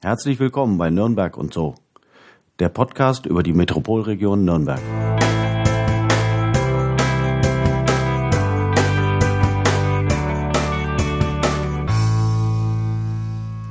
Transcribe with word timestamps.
Herzlich 0.00 0.38
willkommen 0.38 0.78
bei 0.78 0.90
Nürnberg 0.90 1.36
und 1.36 1.52
so, 1.52 1.74
der 2.60 2.68
Podcast 2.68 3.26
über 3.26 3.42
die 3.42 3.52
Metropolregion 3.52 4.44
Nürnberg. 4.44 4.80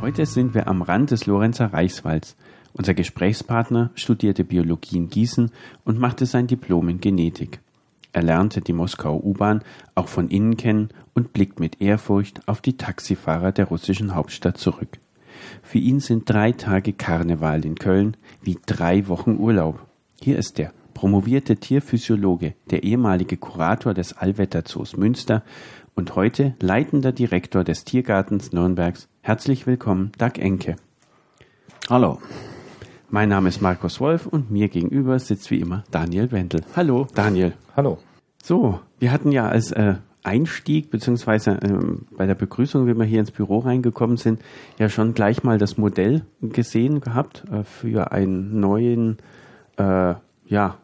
Heute 0.01 0.25
sind 0.25 0.53
wir 0.53 0.67
am 0.67 0.81
Rand 0.81 1.11
des 1.11 1.27
Lorenzer 1.27 1.71
Reichswalds. 1.71 2.35
Unser 2.73 2.93
Gesprächspartner 2.93 3.91
studierte 3.95 4.43
Biologie 4.43 4.97
in 4.97 5.09
Gießen 5.09 5.49
und 5.85 5.97
machte 5.97 6.25
sein 6.25 6.47
Diplom 6.47 6.89
in 6.89 6.99
Genetik. 6.99 7.61
Er 8.11 8.23
lernte 8.23 8.59
die 8.59 8.73
Moskauer 8.73 9.23
U-Bahn 9.23 9.63
auch 9.95 10.09
von 10.09 10.27
innen 10.27 10.57
kennen 10.57 10.89
und 11.13 11.31
blickt 11.31 11.61
mit 11.61 11.79
Ehrfurcht 11.79 12.45
auf 12.49 12.59
die 12.59 12.75
Taxifahrer 12.75 13.53
der 13.53 13.67
russischen 13.69 14.13
Hauptstadt 14.13 14.57
zurück. 14.57 14.99
Für 15.61 15.77
ihn 15.77 15.99
sind 15.99 16.29
drei 16.29 16.51
Tage 16.51 16.93
Karneval 16.93 17.65
in 17.65 17.75
Köln 17.75 18.17
wie 18.41 18.57
drei 18.65 19.07
Wochen 19.07 19.37
Urlaub. 19.37 19.85
Hier 20.21 20.37
ist 20.37 20.59
er, 20.59 20.73
promovierte 20.93 21.57
Tierphysiologe, 21.57 22.55
der 22.71 22.83
ehemalige 22.83 23.37
Kurator 23.37 23.93
des 23.93 24.13
Allwetterzoos 24.13 24.97
Münster 24.97 25.43
und 25.95 26.15
heute 26.15 26.55
leitender 26.59 27.11
Direktor 27.11 27.63
des 27.63 27.83
Tiergartens 27.83 28.51
Nürnbergs. 28.51 29.07
Herzlich 29.21 29.67
willkommen, 29.67 30.11
Dag 30.17 30.37
Enke. 30.37 30.75
Hallo. 31.89 32.19
Mein 33.09 33.29
Name 33.29 33.47
ist 33.49 33.61
Markus 33.61 33.99
Wolf 34.01 34.27
und 34.27 34.51
mir 34.51 34.67
gegenüber 34.67 35.17
sitzt 35.19 35.49
wie 35.49 35.59
immer 35.59 35.83
Daniel 35.91 36.31
Wendel. 36.31 36.61
Hallo, 36.75 37.07
Daniel. 37.15 37.53
Hallo. 37.75 37.99
So, 38.43 38.79
wir 38.99 39.11
hatten 39.11 39.31
ja 39.31 39.47
als 39.47 39.71
äh, 39.71 39.95
Einstieg 40.23 40.89
beziehungsweise 40.89 41.59
ähm, 41.61 42.07
bei 42.11 42.25
der 42.25 42.35
Begrüßung, 42.35 42.87
wie 42.87 42.97
wir 42.97 43.05
hier 43.05 43.19
ins 43.19 43.31
Büro 43.31 43.59
reingekommen 43.59 44.17
sind, 44.17 44.41
ja 44.77 44.89
schon 44.89 45.13
gleich 45.13 45.43
mal 45.43 45.57
das 45.57 45.77
Modell 45.77 46.23
gesehen 46.41 47.01
gehabt 47.01 47.43
äh, 47.51 47.63
für 47.63 48.11
einen 48.11 48.59
neuen, 48.59 49.17
äh, 49.77 50.15
ja, 50.47 50.77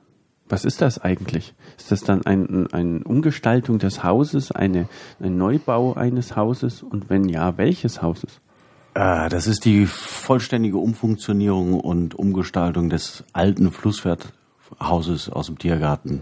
was 0.49 0.65
ist 0.65 0.81
das 0.81 0.99
eigentlich? 0.99 1.55
Ist 1.77 1.91
das 1.91 2.01
dann 2.01 2.25
ein, 2.25 2.67
eine 2.73 3.03
Umgestaltung 3.03 3.79
des 3.79 4.03
Hauses, 4.03 4.51
eine, 4.51 4.87
ein 5.19 5.37
Neubau 5.37 5.93
eines 5.93 6.35
Hauses 6.35 6.83
und 6.83 7.09
wenn 7.09 7.27
ja, 7.27 7.57
welches 7.57 8.01
Hauses? 8.01 8.39
Äh, 8.93 9.29
das 9.29 9.47
ist 9.47 9.65
die 9.65 9.85
vollständige 9.85 10.77
Umfunktionierung 10.77 11.79
und 11.79 12.15
Umgestaltung 12.15 12.89
des 12.89 13.23
alten 13.33 13.71
Flusswerthauses 13.71 15.29
aus 15.29 15.47
dem 15.47 15.57
Tiergarten 15.57 16.21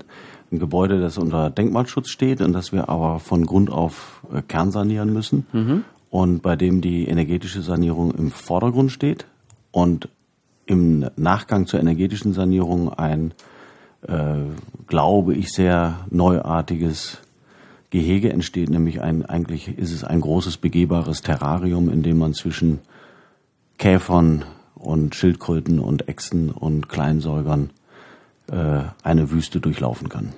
ein 0.51 0.59
Gebäude, 0.59 0.99
das 0.99 1.17
unter 1.17 1.49
Denkmalschutz 1.49 2.09
steht 2.09 2.41
und 2.41 2.53
das 2.53 2.71
wir 2.71 2.89
aber 2.89 3.19
von 3.19 3.45
Grund 3.45 3.69
auf 3.69 4.21
äh, 4.33 4.41
kernsanieren 4.41 5.13
müssen 5.13 5.45
mhm. 5.53 5.83
und 6.09 6.41
bei 6.41 6.55
dem 6.55 6.81
die 6.81 7.07
energetische 7.07 7.61
Sanierung 7.61 8.13
im 8.13 8.31
Vordergrund 8.31 8.91
steht 8.91 9.25
und 9.71 10.09
im 10.65 11.05
Nachgang 11.15 11.67
zur 11.67 11.79
energetischen 11.79 12.33
Sanierung 12.33 12.93
ein, 12.93 13.33
äh, 14.07 14.35
glaube 14.87 15.35
ich, 15.35 15.51
sehr 15.51 16.05
neuartiges 16.09 17.17
Gehege 17.89 18.31
entsteht, 18.31 18.69
nämlich 18.69 19.01
ein, 19.01 19.25
eigentlich 19.25 19.77
ist 19.77 19.91
es 19.91 20.03
ein 20.03 20.21
großes 20.21 20.57
begehbares 20.57 21.21
Terrarium, 21.21 21.89
in 21.89 22.03
dem 22.03 22.17
man 22.17 22.33
zwischen 22.33 22.79
Käfern 23.77 24.45
und 24.75 25.15
Schildkröten 25.15 25.79
und 25.79 26.07
Echsen 26.07 26.49
und 26.51 26.87
Kleinsäugern 26.87 27.69
äh, 28.49 28.83
eine 29.03 29.31
Wüste 29.31 29.59
durchlaufen 29.59 30.09
kann. 30.09 30.33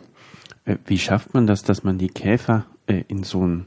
Äh, 0.66 0.78
wie 0.86 0.98
schafft 0.98 1.34
man 1.34 1.48
das, 1.48 1.64
dass 1.64 1.84
man 1.84 1.98
die 1.98 2.10
Käfer 2.10 2.66
äh, 2.88 3.04
in 3.08 3.24
so 3.24 3.46
ein 3.46 3.66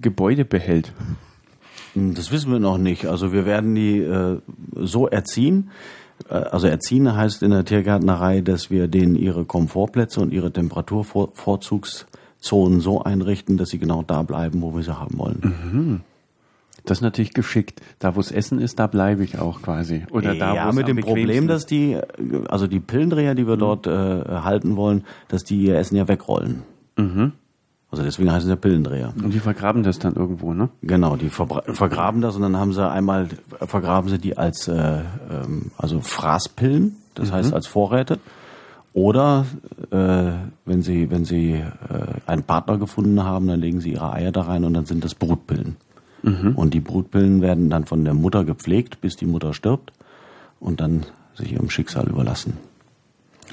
Gebäude 0.00 0.44
behält? 0.44 0.92
Hm, 1.94 2.14
das 2.14 2.32
wissen 2.32 2.52
wir 2.52 2.60
noch 2.60 2.78
nicht. 2.78 3.06
Also 3.06 3.32
wir 3.32 3.46
werden 3.46 3.74
die 3.74 3.98
äh, 3.98 4.38
so 4.76 5.08
erziehen. 5.08 5.70
Äh, 6.28 6.34
also 6.34 6.66
erziehen 6.66 7.14
heißt 7.14 7.42
in 7.42 7.50
der 7.50 7.64
Tiergärtnerei, 7.64 8.40
dass 8.40 8.70
wir 8.70 8.88
denen 8.88 9.16
ihre 9.16 9.44
Komfortplätze 9.44 10.20
und 10.20 10.32
ihre 10.32 10.52
Temperaturvorzugszonen 10.52 12.80
so 12.80 13.02
einrichten, 13.02 13.56
dass 13.56 13.70
sie 13.70 13.78
genau 13.78 14.02
da 14.02 14.22
bleiben, 14.22 14.62
wo 14.62 14.74
wir 14.74 14.82
sie 14.82 14.98
haben 14.98 15.18
wollen. 15.18 15.40
Mhm. 15.42 16.00
Das 16.84 16.98
ist 16.98 17.02
natürlich 17.02 17.32
geschickt. 17.32 17.80
Da, 17.98 18.16
wo 18.16 18.20
es 18.20 18.32
Essen 18.32 18.60
ist, 18.60 18.78
da 18.78 18.86
bleibe 18.86 19.24
ich 19.24 19.38
auch 19.38 19.62
quasi. 19.62 20.04
Oder 20.10 20.34
da, 20.34 20.54
ja, 20.54 20.72
mit 20.72 20.88
dem 20.88 20.98
Problem, 20.98 21.48
dass 21.48 21.66
die, 21.66 21.98
also 22.48 22.66
die 22.66 22.80
Pillendreher, 22.80 23.34
die 23.34 23.46
wir 23.46 23.56
mhm. 23.56 23.60
dort 23.60 23.86
äh, 23.86 23.90
halten 23.90 24.76
wollen, 24.76 25.04
dass 25.28 25.44
die 25.44 25.62
ihr 25.62 25.76
Essen 25.76 25.96
ja 25.96 26.08
wegrollen. 26.08 26.62
Mhm. 26.96 27.32
Also 27.90 28.04
deswegen 28.04 28.30
heißen 28.30 28.46
sie 28.46 28.50
ja 28.50 28.56
Pillendreher. 28.56 29.12
Und 29.20 29.34
die 29.34 29.40
vergraben 29.40 29.82
das 29.82 29.98
dann 29.98 30.14
irgendwo, 30.14 30.54
ne? 30.54 30.68
Genau, 30.82 31.16
die 31.16 31.28
vergraben 31.28 32.20
das 32.20 32.36
und 32.36 32.42
dann 32.42 32.56
haben 32.56 32.72
sie 32.72 32.88
einmal, 32.88 33.28
vergraben 33.66 34.08
sie 34.08 34.18
die 34.18 34.38
als, 34.38 34.68
äh, 34.68 35.00
ähm, 35.30 35.72
also 35.76 36.00
Fraßpillen, 36.00 36.96
das 37.14 37.30
mhm. 37.30 37.34
heißt 37.34 37.52
als 37.52 37.66
Vorräte. 37.66 38.20
Oder 38.92 39.46
äh, 39.90 40.32
wenn 40.64 40.82
sie, 40.82 41.10
wenn 41.10 41.24
sie 41.24 41.52
äh, 41.54 41.64
einen 42.26 42.44
Partner 42.44 42.78
gefunden 42.78 43.24
haben, 43.24 43.48
dann 43.48 43.60
legen 43.60 43.80
sie 43.80 43.92
ihre 43.92 44.12
Eier 44.12 44.32
da 44.32 44.42
rein 44.42 44.64
und 44.64 44.74
dann 44.74 44.84
sind 44.84 45.04
das 45.04 45.14
Brutpillen. 45.14 45.76
Mhm. 46.22 46.54
Und 46.56 46.74
die 46.74 46.80
Brutpillen 46.80 47.40
werden 47.40 47.70
dann 47.70 47.86
von 47.86 48.04
der 48.04 48.14
Mutter 48.14 48.44
gepflegt, 48.44 49.00
bis 49.00 49.16
die 49.16 49.26
Mutter 49.26 49.54
stirbt 49.54 49.92
und 50.58 50.80
dann 50.80 51.06
sich 51.34 51.52
ihrem 51.52 51.70
Schicksal 51.70 52.08
überlassen. 52.08 52.56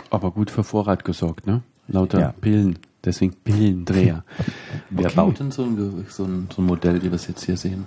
Aber 0.10 0.32
gut 0.32 0.52
für 0.52 0.64
Vorrat 0.64 1.06
gesorgt, 1.06 1.48
ne? 1.48 1.62
Lauter 1.88 2.20
ja. 2.20 2.34
Pillen. 2.40 2.80
Deswegen 3.04 3.34
Pillendreher. 3.44 4.24
Wer 4.90 5.06
okay. 5.06 5.16
baut 5.16 5.40
denn 5.40 5.52
so 5.52 5.64
ein, 5.64 6.06
so, 6.10 6.26
ein, 6.26 6.50
so 6.54 6.62
ein 6.62 6.66
Modell, 6.66 7.02
wie 7.02 7.06
wir 7.06 7.14
es 7.14 7.28
jetzt 7.28 7.46
hier 7.46 7.56
sehen? 7.56 7.86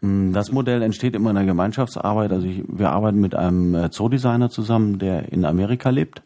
Mm, 0.00 0.32
das 0.32 0.50
Modell 0.50 0.82
entsteht 0.82 1.14
immer 1.14 1.30
in 1.30 1.36
der 1.36 1.44
Gemeinschaftsarbeit. 1.44 2.32
Also 2.32 2.46
ich, 2.46 2.62
wir 2.66 2.90
arbeiten 2.90 3.20
mit 3.20 3.34
einem 3.34 3.74
äh, 3.74 3.90
Zoodesigner 3.90 4.48
zusammen, 4.48 4.98
der 4.98 5.30
in 5.32 5.44
Amerika 5.44 5.90
lebt. 5.90 6.22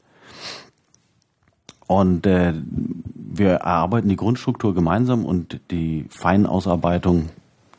Und 1.86 2.26
äh, 2.26 2.52
wir 3.14 3.50
erarbeiten 3.50 4.08
die 4.08 4.16
Grundstruktur 4.16 4.74
gemeinsam 4.74 5.24
und 5.24 5.60
die 5.70 6.06
Feinausarbeitung 6.08 7.26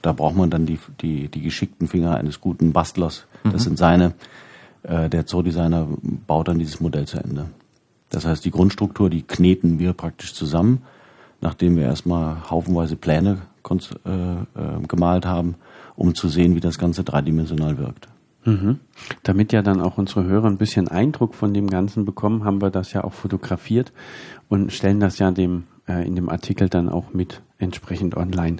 da 0.08 0.14
braucht 0.14 0.38
man 0.38 0.50
dann 0.50 0.66
die, 0.66 0.80
die, 1.02 1.28
die 1.28 1.42
geschickten 1.42 1.90
Finger 1.90 2.16
eines 2.16 2.40
guten 2.40 2.72
Bastlers. 2.72 3.26
Das 3.44 3.54
mhm. 3.54 3.60
sind 3.60 3.78
seine. 3.78 4.14
Äh, 4.84 5.10
der 5.10 5.26
Zoodesigner 5.26 5.86
baut 6.26 6.48
dann 6.48 6.60
dieses 6.60 6.80
Modell 6.80 7.06
zu 7.06 7.18
Ende. 7.18 7.48
Das 8.10 8.26
heißt, 8.26 8.46
die 8.46 8.52
Grundstruktur, 8.52 9.10
die 9.10 9.24
kneten 9.24 9.80
wir 9.80 9.92
praktisch 9.92 10.34
zusammen, 10.34 10.84
nachdem 11.42 11.76
wir 11.76 11.84
erstmal 11.84 12.50
haufenweise 12.50 12.96
Pläne 12.96 13.40
äh, 13.70 14.10
äh, 14.10 14.88
gemalt 14.88 15.26
haben, 15.26 15.56
um 15.98 16.16
zu 16.16 16.30
sehen, 16.30 16.56
wie 16.56 16.62
das 16.62 16.78
Ganze 16.78 17.04
dreidimensional 17.04 17.78
wirkt. 17.78 18.08
Mhm. 18.46 18.80
Damit 19.24 19.52
ja 19.52 19.62
dann 19.62 19.82
auch 19.82 19.98
unsere 19.98 20.24
Hörer 20.24 20.48
ein 20.48 20.58
bisschen 20.58 20.88
Eindruck 20.88 21.36
von 21.36 21.54
dem 21.54 21.68
Ganzen 21.68 22.06
bekommen, 22.06 22.46
haben 22.46 22.62
wir 22.62 22.70
das 22.70 22.94
ja 22.94 23.04
auch 23.04 23.12
fotografiert 23.12 23.92
und 24.48 24.72
stellen 24.72 25.02
das 25.02 25.20
ja 25.20 25.32
dem, 25.32 25.66
äh, 25.86 26.08
in 26.08 26.16
dem 26.16 26.30
Artikel 26.30 26.70
dann 26.70 26.88
auch 26.88 27.12
mit 27.12 27.42
entsprechend 27.58 28.16
online. 28.16 28.60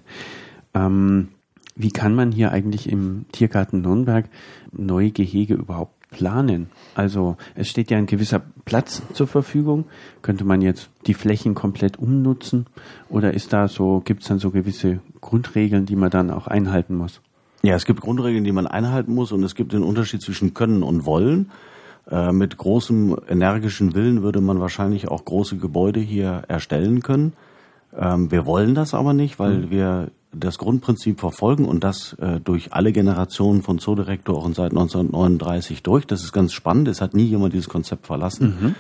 Ähm, 0.74 1.30
wie 1.78 1.92
kann 1.92 2.16
man 2.16 2.32
hier 2.32 2.52
eigentlich 2.52 2.90
im 2.90 3.26
Tiergarten 3.32 3.82
Nürnberg 3.82 4.26
neue 4.72 5.12
Gehege 5.12 5.54
überhaupt 5.54 6.10
planen? 6.10 6.70
Also 6.96 7.38
es 7.56 7.70
steht 7.70 7.92
ja 7.92 7.98
ein 7.98 8.08
gewisser 8.08 8.42
Platz 8.66 9.04
zur 9.14 9.28
Verfügung. 9.28 9.86
Könnte 10.22 10.44
man 10.44 10.62
jetzt 10.62 10.90
die 11.06 11.14
Flächen 11.14 11.54
komplett 11.54 11.98
umnutzen? 11.98 12.66
Oder 13.10 13.34
ist 13.34 13.54
da 13.54 13.68
so, 13.68 14.02
gibt 14.04 14.24
es 14.24 14.28
dann 14.28 14.40
so 14.40 14.50
gewisse 14.50 15.00
Grundregeln, 15.22 15.86
die 15.86 15.96
man 15.96 16.10
dann 16.10 16.32
auch 16.32 16.48
einhalten 16.48 16.96
muss? 16.96 17.22
Ja, 17.62 17.76
es 17.76 17.86
gibt 17.86 18.02
Grundregeln, 18.02 18.44
die 18.44 18.52
man 18.52 18.68
einhalten 18.68 19.14
muss 19.14 19.32
und 19.32 19.44
es 19.44 19.56
gibt 19.56 19.74
den 19.74 19.84
Unterschied 19.84 20.22
zwischen 20.22 20.54
Können 20.54 20.84
und 20.84 21.06
Wollen. 21.06 21.52
Äh, 22.10 22.32
mit 22.32 22.58
großem 22.58 23.18
energischen 23.28 23.94
Willen 23.94 24.24
würde 24.24 24.42
man 24.42 24.60
wahrscheinlich 24.60 25.10
auch 25.10 25.26
große 25.26 25.58
Gebäude 25.58 26.00
hier 26.00 26.44
erstellen 26.48 27.02
können. 27.04 27.34
Ähm, 27.96 28.32
wir 28.32 28.46
wollen 28.46 28.76
das 28.76 28.94
aber 28.94 29.14
nicht, 29.14 29.40
weil 29.40 29.58
mhm. 29.58 29.70
wir 29.72 30.12
das 30.34 30.58
Grundprinzip 30.58 31.20
verfolgen 31.20 31.66
und 31.66 31.84
das 31.84 32.14
äh, 32.14 32.40
durch 32.40 32.74
alle 32.74 32.92
Generationen 32.92 33.64
von 33.64 33.80
Zoodirektoren 33.80 34.54
seit 34.54 34.72
1939 34.72 35.84
durch. 35.84 36.06
Das 36.06 36.24
ist 36.24 36.34
ganz 36.34 36.54
spannend. 36.54 36.88
Es 36.88 37.02
hat 37.02 37.14
nie 37.14 37.24
jemand 37.24 37.54
dieses 37.54 37.70
Konzept 37.70 38.08
verlassen. 38.08 38.58
Mhm. 38.60 38.76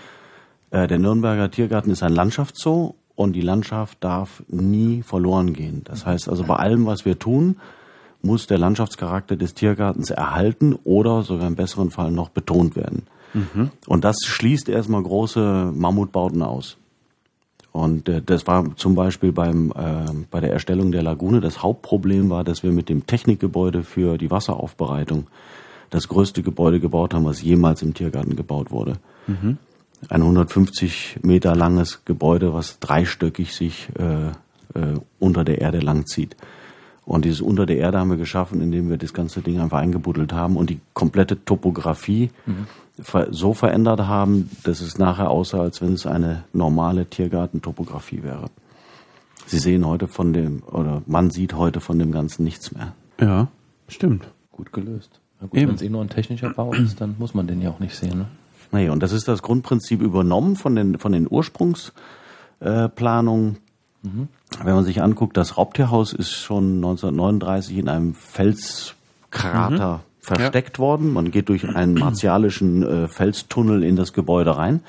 Äh, 0.71 0.87
der 0.87 0.99
Nürnberger 0.99 1.49
Tiergarten 1.49 1.91
ist 1.91 2.03
ein 2.03 2.13
Landschaftszoo 2.13 2.95
und 3.15 3.33
die 3.33 3.41
Landschaft 3.41 3.97
darf 4.01 4.43
nie 4.47 5.01
verloren 5.01 5.53
gehen. 5.53 5.81
Das 5.85 6.05
heißt 6.05 6.29
also 6.29 6.43
bei 6.43 6.55
allem, 6.55 6.85
was 6.85 7.05
wir 7.05 7.17
tun, 7.17 7.57
muss 8.21 8.47
der 8.47 8.57
Landschaftscharakter 8.57 9.35
des 9.35 9.53
Tiergartens 9.53 10.09
erhalten 10.09 10.77
oder 10.83 11.23
sogar 11.23 11.47
im 11.47 11.55
besseren 11.55 11.91
Fall 11.91 12.11
noch 12.11 12.29
betont 12.29 12.75
werden. 12.75 13.03
Mhm. 13.33 13.71
Und 13.87 14.03
das 14.03 14.17
schließt 14.25 14.69
erstmal 14.69 15.01
große 15.01 15.71
Mammutbauten 15.73 16.41
aus. 16.41 16.77
Und 17.77 18.09
äh, 18.09 18.23
das 18.25 18.47
war 18.47 18.75
zum 18.75 18.95
Beispiel 18.95 19.31
beim, 19.31 19.71
äh, 19.71 20.11
bei 20.31 20.39
der 20.39 20.51
Erstellung 20.51 20.91
der 20.91 21.03
Lagune 21.03 21.41
das 21.41 21.61
Hauptproblem 21.61 22.31
war, 22.31 22.43
dass 22.43 22.63
wir 22.63 22.71
mit 22.71 22.89
dem 22.89 23.05
Technikgebäude 23.05 23.83
für 23.83 24.17
die 24.17 24.31
Wasseraufbereitung 24.31 25.27
das 25.91 26.07
größte 26.07 26.41
Gebäude 26.41 26.79
gebaut 26.79 27.13
haben, 27.13 27.25
was 27.25 27.43
jemals 27.43 27.83
im 27.83 27.93
Tiergarten 27.93 28.35
gebaut 28.35 28.71
wurde. 28.71 28.93
Mhm. 29.27 29.59
Ein 30.09 30.21
150 30.21 31.19
Meter 31.21 31.55
langes 31.55 32.03
Gebäude, 32.03 32.51
was 32.51 32.79
dreistöckig 32.79 33.53
sich 33.53 33.89
äh, 33.99 34.29
äh, 34.79 34.99
unter 35.19 35.43
der 35.43 35.61
Erde 35.61 35.77
langzieht. 35.77 36.35
Und 37.05 37.25
dieses 37.25 37.41
unter 37.41 37.67
der 37.67 37.77
Erde 37.77 37.99
haben 37.99 38.09
wir 38.09 38.17
geschaffen, 38.17 38.59
indem 38.59 38.89
wir 38.89 38.97
das 38.97 39.13
ganze 39.13 39.41
Ding 39.41 39.59
einfach 39.59 39.77
eingebuddelt 39.77 40.33
haben 40.33 40.57
und 40.57 40.71
die 40.71 40.79
komplette 40.95 41.45
Topografie 41.45 42.31
mhm. 42.47 42.65
So 43.29 43.53
verändert 43.53 44.01
haben, 44.01 44.49
dass 44.63 44.81
es 44.81 44.97
nachher 44.97 45.29
aussah, 45.29 45.61
als 45.61 45.81
wenn 45.81 45.93
es 45.93 46.05
eine 46.05 46.43
normale 46.53 47.05
Tiergartentopografie 47.05 48.23
wäre. 48.23 48.49
Sie 49.45 49.59
sehen 49.59 49.85
heute 49.85 50.07
von 50.07 50.33
dem, 50.33 50.63
oder 50.63 51.01
man 51.05 51.29
sieht 51.29 51.53
heute 51.53 51.79
von 51.79 51.99
dem 51.99 52.11
Ganzen 52.11 52.43
nichts 52.43 52.71
mehr. 52.71 52.93
Ja, 53.19 53.47
stimmt. 53.87 54.27
Gut 54.51 54.73
gelöst. 54.73 55.19
Gut, 55.39 55.53
wenn 55.53 55.69
es 55.69 55.81
eh 55.81 55.89
nur 55.89 56.01
ein 56.01 56.09
technischer 56.09 56.49
Bau 56.49 56.73
ist, 56.73 56.99
dann 56.99 57.15
muss 57.19 57.33
man 57.33 57.47
den 57.47 57.61
ja 57.61 57.69
auch 57.69 57.79
nicht 57.79 57.95
sehen. 57.95 58.17
Ne? 58.17 58.25
Nee, 58.71 58.89
und 58.89 59.03
das 59.03 59.11
ist 59.11 59.27
das 59.27 59.43
Grundprinzip 59.43 60.01
übernommen 60.01 60.55
von 60.55 60.75
den, 60.75 60.97
von 60.97 61.11
den 61.11 61.27
Ursprungsplanungen. 61.29 63.57
Äh, 64.03 64.07
mhm. 64.07 64.27
Wenn 64.63 64.75
man 64.75 64.83
sich 64.83 65.01
anguckt, 65.01 65.37
das 65.37 65.57
Raubtierhaus 65.57 66.13
ist 66.13 66.31
schon 66.31 66.77
1939 66.77 67.77
in 67.77 67.89
einem 67.89 68.15
Felskrater 68.15 69.97
mhm. 69.97 70.01
Versteckt 70.27 70.77
ja. 70.77 70.83
worden. 70.83 71.13
Man 71.13 71.31
geht 71.31 71.49
durch 71.49 71.67
einen 71.67 71.93
martialischen 71.99 72.83
äh, 72.83 73.07
Felstunnel 73.07 73.83
in 73.83 73.95
das 73.95 74.13
Gebäude 74.13 74.57
rein. 74.57 74.81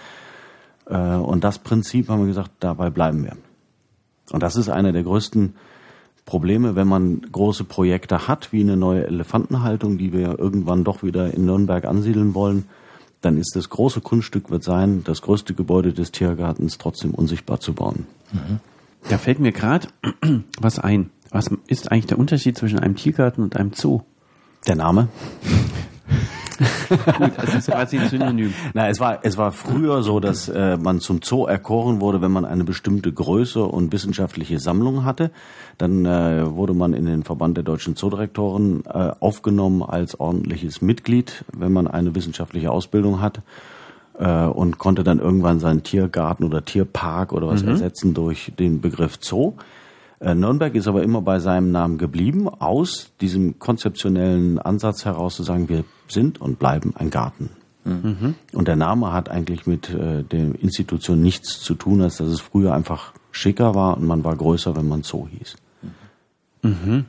Äh, 0.86 0.96
und 0.96 1.44
das 1.44 1.58
Prinzip 1.58 2.08
haben 2.08 2.20
wir 2.20 2.26
gesagt, 2.26 2.50
dabei 2.60 2.90
bleiben 2.90 3.24
wir. 3.24 3.36
Und 4.30 4.42
das 4.42 4.56
ist 4.56 4.68
einer 4.68 4.92
der 4.92 5.04
größten 5.04 5.54
Probleme, 6.26 6.76
wenn 6.76 6.88
man 6.88 7.22
große 7.32 7.64
Projekte 7.64 8.28
hat, 8.28 8.52
wie 8.52 8.60
eine 8.60 8.76
neue 8.76 9.06
Elefantenhaltung, 9.06 9.96
die 9.96 10.12
wir 10.12 10.38
irgendwann 10.38 10.84
doch 10.84 11.02
wieder 11.02 11.32
in 11.32 11.46
Nürnberg 11.46 11.86
ansiedeln 11.86 12.34
wollen, 12.34 12.64
dann 13.22 13.38
ist 13.38 13.56
das 13.56 13.70
große 13.70 14.00
Kunststück 14.00 14.50
wird 14.50 14.62
sein, 14.62 15.02
das 15.04 15.22
größte 15.22 15.54
Gebäude 15.54 15.92
des 15.92 16.12
Tiergartens 16.12 16.76
trotzdem 16.78 17.14
unsichtbar 17.14 17.60
zu 17.60 17.72
bauen. 17.72 18.06
Mhm. 18.32 18.60
Da 19.08 19.16
fällt 19.16 19.38
mir 19.38 19.52
gerade 19.52 19.88
was 20.60 20.78
ein. 20.78 21.10
Was 21.30 21.50
ist 21.66 21.90
eigentlich 21.90 22.06
der 22.06 22.18
Unterschied 22.18 22.56
zwischen 22.56 22.78
einem 22.78 22.96
Tiergarten 22.96 23.42
und 23.42 23.56
einem 23.56 23.72
Zoo? 23.74 24.02
Der 24.68 24.76
Name. 24.76 25.08
Gut, 26.88 27.32
das 27.36 27.54
ist 27.54 27.70
quasi 27.70 27.98
ein 27.98 28.08
Synonym. 28.10 28.52
Na, 28.74 28.88
es 28.88 29.00
war, 29.00 29.20
es 29.22 29.38
war 29.38 29.50
früher 29.50 30.02
so, 30.02 30.20
dass 30.20 30.48
äh, 30.50 30.76
man 30.76 31.00
zum 31.00 31.20
Zoo 31.22 31.46
erkoren 31.46 32.02
wurde, 32.02 32.20
wenn 32.20 32.32
man 32.32 32.44
eine 32.44 32.64
bestimmte 32.64 33.10
Größe 33.10 33.64
und 33.64 33.92
wissenschaftliche 33.92 34.58
Sammlung 34.58 35.04
hatte. 35.04 35.30
Dann 35.78 36.04
äh, 36.04 36.54
wurde 36.54 36.74
man 36.74 36.92
in 36.92 37.06
den 37.06 37.24
Verband 37.24 37.56
der 37.56 37.64
deutschen 37.64 37.96
Zoodirektoren 37.96 38.84
äh, 38.84 39.12
aufgenommen 39.20 39.82
als 39.82 40.20
ordentliches 40.20 40.82
Mitglied, 40.82 41.44
wenn 41.56 41.72
man 41.72 41.86
eine 41.86 42.14
wissenschaftliche 42.14 42.70
Ausbildung 42.70 43.22
hat 43.22 43.40
äh, 44.18 44.44
und 44.44 44.76
konnte 44.76 45.02
dann 45.02 45.18
irgendwann 45.18 45.60
seinen 45.60 45.82
Tiergarten 45.82 46.44
oder 46.44 46.62
Tierpark 46.62 47.32
oder 47.32 47.48
was 47.48 47.62
mhm. 47.62 47.70
ersetzen 47.70 48.12
durch 48.12 48.52
den 48.58 48.82
Begriff 48.82 49.18
Zoo. 49.20 49.54
Äh, 50.20 50.34
Nürnberg 50.34 50.74
ist 50.74 50.88
aber 50.88 51.02
immer 51.02 51.22
bei 51.22 51.38
seinem 51.38 51.70
Namen 51.70 51.98
geblieben, 51.98 52.48
aus 52.48 53.12
diesem 53.20 53.58
konzeptionellen 53.58 54.58
Ansatz 54.58 55.04
heraus 55.04 55.36
zu 55.36 55.42
sagen, 55.42 55.68
wir 55.68 55.84
sind 56.08 56.40
und 56.40 56.58
bleiben 56.58 56.94
ein 56.96 57.10
Garten. 57.10 57.50
Mhm. 57.84 58.34
Und 58.52 58.68
der 58.68 58.76
Name 58.76 59.12
hat 59.12 59.28
eigentlich 59.28 59.66
mit 59.66 59.90
äh, 59.90 60.22
der 60.22 60.60
Institution 60.60 61.22
nichts 61.22 61.60
zu 61.60 61.74
tun, 61.74 62.02
als 62.02 62.16
dass 62.16 62.28
es 62.28 62.40
früher 62.40 62.74
einfach 62.74 63.12
schicker 63.30 63.74
war 63.74 63.96
und 63.96 64.06
man 64.06 64.24
war 64.24 64.36
größer, 64.36 64.76
wenn 64.76 64.88
man 64.88 65.02
Zoo 65.02 65.28
hieß. 65.28 65.56
Mhm. 66.62 67.04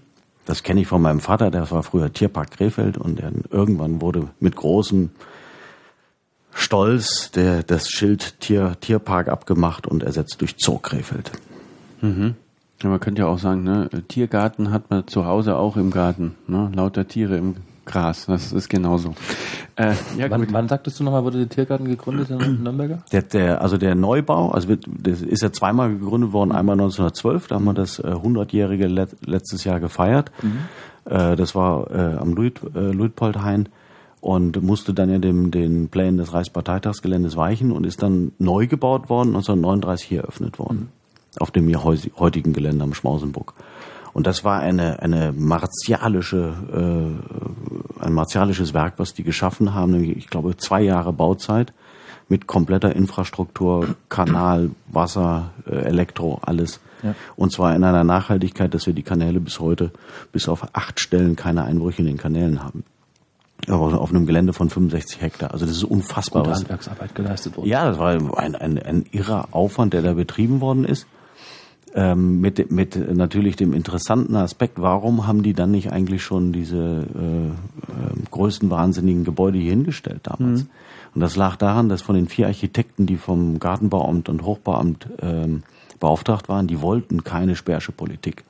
Das 0.46 0.64
kenne 0.64 0.82
ich 0.82 0.88
von 0.88 1.02
meinem 1.02 1.20
Vater, 1.20 1.52
der 1.52 1.70
war 1.72 1.84
früher 1.84 2.12
Tierpark 2.12 2.52
Krefeld 2.52 2.98
und 2.98 3.20
der, 3.20 3.32
irgendwann 3.50 4.02
wurde 4.02 4.30
mit 4.40 4.56
großem 4.56 5.10
Stolz 6.54 7.32
der, 7.32 7.64
das 7.64 7.90
Schild 7.90 8.40
Tier, 8.40 8.76
Tierpark 8.80 9.28
abgemacht 9.28 9.86
und 9.88 10.04
ersetzt 10.04 10.42
durch 10.42 10.56
Zoo 10.58 10.78
Krefeld. 10.78 11.32
Mhm. 12.02 12.36
Ja, 12.82 12.90
man 12.90 13.00
könnte 13.00 13.24
ja 13.24 13.28
auch 13.28 13.40
sagen, 13.40 13.64
ne, 13.64 13.90
Tiergarten 14.08 14.72
hat 14.72 14.90
man 14.90 15.06
zu 15.08 15.26
Hause 15.26 15.58
auch 15.58 15.76
im 15.76 15.92
Garten, 15.92 16.36
ne, 16.48 16.72
lauter 16.74 17.08
Tiere 17.08 17.36
im 17.36 17.56
Gras, 17.86 18.28
das 18.28 18.54
ist 18.54 18.70
genauso. 18.70 19.16
Äh, 19.76 19.94
ja, 20.18 20.30
wann, 20.30 20.48
wann 20.54 20.68
sagtest 20.70 21.00
du 21.00 21.04
nochmal, 21.04 21.24
wurde 21.24 21.40
der 21.40 21.50
Tiergarten 21.50 21.86
gegründet 21.86 22.30
in 22.30 22.38
Nürnberger? 22.64 23.00
Der, 23.12 23.24
der, 23.24 23.62
also 23.62 23.78
der 23.78 23.96
Neubau, 23.96 24.52
also 24.52 24.70
wird, 24.70 24.86
das 24.88 25.22
ist 25.22 25.42
ja 25.42 25.52
zweimal 25.52 25.90
gegründet 25.90 26.32
worden, 26.32 26.52
einmal 26.52 26.74
1912, 26.74 27.48
da 27.48 27.56
haben 27.56 27.66
wir 27.66 27.74
das 27.74 28.00
äh, 28.00 28.04
100-jährige 28.04 28.88
let, 28.88 29.10
letztes 29.26 29.64
Jahr 29.66 29.80
gefeiert. 29.80 30.32
Mhm. 30.42 30.60
Äh, 31.12 31.36
das 31.36 31.56
war 31.56 31.92
äh, 31.92 32.18
am 32.18 32.34
Luit, 32.34 32.62
äh, 32.76 32.92
Luitpoldhain 32.92 33.68
und 34.22 34.62
musste 34.62 34.94
dann 34.94 35.10
ja 35.10 35.18
dem, 35.18 35.52
den 35.52 35.90
Plänen 35.90 36.18
des 36.18 36.34
Reichsparteitagsgeländes 36.34 37.36
weichen 37.36 37.72
und 37.72 37.86
ist 37.86 38.04
dann 38.04 38.32
neu 38.38 38.68
gebaut 38.68 39.10
worden, 39.10 39.30
1939 39.30 40.08
hier 40.08 40.22
eröffnet 40.22 40.60
worden. 40.60 40.78
Mhm 40.78 40.99
auf 41.38 41.52
dem 41.52 41.72
heutigen 41.76 42.54
Gelände 42.54 42.84
am 42.84 42.94
Schmausenburg. 42.94 43.54
Und 44.14 44.28
das 44.28 44.44
war 44.44 44.60
eine, 44.60 45.02
eine 45.02 45.32
martialische, 45.32 46.54
äh, 46.74 48.04
ein 48.04 48.14
martialisches 48.14 48.74
Werk, 48.74 48.96
was 48.98 49.14
die 49.14 49.24
geschaffen 49.24 49.74
haben, 49.74 49.92
nämlich, 49.92 50.18
ich 50.18 50.30
glaube, 50.30 50.58
zwei 50.58 50.82
Jahre 50.82 51.14
Bauzeit 51.14 51.74
mit 52.28 52.48
kompletter 52.48 52.96
Infrastruktur, 52.96 53.96
Kanal, 54.10 54.72
Wasser, 54.88 55.52
äh, 55.68 55.76
Elektro, 55.76 56.40
alles. 56.42 56.80
Ja. 57.02 57.16
Und 57.36 57.52
zwar 57.52 57.76
in 57.76 57.84
einer 57.84 58.04
Nachhaltigkeit, 58.04 58.74
dass 58.74 58.88
wir 58.88 58.94
die 58.94 59.04
Kanäle 59.04 59.40
bis 59.40 59.60
heute, 59.60 59.92
bis 60.32 60.48
auf 60.48 60.76
acht 60.76 61.00
Stellen 61.00 61.36
keine 61.36 61.64
Einbrüche 61.64 62.02
in 62.02 62.08
den 62.08 62.18
Kanälen 62.18 62.64
haben. 62.64 62.84
Aber 63.68 64.00
auf 64.00 64.10
einem 64.10 64.26
Gelände 64.26 64.54
von 64.54 64.70
65 64.70 65.22
Hektar. 65.22 65.52
Also 65.52 65.66
das 65.66 65.76
ist 65.76 65.84
unfassbar. 65.84 66.44
Gute 66.44 66.56
Handwerksarbeit 66.56 67.14
geleistet 67.14 67.58
worden. 67.58 67.68
Ja, 67.68 67.90
das 67.90 68.00
war 68.00 68.10
ein, 68.10 68.56
ein, 68.56 68.78
ein 68.80 69.06
irrer 69.12 69.50
Aufwand, 69.52 69.94
der 69.94 70.02
da 70.02 70.14
betrieben 70.14 70.62
worden 70.62 70.86
ist 70.86 71.08
ähm, 71.96 72.42
mit, 72.42 72.72
mit 72.72 73.16
natürlich 73.16 73.56
dem 73.56 73.74
interessanten 73.74 74.36
Aspekt, 74.36 74.82
warum 74.82 75.28
haben 75.28 75.44
die 75.44 75.54
dann 75.54 75.72
nicht 75.72 75.92
eigentlich 75.92 76.24
schon 76.24 76.52
diese 76.52 76.78
äh, 76.78 77.48
äh, 77.48 77.52
größten 78.32 78.70
wahnsinnigen 78.70 79.24
Gebäude 79.24 79.58
hier 79.58 79.72
hingestellt 79.72 80.22
damals? 80.24 80.64
Mhm. 80.64 80.70
Und 81.16 81.22
das 81.22 81.36
lag 81.36 81.56
daran, 81.56 81.90
dass 81.90 82.02
von 82.02 82.16
den 82.16 82.28
vier 82.28 82.48
Architekten, 82.48 83.06
die 83.06 83.18
vom 83.18 83.60
Gartenbauamt 83.60 84.30
und 84.30 84.44
Hochbauamt 84.44 85.08
ähm, 85.22 85.64
beauftragt 86.00 86.50
waren, 86.50 86.68
die 86.68 86.82
wollten 86.82 87.24
keine 87.24 87.56
Speersche 87.56 87.92
Politik, 87.92 88.44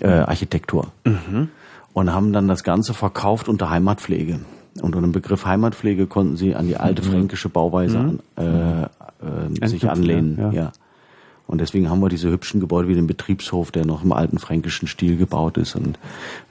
äh, 0.00 0.08
Architektur. 0.08 0.88
Mhm. 1.04 1.48
Und 1.94 2.12
haben 2.12 2.32
dann 2.32 2.48
das 2.48 2.64
Ganze 2.64 2.94
verkauft 2.94 3.48
unter 3.48 3.70
Heimatpflege. 3.70 4.40
Unter 4.80 5.00
dem 5.00 5.12
Begriff 5.12 5.44
Heimatpflege 5.44 6.06
konnten 6.06 6.36
sie 6.36 6.54
an 6.54 6.66
die 6.66 6.76
alte 6.76 7.02
mhm. 7.02 7.06
fränkische 7.06 7.48
Bauweise 7.48 7.98
mhm. 7.98 8.20
an, 8.36 8.88
äh, 9.60 9.62
äh, 9.64 9.68
sich 9.68 9.88
anlehnen. 9.88 10.38
Ja. 10.38 10.50
ja. 10.52 10.72
Und 11.52 11.60
deswegen 11.60 11.90
haben 11.90 12.00
wir 12.00 12.08
diese 12.08 12.30
hübschen 12.30 12.60
Gebäude 12.60 12.88
wie 12.88 12.94
den 12.94 13.06
Betriebshof, 13.06 13.70
der 13.70 13.84
noch 13.84 14.02
im 14.02 14.12
alten 14.12 14.38
fränkischen 14.38 14.88
Stil 14.88 15.18
gebaut 15.18 15.58
ist 15.58 15.76
und 15.76 15.98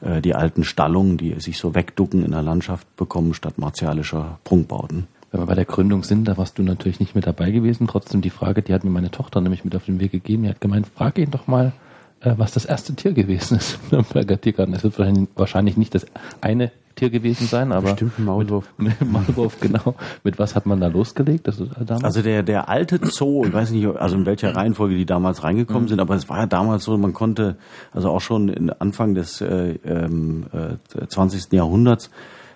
äh, 0.01 0.21
die 0.21 0.35
alten 0.35 0.63
Stallungen, 0.63 1.17
die 1.17 1.39
sich 1.39 1.57
so 1.57 1.73
wegducken 1.73 2.23
in 2.23 2.29
der 2.29 2.43
Landschaft 2.43 2.85
bekommen 2.97 3.33
statt 3.33 3.57
martialischer 3.57 4.37
Prunkbauten. 4.43 5.07
Wenn 5.31 5.41
wir 5.41 5.47
bei 5.47 5.55
der 5.55 5.65
Gründung 5.65 6.03
sind, 6.03 6.27
da 6.27 6.37
warst 6.37 6.59
du 6.59 6.61
natürlich 6.61 6.99
nicht 6.99 7.15
mit 7.15 7.25
dabei 7.25 7.49
gewesen. 7.49 7.87
Trotzdem 7.87 8.21
die 8.21 8.29
Frage, 8.29 8.61
die 8.61 8.75
hat 8.75 8.83
mir 8.83 8.91
meine 8.91 9.09
Tochter 9.09 9.41
nämlich 9.41 9.65
mit 9.65 9.75
auf 9.75 9.85
den 9.85 9.99
Weg 9.99 10.11
gegeben. 10.11 10.43
Die 10.43 10.49
hat 10.49 10.61
gemeint, 10.61 10.85
frag 10.85 11.17
ihn 11.17 11.31
doch 11.31 11.47
mal, 11.47 11.73
äh, 12.19 12.35
was 12.37 12.51
das 12.51 12.65
erste 12.65 12.93
Tier 12.93 13.13
gewesen 13.13 13.57
ist 13.57 13.79
im 13.89 13.97
Nürnberger 13.97 14.39
Tiergarten. 14.39 14.75
Es 14.75 14.83
wird 14.83 14.99
wahrscheinlich 15.33 15.77
nicht 15.77 15.95
das 15.95 16.05
eine 16.41 16.71
Tier 16.95 17.09
gewesen 17.09 17.47
sein, 17.47 17.71
aber 17.71 17.91
bestimmt 17.91 18.19
ein 18.19 18.25
Maulwurf. 18.25 18.71
Mit, 18.77 19.01
Maulwurf, 19.01 19.59
genau. 19.59 19.95
Mit 20.23 20.39
was 20.39 20.55
hat 20.55 20.65
man 20.65 20.79
da 20.79 20.87
losgelegt? 20.87 21.47
Das 21.47 21.59
ist 21.59 21.71
damals? 21.85 22.03
Also 22.03 22.21
der 22.21 22.43
der 22.43 22.69
alte 22.69 22.99
Zoo, 23.03 23.45
ich 23.45 23.53
weiß 23.53 23.71
nicht, 23.71 23.85
also 23.87 24.15
in 24.15 24.25
welcher 24.25 24.55
Reihenfolge 24.55 24.95
die 24.95 25.05
damals 25.05 25.43
reingekommen 25.43 25.83
mhm. 25.83 25.87
sind, 25.89 25.99
aber 25.99 26.15
es 26.15 26.29
war 26.29 26.39
ja 26.39 26.45
damals 26.45 26.83
so, 26.83 26.97
man 26.97 27.13
konnte 27.13 27.57
also 27.91 28.09
auch 28.09 28.21
schon 28.21 28.49
in 28.49 28.69
Anfang 28.69 29.15
des 29.15 29.41
äh, 29.41 29.71
äh, 29.71 30.77
20. 31.07 31.51
Jahrhunderts 31.51 32.09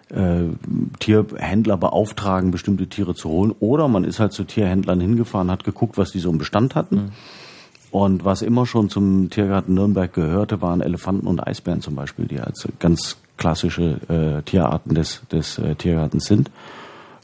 äh, 0.09 0.43
Tierhändler 0.99 1.77
beauftragen, 1.77 2.51
bestimmte 2.51 2.87
Tiere 2.87 3.15
zu 3.15 3.29
holen. 3.29 3.53
Oder 3.59 3.87
man 3.87 4.03
ist 4.03 4.19
halt 4.19 4.33
zu 4.33 4.43
Tierhändlern 4.43 4.99
hingefahren, 4.99 5.51
hat 5.51 5.63
geguckt, 5.63 5.97
was 5.97 6.11
die 6.11 6.19
so 6.19 6.29
im 6.29 6.37
Bestand 6.37 6.75
hatten. 6.75 6.95
Mhm. 6.95 7.11
Und 7.91 8.25
was 8.25 8.41
immer 8.41 8.65
schon 8.65 8.89
zum 8.89 9.29
Tiergarten 9.29 9.73
Nürnberg 9.73 10.11
gehörte, 10.11 10.61
waren 10.61 10.81
Elefanten 10.81 11.27
und 11.27 11.45
Eisbären 11.45 11.81
zum 11.81 11.95
Beispiel, 11.95 12.25
die 12.25 12.39
als 12.39 12.67
ganz 12.79 13.17
klassische 13.37 13.99
äh, 14.09 14.41
Tierarten 14.43 14.95
des, 14.95 15.21
des 15.31 15.57
äh, 15.59 15.75
Tiergartens 15.75 16.25
sind. 16.25 16.51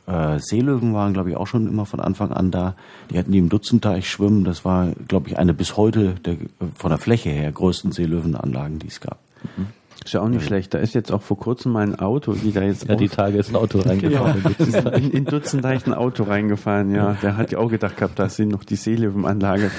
Äh, 0.08 0.39
Seelöwen 0.39 0.94
waren, 0.94 1.13
glaube 1.13 1.30
ich, 1.30 1.38
auch 1.38 1.48
schon 1.48 1.68
immer 1.68 1.86
von 1.86 2.00
Anfang 2.00 2.32
an 2.32 2.51
da. 2.51 2.75
Die 3.10 3.18
hatten 3.18 3.32
die 3.32 3.38
im 3.38 3.50
Dutzendteich 3.50 4.10
schwimmen. 4.10 4.44
Das 4.44 4.65
war, 4.65 4.91
glaube 5.08 5.30
ich, 5.30 5.38
eine 5.38 5.53
bis 5.53 5.77
heute 5.77 6.15
der, 6.25 6.38
von 6.75 6.89
der 6.89 6.98
Fläche 6.98 7.30
her 7.30 7.51
größten 7.51 7.91
Seelöwenanlagen, 7.91 8.80
die 8.80 8.88
es 8.88 9.00
gab. 9.00 9.20
Mhm. 9.58 9.68
Ist 10.03 10.13
ja 10.13 10.22
auch 10.22 10.27
nicht 10.30 10.41
ja. 10.41 10.48
schlecht. 10.48 10.74
Da 10.74 10.80
ist 10.80 10.96
jetzt 10.96 11.12
auch 11.12 11.22
vor 11.22 11.38
kurzem 11.38 11.72
mein 11.72 12.00
Auto 12.00 12.41
wieder 12.41 12.63
jetzt. 12.63 12.88
Ja, 12.88 12.96
die 12.96 13.08
Tage 13.08 13.38
ist 13.38 13.50
ein 13.50 13.56
Auto 13.56 13.80
reingefahren. 13.86 14.44
ja, 14.72 14.89
in, 14.89 15.12
in 15.12 15.25
Dutzendeich 15.25 15.86
ein 15.86 15.94
Auto 15.94 16.24
reingefahren, 16.24 16.94
ja. 16.94 17.15
Der 17.22 17.38
hat 17.38 17.51
ja 17.51 17.60
auch 17.60 17.70
gedacht 17.70 17.98
gehabt, 17.98 18.18
da 18.18 18.27
sind 18.27 18.50
noch 18.50 18.63
die 18.63 18.77
Seelöwenanlage. 18.77 19.70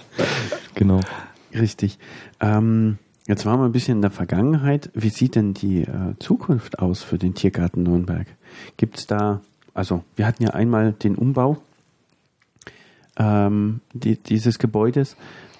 genau. 0.74 1.00
Richtig. 1.54 1.98
Ähm, 2.40 2.98
Jetzt 3.26 3.46
waren 3.46 3.60
wir 3.60 3.66
ein 3.66 3.72
bisschen 3.72 3.98
in 3.98 4.02
der 4.02 4.10
Vergangenheit. 4.10 4.90
Wie 4.94 5.10
sieht 5.10 5.36
denn 5.36 5.54
die 5.54 5.82
äh, 5.82 6.14
Zukunft 6.18 6.80
aus 6.80 7.02
für 7.02 7.18
den 7.18 7.34
Tiergarten 7.34 7.82
Nürnberg? 7.82 8.26
Gibt 8.76 8.98
es 8.98 9.06
da, 9.06 9.40
also 9.74 10.02
wir 10.16 10.26
hatten 10.26 10.42
ja 10.42 10.50
einmal 10.50 10.92
den 10.92 11.14
Umbau 11.14 11.58
ähm, 13.16 13.80
die, 13.92 14.16
dieses 14.16 14.58
Gebäudes 14.58 15.16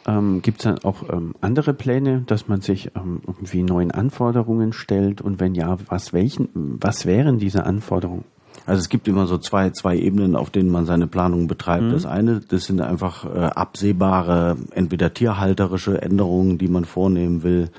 Ähm, 0.07 0.43
Gibt 0.43 0.59
es 0.59 0.65
dann 0.65 0.79
auch 0.83 1.09
ähm, 1.09 1.35
andere 1.41 1.75
Pläne, 1.75 2.25
dass 2.27 2.49
man 2.49 2.61
sich 2.61 2.91
ähm, 2.97 3.21
irgendwie 3.27 3.63
neuen 3.63 3.93
Anforderungen 3.93 4.73
stellt? 4.73 5.21
Und 5.21 5.39
wenn 5.39 5.55
ja, 5.55 5.79
was 5.89 6.13
welchen, 6.13 6.49
was 6.55 7.07
wären 7.07 7.39
diese 7.39 7.65
Anforderungen? 7.65 8.25
Also 8.67 8.81
es 8.81 8.89
gibt 8.89 9.09
immer 9.09 9.27
so 9.27 9.39
zwei, 9.39 9.71
zwei 9.71 9.97
Ebenen, 9.97 10.37
auf 10.37 10.51
denen 10.51 10.71
man 10.71 10.87
seine 10.87 11.07
Planung 11.07 11.49
betreibt. 11.49 11.85
Mhm. 11.85 11.93
Das 11.93 12.07
eine, 12.07 12.41
das 12.41 12.65
sind 12.65 12.81
einfach 12.81 13.25
äh, 13.25 13.39
absehbare, 13.39 14.57
entweder 14.71 15.13
tierhalterische 15.13 16.01
Änderungen, 16.01 16.59
die 16.59 16.69
man 16.69 16.85
vornehmen 16.85 17.43
will, 17.43 17.71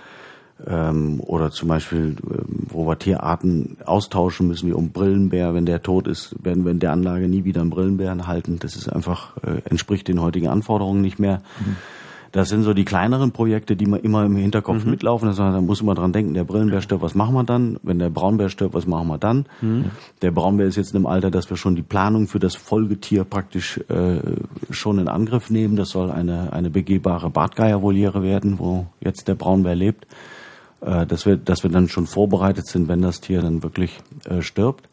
ähm, 0.65 1.19
oder 1.19 1.51
zum 1.51 1.69
Beispiel, 1.69 2.15
äh, 2.29 2.43
wo 2.47 2.87
wir 2.87 2.99
Tierarten 2.99 3.77
austauschen 3.85 4.47
müssen, 4.47 4.69
wie 4.69 4.73
um 4.73 4.91
Brillenbär, 4.91 5.53
wenn 5.53 5.65
der 5.65 5.81
tot 5.81 6.07
ist, 6.07 6.35
werden 6.43 6.63
wir 6.63 6.71
in 6.71 6.79
der 6.79 6.91
Anlage 6.91 7.27
nie 7.27 7.43
wieder 7.43 7.61
einen 7.61 7.69
Brillenbären 7.69 8.27
halten. 8.27 8.59
Das 8.59 8.75
ist 8.75 8.87
einfach, 8.87 9.37
äh, 9.37 9.61
entspricht 9.69 10.07
den 10.07 10.21
heutigen 10.21 10.47
Anforderungen 10.47 11.01
nicht 11.01 11.19
mehr. 11.19 11.41
Mhm. 11.59 11.75
Das 12.33 12.49
sind 12.49 12.63
so 12.63 12.73
die 12.73 12.83
kleineren 12.83 13.31
Projekte, 13.31 13.75
die 13.75 13.85
man 13.85 13.99
immer 13.99 14.25
im 14.25 14.35
Hinterkopf 14.35 14.83
mhm. 14.83 14.91
mitlaufen. 14.91 15.27
Das 15.27 15.39
heißt, 15.39 15.55
da 15.55 15.61
muss 15.61 15.83
man 15.83 15.95
dran 15.95 16.13
denken, 16.13 16.33
der 16.33 16.43
Brillenbär 16.43 16.81
stirbt, 16.81 17.03
was 17.03 17.13
machen 17.13 17.35
wir 17.35 17.43
dann? 17.43 17.77
Wenn 17.83 17.99
der 17.99 18.09
Braunbär 18.09 18.49
stirbt, 18.49 18.73
was 18.73 18.87
machen 18.87 19.07
wir 19.07 19.19
dann? 19.19 19.45
Mhm. 19.61 19.91
Der 20.23 20.31
Braunbär 20.31 20.65
ist 20.65 20.75
jetzt 20.75 20.93
in 20.93 20.97
einem 20.97 21.05
Alter, 21.05 21.29
dass 21.29 21.51
wir 21.51 21.57
schon 21.57 21.75
die 21.75 21.83
Planung 21.83 22.27
für 22.27 22.39
das 22.39 22.55
Folgetier 22.55 23.23
praktisch 23.23 23.77
äh, 23.87 24.19
schon 24.71 24.97
in 24.97 25.07
Angriff 25.07 25.51
nehmen. 25.51 25.75
Das 25.75 25.89
soll 25.89 26.09
eine, 26.09 26.51
eine 26.53 26.71
begehbare 26.71 27.29
Bartgeiervoliere 27.29 28.23
werden, 28.23 28.57
wo 28.57 28.87
jetzt 28.99 29.27
der 29.27 29.35
Braunbär 29.35 29.75
lebt. 29.75 30.07
Äh, 30.81 31.05
dass, 31.05 31.27
wir, 31.27 31.37
dass 31.37 31.61
wir 31.61 31.69
dann 31.69 31.87
schon 31.87 32.07
vorbereitet 32.07 32.67
sind, 32.67 32.87
wenn 32.87 33.03
das 33.03 33.21
Tier 33.21 33.43
dann 33.43 33.61
wirklich 33.61 33.99
äh, 34.25 34.41
stirbt. 34.41 34.89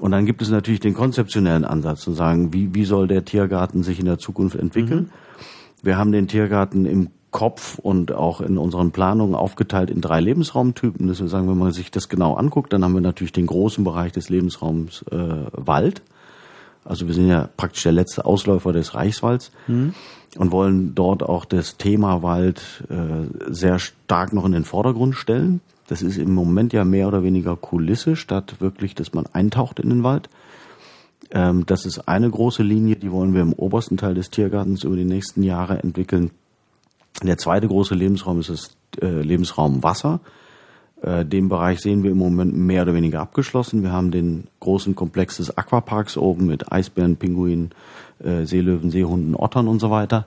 Und 0.00 0.10
dann 0.10 0.26
gibt 0.26 0.42
es 0.42 0.50
natürlich 0.50 0.80
den 0.80 0.94
konzeptionellen 0.94 1.64
Ansatz 1.64 2.00
zu 2.00 2.12
sagen, 2.12 2.52
wie, 2.52 2.74
wie 2.74 2.84
soll 2.84 3.06
der 3.06 3.24
Tiergarten 3.24 3.84
sich 3.84 4.00
in 4.00 4.06
der 4.06 4.18
Zukunft 4.18 4.56
entwickeln? 4.56 5.04
Mhm. 5.04 5.21
Wir 5.82 5.98
haben 5.98 6.12
den 6.12 6.28
Tiergarten 6.28 6.86
im 6.86 7.10
Kopf 7.32 7.78
und 7.78 8.12
auch 8.12 8.40
in 8.40 8.58
unseren 8.58 8.92
Planungen 8.92 9.34
aufgeteilt 9.34 9.90
in 9.90 10.00
drei 10.00 10.20
Lebensraumtypen. 10.20 11.08
Das 11.08 11.20
wir 11.20 11.28
sagen, 11.28 11.48
wenn 11.48 11.58
man 11.58 11.72
sich 11.72 11.90
das 11.90 12.08
genau 12.08 12.34
anguckt, 12.34 12.72
dann 12.72 12.84
haben 12.84 12.94
wir 12.94 13.00
natürlich 13.00 13.32
den 13.32 13.46
großen 13.46 13.82
Bereich 13.82 14.12
des 14.12 14.28
Lebensraums 14.28 15.04
äh, 15.10 15.16
Wald. 15.52 16.02
Also 16.84 17.06
wir 17.06 17.14
sind 17.14 17.28
ja 17.28 17.48
praktisch 17.56 17.84
der 17.84 17.92
letzte 17.92 18.24
Ausläufer 18.24 18.72
des 18.72 18.94
Reichswalds 18.94 19.50
mhm. 19.66 19.94
und 20.36 20.52
wollen 20.52 20.94
dort 20.94 21.22
auch 21.22 21.44
das 21.44 21.76
Thema 21.78 22.22
Wald 22.22 22.84
äh, 22.90 23.52
sehr 23.52 23.78
stark 23.78 24.32
noch 24.32 24.44
in 24.44 24.52
den 24.52 24.64
Vordergrund 24.64 25.14
stellen. 25.14 25.60
Das 25.86 26.02
ist 26.02 26.18
im 26.18 26.34
Moment 26.34 26.72
ja 26.72 26.84
mehr 26.84 27.08
oder 27.08 27.22
weniger 27.22 27.56
Kulisse, 27.56 28.16
statt 28.16 28.56
wirklich, 28.60 28.94
dass 28.94 29.14
man 29.14 29.26
eintaucht 29.32 29.78
in 29.78 29.90
den 29.90 30.02
Wald. 30.02 30.28
Ähm, 31.32 31.64
das 31.66 31.86
ist 31.86 32.06
eine 32.08 32.30
große 32.30 32.62
Linie, 32.62 32.96
die 32.96 33.10
wollen 33.10 33.34
wir 33.34 33.40
im 33.40 33.54
obersten 33.54 33.96
Teil 33.96 34.14
des 34.14 34.30
Tiergartens 34.30 34.84
über 34.84 34.96
die 34.96 35.04
nächsten 35.04 35.42
Jahre 35.42 35.82
entwickeln. 35.82 36.30
Der 37.22 37.38
zweite 37.38 37.68
große 37.68 37.94
Lebensraum 37.94 38.40
ist 38.40 38.50
das 38.50 38.76
äh, 39.00 39.22
Lebensraum 39.22 39.82
Wasser. 39.82 40.20
Äh, 41.00 41.24
den 41.24 41.48
Bereich 41.48 41.80
sehen 41.80 42.02
wir 42.02 42.10
im 42.10 42.18
Moment 42.18 42.54
mehr 42.54 42.82
oder 42.82 42.94
weniger 42.94 43.20
abgeschlossen. 43.20 43.82
Wir 43.82 43.92
haben 43.92 44.10
den 44.10 44.46
großen 44.60 44.94
Komplex 44.94 45.38
des 45.38 45.56
Aquaparks 45.56 46.16
oben 46.18 46.46
mit 46.46 46.70
Eisbären, 46.70 47.16
Pinguinen, 47.16 47.70
äh, 48.22 48.44
Seelöwen, 48.44 48.90
Seehunden, 48.90 49.34
Ottern 49.34 49.68
und 49.68 49.80
so 49.80 49.90
weiter. 49.90 50.26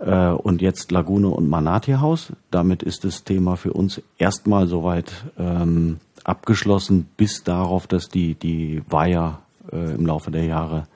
Äh, 0.00 0.30
und 0.30 0.62
jetzt 0.62 0.90
Lagune 0.90 1.28
und 1.28 1.48
Manatierhaus. 1.48 2.32
Damit 2.50 2.82
ist 2.82 3.04
das 3.04 3.22
Thema 3.22 3.56
für 3.56 3.72
uns 3.72 4.02
erstmal 4.18 4.66
soweit 4.66 5.12
ähm, 5.38 5.98
abgeschlossen, 6.24 7.08
bis 7.16 7.44
darauf, 7.44 7.86
dass 7.86 8.08
die, 8.08 8.34
die 8.34 8.82
Weiher 8.88 9.43
äh, 9.72 9.94
im 9.94 10.06
Laufe 10.06 10.30
der 10.30 10.44
Jahre 10.44 10.86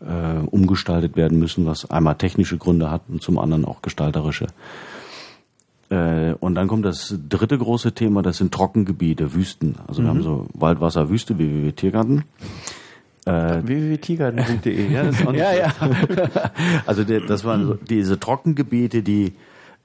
äh, 0.00 0.44
umgestaltet 0.46 1.16
werden 1.16 1.38
müssen, 1.38 1.66
was 1.66 1.90
einmal 1.90 2.16
technische 2.16 2.58
Gründe 2.58 2.90
hat 2.90 3.02
und 3.08 3.22
zum 3.22 3.38
anderen 3.38 3.64
auch 3.64 3.82
gestalterische. 3.82 4.46
Äh, 5.90 6.34
und 6.40 6.54
dann 6.54 6.68
kommt 6.68 6.84
das 6.84 7.14
dritte 7.28 7.58
große 7.58 7.92
Thema, 7.92 8.22
das 8.22 8.38
sind 8.38 8.52
Trockengebiete, 8.52 9.34
Wüsten. 9.34 9.76
Also 9.86 10.00
mhm. 10.00 10.04
wir 10.04 10.10
haben 10.10 10.18
mhm. 10.18 10.22
so 10.22 10.46
Waldwasser, 10.54 11.10
Wüste, 11.10 11.38
www 11.38 11.72
Tiergarten. 11.72 12.24
Äh, 13.24 13.60
www.tiergarten.de, 13.62 14.90
ja, 14.90 15.04
das 15.04 15.20
ist 15.20 15.26
auch 15.26 15.32
nicht 15.32 15.40
ja, 15.40 15.54
ja. 15.54 15.72
also 16.86 17.04
der, 17.04 17.20
das 17.20 17.44
waren 17.44 17.66
so 17.66 17.74
diese 17.74 18.18
Trockengebiete, 18.18 19.02
die 19.02 19.34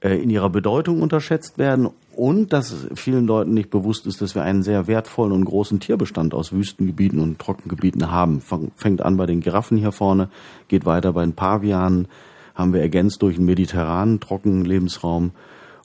in 0.00 0.30
ihrer 0.30 0.48
Bedeutung 0.50 1.02
unterschätzt 1.02 1.58
werden 1.58 1.88
und 2.14 2.52
dass 2.52 2.86
vielen 2.94 3.26
Leuten 3.26 3.52
nicht 3.52 3.70
bewusst 3.70 4.06
ist, 4.06 4.20
dass 4.22 4.34
wir 4.34 4.42
einen 4.42 4.62
sehr 4.62 4.86
wertvollen 4.86 5.32
und 5.32 5.44
großen 5.44 5.80
Tierbestand 5.80 6.34
aus 6.34 6.52
Wüstengebieten 6.52 7.18
und 7.18 7.38
Trockengebieten 7.38 8.10
haben. 8.10 8.40
Fängt 8.76 9.02
an 9.02 9.16
bei 9.16 9.26
den 9.26 9.40
Giraffen 9.40 9.76
hier 9.76 9.92
vorne, 9.92 10.28
geht 10.68 10.86
weiter 10.86 11.12
bei 11.12 11.22
den 11.22 11.32
Pavianen, 11.32 12.06
haben 12.54 12.72
wir 12.72 12.80
ergänzt 12.80 13.22
durch 13.22 13.36
einen 13.36 13.46
mediterranen 13.46 14.20
Trockenlebensraum 14.20 15.32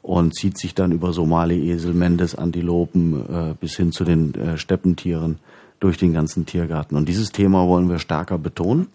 und 0.03 0.36
zieht 0.36 0.60
sich 0.60 0.75
dann 0.75 0.91
über 0.91 1.13
Somali-Esel, 1.13 1.93
Mendes, 1.93 2.36
Antilopen 2.36 3.25
äh, 3.29 3.55
bis 3.60 3.77
hin 3.77 3.91
zu 3.91 4.03
den 4.03 4.36
äh, 4.36 4.58
Steppentieren 4.58 5.39
durch 5.79 5.98
den 5.98 6.13
ganzen 6.13 6.46
Tiergarten. 6.46 6.96
Und 6.98 7.08
dieses 7.10 7.32
Thema 7.32 7.67
wollen 7.67 7.89
wir 7.89 8.00
stärker 8.00 8.38
betonen. 8.38 8.88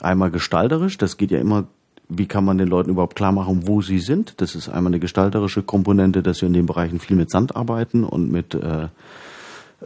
Einmal 0.00 0.30
gestalterisch, 0.30 0.98
das 0.98 1.16
geht 1.16 1.30
ja 1.30 1.38
immer 1.38 1.64
wie 2.08 2.26
kann 2.26 2.44
man 2.44 2.58
den 2.58 2.68
Leuten 2.68 2.90
überhaupt 2.90 3.16
klar 3.16 3.32
machen, 3.32 3.66
wo 3.66 3.80
sie 3.80 3.98
sind. 3.98 4.40
Das 4.40 4.54
ist 4.54 4.68
einmal 4.68 4.90
eine 4.90 5.00
gestalterische 5.00 5.62
Komponente, 5.62 6.22
dass 6.22 6.40
wir 6.42 6.46
in 6.46 6.52
den 6.52 6.66
Bereichen 6.66 7.00
viel 7.00 7.16
mit 7.16 7.30
Sand 7.30 7.56
arbeiten 7.56 8.04
und 8.04 8.30
mit 8.30 8.54
äh, 8.54 8.88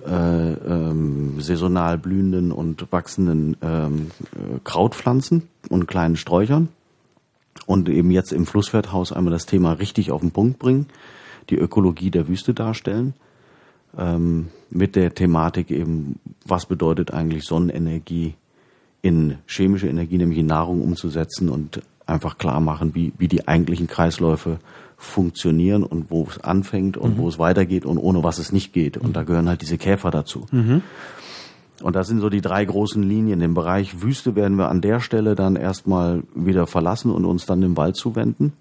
äh, 0.07 0.53
ähm, 0.53 1.41
saisonal 1.41 1.99
blühenden 1.99 2.53
und 2.53 2.91
wachsenden 2.93 3.57
ähm, 3.63 4.11
äh, 4.35 4.59
Krautpflanzen 4.65 5.49
und 5.69 5.87
kleinen 5.87 6.17
Sträuchern. 6.17 6.69
Und 7.67 7.89
eben 7.89 8.11
jetzt 8.11 8.33
im 8.33 8.47
Flusswerthaus 8.47 9.13
einmal 9.13 9.33
das 9.33 9.47
Thema 9.47 9.73
richtig 9.73 10.11
auf 10.11 10.21
den 10.21 10.31
Punkt 10.31 10.59
bringen, 10.59 10.87
die 11.51 11.57
Ökologie 11.57 12.11
der 12.11 12.29
Wüste 12.29 12.55
darstellen. 12.55 13.15
Ähm, 13.97 14.49
mit 14.71 14.97
der 14.97 15.15
Thematik 15.15 15.71
eben, 15.71 16.19
was 16.47 16.67
bedeutet 16.67 17.13
eigentlich 17.13 17.45
Sonnenenergie 17.45 18.35
in 19.03 19.39
chemische 19.47 19.89
Energie, 19.89 20.19
nämlich 20.19 20.39
in 20.39 20.47
Nahrung 20.47 20.83
umzusetzen 20.83 21.49
und 21.49 21.83
einfach 22.09 22.39
klar 22.39 22.61
machen, 22.61 22.95
wie, 22.95 23.13
wie 23.19 23.29
die 23.29 23.49
eigentlichen 23.49 23.87
Kreisläufe 23.87 24.59
funktionieren 24.97 25.85
und 25.85 26.11
wo 26.11 26.27
es 26.29 26.41
anfängt 26.41 26.97
und 26.97 27.17
mhm. 27.17 27.19
wo 27.19 27.29
es 27.29 27.39
weitergeht 27.39 27.87
und 27.87 27.99
ohne 27.99 28.25
was 28.25 28.39
es 28.39 28.53
nicht 28.53 28.73
geht. 28.73 28.97
Und 28.97 29.15
da 29.17 29.23
gehören 29.23 29.49
halt 29.49 29.63
diese 29.63 29.79
Käfer 29.79 30.11
dazu. 30.11 30.47
Mhm. 30.51 30.83
Und 31.83 31.95
das 31.95 32.09
sind 32.09 32.21
so 32.21 32.29
die 32.29 32.41
drei 32.41 32.65
großen 32.65 33.03
Linien. 33.03 33.39
Den 33.39 33.55
Bereich 33.55 34.03
Wüste 34.03 34.35
werden 34.35 34.59
wir 34.59 34.69
an 34.69 34.81
der 34.81 34.99
Stelle 34.99 35.37
dann 35.37 35.55
erstmal 35.55 36.25
wieder 36.35 36.67
verlassen 36.67 37.13
und 37.13 37.25
uns 37.25 37.47
dann 37.47 37.61
dem 37.61 37.77
Wald 37.77 37.97
zuwenden. 37.97 38.53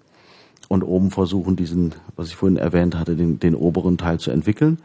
Und 0.68 0.82
oben 0.84 1.10
versuchen, 1.10 1.56
diesen, 1.56 1.94
was 2.14 2.28
ich 2.28 2.36
vorhin 2.36 2.58
erwähnt 2.58 2.94
hatte, 2.94 3.16
den, 3.16 3.40
den 3.40 3.54
oberen 3.54 3.98
Teil 3.98 4.20
zu 4.20 4.30
entwickeln. 4.30 4.78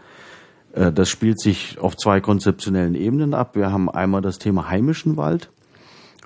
Äh, 0.74 0.91
das 0.91 1.10
spielt 1.10 1.39
sich 1.39 1.77
auf 1.79 1.96
zwei 1.98 2.22
konzeptionellen 2.22 2.96
Ebenen 2.96 3.34
ab. 3.34 3.55
Wir 3.55 3.72
haben 3.72 3.89
einmal 3.89 4.22
das 4.22 4.39
Thema 4.39 4.70
heimischen 4.70 5.17
Wald. 5.17 5.50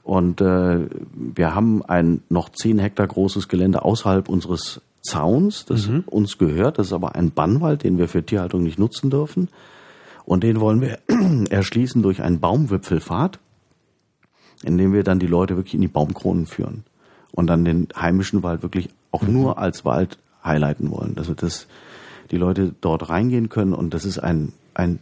Und 0.07 0.39
äh, 0.39 0.87
wir 1.11 1.53
haben 1.53 1.83
ein 1.83 2.21
noch 2.29 2.47
zehn 2.47 2.79
Hektar 2.79 3.07
großes 3.07 3.49
Gelände 3.49 3.83
außerhalb 3.83 4.29
unseres 4.29 4.79
Zauns, 5.01 5.65
das 5.65 5.89
mhm. 5.89 6.05
uns 6.05 6.37
gehört. 6.37 6.79
Das 6.79 6.87
ist 6.87 6.93
aber 6.93 7.15
ein 7.15 7.31
Bannwald, 7.31 7.83
den 7.83 7.97
wir 7.97 8.07
für 8.07 8.23
Tierhaltung 8.23 8.63
nicht 8.63 8.79
nutzen 8.79 9.09
dürfen. 9.09 9.49
Und 10.23 10.45
den 10.45 10.61
wollen 10.61 10.79
wir 10.79 10.99
erschließen 11.49 12.03
durch 12.03 12.21
einen 12.21 12.39
Baumwipfelpfad, 12.39 13.39
in 14.63 14.77
dem 14.77 14.93
wir 14.93 15.03
dann 15.03 15.19
die 15.19 15.27
Leute 15.27 15.57
wirklich 15.57 15.73
in 15.73 15.81
die 15.81 15.89
Baumkronen 15.89 16.45
führen 16.45 16.85
und 17.33 17.47
dann 17.47 17.65
den 17.65 17.89
heimischen 17.93 18.43
Wald 18.43 18.61
wirklich 18.61 18.87
auch 19.11 19.23
mhm. 19.23 19.33
nur 19.33 19.57
als 19.57 19.83
Wald 19.83 20.19
highlighten 20.41 20.89
wollen. 20.89 21.15
Dass 21.15 21.67
die 22.31 22.37
Leute 22.37 22.73
dort 22.79 23.09
reingehen 23.09 23.49
können 23.49 23.73
und 23.73 23.93
das 23.93 24.05
ist 24.05 24.19
ein, 24.19 24.53
ein 24.73 24.99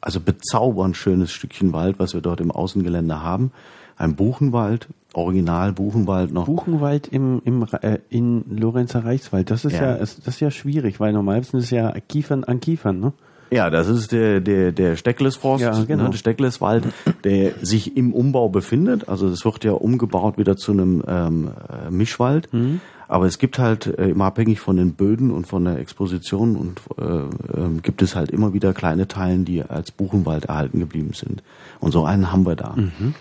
also 0.00 0.18
bezaubernd 0.18 0.96
schönes 0.96 1.30
Stückchen 1.30 1.72
Wald, 1.72 2.00
was 2.00 2.12
wir 2.12 2.22
dort 2.22 2.40
im 2.40 2.50
Außengelände 2.50 3.22
haben 3.22 3.52
ein 3.98 4.14
Buchenwald, 4.14 4.88
Original 5.14 5.72
Buchenwald 5.72 6.32
noch. 6.32 6.46
Buchenwald 6.46 7.08
im, 7.08 7.42
im 7.44 7.66
äh, 7.82 7.98
in 8.08 8.44
Lorenzer 8.56 9.04
Reichswald. 9.04 9.50
Das 9.50 9.64
ist 9.64 9.72
ja, 9.72 9.92
ja 9.92 9.96
das 9.96 10.18
ist 10.18 10.40
ja 10.40 10.50
schwierig, 10.50 11.00
weil 11.00 11.12
normalerweise 11.12 11.58
ist 11.58 11.64
es 11.64 11.70
ja 11.70 11.92
Kiefern 12.08 12.44
an 12.44 12.60
Kiefern, 12.60 13.00
ne? 13.00 13.12
Ja, 13.50 13.70
das 13.70 13.88
ist 13.88 14.12
der 14.12 14.40
der 14.40 14.72
der 14.72 14.96
Stecklesforst, 14.96 15.62
ja, 15.62 15.72
genau. 15.84 16.04
ne, 16.04 16.10
der 16.10 16.18
Steckleswald, 16.18 16.84
der 17.24 17.52
sich 17.62 17.96
im 17.96 18.12
Umbau 18.12 18.50
befindet. 18.50 19.08
Also 19.08 19.26
es 19.28 19.44
wird 19.44 19.64
ja 19.64 19.72
umgebaut 19.72 20.36
wieder 20.36 20.56
zu 20.56 20.72
einem 20.72 21.02
ähm, 21.08 21.50
äh, 21.68 21.90
Mischwald. 21.90 22.52
Mhm. 22.52 22.80
Aber 23.10 23.24
es 23.24 23.38
gibt 23.38 23.58
halt 23.58 23.86
äh, 23.86 24.10
immer 24.10 24.26
abhängig 24.26 24.60
von 24.60 24.76
den 24.76 24.92
Böden 24.92 25.30
und 25.30 25.46
von 25.46 25.64
der 25.64 25.78
Exposition 25.78 26.56
und 26.56 26.82
äh, 26.98 27.04
äh, 27.04 27.80
gibt 27.82 28.02
es 28.02 28.14
halt 28.14 28.30
immer 28.30 28.52
wieder 28.52 28.74
kleine 28.74 29.08
Teilen, 29.08 29.46
die 29.46 29.62
als 29.62 29.90
Buchenwald 29.90 30.44
erhalten 30.44 30.78
geblieben 30.78 31.14
sind. 31.14 31.42
Und 31.80 31.92
so 31.92 32.04
einen 32.04 32.30
haben 32.30 32.44
wir 32.44 32.54
da. 32.54 32.74
Mhm. 32.76 33.14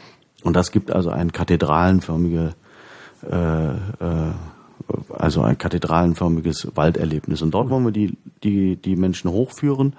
Und 0.47 0.55
das 0.55 0.71
gibt 0.71 0.91
also 0.91 1.09
ein 1.09 1.33
kathedralenförmige, 1.33 2.53
äh, 3.29 3.67
äh, 3.67 3.75
also 5.13 5.41
ein 5.41 5.57
kathedralenförmiges 5.57 6.69
Walderlebnis. 6.73 7.41
Und 7.41 7.51
dort 7.51 7.69
wollen 7.69 7.83
wir 7.83 7.91
die, 7.91 8.17
die, 8.43 8.77
die 8.77 8.95
Menschen 8.95 9.29
hochführen 9.29 9.93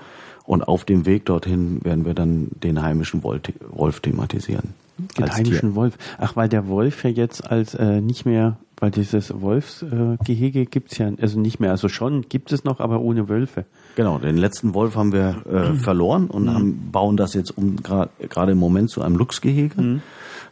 und 0.45 0.67
auf 0.67 0.87
dem 0.87 1.05
Weg 1.05 1.27
dorthin 1.27 1.85
werden 1.85 2.07
wir 2.07 2.15
dann 2.15 2.49
den 2.63 2.81
heimischen 2.81 3.23
Wolf 3.23 4.01
thematisieren. 4.01 4.73
Den 5.19 5.31
heimischen 5.31 5.75
Wolf. 5.75 5.99
Ach, 6.17 6.35
weil 6.35 6.49
der 6.49 6.67
Wolf 6.67 7.05
ja 7.05 7.11
jetzt 7.11 7.49
als 7.51 7.75
äh, 7.75 8.01
nicht 8.01 8.25
mehr 8.25 8.57
Weil 8.81 8.91
dieses 8.91 9.41
Wolfsgehege 9.41 10.61
äh, 10.61 10.65
gibt 10.65 10.93
es 10.93 10.99
ja, 10.99 11.11
also 11.21 11.39
nicht 11.41 11.59
mehr, 11.59 11.73
also 11.73 11.89
schon 11.89 12.29
gibt 12.29 12.53
es 12.53 12.65
noch, 12.65 12.79
aber 12.81 13.01
ohne 13.01 13.29
Wölfe. 13.29 13.65
Genau, 13.97 14.19
den 14.19 14.37
letzten 14.37 14.73
Wolf 14.73 14.95
haben 14.95 15.13
wir 15.13 15.43
äh, 15.51 15.75
verloren 15.75 16.29
und 16.29 16.45
mhm. 16.45 16.55
haben, 16.55 16.89
bauen 16.93 17.17
das 17.17 17.35
jetzt 17.35 17.51
um 17.59 17.77
gerade 17.77 18.53
im 18.53 18.59
Moment 18.59 18.91
zu 18.91 19.03
einem 19.03 19.17
Luchsgehege. 19.17 19.81
Mhm. 19.81 20.03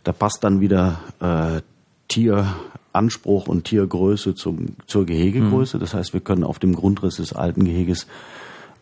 Da 0.06 0.12
passt 0.12 0.44
dann 0.44 0.60
wieder 0.60 1.00
äh, 1.18 1.62
Tieranspruch 2.06 3.48
und 3.48 3.64
Tiergröße 3.64 4.36
zum, 4.36 4.76
zur 4.86 5.04
Gehegegröße. 5.04 5.78
Mhm. 5.78 5.80
Das 5.80 5.94
heißt, 5.94 6.12
wir 6.12 6.20
können 6.20 6.44
auf 6.44 6.60
dem 6.60 6.76
Grundriss 6.76 7.16
des 7.16 7.32
alten 7.32 7.64
Geheges 7.64 8.06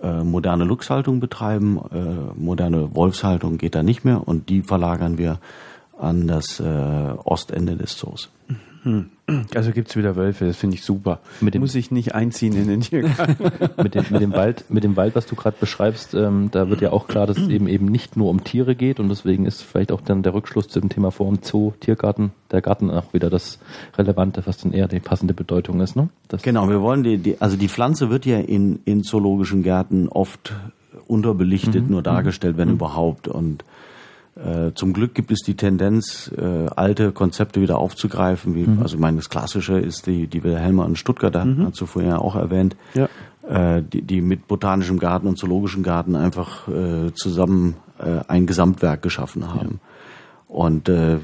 äh, 0.02 0.23
moderne 0.23 0.64
Luchshaltung 0.64 1.21
betreiben. 1.21 1.81
Äh, 1.90 2.38
moderne 2.38 2.95
Wolfshaltung 2.95 3.57
geht 3.57 3.75
da 3.75 3.83
nicht 3.83 4.04
mehr 4.04 4.28
und 4.28 4.50
die 4.50 4.61
verlagern 4.61 5.16
wir 5.16 5.38
an 5.99 6.28
das 6.28 6.61
äh, 6.61 7.14
Ostende 7.25 7.76
des 7.76 7.97
Zoos. 7.97 8.28
Hm. 8.85 9.07
Also 9.55 9.73
gibt's 9.73 9.97
wieder 9.97 10.14
Wölfe, 10.17 10.47
das 10.47 10.59
finde 10.59 10.76
ich 10.76 10.85
super. 10.85 11.21
Mit 11.41 11.55
dem, 11.55 11.62
Muss 11.62 11.75
ich 11.75 11.91
nicht 11.91 12.14
einziehen 12.14 12.55
in 12.55 12.69
den 12.69 12.83
Tiergarten. 12.83 13.37
mit, 13.83 13.95
dem, 13.95 14.05
mit, 14.11 14.21
dem 14.21 14.33
Wald, 14.33 14.67
mit 14.69 14.85
dem 14.85 14.97
Wald, 14.97 15.14
was 15.14 15.25
du 15.25 15.35
gerade 15.35 15.57
beschreibst, 15.59 16.12
ähm, 16.12 16.50
da 16.53 16.69
wird 16.69 16.83
ja 16.83 16.93
auch 16.93 17.09
klar, 17.09 17.26
dass 17.26 17.38
es 17.38 17.49
eben 17.49 17.67
eben 17.67 17.87
nicht 17.87 18.19
nur 18.19 18.29
um 18.29 18.45
Tiere 18.45 18.75
geht 18.75 19.00
und 19.00 19.09
deswegen 19.09 19.47
ist 19.47 19.62
vielleicht 19.62 19.93
auch 19.93 20.03
dann 20.03 20.23
der 20.23 20.35
Rückschluss 20.35 20.69
zu 20.69 20.79
dem 20.79 20.91
Thema 20.91 21.11
vor 21.11 21.29
dem 21.29 21.43
Zoo, 21.43 21.73
Tiergarten, 21.81 22.33
der 22.50 22.61
Garten 22.61 22.91
auch 22.91 23.14
wieder 23.14 23.31
das 23.31 23.59
Relevante, 23.97 24.43
was 24.45 24.59
dann 24.59 24.73
eher 24.73 24.88
die 24.88 25.00
passende 25.00 25.33
Bedeutung 25.33 25.81
ist. 25.81 25.97
Ne? 25.97 26.11
Das 26.29 26.43
genau, 26.43 26.69
wir 26.69 26.83
wollen 26.83 27.03
die, 27.03 27.17
die, 27.17 27.41
also 27.41 27.57
die 27.57 27.69
Pflanze 27.69 28.11
wird 28.11 28.26
ja 28.26 28.38
in, 28.38 28.81
in 28.85 29.03
zoologischen 29.03 29.62
Gärten 29.62 30.09
oft 30.09 30.53
unterbelichtet, 31.07 31.85
mhm. 31.85 31.91
nur 31.91 32.03
dargestellt, 32.03 32.59
wenn 32.59 32.69
mhm. 32.69 32.75
überhaupt 32.75 33.26
und 33.29 33.62
äh, 33.62 33.74
zum 34.75 34.93
Glück 34.93 35.14
gibt 35.14 35.31
es 35.31 35.41
die 35.41 35.57
Tendenz, 35.57 36.31
äh, 36.37 36.67
alte 36.75 37.12
Konzepte 37.12 37.61
wieder 37.61 37.79
aufzugreifen. 37.79 38.55
Wie, 38.57 38.64
mhm. 38.64 38.83
Also 38.83 38.97
ich 38.97 39.00
meine, 39.00 39.19
das 39.19 39.31
Klassische 39.31 39.79
ist 39.79 40.07
die, 40.07 40.26
die 40.26 40.43
Wilhelma 40.43 40.85
in 40.87 40.97
Stuttgart, 40.97 41.35
da 41.35 41.45
mhm. 41.45 41.67
hast 41.67 41.81
du 41.81 41.87
vorher 41.87 42.21
auch 42.21 42.35
erwähnt, 42.35 42.75
ja. 42.95 43.09
äh, 43.49 43.83
die, 43.83 44.03
die 44.03 44.21
mit 44.21 44.49
botanischem 44.49 44.99
Garten 44.99 45.29
und 45.29 45.38
zoologischem 45.38 45.85
Garten 45.85 46.17
einfach 46.17 46.67
äh, 46.67 47.12
zusammen 47.14 47.76
äh, 47.99 48.21
ein 48.26 48.47
Gesamtwerk 48.47 49.03
geschaffen 49.03 49.49
haben. 49.55 49.81
Ja. 49.81 50.55
Und 50.55 50.88
äh, 50.88 51.19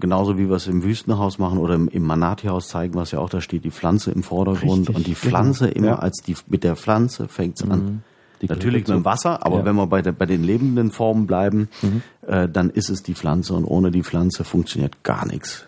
genauso 0.00 0.38
wie 0.38 0.48
wir 0.48 0.56
es 0.56 0.66
im 0.66 0.82
Wüstenhaus 0.82 1.38
machen 1.38 1.58
oder 1.58 1.74
im, 1.74 1.88
im 1.88 2.02
Manati-Haus 2.02 2.68
zeigen 2.68 2.94
wir 2.94 3.02
es 3.02 3.12
ja 3.12 3.20
auch, 3.20 3.30
da 3.30 3.40
steht 3.40 3.64
die 3.64 3.70
Pflanze 3.70 4.10
im 4.10 4.22
Vordergrund 4.22 4.88
Richtig, 4.88 4.96
und 4.96 5.06
die 5.06 5.14
Pflanze 5.14 5.68
genau. 5.68 5.78
immer 5.78 5.96
ja. 5.96 5.98
als 6.00 6.18
die, 6.18 6.34
mit 6.48 6.64
der 6.64 6.76
Pflanze 6.76 7.28
fängt's 7.28 7.64
mhm. 7.64 7.72
an. 7.72 8.02
Natürlich 8.42 8.86
mit 8.86 8.96
dem 8.96 9.04
Wasser, 9.04 9.44
aber 9.44 9.58
ja. 9.58 9.64
wenn 9.64 9.76
wir 9.76 9.86
bei, 9.86 10.02
der, 10.02 10.12
bei 10.12 10.26
den 10.26 10.44
lebenden 10.44 10.90
Formen 10.90 11.26
bleiben, 11.26 11.68
mhm. 11.82 12.02
äh, 12.26 12.48
dann 12.48 12.70
ist 12.70 12.90
es 12.90 13.02
die 13.02 13.14
Pflanze 13.14 13.54
und 13.54 13.64
ohne 13.64 13.90
die 13.90 14.02
Pflanze 14.02 14.44
funktioniert 14.44 15.02
gar 15.02 15.26
nichts. 15.26 15.66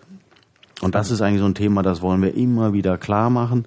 Und 0.81 0.95
das 0.95 1.11
ist 1.11 1.21
eigentlich 1.21 1.41
so 1.41 1.47
ein 1.47 1.55
Thema, 1.55 1.83
das 1.83 2.01
wollen 2.03 2.23
wir 2.23 2.35
immer 2.35 2.73
wieder 2.73 2.97
klar 2.97 3.31
machen. 3.31 3.67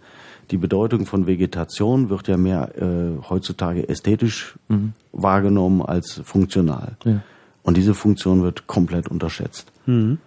Die 0.52 0.58
Bedeutung 0.58 1.06
von 1.06 1.28
Vegetation 1.28 2.10
wird 2.10 2.28
ja 2.28 2.38
mehr 2.38 2.72
äh, 2.78 3.30
heutzutage 3.30 3.88
ästhetisch 3.88 4.56
mhm. 4.68 4.94
wahrgenommen 5.12 5.82
als 5.82 6.22
funktional. 6.24 6.98
Ja. 7.06 7.22
Und 7.64 7.78
diese 7.78 7.94
Funktion 7.94 8.44
wird 8.44 8.68
komplett 8.68 9.08
unterschätzt. 9.08 9.72
Mhm. 9.86 10.18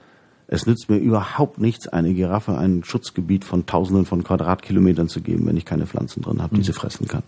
Es 0.48 0.66
nützt 0.66 0.88
mir 0.88 0.98
überhaupt 0.98 1.58
nichts, 1.58 1.88
eine 1.88 2.14
Giraffe 2.14 2.56
ein 2.56 2.84
Schutzgebiet 2.84 3.44
von 3.44 3.66
Tausenden 3.66 4.06
von 4.06 4.22
Quadratkilometern 4.22 5.08
zu 5.08 5.20
geben, 5.20 5.46
wenn 5.46 5.56
ich 5.56 5.64
keine 5.64 5.86
Pflanzen 5.86 6.22
drin 6.22 6.40
habe, 6.40 6.54
die 6.54 6.60
mhm. 6.60 6.64
sie 6.64 6.72
fressen 6.72 7.08
kann. 7.08 7.24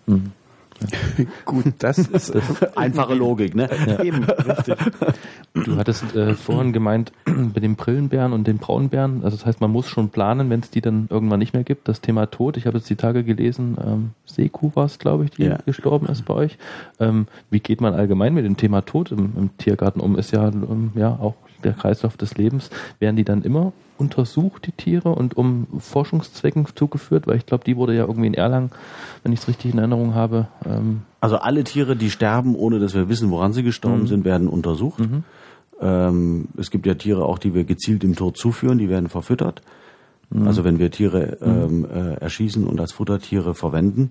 Gut, 1.45 1.75
das 1.79 1.99
ist 1.99 2.33
einfache 2.77 3.15
Logik, 3.15 3.55
ne? 3.55 3.69
Ja. 3.87 4.03
Eben, 4.03 4.25
richtig. 4.25 4.77
Du 5.55 5.77
hattest 5.77 6.15
äh, 6.15 6.35
vorhin 6.35 6.73
gemeint, 6.73 7.13
mit 7.27 7.63
dem 7.63 7.77
Brillenbären 7.77 8.33
und 8.33 8.47
den 8.47 8.59
Braunbären, 8.59 9.25
also 9.25 9.37
das 9.37 9.47
heißt, 9.47 9.61
man 9.61 9.71
muss 9.71 9.89
schon 9.89 10.11
planen, 10.11 10.51
wenn 10.51 10.61
es 10.61 10.71
die 10.71 10.81
dann 10.81 11.09
irgendwann 11.11 11.39
nicht 11.41 11.55
mehr 11.55 11.65
gibt. 11.65 11.89
Das 11.89 12.01
Thema 12.01 12.27
Tod, 12.27 12.57
ich 12.57 12.67
habe 12.67 12.79
jetzt 12.79 12.89
die 12.91 12.97
Tage 12.97 13.25
gelesen, 13.25 13.77
ähm, 13.85 14.11
Seekuh 14.27 14.71
war 14.75 14.87
es, 14.87 14.99
glaube 14.99 15.25
ich, 15.25 15.31
die 15.33 15.45
ja. 15.45 15.59
gestorben 15.65 16.07
ist 16.07 16.25
bei 16.25 16.35
euch. 16.35 16.59
Ähm, 17.01 17.27
wie 17.51 17.61
geht 17.61 17.81
man 17.81 17.95
allgemein 17.95 18.35
mit 18.35 18.45
dem 18.45 18.57
Thema 18.57 18.83
Tod 18.83 19.13
im, 19.13 19.33
im 19.37 19.57
Tiergarten 19.59 20.01
um? 20.01 20.17
Ist 20.17 20.33
ja, 20.33 20.49
ähm, 20.49 20.93
ja 20.95 21.11
auch 21.11 21.35
der 21.65 21.73
Kreislauf 21.73 22.17
des 22.17 22.37
Lebens. 22.37 22.71
Werden 22.99 23.17
die 23.17 23.25
dann 23.25 23.43
immer 23.43 23.73
untersucht, 23.97 24.67
die 24.67 24.73
Tiere, 24.73 25.11
und 25.11 25.37
um 25.37 25.67
Forschungszwecken 25.79 26.67
zugeführt? 26.75 27.27
Weil 27.27 27.37
ich 27.37 27.47
glaube, 27.47 27.65
die 27.65 27.77
wurde 27.77 27.95
ja 27.95 28.05
irgendwie 28.05 28.29
in 28.29 28.35
Erlangen, 28.35 28.71
wenn 29.23 29.33
ich 29.33 29.41
es 29.41 29.49
richtig 29.49 29.73
in 29.73 29.79
Erinnerung 29.79 30.15
habe. 30.15 30.49
Ähm 30.65 31.03
also 31.21 31.37
alle 31.37 31.65
Tiere, 31.65 31.97
die 31.97 32.11
sterben, 32.11 32.55
ohne 32.55 32.79
dass 32.79 32.95
wir 32.95 33.09
wissen, 33.09 33.31
woran 33.31 33.53
sie 33.53 33.63
gestorben 33.63 34.03
mhm. 34.03 34.07
sind, 34.07 34.25
werden 34.25 34.49
untersucht. 34.49 35.01
Mhm. 35.01 35.25
Ähm, 35.81 36.49
es 36.57 36.71
gibt 36.71 36.87
ja 36.87 36.95
Tiere 36.95 37.25
auch, 37.25 37.39
die 37.39 37.55
wir 37.55 37.65
gezielt 37.65 38.03
dem 38.03 38.17
Tod 38.17 38.37
zuführen, 38.37 38.79
die 38.79 38.89
werden 38.89 39.09
verfüttert. 39.09 39.63
Mhm. 40.31 40.47
Also 40.47 40.65
wenn 40.65 40.79
wir 40.79 40.91
Tiere 40.91 41.39
mhm. 41.41 41.47
ähm, 41.47 41.87
äh, 41.93 42.15
erschießen 42.15 42.67
und 42.67 42.81
als 42.81 42.93
Futtertiere 42.93 43.55
verwenden, 43.55 44.11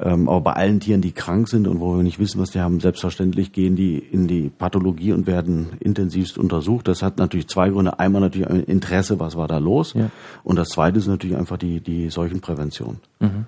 ähm, 0.00 0.28
aber 0.28 0.40
bei 0.40 0.52
allen 0.54 0.80
Tieren, 0.80 1.00
die 1.00 1.12
krank 1.12 1.48
sind 1.48 1.68
und 1.68 1.80
wo 1.80 1.96
wir 1.96 2.02
nicht 2.02 2.18
wissen, 2.18 2.40
was 2.40 2.50
die 2.50 2.60
haben, 2.60 2.80
selbstverständlich 2.80 3.52
gehen 3.52 3.76
die 3.76 3.98
in 3.98 4.26
die 4.26 4.48
Pathologie 4.48 5.12
und 5.12 5.26
werden 5.26 5.70
intensivst 5.80 6.38
untersucht. 6.38 6.88
Das 6.88 7.02
hat 7.02 7.18
natürlich 7.18 7.48
zwei 7.48 7.70
Gründe. 7.70 7.98
Einmal 7.98 8.20
natürlich 8.20 8.48
ein 8.48 8.64
Interesse, 8.64 9.20
was 9.20 9.36
war 9.36 9.46
da 9.46 9.58
los? 9.58 9.94
Ja. 9.94 10.10
Und 10.42 10.56
das 10.56 10.70
zweite 10.70 10.98
ist 10.98 11.06
natürlich 11.06 11.36
einfach 11.36 11.58
die, 11.58 11.80
die 11.80 12.10
Seuchenprävention. 12.10 12.98
Mhm. 13.20 13.46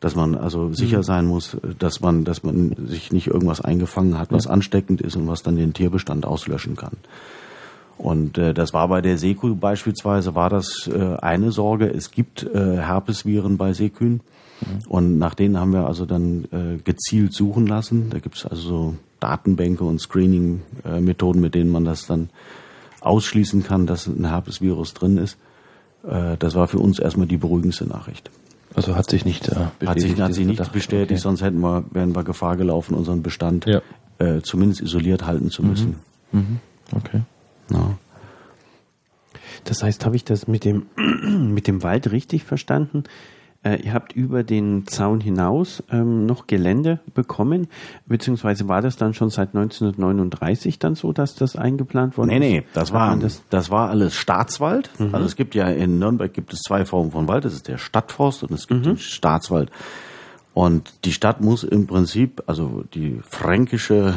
Dass 0.00 0.16
man 0.16 0.34
also 0.36 0.72
sicher 0.72 0.98
mhm. 0.98 1.02
sein 1.04 1.26
muss, 1.26 1.56
dass 1.78 2.00
man, 2.00 2.24
dass 2.24 2.42
man 2.42 2.74
sich 2.86 3.12
nicht 3.12 3.28
irgendwas 3.28 3.60
eingefangen 3.60 4.18
hat, 4.18 4.32
was 4.32 4.44
ja. 4.44 4.50
ansteckend 4.50 5.00
ist 5.00 5.16
und 5.16 5.26
was 5.26 5.42
dann 5.42 5.56
den 5.56 5.72
Tierbestand 5.72 6.26
auslöschen 6.26 6.76
kann. 6.76 6.96
Und 8.02 8.36
äh, 8.36 8.52
das 8.52 8.74
war 8.74 8.88
bei 8.88 9.00
der 9.00 9.16
Seekuh 9.16 9.54
beispielsweise, 9.54 10.34
war 10.34 10.50
das 10.50 10.90
äh, 10.92 11.16
eine 11.20 11.52
Sorge. 11.52 11.88
Es 11.88 12.10
gibt 12.10 12.42
äh, 12.42 12.78
Herpesviren 12.78 13.56
bei 13.56 13.72
Seekühen. 13.72 14.20
Und 14.88 15.18
nach 15.18 15.34
denen 15.34 15.58
haben 15.58 15.72
wir 15.72 15.86
also 15.86 16.06
dann 16.06 16.44
äh, 16.52 16.78
gezielt 16.82 17.32
suchen 17.32 17.66
lassen. 17.66 18.10
Da 18.10 18.18
gibt 18.18 18.36
es 18.36 18.46
also 18.46 18.62
so 18.62 18.94
Datenbänke 19.20 19.84
und 19.84 20.00
Screening-Methoden, 20.00 21.40
mit 21.40 21.54
denen 21.54 21.70
man 21.70 21.84
das 21.84 22.06
dann 22.06 22.30
ausschließen 23.00 23.62
kann, 23.62 23.86
dass 23.86 24.06
ein 24.06 24.28
Herpesvirus 24.28 24.94
drin 24.94 25.16
ist. 25.16 25.36
Äh, 26.06 26.36
das 26.38 26.54
war 26.54 26.68
für 26.68 26.78
uns 26.78 26.98
erstmal 26.98 27.26
die 27.26 27.36
beruhigendste 27.36 27.86
Nachricht. 27.86 28.30
Also 28.74 28.96
hat 28.96 29.10
sich 29.10 29.24
nicht 29.24 29.48
äh, 29.48 29.66
bestätigt. 29.78 29.88
Hat 29.88 30.00
sich, 30.00 30.20
hat 30.20 30.34
sich 30.34 30.46
nicht 30.46 30.72
bestätigt, 30.72 31.10
okay. 31.10 31.20
sonst 31.20 31.42
hätten 31.42 31.60
wir, 31.60 31.84
wären 31.90 32.14
wir 32.14 32.24
Gefahr 32.24 32.56
gelaufen, 32.56 32.94
unseren 32.94 33.22
Bestand 33.22 33.66
ja. 33.66 33.82
äh, 34.18 34.40
zumindest 34.42 34.80
isoliert 34.80 35.26
halten 35.26 35.50
zu 35.50 35.62
müssen. 35.62 35.96
Mhm. 36.30 36.40
Mhm. 36.40 36.60
Okay. 36.96 37.22
Ja. 37.72 37.98
Das 39.64 39.82
heißt, 39.82 40.04
habe 40.04 40.16
ich 40.16 40.24
das 40.24 40.48
mit 40.48 40.64
dem, 40.64 40.86
mit 41.54 41.66
dem 41.66 41.82
Wald 41.82 42.10
richtig 42.10 42.44
verstanden? 42.44 43.04
Äh, 43.64 43.76
ihr 43.82 43.94
habt 43.94 44.12
über 44.12 44.42
den 44.42 44.88
Zaun 44.88 45.20
hinaus 45.20 45.84
ähm, 45.92 46.26
noch 46.26 46.48
Gelände 46.48 46.98
bekommen, 47.14 47.68
beziehungsweise 48.06 48.66
war 48.66 48.82
das 48.82 48.96
dann 48.96 49.14
schon 49.14 49.30
seit 49.30 49.54
1939 49.54 50.80
dann 50.80 50.96
so, 50.96 51.12
dass 51.12 51.36
das 51.36 51.54
eingeplant 51.54 52.18
wurde? 52.18 52.30
Nee, 52.30 52.40
nee, 52.40 52.64
das 52.74 52.92
war, 52.92 53.16
das, 53.16 53.44
das 53.50 53.70
war 53.70 53.88
alles 53.88 54.16
Staatswald. 54.16 54.90
Mhm. 54.98 55.14
Also 55.14 55.26
es 55.26 55.36
gibt 55.36 55.54
ja 55.54 55.68
in 55.68 56.00
Nürnberg 56.00 56.32
gibt 56.32 56.52
es 56.52 56.60
zwei 56.62 56.84
Formen 56.84 57.12
von 57.12 57.28
Wald. 57.28 57.44
Das 57.44 57.52
ist 57.52 57.68
der 57.68 57.78
Stadtforst 57.78 58.42
und 58.42 58.50
es 58.50 58.66
gibt 58.66 58.80
mhm. 58.80 58.84
den 58.84 58.98
Staatswald. 58.98 59.70
Und 60.54 61.06
die 61.06 61.12
Stadt 61.12 61.40
muss 61.40 61.64
im 61.64 61.86
Prinzip, 61.86 62.42
also 62.46 62.84
die 62.92 63.20
fränkische, 63.26 64.14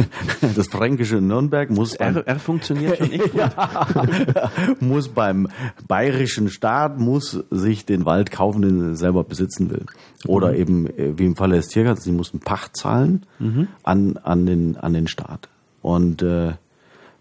das 0.54 0.68
fränkische 0.68 1.22
Nürnberg 1.22 1.70
muss 1.70 1.94
er, 1.94 2.26
er 2.26 2.38
funktioniert 2.38 2.98
schon 2.98 3.08
nicht 3.08 3.34
ja, 3.34 4.50
muss 4.80 5.08
beim 5.08 5.48
bayerischen 5.86 6.50
Staat 6.50 6.98
muss 6.98 7.42
sich 7.50 7.86
den 7.86 8.04
Wald 8.04 8.30
kaufen, 8.30 8.62
den 8.62 8.90
er 8.90 8.96
selber 8.96 9.24
besitzen 9.24 9.70
will. 9.70 9.86
Oder 10.26 10.50
mhm. 10.50 10.56
eben 10.56 10.86
äh, 10.98 11.18
wie 11.18 11.24
im 11.24 11.36
Falle 11.36 11.56
des 11.56 11.68
Tiergartens, 11.68 12.04
sie 12.04 12.12
mussten 12.12 12.40
Pacht 12.40 12.76
zahlen 12.76 13.24
mhm. 13.38 13.68
an 13.82 14.18
an 14.18 14.44
den 14.44 14.76
an 14.76 14.92
den 14.92 15.06
Staat. 15.06 15.48
Und 15.80 16.20
äh, 16.20 16.52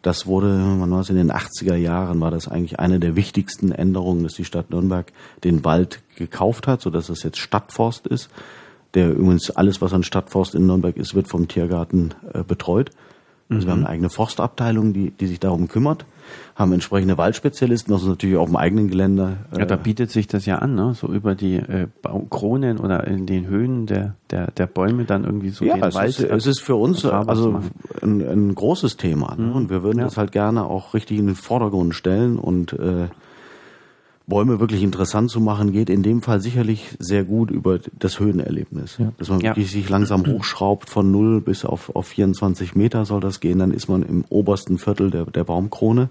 das 0.07 0.25
wurde, 0.25 0.47
man 0.47 0.89
war 0.89 1.01
es 1.01 1.09
in 1.09 1.17
den 1.17 1.31
80er 1.31 1.75
Jahren, 1.75 2.19
war 2.21 2.31
das 2.31 2.47
eigentlich 2.47 2.79
eine 2.79 2.99
der 2.99 3.15
wichtigsten 3.15 3.71
Änderungen, 3.71 4.23
dass 4.23 4.33
die 4.33 4.45
Stadt 4.45 4.69
Nürnberg 4.69 5.11
den 5.43 5.63
Wald 5.65 6.01
gekauft 6.15 6.65
hat, 6.65 6.81
so 6.81 6.89
dass 6.89 7.09
es 7.09 7.23
jetzt 7.23 7.37
Stadtforst 7.37 8.07
ist 8.07 8.29
der 8.93 9.11
übrigens 9.11 9.51
alles, 9.51 9.81
was 9.81 9.93
an 9.93 10.03
Stadtforst 10.03 10.55
in 10.55 10.65
Nürnberg 10.65 10.97
ist, 10.97 11.13
wird 11.13 11.27
vom 11.27 11.47
Tiergarten 11.47 12.13
äh, 12.33 12.43
betreut. 12.43 12.91
Also 13.49 13.61
mhm. 13.61 13.65
wir 13.65 13.71
haben 13.71 13.79
eine 13.81 13.89
eigene 13.89 14.09
Forstabteilung, 14.09 14.93
die, 14.93 15.11
die 15.11 15.27
sich 15.27 15.39
darum 15.39 15.67
kümmert, 15.67 16.05
haben 16.55 16.73
entsprechende 16.73 17.17
Waldspezialisten, 17.17 17.93
ist 17.93 18.05
natürlich 18.05 18.37
auch 18.37 18.47
im 18.47 18.55
eigenen 18.55 18.89
Gelände. 18.89 19.37
Äh 19.53 19.59
ja, 19.59 19.65
da 19.65 19.75
bietet 19.75 20.11
sich 20.11 20.27
das 20.27 20.45
ja 20.45 20.57
an, 20.57 20.75
ne? 20.75 20.93
so 20.93 21.07
über 21.07 21.35
die 21.35 21.55
äh, 21.55 21.87
Kronen 22.29 22.79
oder 22.79 23.05
in 23.05 23.25
den 23.25 23.47
Höhen 23.47 23.85
der, 23.85 24.15
der, 24.31 24.51
der 24.51 24.67
Bäume 24.67 25.05
dann 25.05 25.23
irgendwie 25.23 25.49
so 25.49 25.65
ja, 25.65 25.75
den 25.75 25.83
es 25.83 25.95
Wald. 25.95 26.09
Ist, 26.09 26.19
es 26.19 26.45
ist 26.47 26.61
für 26.61 26.75
uns 26.75 27.05
also 27.05 27.61
ein, 28.01 28.21
ein 28.21 28.55
großes 28.55 28.97
Thema 28.97 29.35
ne? 29.35 29.47
Mhm. 29.47 29.51
und 29.53 29.69
wir 29.69 29.83
würden 29.83 29.99
ja. 29.99 30.05
das 30.05 30.17
halt 30.17 30.31
gerne 30.31 30.65
auch 30.65 30.93
richtig 30.93 31.19
in 31.19 31.27
den 31.27 31.35
Vordergrund 31.35 31.95
stellen 31.95 32.37
und 32.37 32.73
äh, 32.73 33.07
Bäume 34.27 34.59
wirklich 34.59 34.83
interessant 34.83 35.31
zu 35.31 35.39
machen, 35.39 35.71
geht 35.71 35.89
in 35.89 36.03
dem 36.03 36.21
Fall 36.21 36.41
sicherlich 36.41 36.95
sehr 36.99 37.23
gut 37.23 37.49
über 37.49 37.79
das 37.97 38.19
Höhenerlebnis. 38.19 38.97
Ja. 38.97 39.13
Dass 39.17 39.29
man 39.29 39.39
ja. 39.39 39.51
wirklich 39.51 39.71
sich 39.71 39.87
langsam 39.89 40.25
hochschraubt 40.27 40.89
von 40.89 41.09
null 41.11 41.39
bis 41.41 41.63
auf, 41.65 41.95
auf 41.95 42.07
24 42.07 42.75
Meter 42.75 43.05
soll 43.05 43.21
das 43.21 43.39
gehen, 43.39 43.59
dann 43.59 43.71
ist 43.71 43.87
man 43.87 44.03
im 44.03 44.25
obersten 44.29 44.77
Viertel 44.77 45.11
der, 45.11 45.25
der 45.25 45.43
Baumkrone. 45.45 46.09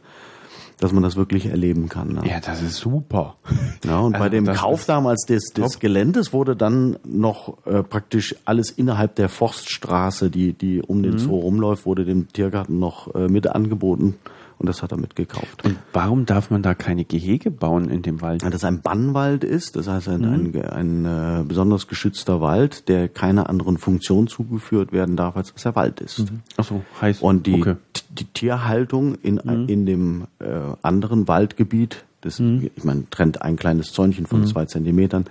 dass 0.79 0.93
man 0.93 1.03
das 1.03 1.17
wirklich 1.17 1.47
erleben 1.47 1.89
kann. 1.89 2.09
Ne? 2.15 2.23
Ja, 2.29 2.39
das 2.41 2.61
ist 2.63 2.77
super. 2.77 3.37
Ja, 3.85 3.99
und 4.01 4.13
bei 4.13 4.19
Also 4.19 4.31
dem 4.31 4.45
das 4.45 4.59
Kauf 4.59 4.85
damals 4.85 5.25
des, 5.27 5.45
des. 5.55 5.79
Geländes 5.79 6.35
wurde 6.35 6.55
dann 6.55 6.99
noch 7.03 7.57
äh, 7.67 7.83
praktisch 7.83 8.35
alles 8.45 8.71
innerhalb 8.71 9.15
der 9.15 9.31
Forststraße, 9.31 10.29
die, 10.31 10.53
die 10.53 10.83
um 10.83 10.99
Mhm. 10.99 11.03
den 11.03 11.19
Zoo 11.19 11.39
rumläuft, 11.39 11.87
wurde 11.87 12.05
dem 12.05 12.29
Tiergarten 12.33 12.79
noch 12.79 13.15
äh, 13.15 13.29
mit 13.29 13.47
angeboten 13.47 14.17
und 14.59 14.67
das 14.69 14.83
hat 14.83 14.91
er 14.93 14.99
mitgekauft. 14.99 15.65
Und 15.65 15.77
warum 15.93 16.25
darf 16.27 16.51
man 16.51 16.63
da 16.63 16.75
keine 16.75 17.05
Gehege 17.05 17.51
bauen 17.51 17.91
in 17.91 18.03
dem 18.03 18.21
Wald? 18.23 18.43
Ja, 18.43 18.51
dass 18.51 18.65
ein 18.65 18.81
Bannwald 18.81 19.45
ist, 19.45 19.77
das 19.77 19.87
heißt 19.89 20.09
ein, 20.09 20.21
Mhm. 20.21 20.63
ein, 20.71 21.05
ein 21.05 21.41
äh, 21.41 21.45
besonders 21.45 21.87
geschützter 21.89 22.41
Wald, 22.41 22.89
der 22.89 23.09
keiner 23.09 23.49
anderen 23.51 23.77
Funktion 23.79 24.27
zugeführt 24.29 24.93
werden 24.93 25.17
darf, 25.17 25.37
als 25.37 25.53
dass 25.53 25.65
er 25.65 25.77
Wald 25.77 26.01
ist. 26.01 26.25
Ach 26.57 26.65
so, 26.65 26.83
heißt 27.01 27.23
Und 27.23 27.47
die, 27.47 27.55
okay. 27.55 27.75
Mhm. 27.75 27.79
die 28.19 28.25
Tierhaltung 28.25 29.15
in, 29.17 29.39
in 29.69 29.85
dem 29.87 30.25
äh, 30.39 30.47
anderen 30.83 31.29
Waldgebiet, 31.29 32.05
das, 32.23 32.41
ich 32.41 32.83
meine, 32.85 33.09
trennt 33.11 33.43
ein 33.43 33.57
kleines 33.57 33.93
Zäunchen 33.93 34.23
Mhm. 34.25 34.29
von 34.29 34.47
zwei 34.47 34.65
Zentimetern, 34.65 35.27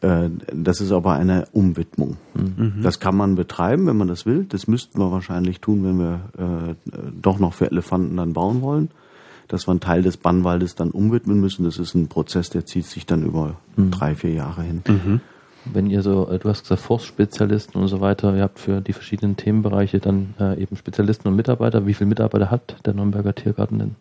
das 0.00 0.80
ist 0.80 0.92
aber 0.92 1.12
eine 1.14 1.46
Umwidmung. 1.52 2.16
Mhm. 2.34 2.80
Das 2.82 3.00
kann 3.00 3.16
man 3.16 3.34
betreiben, 3.34 3.86
wenn 3.86 3.96
man 3.96 4.08
das 4.08 4.24
will. 4.24 4.46
Das 4.48 4.66
müssten 4.66 4.98
wir 4.98 5.12
wahrscheinlich 5.12 5.60
tun, 5.60 5.84
wenn 5.84 5.98
wir 5.98 6.20
äh, 6.38 6.74
doch 7.20 7.38
noch 7.38 7.52
für 7.54 7.70
Elefanten 7.70 8.16
dann 8.16 8.32
bauen 8.32 8.62
wollen. 8.62 8.90
Dass 9.48 9.66
wir 9.66 9.72
einen 9.72 9.80
Teil 9.80 10.02
des 10.02 10.16
Bannwaldes 10.16 10.74
dann 10.76 10.90
umwidmen 10.90 11.40
müssen. 11.40 11.64
Das 11.64 11.78
ist 11.78 11.94
ein 11.94 12.06
Prozess, 12.08 12.50
der 12.50 12.64
zieht 12.66 12.86
sich 12.86 13.04
dann 13.04 13.24
über 13.24 13.56
Mhm. 13.76 13.90
drei, 13.90 14.14
vier 14.14 14.32
Jahre 14.32 14.62
hin. 14.62 14.82
Wenn 15.64 15.90
ihr 15.90 16.02
so, 16.02 16.28
äh, 16.30 16.38
du 16.38 16.48
hast 16.48 16.62
gesagt, 16.62 16.80
Forstspezialisten 16.80 17.80
und 17.80 17.88
so 17.88 18.00
weiter, 18.00 18.34
ihr 18.34 18.42
habt 18.42 18.58
für 18.58 18.80
die 18.80 18.92
verschiedenen 18.94 19.36
Themenbereiche 19.36 19.98
dann 19.98 20.34
äh, 20.40 20.62
eben 20.62 20.76
Spezialisten 20.76 21.28
und 21.28 21.36
Mitarbeiter. 21.36 21.86
Wie 21.86 21.94
viele 21.94 22.08
Mitarbeiter 22.08 22.50
hat 22.50 22.76
der 22.86 22.94
Nürnberger 22.94 23.34
Tiergarten 23.34 23.78
denn? 23.78 23.96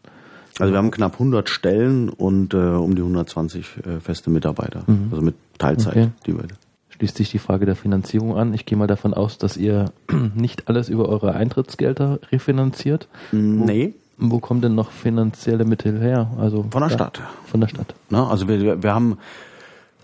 Also 0.60 0.74
wir 0.74 0.78
haben 0.78 0.92
knapp 0.92 1.14
100 1.14 1.50
Stellen 1.50 2.10
und 2.10 2.54
äh, 2.54 2.58
um 2.58 2.96
die 2.96 3.02
120 3.02 3.78
äh, 3.86 4.00
feste 4.00 4.30
Mitarbeiter. 4.30 4.84
Also 5.12 5.22
mit 5.24 5.36
Teilzeit. 5.58 5.94
Okay. 5.96 6.10
Die 6.26 6.34
wir, 6.38 6.44
Schließt 6.90 7.16
sich 7.18 7.32
die 7.32 7.40
Frage 7.40 7.66
der 7.66 7.76
Finanzierung 7.78 8.36
an. 8.36 8.54
Ich 8.54 8.66
gehe 8.66 8.78
mal 8.78 8.88
davon 8.88 9.14
aus, 9.14 9.38
dass 9.38 9.56
ihr 9.56 9.92
nicht 10.36 10.68
alles 10.68 10.90
über 10.90 11.08
eure 11.08 11.34
Eintrittsgelder 11.34 12.20
refinanziert. 12.32 13.08
nee, 13.32 13.94
Wo 14.18 14.40
kommen 14.40 14.60
denn 14.62 14.76
noch 14.76 14.92
finanzielle 14.92 15.64
Mittel 15.64 16.00
her? 16.02 16.30
Also 16.38 16.66
von 16.70 16.82
der 16.82 16.90
da- 16.90 16.96
Stadt. 16.96 17.22
Von 17.46 17.62
der 17.62 17.68
Stadt. 17.70 17.96
Ne? 18.10 18.26
Also 18.28 18.48
wir, 18.50 18.84
wir 18.84 18.94
haben 18.94 19.18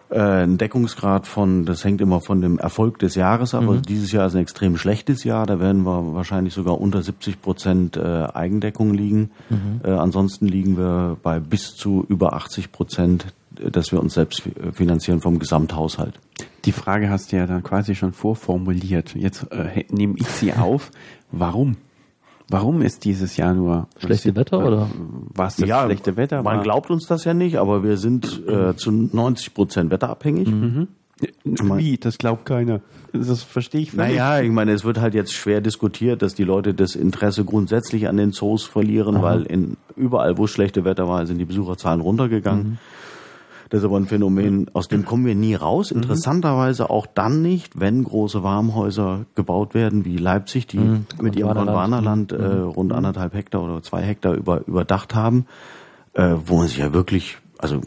äh, 0.10 0.20
einen 0.20 0.58
Deckungsgrad 0.58 1.28
von, 1.28 1.66
das 1.66 1.84
hängt 1.84 2.02
immer 2.02 2.22
von 2.22 2.42
dem 2.42 2.60
Erfolg 2.60 3.00
des 3.00 3.16
Jahres 3.16 3.54
ab. 3.54 3.62
Also 3.68 3.82
dieses 3.82 4.12
Jahr 4.12 4.28
ist 4.28 4.36
ein 4.36 4.42
extrem 4.42 4.78
schlechtes 4.78 5.24
Jahr. 5.24 5.46
Da 5.46 5.60
werden 5.60 5.84
wir 5.84 6.14
wahrscheinlich 6.14 6.54
sogar 6.54 6.80
unter 6.80 7.02
70 7.02 7.42
Prozent 7.42 7.98
äh, 7.98 8.28
Eigendeckung 8.34 8.94
liegen. 8.94 9.32
Äh, 9.84 9.92
ansonsten 9.92 10.48
liegen 10.48 10.78
wir 10.78 11.18
bei 11.22 11.40
bis 11.40 11.76
zu 11.76 12.06
über 12.08 12.34
80 12.34 12.72
Prozent, 12.72 13.34
äh, 13.60 13.72
dass 13.72 13.92
wir 13.92 14.00
uns 14.00 14.14
selbst 14.14 14.44
äh, 14.46 14.72
finanzieren 14.72 15.22
vom 15.22 15.40
Gesamthaushalt. 15.40 16.20
Die 16.66 16.72
Frage 16.72 17.10
hast 17.10 17.32
du 17.32 17.38
ja 17.38 17.46
dann 17.46 17.64
quasi 17.64 17.96
schon 17.96 18.14
vorformuliert. 18.14 19.16
Jetzt 19.16 19.52
äh, 19.52 19.86
nehme 19.90 20.16
ich 20.18 20.28
sie 20.28 20.54
auf. 20.54 20.92
Warum? 21.32 21.78
Warum 22.50 22.82
ist 22.82 23.06
dieses 23.06 23.38
Jahr 23.38 23.54
nur 23.54 23.88
Schlechte 23.98 24.36
Wetter, 24.36 24.66
oder? 24.66 24.88
War 25.34 25.48
es 25.48 25.56
das 25.56 25.68
schlechte 25.86 26.16
Wetter? 26.16 26.44
Man 26.44 26.58
war- 26.58 26.64
glaubt 26.64 26.90
uns 26.92 27.08
das 27.08 27.24
ja 27.24 27.34
nicht, 27.34 27.58
aber 27.58 27.84
wir 27.84 27.98
sind 27.98 28.42
äh, 28.48 28.76
zu 28.76 28.92
90 28.92 29.54
Prozent 29.54 29.92
wetterabhängig. 29.92 30.48
Wie? 31.44 31.98
Das 31.98 32.18
glaubt 32.18 32.46
keiner. 32.46 32.82
Das 33.14 33.42
verstehe 33.44 33.82
ich 33.82 33.92
völlig. 33.92 34.10
Naja, 34.18 34.42
ich 34.42 34.52
meine, 34.52 34.74
es 34.74 34.84
wird 34.84 35.00
halt 35.00 35.14
jetzt 35.14 35.32
schwer 35.34 35.62
diskutiert, 35.62 36.22
dass 36.22 36.36
die 36.36 36.44
Leute 36.44 36.74
das 36.74 36.96
Interesse 36.96 37.46
grundsätzlich 37.46 38.08
an 38.10 38.18
den 38.18 38.32
Zoos 38.34 38.64
verlieren, 38.64 39.22
weil 39.22 39.44
in 39.44 39.78
überall, 39.96 40.38
wo 40.38 40.44
es 40.46 40.52
schlechte 40.52 40.84
Wetter 40.84 41.08
war, 41.08 41.26
sind 41.26 41.38
die 41.38 41.46
Besucherzahlen 41.46 42.02
runtergegangen. 42.02 42.80
Das 43.70 43.80
ist 43.80 43.86
aber 43.86 43.98
ein 43.98 44.06
Phänomen, 44.06 44.70
aus 44.74 44.88
dem 44.88 45.06
kommen 45.06 45.26
wir 45.26 45.36
nie 45.36 45.56
raus. 45.56 45.92
Interessanterweise 45.92 46.90
auch 46.90 47.08
dann 47.08 47.42
nicht, 47.42 47.80
wenn 47.80 48.04
große 48.04 48.44
Warmhäuser 48.44 49.26
gebaut 49.36 49.74
werden, 49.74 50.06
wie 50.06 50.18
Leipzig, 50.18 50.68
die 50.68 50.78
mit 51.22 51.36
ihrem 51.36 51.54
Gondwanaland. 51.54 52.30
Gondwanaland 52.30 52.32
äh, 52.32 52.60
rund 52.62 52.94
anderthalb 52.94 53.34
Hektar 53.34 53.64
oder 53.64 53.82
zwei 53.82 54.02
Hektar 54.04 54.34
über, 54.36 54.66
überdacht 54.68 55.16
haben, 55.16 55.46
äh, 56.14 56.36
wo 56.46 56.58
man 56.58 56.68
sich 56.68 56.78
ja 56.78 56.94
wirklich, 56.94 57.38
also 57.58 57.82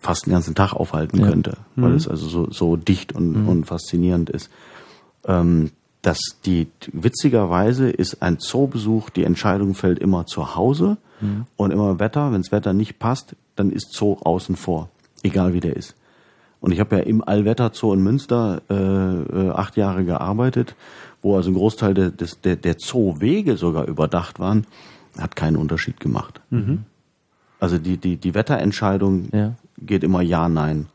fast 0.00 0.26
den 0.26 0.32
ganzen 0.32 0.54
Tag 0.54 0.72
aufhalten 0.72 1.18
Ja. 1.20 1.28
könnte, 1.28 1.58
weil 1.76 1.92
es 1.94 2.08
also 2.08 2.26
so, 2.28 2.50
so 2.50 2.76
dicht 2.76 3.14
und, 3.14 3.46
und 3.46 3.64
faszinierend 3.66 4.30
ist. 4.30 4.50
Ähm, 5.26 5.70
dass 6.02 6.18
die 6.44 6.66
witzigerweise 6.92 7.88
ist 7.88 8.20
ein 8.20 8.38
Zoobesuch, 8.38 9.08
die 9.08 9.24
Entscheidung 9.24 9.72
fällt 9.74 9.98
immer 9.98 10.26
zu 10.26 10.54
Hause 10.54 10.98
und 11.56 11.70
immer 11.70 11.98
Wetter. 11.98 12.30
Wenns 12.32 12.52
Wetter 12.52 12.74
nicht 12.74 12.98
passt, 12.98 13.34
dann 13.56 13.70
ist 13.70 13.94
Zoo 13.94 14.18
außen 14.22 14.56
vor, 14.56 14.90
egal 15.24 15.52
wie 15.54 15.60
der 15.60 15.74
ist. 15.74 15.96
Und 16.60 16.72
ich 16.72 16.80
habe 16.80 16.96
ja 16.96 17.02
im 17.02 17.22
Allwetterzoo 17.26 17.92
in 17.92 18.02
Münster 18.02 18.62
äh, 18.70 18.74
äh, 18.74 19.50
acht 19.50 19.76
Jahre 19.76 20.04
gearbeitet, 20.04 20.76
wo 21.20 21.36
also 21.36 21.50
ein 21.50 21.54
Großteil 21.54 21.92
der, 21.94 22.10
des, 22.10 22.40
der, 22.40 22.56
der 22.56 22.78
Zoowege 22.78 23.56
sogar 23.56 23.86
überdacht 23.86 24.38
waren, 24.38 24.66
hat 25.18 25.36
keinen 25.36 25.56
Unterschied 25.56 26.00
gemacht. 26.00 26.40
Also 27.60 27.78
die, 27.78 27.96
die, 27.98 28.16
die 28.16 28.34
Wetterentscheidung 28.34 29.28
Ja. 29.32 29.54
geht 29.78 30.04
immer 30.04 30.22
Ja, 30.22 30.48
Nein 30.48 30.86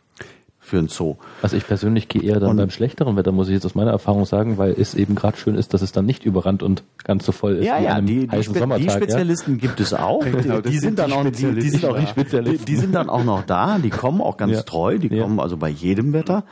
für 0.61 0.77
ein 0.77 0.87
Zoo. 0.87 1.15
Also 1.41 1.55
ich 1.57 1.65
persönlich 1.65 2.09
gehe 2.09 2.21
eher 2.21 2.39
dann 2.39 2.51
Und- 2.51 2.57
beim 2.57 2.69
schlechteren 2.69 3.15
Wetter, 3.15 3.31
muss 3.31 3.47
ich 3.47 3.53
jetzt 3.55 3.65
aus 3.65 3.75
meiner 3.75 3.91
Erfahrung 3.91 4.25
sagen, 4.25 4.57
weil 4.57 4.71
es 4.77 4.93
eben 4.93 5.15
gerade 5.15 5.37
schön 5.37 5.55
ist, 5.55 5.73
dass 5.73 5.81
es 5.81 5.91
dann 5.91 6.05
nicht 6.05 6.25
überrannt 6.25 6.61
und 6.63 6.83
ganz 7.03 7.25
so 7.25 7.31
voll 7.31 7.55
ist 7.55 7.65
Ja, 7.65 7.79
wie 7.79 7.83
ja, 7.85 8.01
die, 8.01 8.27
die, 8.27 8.29
heißen 8.29 8.53
Spe 8.55 8.79
die. 8.79 8.89
Spezialisten 8.89 9.57
gibt 9.57 9.79
es 9.79 9.93
auch. 9.93 10.23
Genau, 10.25 10.61
die, 10.61 10.77
sind 10.77 10.99
dann 10.99 11.11
auch, 11.13 11.23
die, 11.23 11.31
die 11.53 11.69
sind 11.69 11.85
auch 11.85 11.97
Die 11.97 12.05
Spezialisten. 12.07 12.65
Die, 12.65 12.73
die 12.73 12.77
sind 12.77 12.93
dann 12.93 13.09
auch 13.09 13.23
noch 13.23 13.43
da. 13.45 13.79
Die 13.79 13.89
kommen 13.89 14.21
auch 14.21 14.37
ganz 14.37 14.53
Ja. 14.53 14.61
treu. 14.63 14.97
Die 14.99 15.07
Ja. 15.07 15.23
kommen 15.23 15.39
also 15.39 15.57
bei 15.57 15.69
jedem 15.69 16.13
Wetter. 16.13 16.43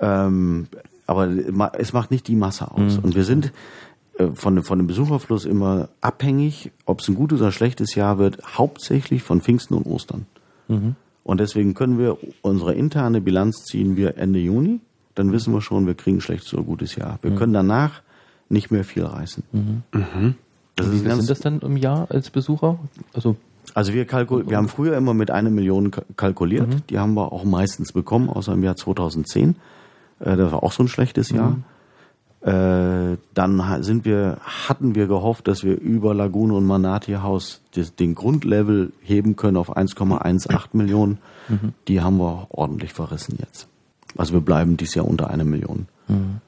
ähm, 0.00 0.66
aber 1.06 1.28
es 1.78 1.92
macht 1.92 2.10
nicht 2.10 2.26
die 2.28 2.36
Masse 2.36 2.70
aus. 2.70 2.96
Mhm. 2.98 3.04
Und 3.04 3.14
wir 3.14 3.24
sind 3.24 3.52
äh, 4.18 4.28
von, 4.34 4.62
von 4.62 4.78
dem 4.78 4.86
Besucherfluss 4.86 5.44
immer 5.44 5.88
abhängig, 6.00 6.72
ob 6.86 7.00
es 7.00 7.08
ein 7.08 7.14
gutes 7.14 7.40
oder 7.40 7.52
schlechtes 7.52 7.94
Jahr 7.94 8.18
wird, 8.18 8.38
hauptsächlich 8.56 9.22
von 9.22 9.40
Pfingsten 9.40 9.74
und 9.74 9.86
Ostern. 9.86 10.26
Mhm. 10.68 10.96
Und 11.24 11.40
deswegen 11.40 11.74
können 11.74 11.98
wir 11.98 12.18
unsere 12.42 12.74
interne 12.74 13.20
Bilanz 13.20 13.64
ziehen 13.64 13.96
wir 13.96 14.16
Ende 14.18 14.38
Juni. 14.38 14.80
Dann 15.14 15.32
wissen 15.32 15.52
wir 15.52 15.60
schon, 15.60 15.86
wir 15.86 15.94
kriegen 15.94 16.18
ein 16.18 16.20
schlechtes 16.20 16.52
oder 16.54 16.62
gutes 16.64 16.94
Jahr. 16.96 17.14
Mhm. 17.14 17.18
Wir 17.22 17.34
können 17.36 17.52
danach 17.52 18.02
nicht 18.48 18.70
mehr 18.70 18.84
viel 18.84 19.04
reißen. 19.04 19.42
Das 20.76 20.86
ist 20.86 20.92
Wie 20.92 20.96
ein 20.96 21.00
viel 21.00 21.08
ganz, 21.08 21.18
sind 21.20 21.30
das 21.30 21.40
denn 21.40 21.58
im 21.60 21.76
Jahr 21.76 22.10
als 22.10 22.30
Besucher? 22.30 22.78
Also 23.14 23.36
also 23.72 23.94
wir, 23.94 24.04
kalkul 24.04 24.48
wir 24.48 24.56
haben 24.58 24.68
früher 24.68 24.96
immer 24.96 25.14
mit 25.14 25.30
einer 25.30 25.48
Million 25.50 25.90
ka- 25.90 26.02
kalkuliert. 26.16 26.68
Mhm. 26.68 26.86
Die 26.90 26.98
haben 26.98 27.14
wir 27.14 27.32
auch 27.32 27.44
meistens 27.44 27.92
bekommen, 27.92 28.28
außer 28.28 28.52
im 28.52 28.62
Jahr 28.62 28.76
2010. 28.76 29.56
Äh, 30.20 30.36
das 30.36 30.52
war 30.52 30.62
auch 30.62 30.72
so 30.72 30.82
ein 30.82 30.88
schlechtes 30.88 31.32
Mhm. 31.32 31.64
Äh, 32.44 33.16
dann 33.32 33.82
sind 33.82 34.04
wir, 34.04 34.36
hatten 34.42 34.94
wir 34.94 35.06
gehofft, 35.06 35.48
dass 35.48 35.64
wir 35.64 35.80
über 35.80 36.12
Lagune 36.12 36.52
und 36.52 36.66
Manati 36.66 37.14
Haus 37.14 37.62
des, 37.74 37.96
den 37.96 38.14
Grundlevel 38.14 38.92
heben 39.02 39.34
können 39.34 39.56
auf 39.56 39.74
1,18 39.74 40.68
Millionen. 40.74 41.18
Mhm. 41.48 41.72
Die 41.88 42.02
haben 42.02 42.18
wir 42.18 42.48
ordentlich 42.50 42.92
verrissen 42.92 43.38
jetzt. 43.40 43.66
Also 44.18 44.34
wir 44.34 44.42
bleiben 44.42 44.76
dieses 44.76 44.94
Jahr 44.94 45.08
unter 45.08 45.30
einer 45.30 45.44
Million. 45.44 45.86
Mhm. 46.06 46.40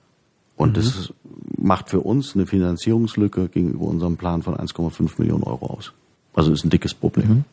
Und 0.56 0.76
das 0.76 1.14
macht 1.56 1.88
für 1.88 2.00
uns 2.00 2.34
eine 2.34 2.46
Finanzierungslücke 2.46 3.48
gegenüber 3.48 3.86
unserem 3.86 4.18
Plan 4.18 4.42
von 4.42 4.54
1,5 4.54 5.12
Millionen 5.18 5.44
Euro 5.44 5.66
aus. 5.66 5.92
Also 6.34 6.52
ist 6.52 6.64
ein 6.64 6.70
dickes 6.70 6.92
Problem. 6.92 7.44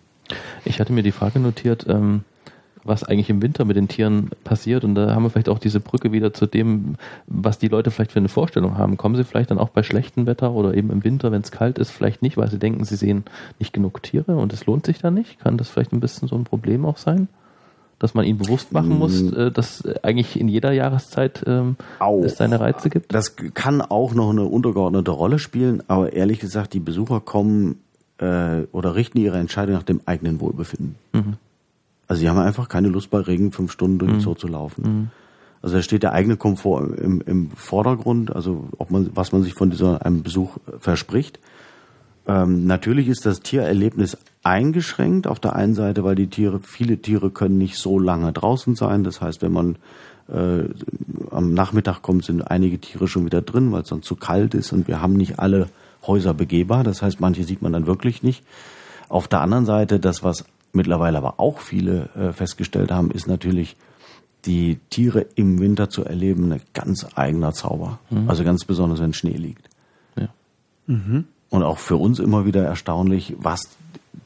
ich 0.65 0.81
hatte 0.81 0.91
mir 0.91 1.03
die 1.03 1.13
Frage 1.13 1.39
notiert, 1.39 1.85
ähm, 1.87 2.25
was 2.83 3.03
eigentlich 3.03 3.29
im 3.29 3.41
Winter 3.41 3.65
mit 3.65 3.77
den 3.77 3.87
Tieren 3.87 4.29
passiert 4.43 4.83
und 4.83 4.95
da 4.95 5.13
haben 5.13 5.23
wir 5.23 5.29
vielleicht 5.29 5.49
auch 5.49 5.59
diese 5.59 5.79
Brücke 5.79 6.11
wieder 6.11 6.33
zu 6.33 6.45
dem, 6.45 6.95
was 7.27 7.57
die 7.57 7.67
Leute 7.67 7.91
vielleicht 7.91 8.11
für 8.11 8.19
eine 8.19 8.29
Vorstellung 8.29 8.77
haben. 8.77 8.97
Kommen 8.97 9.15
sie 9.15 9.23
vielleicht 9.23 9.51
dann 9.51 9.57
auch 9.59 9.69
bei 9.69 9.83
schlechtem 9.83 10.25
Wetter 10.25 10.51
oder 10.51 10.73
eben 10.73 10.89
im 10.89 11.03
Winter, 11.03 11.31
wenn 11.31 11.41
es 11.41 11.51
kalt 11.51 11.79
ist, 11.79 11.91
vielleicht 11.91 12.21
nicht, 12.21 12.37
weil 12.37 12.49
sie 12.49 12.59
denken, 12.59 12.83
sie 12.83 12.95
sehen 12.95 13.23
nicht 13.59 13.73
genug 13.73 14.03
Tiere 14.03 14.35
und 14.35 14.51
es 14.53 14.65
lohnt 14.65 14.85
sich 14.85 14.99
dann 14.99 15.13
nicht? 15.13 15.39
Kann 15.39 15.57
das 15.57 15.69
vielleicht 15.69 15.93
ein 15.93 15.99
bisschen 15.99 16.27
so 16.27 16.35
ein 16.35 16.43
Problem 16.43 16.85
auch 16.85 16.97
sein? 16.97 17.29
Dass 17.99 18.15
man 18.15 18.25
ihnen 18.25 18.37
bewusst 18.37 18.73
machen 18.73 18.97
muss, 18.99 19.31
äh, 19.31 19.49
dass 19.49 19.83
eigentlich 20.03 20.37
in 20.37 20.49
jeder 20.49 20.73
Jahreszeit 20.73 21.43
ähm, 21.47 21.77
es 22.23 22.35
seine 22.35 22.59
Reize 22.59 22.89
gibt? 22.89 23.13
Das 23.13 23.35
kann 23.35 23.81
auch 23.81 24.13
noch 24.13 24.31
eine 24.31 24.43
untergeordnete 24.43 25.11
Rolle 25.11 25.39
spielen, 25.39 25.83
aber 25.87 26.11
ehrlich 26.11 26.39
gesagt, 26.39 26.73
die 26.73 26.81
Besucher 26.81 27.21
kommen 27.21 27.79
äh, 28.17 28.63
oder 28.73 28.95
richten 28.95 29.19
ihre 29.19 29.37
Entscheidung 29.37 29.75
nach 29.75 29.83
dem 29.83 30.01
eigenen 30.05 30.41
Wohlbefinden. 30.41 30.95
Also 32.07 32.21
sie 32.21 32.29
haben 32.29 32.39
einfach 32.39 32.67
keine 32.69 32.89
Lust, 32.89 33.09
bei 33.09 33.19
Regen 33.19 33.51
fünf 33.51 33.71
Stunden 33.71 33.99
durch 33.99 34.11
den 34.11 34.19
Zoo 34.19 34.35
zu 34.35 34.47
laufen. 34.47 34.83
Also 35.61 35.77
da 35.77 35.81
steht 35.81 36.03
der 36.03 36.11
eigene 36.11 36.35
Komfort 36.35 36.93
im, 36.97 37.21
im 37.21 37.49
Vordergrund, 37.51 38.35
also 38.35 38.67
ob 38.77 38.91
man, 38.91 39.09
was 39.15 39.31
man 39.31 39.43
sich 39.43 39.53
von 39.53 39.69
dieser 39.69 40.05
einem 40.05 40.21
Besuch 40.21 40.57
verspricht. 40.79 41.39
Ähm, 42.27 42.65
natürlich 42.65 43.07
ist 43.07 43.25
das 43.25 43.39
Tiererlebnis 43.39 44.17
eingeschränkt 44.43 45.25
auf 45.27 45.39
der 45.39 45.55
einen 45.55 45.73
Seite, 45.73 46.03
weil 46.03 46.15
die 46.15 46.27
Tiere, 46.27 46.59
viele 46.59 46.97
Tiere 46.97 47.31
können 47.31 47.57
nicht 47.57 47.77
so 47.77 47.97
lange 47.99 48.31
draußen 48.33 48.75
sein. 48.75 49.03
Das 49.03 49.21
heißt, 49.21 49.41
wenn 49.41 49.53
man 49.53 49.77
äh, 50.29 50.63
am 51.31 51.53
Nachmittag 51.53 52.01
kommt, 52.01 52.25
sind 52.25 52.41
einige 52.41 52.79
Tiere 52.79 53.07
schon 53.07 53.25
wieder 53.25 53.41
drin, 53.41 53.71
weil 53.71 53.83
es 53.83 53.89
dann 53.89 54.03
zu 54.03 54.15
kalt 54.15 54.53
ist 54.53 54.71
und 54.73 54.87
wir 54.87 55.01
haben 55.01 55.13
nicht 55.13 55.39
alle 55.39 55.67
Häuser 56.05 56.33
begehbar. 56.33 56.83
Das 56.83 57.01
heißt, 57.01 57.19
manche 57.19 57.43
sieht 57.43 57.61
man 57.61 57.73
dann 57.73 57.87
wirklich 57.87 58.23
nicht. 58.23 58.43
Auf 59.09 59.27
der 59.27 59.41
anderen 59.41 59.65
Seite, 59.65 59.99
das, 59.99 60.23
was 60.23 60.45
mittlerweile 60.73 61.17
aber 61.17 61.39
auch 61.39 61.59
viele 61.59 62.09
äh, 62.15 62.33
festgestellt 62.33 62.91
haben, 62.91 63.11
ist 63.11 63.27
natürlich, 63.27 63.77
die 64.45 64.79
Tiere 64.89 65.25
im 65.35 65.59
Winter 65.61 65.89
zu 65.89 66.03
erleben, 66.03 66.51
ein 66.51 66.61
ganz 66.73 67.07
eigener 67.15 67.53
Zauber. 67.53 67.99
Mhm. 68.09 68.29
Also 68.29 68.43
ganz 68.43 68.65
besonders, 68.65 68.99
wenn 68.99 69.13
Schnee 69.13 69.37
liegt. 69.37 69.69
Ja. 70.17 70.27
Mhm. 70.87 71.25
Und 71.49 71.63
auch 71.63 71.77
für 71.77 71.95
uns 71.95 72.19
immer 72.19 72.45
wieder 72.45 72.63
erstaunlich, 72.63 73.35
was 73.37 73.69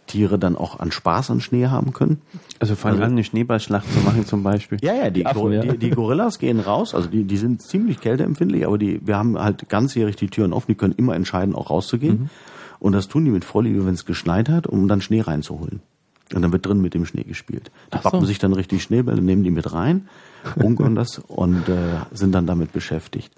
Tiere 0.08 0.40
dann 0.40 0.56
auch 0.56 0.80
an 0.80 0.92
Spaß 0.92 1.30
an 1.32 1.42
Schnee 1.42 1.68
haben 1.68 1.94
können. 1.94 2.22
Also 2.60 2.76
fangen 2.76 2.96
also, 2.96 3.06
an, 3.06 3.12
eine 3.12 3.24
Schneeballschlacht 3.24 3.92
zu 3.92 4.00
machen 4.00 4.26
zum 4.26 4.42
Beispiel. 4.42 4.80
Ja, 4.82 4.96
ja, 4.96 5.10
die, 5.10 5.26
Affen, 5.26 5.52
ja. 5.52 5.62
die, 5.62 5.78
die 5.78 5.90
Gorillas 5.92 6.40
gehen 6.40 6.60
raus, 6.60 6.96
also 6.96 7.10
die, 7.10 7.26
die 7.26 7.38
sind 7.38 7.62
ziemlich 7.62 8.00
kälteempfindlich, 8.00 8.66
aber 8.66 8.78
die, 8.78 9.06
wir 9.06 9.18
haben 9.18 9.38
halt 9.38 9.70
ganzjährig 9.70 10.16
die 10.16 10.30
Türen 10.30 10.54
offen, 10.54 10.68
die 10.70 10.76
können 10.76 10.94
immer 10.94 11.16
entscheiden, 11.16 11.54
auch 11.54 11.70
rauszugehen. 11.70 12.22
Mhm. 12.22 12.30
Und 12.80 12.94
das 12.94 13.08
tun 13.08 13.26
die 13.26 13.32
mit 13.32 13.44
Vorliebe, 13.44 13.86
wenn 13.86 13.94
es 13.94 14.06
geschneit 14.06 14.50
hat, 14.50 14.66
um 14.66 14.88
dann 14.88 15.02
Schnee 15.02 15.22
reinzuholen. 15.22 15.82
Und 16.34 16.42
dann 16.42 16.52
wird 16.52 16.66
drin 16.66 16.82
mit 16.82 16.94
dem 16.94 17.06
Schnee 17.06 17.24
gespielt. 17.24 17.72
Die 17.94 18.00
so. 18.04 18.26
sich 18.26 18.40
dann 18.40 18.54
richtig 18.54 18.84
Schneebälle, 18.84 19.22
nehmen 19.22 19.44
die 19.44 19.52
mit 19.52 19.72
rein, 19.74 20.10
bunkern 20.58 20.96
das 20.96 21.20
und 21.20 21.70
äh, 21.70 22.00
sind 22.12 22.34
dann 22.34 22.46
damit 22.46 22.74
beschäftigt. 22.74 23.32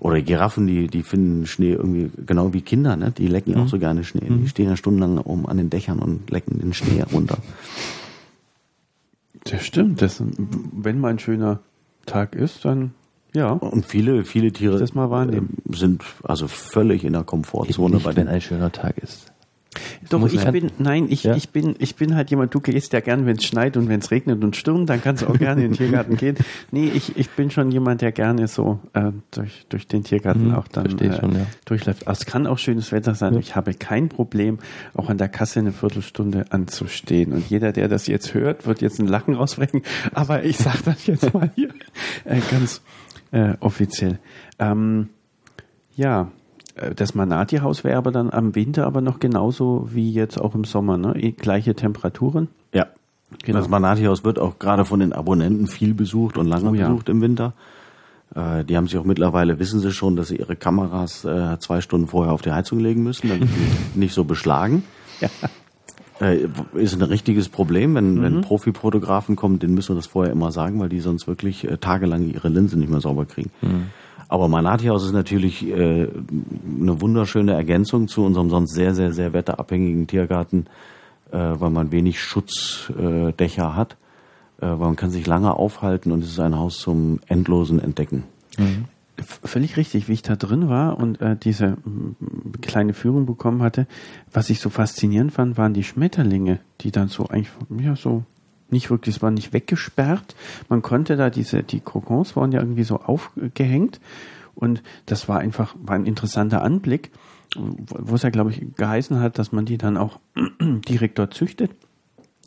Oder 0.00 0.20
Giraffen, 0.20 0.66
die, 0.66 0.88
die 0.88 1.02
finden 1.02 1.46
Schnee 1.46 1.72
irgendwie 1.72 2.10
genau 2.26 2.52
wie 2.52 2.62
Kinder, 2.62 2.96
ne? 2.96 3.12
Die 3.12 3.28
lecken 3.28 3.54
mhm. 3.54 3.60
auch 3.60 3.68
so 3.68 3.78
gerne 3.78 4.04
Schnee. 4.04 4.28
Mhm. 4.28 4.42
Die 4.42 4.48
stehen 4.48 4.68
ja 4.68 4.76
stundenlang 4.76 5.18
oben 5.18 5.46
an 5.46 5.56
den 5.56 5.70
Dächern 5.70 6.00
und 6.00 6.30
lecken 6.30 6.58
den 6.58 6.74
Schnee 6.74 7.02
runter. 7.12 7.38
Das 9.44 9.64
stimmt. 9.64 10.02
Das, 10.02 10.22
wenn 10.26 10.98
mal 10.98 11.08
ein 11.08 11.18
schöner 11.18 11.60
Tag 12.06 12.34
ist, 12.34 12.64
dann 12.64 12.92
ja. 13.34 13.50
Und 13.50 13.84
viele, 13.84 14.24
viele 14.24 14.52
Tiere 14.52 14.78
wahrnehmen. 14.94 15.56
sind 15.70 16.04
also 16.22 16.46
völlig 16.46 17.04
in 17.04 17.14
der 17.14 17.24
Komfortzone 17.24 17.98
bei 17.98 18.14
wenn 18.14 18.28
ein 18.28 18.40
schöner 18.40 18.70
Tag 18.70 18.98
ist. 18.98 19.32
Doch, 20.08 20.30
ich 20.30 20.44
bin, 20.44 20.70
nein, 20.78 21.06
ich, 21.08 21.24
ja? 21.24 21.34
ich 21.34 21.50
bin, 21.50 21.74
ich 21.78 21.96
bin 21.96 22.14
halt 22.14 22.30
jemand, 22.30 22.54
du 22.54 22.60
gehst 22.60 22.92
ja 22.92 23.00
gern, 23.00 23.26
wenn 23.26 23.36
es 23.36 23.44
schneit 23.44 23.76
und 23.76 23.88
wenn 23.88 24.00
es 24.00 24.10
regnet 24.10 24.42
und 24.44 24.56
stürmt, 24.56 24.88
dann 24.88 25.02
kannst 25.02 25.22
du 25.22 25.26
auch 25.26 25.38
gerne 25.38 25.64
in 25.64 25.72
den 25.72 25.76
Tiergarten 25.76 26.16
gehen. 26.16 26.36
Nee, 26.70 26.90
ich, 26.92 27.16
ich 27.16 27.30
bin 27.30 27.50
schon 27.50 27.70
jemand, 27.70 28.00
der 28.00 28.12
gerne 28.12 28.48
so 28.48 28.80
äh, 28.94 29.12
durch, 29.30 29.66
durch 29.68 29.86
den 29.86 30.02
Tiergarten 30.02 30.48
mhm, 30.48 30.54
auch 30.54 30.66
dann 30.68 30.98
äh, 30.98 31.18
schon, 31.18 31.32
ja. 31.34 31.46
durchläuft. 31.64 32.06
Aber 32.06 32.12
es 32.12 32.26
kann 32.26 32.46
auch 32.46 32.58
schönes 32.58 32.90
Wetter 32.90 33.14
sein. 33.14 33.34
Ja. 33.34 33.40
Ich 33.40 33.56
habe 33.56 33.74
kein 33.74 34.08
Problem, 34.08 34.58
auch 34.94 35.08
an 35.08 35.18
der 35.18 35.28
Kasse 35.28 35.60
eine 35.60 35.72
Viertelstunde 35.72 36.46
anzustehen. 36.50 37.32
Und 37.32 37.48
jeder, 37.48 37.72
der 37.72 37.88
das 37.88 38.06
jetzt 38.06 38.34
hört, 38.34 38.66
wird 38.66 38.82
jetzt 38.82 38.98
ein 38.98 39.06
Lachen 39.06 39.34
rausbrechen. 39.34 39.82
Aber 40.14 40.44
ich 40.44 40.56
sage 40.58 40.78
das 40.84 41.06
jetzt 41.06 41.32
mal 41.34 41.50
hier 41.54 41.70
äh, 42.24 42.40
ganz 42.50 42.82
äh, 43.30 43.54
offiziell. 43.60 44.18
Ähm, 44.58 45.08
ja, 45.96 46.30
das 46.96 47.14
Manati-Haus 47.14 47.84
wäre 47.84 47.96
aber 47.96 48.10
dann 48.10 48.30
am 48.32 48.54
Winter 48.54 48.86
aber 48.86 49.00
noch 49.00 49.20
genauso 49.20 49.88
wie 49.92 50.12
jetzt 50.12 50.40
auch 50.40 50.54
im 50.54 50.64
Sommer, 50.64 50.96
ne? 50.98 51.32
Gleiche 51.32 51.74
Temperaturen? 51.74 52.48
Ja. 52.72 52.86
Genau. 53.42 53.58
Das 53.58 53.68
Manati-Haus 53.68 54.24
wird 54.24 54.38
auch 54.38 54.58
gerade 54.58 54.84
von 54.84 55.00
den 55.00 55.12
Abonnenten 55.12 55.66
viel 55.66 55.94
besucht 55.94 56.36
und 56.36 56.46
lange 56.46 56.68
oh, 56.68 56.72
besucht 56.72 57.08
ja. 57.08 57.14
im 57.14 57.20
Winter. 57.20 57.52
Äh, 58.34 58.64
die 58.64 58.76
haben 58.76 58.86
sich 58.86 58.98
auch 58.98 59.04
mittlerweile, 59.04 59.58
wissen 59.58 59.80
sie 59.80 59.92
schon, 59.92 60.16
dass 60.16 60.28
sie 60.28 60.36
ihre 60.36 60.56
Kameras 60.56 61.24
äh, 61.24 61.58
zwei 61.58 61.80
Stunden 61.80 62.06
vorher 62.06 62.32
auf 62.32 62.42
die 62.42 62.52
Heizung 62.52 62.80
legen 62.80 63.02
müssen, 63.02 63.28
damit 63.28 63.48
sie 63.48 63.66
nicht 63.98 64.14
so 64.14 64.24
beschlagen. 64.24 64.84
Ja. 65.20 65.28
Äh, 66.20 66.48
ist 66.74 66.94
ein 66.94 67.02
richtiges 67.02 67.48
Problem, 67.48 67.94
wenn, 67.94 68.14
mhm. 68.14 68.22
wenn 68.22 68.40
Profifotografen 68.40 69.36
kommen, 69.36 69.58
denen 69.58 69.74
müssen 69.74 69.90
wir 69.90 69.96
das 69.96 70.06
vorher 70.06 70.32
immer 70.32 70.52
sagen, 70.52 70.78
weil 70.80 70.88
die 70.88 71.00
sonst 71.00 71.26
wirklich 71.26 71.68
äh, 71.68 71.76
tagelang 71.78 72.28
ihre 72.28 72.48
Linse 72.48 72.78
nicht 72.78 72.90
mehr 72.90 73.00
sauber 73.00 73.26
kriegen. 73.26 73.50
Mhm. 73.62 73.86
Aber 74.28 74.48
Manati-Haus 74.48 75.04
ist 75.04 75.12
natürlich 75.12 75.66
äh, 75.66 76.08
eine 76.08 77.00
wunderschöne 77.00 77.52
Ergänzung 77.52 78.08
zu 78.08 78.24
unserem 78.24 78.50
sonst 78.50 78.74
sehr, 78.74 78.94
sehr, 78.94 79.12
sehr 79.12 79.32
wetterabhängigen 79.32 80.06
Tiergarten, 80.06 80.66
äh, 81.30 81.38
weil 81.38 81.70
man 81.70 81.92
wenig 81.92 82.20
Schutzdächer 82.20 83.64
äh, 83.64 83.76
hat, 83.76 83.96
weil 84.58 84.76
man 84.76 84.96
kann 84.96 85.10
sich 85.10 85.26
lange 85.26 85.54
aufhalten 85.54 86.12
und 86.12 86.22
es 86.22 86.30
ist 86.30 86.40
ein 86.40 86.56
Haus 86.56 86.78
zum 86.78 87.20
endlosen 87.26 87.80
Entdecken. 87.80 88.24
Mhm. 88.56 88.84
Völlig 89.16 89.76
richtig, 89.76 90.08
wie 90.08 90.12
ich 90.12 90.22
da 90.22 90.34
drin 90.34 90.68
war 90.68 90.98
und 90.98 91.20
äh, 91.20 91.36
diese 91.36 91.76
kleine 92.62 92.94
Führung 92.94 93.26
bekommen 93.26 93.62
hatte, 93.62 93.86
was 94.32 94.50
ich 94.50 94.58
so 94.58 94.70
faszinierend 94.70 95.32
fand, 95.32 95.56
waren 95.56 95.72
die 95.72 95.84
Schmetterlinge, 95.84 96.58
die 96.80 96.90
dann 96.90 97.08
so 97.08 97.28
eigentlich 97.28 97.50
ja 97.78 97.94
so 97.94 98.24
nicht 98.74 98.90
wirklich, 98.90 99.16
es 99.16 99.22
war 99.22 99.30
nicht 99.30 99.54
weggesperrt. 99.54 100.36
Man 100.68 100.82
konnte 100.82 101.16
da 101.16 101.30
diese, 101.30 101.62
die 101.62 101.80
Kokons 101.80 102.36
waren 102.36 102.52
ja 102.52 102.60
irgendwie 102.60 102.84
so 102.84 103.00
aufgehängt 103.00 104.00
und 104.54 104.82
das 105.06 105.28
war 105.28 105.38
einfach, 105.38 105.74
war 105.82 105.96
ein 105.96 106.04
interessanter 106.04 106.62
Anblick, 106.62 107.10
wo 107.56 108.14
es 108.14 108.22
ja, 108.22 108.30
glaube 108.30 108.50
ich, 108.50 108.74
geheißen 108.76 109.20
hat, 109.20 109.38
dass 109.38 109.52
man 109.52 109.64
die 109.64 109.78
dann 109.78 109.96
auch 109.96 110.18
direkt 110.60 111.18
dort 111.18 111.34
züchtet. 111.34 111.70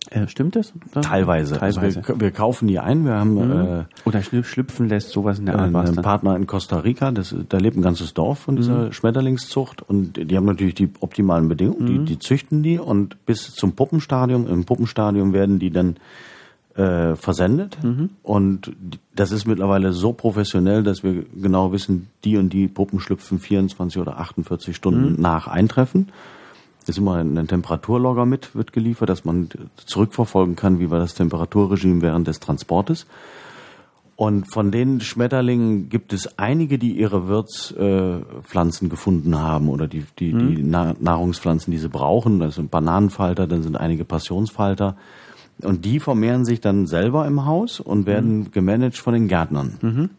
Äh, 0.09 0.27
stimmt 0.27 0.55
das? 0.55 0.73
Teilweise. 0.93 1.57
Teilweise. 1.57 1.81
Also 1.81 2.07
wir, 2.07 2.21
wir, 2.21 2.31
kaufen 2.31 2.67
die 2.67 2.79
ein. 2.79 3.05
Wir 3.05 3.15
haben 3.15 3.33
mhm. 3.33 3.79
äh, 3.81 3.83
oder 4.05 4.21
schlüpfen 4.21 4.87
lässt 4.87 5.09
sowas 5.09 5.39
in 5.39 5.45
der 5.45 5.59
Art. 5.59 5.75
Einen 5.75 5.95
Partner 5.97 6.35
in 6.35 6.47
Costa 6.47 6.79
Rica. 6.79 7.11
Das, 7.11 7.35
da 7.49 7.57
lebt 7.57 7.75
ein 7.77 7.81
ganzes 7.81 8.13
Dorf 8.13 8.39
von 8.39 8.55
dieser 8.55 8.85
mhm. 8.85 8.93
Schmetterlingszucht 8.93 9.81
und 9.81 10.13
die 10.31 10.37
haben 10.37 10.45
natürlich 10.45 10.75
die 10.75 10.89
optimalen 11.01 11.49
Bedingungen. 11.49 11.83
Mhm. 11.83 12.05
Die, 12.05 12.13
die 12.13 12.19
züchten 12.19 12.63
die 12.63 12.79
und 12.79 13.25
bis 13.25 13.53
zum 13.53 13.73
Puppenstadium. 13.73 14.47
Im 14.47 14.63
Puppenstadium 14.63 15.33
werden 15.33 15.59
die 15.59 15.71
dann 15.71 15.97
äh, 16.75 17.15
versendet 17.15 17.77
mhm. 17.83 18.11
und 18.21 18.71
das 19.15 19.31
ist 19.31 19.47
mittlerweile 19.47 19.93
so 19.93 20.13
professionell, 20.13 20.83
dass 20.83 21.03
wir 21.03 21.25
genau 21.35 21.71
wissen, 21.71 22.07
die 22.23 22.37
und 22.37 22.53
die 22.53 22.67
Puppen 22.67 22.99
schlüpfen 22.99 23.39
24 23.39 23.99
oder 23.99 24.19
48 24.19 24.75
Stunden 24.75 25.13
mhm. 25.13 25.21
nach 25.21 25.47
Eintreffen 25.47 26.09
ist 26.89 26.97
immer 26.97 27.15
ein 27.15 27.47
Temperaturlogger 27.47 28.25
mit, 28.25 28.55
wird 28.55 28.73
geliefert, 28.73 29.09
dass 29.09 29.25
man 29.25 29.49
zurückverfolgen 29.77 30.55
kann, 30.55 30.79
wie 30.79 30.89
war 30.89 30.99
das 30.99 31.15
Temperaturregime 31.15 32.01
während 32.01 32.27
des 32.27 32.39
Transportes. 32.39 33.05
Und 34.17 34.51
von 34.51 34.71
den 34.71 34.99
Schmetterlingen 34.99 35.89
gibt 35.89 36.11
es 36.11 36.39
einige, 36.39 36.79
die 36.79 36.97
ihre 36.97 37.27
Wirtspflanzen 37.27 38.87
äh, 38.87 38.89
gefunden 38.89 39.37
haben 39.37 39.69
oder 39.69 39.87
die, 39.87 40.05
die, 40.17 40.33
mhm. 40.33 40.55
die 40.55 40.63
Nahrungspflanzen, 40.63 41.69
die 41.69 41.77
sie 41.77 41.87
brauchen. 41.87 42.39
Das 42.39 42.55
sind 42.55 42.71
Bananenfalter, 42.71 43.45
dann 43.45 43.61
sind 43.61 43.75
einige 43.75 44.05
Passionsfalter. 44.05 44.97
Und 45.61 45.85
die 45.85 45.99
vermehren 45.99 46.45
sich 46.45 46.61
dann 46.61 46.87
selber 46.87 47.27
im 47.27 47.45
Haus 47.45 47.79
und 47.79 48.07
werden 48.07 48.39
mhm. 48.39 48.51
gemanagt 48.51 48.97
von 48.97 49.13
den 49.13 49.27
Gärtnern. 49.27 49.77
Mhm. 49.81 50.09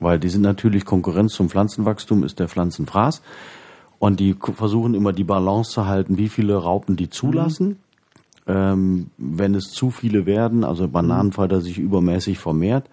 Weil 0.00 0.18
die 0.18 0.28
sind 0.28 0.42
natürlich 0.42 0.84
Konkurrenz 0.84 1.32
zum 1.32 1.48
Pflanzenwachstum, 1.48 2.24
ist 2.24 2.38
der 2.38 2.48
Pflanzenfraß. 2.48 3.22
Und 3.98 4.20
die 4.20 4.34
versuchen 4.54 4.94
immer 4.94 5.12
die 5.12 5.24
Balance 5.24 5.70
zu 5.70 5.86
halten, 5.86 6.18
wie 6.18 6.28
viele 6.28 6.56
Raupen 6.56 6.96
die 6.96 7.10
zulassen. 7.10 7.68
Mhm. 7.68 7.76
Ähm, 8.48 9.06
wenn 9.18 9.54
es 9.54 9.70
zu 9.70 9.90
viele 9.90 10.26
werden, 10.26 10.62
also 10.62 10.86
Bananenfalter 10.86 11.60
sich 11.60 11.78
übermäßig 11.78 12.38
vermehrt, 12.38 12.88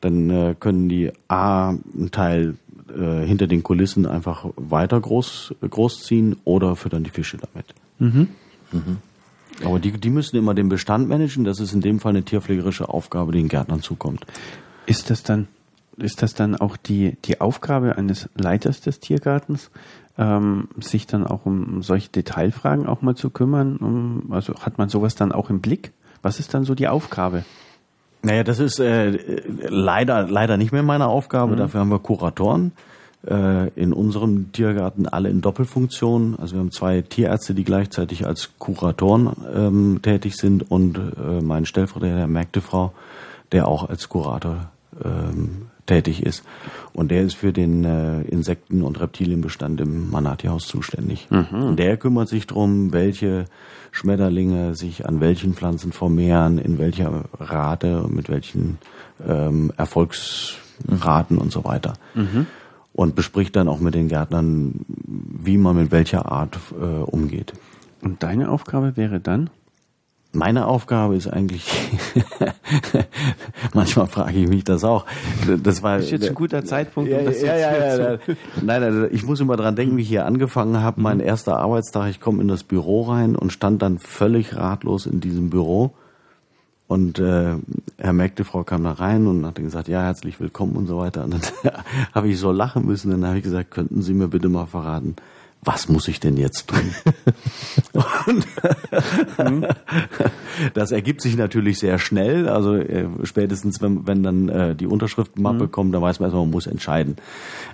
dann 0.00 0.28
äh, 0.30 0.54
können 0.58 0.88
die 0.88 1.12
A 1.28 1.70
einen 1.70 2.10
Teil 2.10 2.56
äh, 2.88 3.24
hinter 3.26 3.46
den 3.46 3.62
Kulissen 3.62 4.06
einfach 4.06 4.46
weiter 4.56 5.00
groß 5.00 5.54
großziehen 5.68 6.36
oder 6.44 6.76
füttern 6.76 7.04
die 7.04 7.10
Fische 7.10 7.38
damit. 7.38 7.66
Mhm. 7.98 8.28
Mhm. 8.72 8.98
Aber 9.64 9.78
die, 9.78 9.92
die 9.92 10.10
müssen 10.10 10.36
immer 10.36 10.54
den 10.54 10.68
Bestand 10.68 11.08
managen. 11.08 11.44
Das 11.44 11.60
ist 11.60 11.72
in 11.72 11.80
dem 11.80 12.00
Fall 12.00 12.10
eine 12.10 12.22
tierpflegerische 12.22 12.88
Aufgabe, 12.88 13.32
die 13.32 13.38
den 13.38 13.48
Gärtnern 13.48 13.82
zukommt. 13.82 14.24
Ist 14.86 15.10
das 15.10 15.22
dann, 15.22 15.48
ist 15.96 16.22
das 16.22 16.34
dann 16.34 16.54
auch 16.56 16.76
die, 16.76 17.16
die 17.24 17.40
Aufgabe 17.40 17.96
eines 17.96 18.28
Leiters 18.36 18.80
des 18.80 19.00
Tiergartens, 19.00 19.70
ähm, 20.18 20.68
sich 20.78 21.06
dann 21.06 21.26
auch 21.26 21.46
um 21.46 21.82
solche 21.82 22.10
Detailfragen 22.10 22.86
auch 22.86 23.02
mal 23.02 23.14
zu 23.14 23.30
kümmern? 23.30 23.76
Um, 23.76 24.32
also 24.32 24.54
hat 24.60 24.78
man 24.78 24.88
sowas 24.88 25.14
dann 25.14 25.32
auch 25.32 25.50
im 25.50 25.60
Blick? 25.60 25.92
Was 26.22 26.40
ist 26.40 26.52
dann 26.52 26.64
so 26.64 26.74
die 26.74 26.88
Aufgabe? 26.88 27.44
Naja, 28.22 28.42
das 28.42 28.58
ist 28.58 28.80
äh, 28.80 29.16
leider 29.68 30.26
leider 30.28 30.56
nicht 30.56 30.72
mehr 30.72 30.82
meine 30.82 31.06
Aufgabe. 31.06 31.52
Mhm. 31.52 31.58
Dafür 31.58 31.80
haben 31.80 31.90
wir 31.90 32.00
Kuratoren 32.00 32.72
äh, 33.26 33.68
in 33.70 33.92
unserem 33.92 34.52
Tiergarten 34.52 35.06
alle 35.06 35.28
in 35.28 35.40
Doppelfunktion. 35.40 36.36
Also 36.38 36.54
wir 36.54 36.60
haben 36.60 36.72
zwei 36.72 37.02
Tierärzte, 37.02 37.54
die 37.54 37.64
gleichzeitig 37.64 38.26
als 38.26 38.50
Kuratoren 38.58 39.30
ähm, 39.54 40.00
tätig 40.02 40.36
sind 40.36 40.68
und 40.68 40.98
äh, 40.98 41.40
mein 41.42 41.64
Stellvertreter, 41.64 42.16
der 42.16 42.26
Märktefrau, 42.26 42.92
der 43.52 43.68
auch 43.68 43.88
als 43.88 44.08
Kurator 44.08 44.70
ähm, 45.04 45.67
tätig 45.88 46.22
ist. 46.22 46.44
Und 46.92 47.10
der 47.10 47.22
ist 47.22 47.34
für 47.34 47.52
den 47.52 47.84
äh, 47.84 48.22
Insekten- 48.22 48.82
und 48.82 49.00
Reptilienbestand 49.00 49.80
im 49.80 50.10
Manati-Haus 50.10 50.66
zuständig. 50.66 51.28
Mhm. 51.30 51.62
Und 51.62 51.78
der 51.78 51.96
kümmert 51.96 52.28
sich 52.28 52.46
darum, 52.46 52.92
welche 52.92 53.46
Schmetterlinge 53.90 54.74
sich 54.74 55.06
an 55.06 55.20
welchen 55.20 55.54
Pflanzen 55.54 55.92
vermehren, 55.92 56.58
in 56.58 56.78
welcher 56.78 57.24
Rate, 57.38 58.04
mit 58.08 58.28
welchen 58.28 58.78
ähm, 59.26 59.72
Erfolgsraten 59.76 61.36
mhm. 61.36 61.42
und 61.42 61.52
so 61.52 61.64
weiter. 61.64 61.94
Mhm. 62.14 62.46
Und 62.92 63.14
bespricht 63.14 63.54
dann 63.56 63.68
auch 63.68 63.80
mit 63.80 63.94
den 63.94 64.08
Gärtnern, 64.08 64.84
wie 64.86 65.56
man 65.56 65.76
mit 65.76 65.92
welcher 65.92 66.30
Art 66.30 66.58
äh, 66.80 66.84
umgeht. 66.84 67.52
Und 68.02 68.22
deine 68.22 68.50
Aufgabe 68.50 68.96
wäre 68.96 69.20
dann? 69.20 69.50
Meine 70.38 70.66
Aufgabe 70.66 71.16
ist 71.16 71.26
eigentlich, 71.26 71.64
manchmal 73.74 74.06
frage 74.06 74.38
ich 74.38 74.48
mich 74.48 74.64
das 74.64 74.84
auch. 74.84 75.04
Das 75.62 75.82
war 75.82 75.96
Das 75.96 76.06
ist 76.06 76.10
jetzt 76.12 76.28
ein 76.28 76.34
guter 76.34 76.64
Zeitpunkt, 76.64 77.10
ja, 77.10 77.18
um 77.18 77.24
das 77.26 77.42
ja, 77.42 77.52
jetzt 77.56 77.60
ja, 77.60 77.86
ja, 77.86 78.18
zu- 78.20 78.30
ja. 78.32 78.36
Nein, 78.62 78.82
also 78.82 79.04
ich 79.06 79.24
muss 79.26 79.40
immer 79.40 79.56
dran 79.56 79.76
denken, 79.76 79.96
wie 79.96 80.02
ich 80.02 80.08
hier 80.08 80.26
angefangen 80.26 80.80
habe. 80.80 81.00
Mein 81.00 81.20
erster 81.20 81.58
Arbeitstag, 81.58 82.10
ich 82.10 82.20
komme 82.20 82.40
in 82.42 82.48
das 82.48 82.62
Büro 82.64 83.02
rein 83.02 83.36
und 83.36 83.52
stand 83.52 83.82
dann 83.82 83.98
völlig 83.98 84.56
ratlos 84.56 85.06
in 85.06 85.20
diesem 85.20 85.50
Büro. 85.50 85.92
Und 86.86 87.18
äh, 87.18 87.56
Herr 87.98 88.12
Mägdefrau 88.14 88.64
kam 88.64 88.84
da 88.84 88.92
rein 88.92 89.26
und 89.26 89.44
hat 89.44 89.58
dann 89.58 89.64
gesagt, 89.66 89.88
ja, 89.88 90.02
herzlich 90.02 90.40
willkommen 90.40 90.72
und 90.76 90.86
so 90.86 90.98
weiter. 90.98 91.24
Und 91.24 91.34
dann 91.34 91.42
habe 92.14 92.28
ich 92.28 92.38
so 92.38 92.50
lachen 92.50 92.86
müssen. 92.86 93.10
Dann 93.10 93.26
habe 93.26 93.36
ich 93.38 93.44
gesagt, 93.44 93.70
könnten 93.70 94.00
Sie 94.00 94.14
mir 94.14 94.28
bitte 94.28 94.48
mal 94.48 94.64
verraten, 94.66 95.16
was 95.62 95.88
muss 95.88 96.08
ich 96.08 96.20
denn 96.20 96.36
jetzt 96.36 96.68
tun? 96.68 96.94
und 98.26 98.46
das 100.74 100.92
ergibt 100.92 101.20
sich 101.20 101.36
natürlich 101.36 101.78
sehr 101.78 101.98
schnell. 101.98 102.48
Also 102.48 102.74
äh, 102.74 103.06
spätestens, 103.24 103.80
wenn, 103.80 104.06
wenn 104.06 104.22
dann 104.22 104.48
äh, 104.48 104.74
die 104.74 104.86
Unterschriftenmappe 104.86 105.68
kommt, 105.68 105.94
dann 105.94 106.02
weiß 106.02 106.20
man 106.20 106.28
erstmal, 106.28 106.44
man 106.44 106.52
muss 106.52 106.66
entscheiden. 106.66 107.16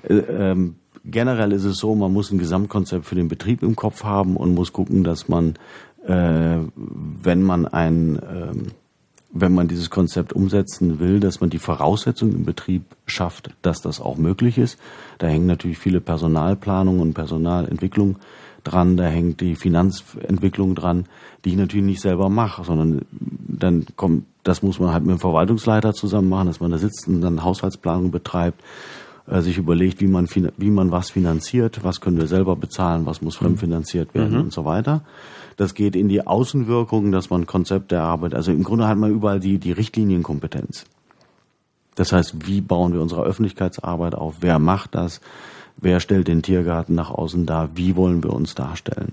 Äh, 0.02 0.14
ähm, 0.14 0.76
generell 1.04 1.52
ist 1.52 1.64
es 1.64 1.76
so, 1.76 1.94
man 1.94 2.12
muss 2.12 2.30
ein 2.30 2.38
Gesamtkonzept 2.38 3.04
für 3.04 3.14
den 3.14 3.28
Betrieb 3.28 3.62
im 3.62 3.76
Kopf 3.76 4.04
haben 4.04 4.36
und 4.36 4.54
muss 4.54 4.72
gucken, 4.72 5.04
dass 5.04 5.28
man, 5.28 5.54
wenn 6.06 7.42
man 7.42 7.66
ein 7.66 8.20
ähm, 8.30 8.66
wenn 9.34 9.52
man 9.52 9.66
dieses 9.66 9.90
Konzept 9.90 10.32
umsetzen 10.32 11.00
will, 11.00 11.18
dass 11.18 11.40
man 11.40 11.50
die 11.50 11.58
Voraussetzungen 11.58 12.36
im 12.36 12.44
Betrieb 12.44 12.84
schafft, 13.04 13.50
dass 13.62 13.82
das 13.82 14.00
auch 14.00 14.16
möglich 14.16 14.58
ist. 14.58 14.78
Da 15.18 15.26
hängen 15.26 15.46
natürlich 15.46 15.78
viele 15.78 16.00
Personalplanung 16.00 17.00
und 17.00 17.14
Personalentwicklung 17.14 18.16
dran, 18.62 18.96
da 18.96 19.04
hängt 19.04 19.40
die 19.40 19.56
Finanzentwicklung 19.56 20.76
dran, 20.76 21.06
die 21.44 21.50
ich 21.50 21.56
natürlich 21.56 21.84
nicht 21.84 22.00
selber 22.00 22.28
mache, 22.28 22.64
sondern 22.64 23.02
dann 23.10 23.86
kommt, 23.96 24.24
das 24.44 24.62
muss 24.62 24.78
man 24.78 24.92
halt 24.92 25.04
mit 25.04 25.16
dem 25.16 25.20
Verwaltungsleiter 25.20 25.92
zusammen 25.92 26.28
machen, 26.28 26.46
dass 26.46 26.60
man 26.60 26.70
da 26.70 26.78
sitzt 26.78 27.08
und 27.08 27.20
dann 27.20 27.42
Haushaltsplanung 27.42 28.12
betreibt, 28.12 28.62
äh, 29.26 29.40
sich 29.40 29.58
überlegt, 29.58 30.00
wie 30.00 30.06
man, 30.06 30.28
wie 30.56 30.70
man 30.70 30.92
was 30.92 31.10
finanziert, 31.10 31.82
was 31.82 32.00
können 32.00 32.18
wir 32.18 32.28
selber 32.28 32.54
bezahlen, 32.54 33.04
was 33.04 33.20
muss 33.20 33.36
fremdfinanziert 33.36 34.14
werden 34.14 34.38
und 34.38 34.52
so 34.52 34.64
weiter. 34.64 35.02
Das 35.56 35.74
geht 35.74 35.96
in 35.96 36.08
die 36.08 36.26
Außenwirkung, 36.26 37.12
dass 37.12 37.30
man 37.30 37.46
Konzepte 37.46 37.96
erarbeitet. 37.96 38.36
Also 38.36 38.52
im 38.52 38.64
Grunde 38.64 38.88
hat 38.88 38.98
man 38.98 39.10
überall 39.10 39.40
die, 39.40 39.58
die 39.58 39.72
Richtlinienkompetenz. 39.72 40.84
Das 41.94 42.12
heißt, 42.12 42.48
wie 42.48 42.60
bauen 42.60 42.92
wir 42.92 43.00
unsere 43.00 43.22
Öffentlichkeitsarbeit 43.22 44.14
auf? 44.14 44.36
Wer 44.40 44.58
macht 44.58 44.94
das? 44.94 45.20
Wer 45.76 46.00
stellt 46.00 46.28
den 46.28 46.42
Tiergarten 46.42 46.94
nach 46.94 47.10
außen 47.10 47.46
dar? 47.46 47.70
Wie 47.74 47.96
wollen 47.96 48.22
wir 48.22 48.32
uns 48.32 48.54
darstellen? 48.54 49.12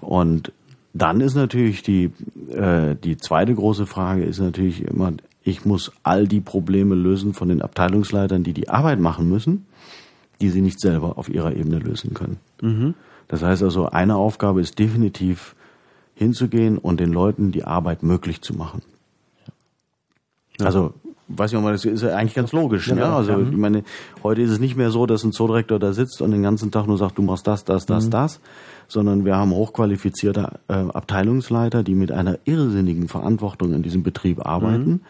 Und 0.00 0.52
dann 0.94 1.20
ist 1.20 1.34
natürlich 1.34 1.82
die, 1.82 2.12
äh, 2.50 2.94
die 3.02 3.16
zweite 3.16 3.54
große 3.54 3.86
Frage 3.86 4.24
ist 4.24 4.40
natürlich 4.40 4.82
immer, 4.82 5.12
ich 5.42 5.64
muss 5.64 5.92
all 6.02 6.28
die 6.28 6.40
Probleme 6.40 6.94
lösen 6.94 7.34
von 7.34 7.48
den 7.48 7.62
Abteilungsleitern, 7.62 8.44
die 8.44 8.52
die 8.52 8.68
Arbeit 8.68 9.00
machen 9.00 9.28
müssen, 9.28 9.66
die 10.40 10.50
sie 10.50 10.60
nicht 10.60 10.80
selber 10.80 11.18
auf 11.18 11.28
ihrer 11.28 11.54
Ebene 11.56 11.78
lösen 11.78 12.14
können. 12.14 12.38
Das 13.32 13.42
heißt 13.42 13.62
also, 13.62 13.86
eine 13.88 14.16
Aufgabe 14.16 14.60
ist 14.60 14.78
definitiv 14.78 15.56
hinzugehen 16.14 16.76
und 16.76 17.00
den 17.00 17.10
Leuten 17.14 17.50
die 17.50 17.64
Arbeit 17.64 18.02
möglich 18.02 18.42
zu 18.42 18.52
machen. 18.52 18.82
Also, 20.60 20.92
weiß 21.28 21.50
ich 21.54 21.58
mal, 21.58 21.72
das 21.72 21.86
ist 21.86 22.02
ja 22.02 22.14
eigentlich 22.14 22.34
ganz 22.34 22.52
logisch. 22.52 22.88
Ja, 22.88 22.94
Genau, 22.94 23.16
Also, 23.16 23.32
ja. 23.32 23.38
ich 23.40 23.56
meine, 23.56 23.84
heute 24.22 24.42
ist 24.42 24.50
es 24.50 24.58
nicht 24.60 24.76
mehr 24.76 24.90
so, 24.90 25.06
dass 25.06 25.24
ein 25.24 25.32
Zoodirektor 25.32 25.78
da 25.78 25.94
sitzt 25.94 26.20
und 26.20 26.30
den 26.32 26.42
ganzen 26.42 26.70
Tag 26.70 26.86
nur 26.86 26.98
sagt, 26.98 27.16
du 27.16 27.22
machst 27.22 27.46
das, 27.46 27.64
das, 27.64 27.88
Mhm. 27.88 27.92
das, 27.94 28.10
das, 28.10 28.40
sondern 28.86 29.24
wir 29.24 29.34
haben 29.34 29.52
hochqualifizierte 29.52 30.60
äh, 30.68 30.74
Abteilungsleiter, 30.74 31.82
die 31.82 31.94
mit 31.94 32.12
einer 32.12 32.38
irrsinnigen 32.44 33.08
Verantwortung 33.08 33.72
in 33.72 33.82
diesem 33.82 34.02
Betrieb 34.02 34.44
arbeiten. 34.44 34.90
Mhm. 34.90 35.00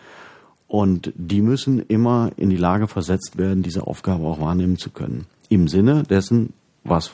Und 0.68 1.12
die 1.16 1.42
müssen 1.42 1.80
immer 1.80 2.30
in 2.36 2.50
die 2.50 2.56
Lage 2.56 2.86
versetzt 2.86 3.36
werden, 3.36 3.64
diese 3.64 3.84
Aufgabe 3.84 4.24
auch 4.24 4.40
wahrnehmen 4.40 4.78
zu 4.78 4.90
können. 4.90 5.26
Im 5.48 5.66
Sinne 5.66 6.04
dessen, 6.04 6.52
was 6.84 7.10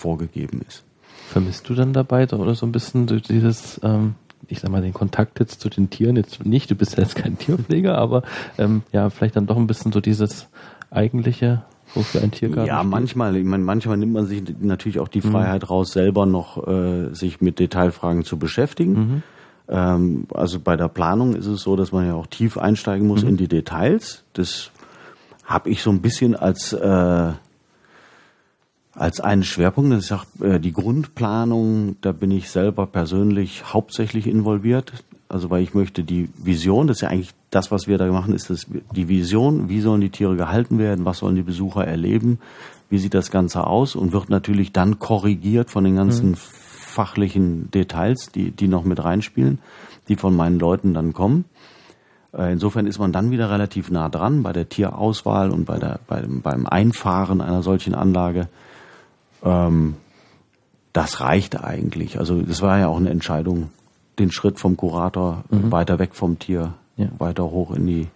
vorgegeben 0.00 0.60
ist. 0.66 0.82
Vermisst 1.28 1.68
du 1.68 1.74
dann 1.74 1.92
dabei 1.92 2.26
so- 2.26 2.36
oder 2.38 2.54
so 2.54 2.66
ein 2.66 2.72
bisschen 2.72 3.06
dieses, 3.06 3.80
ähm, 3.84 4.14
ich 4.48 4.58
sag 4.60 4.70
mal, 4.70 4.82
den 4.82 4.92
Kontakt 4.94 5.38
jetzt 5.38 5.60
zu 5.60 5.68
den 5.68 5.90
Tieren 5.90 6.16
jetzt 6.16 6.44
nicht, 6.44 6.70
du 6.70 6.74
bist 6.74 6.96
ja 6.96 7.02
jetzt 7.04 7.14
kein 7.14 7.38
Tierpfleger, 7.38 7.96
aber 7.96 8.22
ähm, 8.58 8.82
ja, 8.92 9.10
vielleicht 9.10 9.36
dann 9.36 9.46
doch 9.46 9.56
ein 9.56 9.66
bisschen 9.68 9.92
so 9.92 10.00
dieses 10.00 10.48
eigentliche, 10.90 11.62
wofür 11.94 12.22
ein 12.22 12.30
Tiergarten 12.32 12.66
Ja, 12.68 12.78
steht. 12.80 12.90
manchmal, 12.90 13.36
ich 13.36 13.44
meine, 13.44 13.62
manchmal 13.62 13.96
nimmt 13.96 14.12
man 14.14 14.26
sich 14.26 14.42
natürlich 14.60 14.98
auch 14.98 15.08
die 15.08 15.20
Freiheit 15.20 15.70
raus, 15.70 15.92
selber 15.92 16.26
noch 16.26 16.66
äh, 16.66 17.14
sich 17.14 17.40
mit 17.40 17.58
Detailfragen 17.60 18.24
zu 18.24 18.38
beschäftigen. 18.38 19.22
Ähm, 19.68 20.26
also 20.34 20.58
bei 20.58 20.76
der 20.76 20.88
Planung 20.88 21.36
ist 21.36 21.46
es 21.46 21.62
so, 21.62 21.76
dass 21.76 21.92
man 21.92 22.06
ja 22.06 22.14
auch 22.14 22.26
tief 22.26 22.58
einsteigen 22.58 23.06
muss 23.06 23.22
in 23.22 23.36
die 23.36 23.46
Details. 23.48 24.24
Das 24.32 24.70
habe 25.44 25.70
ich 25.70 25.82
so 25.82 25.90
ein 25.90 26.00
bisschen 26.00 26.34
als 26.34 26.72
äh, 26.72 27.32
als 29.00 29.18
einen 29.18 29.44
Schwerpunkt. 29.44 29.92
Das 29.92 30.04
ist 30.04 30.12
auch 30.12 30.26
äh, 30.42 30.60
die 30.60 30.72
Grundplanung. 30.72 31.96
Da 32.02 32.12
bin 32.12 32.30
ich 32.30 32.50
selber 32.50 32.86
persönlich 32.86 33.72
hauptsächlich 33.72 34.26
involviert. 34.26 34.92
Also 35.28 35.48
weil 35.48 35.62
ich 35.62 35.74
möchte 35.74 36.04
die 36.04 36.28
Vision, 36.36 36.86
das 36.86 36.98
ist 36.98 37.00
ja 37.02 37.08
eigentlich 37.08 37.30
das, 37.50 37.70
was 37.70 37.86
wir 37.86 37.96
da 37.96 38.06
machen, 38.12 38.34
ist 38.34 38.50
das 38.50 38.66
die 38.94 39.08
Vision. 39.08 39.68
Wie 39.70 39.80
sollen 39.80 40.02
die 40.02 40.10
Tiere 40.10 40.36
gehalten 40.36 40.78
werden? 40.78 41.06
Was 41.06 41.18
sollen 41.18 41.34
die 41.34 41.42
Besucher 41.42 41.86
erleben? 41.86 42.40
Wie 42.90 42.98
sieht 42.98 43.14
das 43.14 43.30
Ganze 43.30 43.66
aus? 43.66 43.96
Und 43.96 44.12
wird 44.12 44.28
natürlich 44.28 44.72
dann 44.72 44.98
korrigiert 44.98 45.70
von 45.70 45.84
den 45.84 45.96
ganzen 45.96 46.36
fachlichen 46.36 47.70
Details, 47.70 48.30
die 48.32 48.50
die 48.50 48.68
noch 48.68 48.84
mit 48.84 49.02
reinspielen, 49.02 49.60
die 50.08 50.16
von 50.16 50.36
meinen 50.36 50.58
Leuten 50.58 50.92
dann 50.92 51.14
kommen. 51.14 51.46
Äh, 52.36 52.52
Insofern 52.52 52.86
ist 52.86 52.98
man 52.98 53.12
dann 53.12 53.30
wieder 53.30 53.50
relativ 53.50 53.90
nah 53.90 54.10
dran 54.10 54.42
bei 54.42 54.52
der 54.52 54.68
Tierauswahl 54.68 55.50
und 55.52 55.64
bei 55.64 55.78
der, 55.78 56.00
beim, 56.06 56.42
beim 56.42 56.66
Einfahren 56.66 57.40
einer 57.40 57.62
solchen 57.62 57.94
Anlage. 57.94 58.48
Ähm, 59.44 59.96
das 60.92 61.20
reicht 61.20 61.62
eigentlich. 61.62 62.18
Also 62.18 62.42
das 62.42 62.62
war 62.62 62.78
ja 62.78 62.88
auch 62.88 62.96
eine 62.96 63.10
Entscheidung, 63.10 63.70
den 64.18 64.30
Schritt 64.32 64.58
vom 64.58 64.76
Kurator 64.76 65.44
weiter 65.50 65.98
weg 65.98 66.14
vom 66.14 66.38
Tier, 66.38 66.74
Ja. 66.96 67.06
weiter 67.18 67.44
hoch 67.44 67.70
in 67.72 67.86
die 67.86 68.08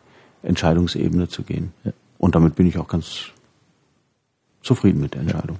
Entscheidungsebene 0.42 1.28
zu 1.28 1.42
gehen. 1.42 1.72
Ja. 1.84 1.92
Und 2.18 2.34
damit 2.34 2.56
bin 2.56 2.66
ich 2.66 2.78
auch 2.78 2.88
ganz 2.88 3.26
zufrieden 4.62 5.00
mit 5.00 5.14
der 5.14 5.22
Entscheidung. 5.22 5.58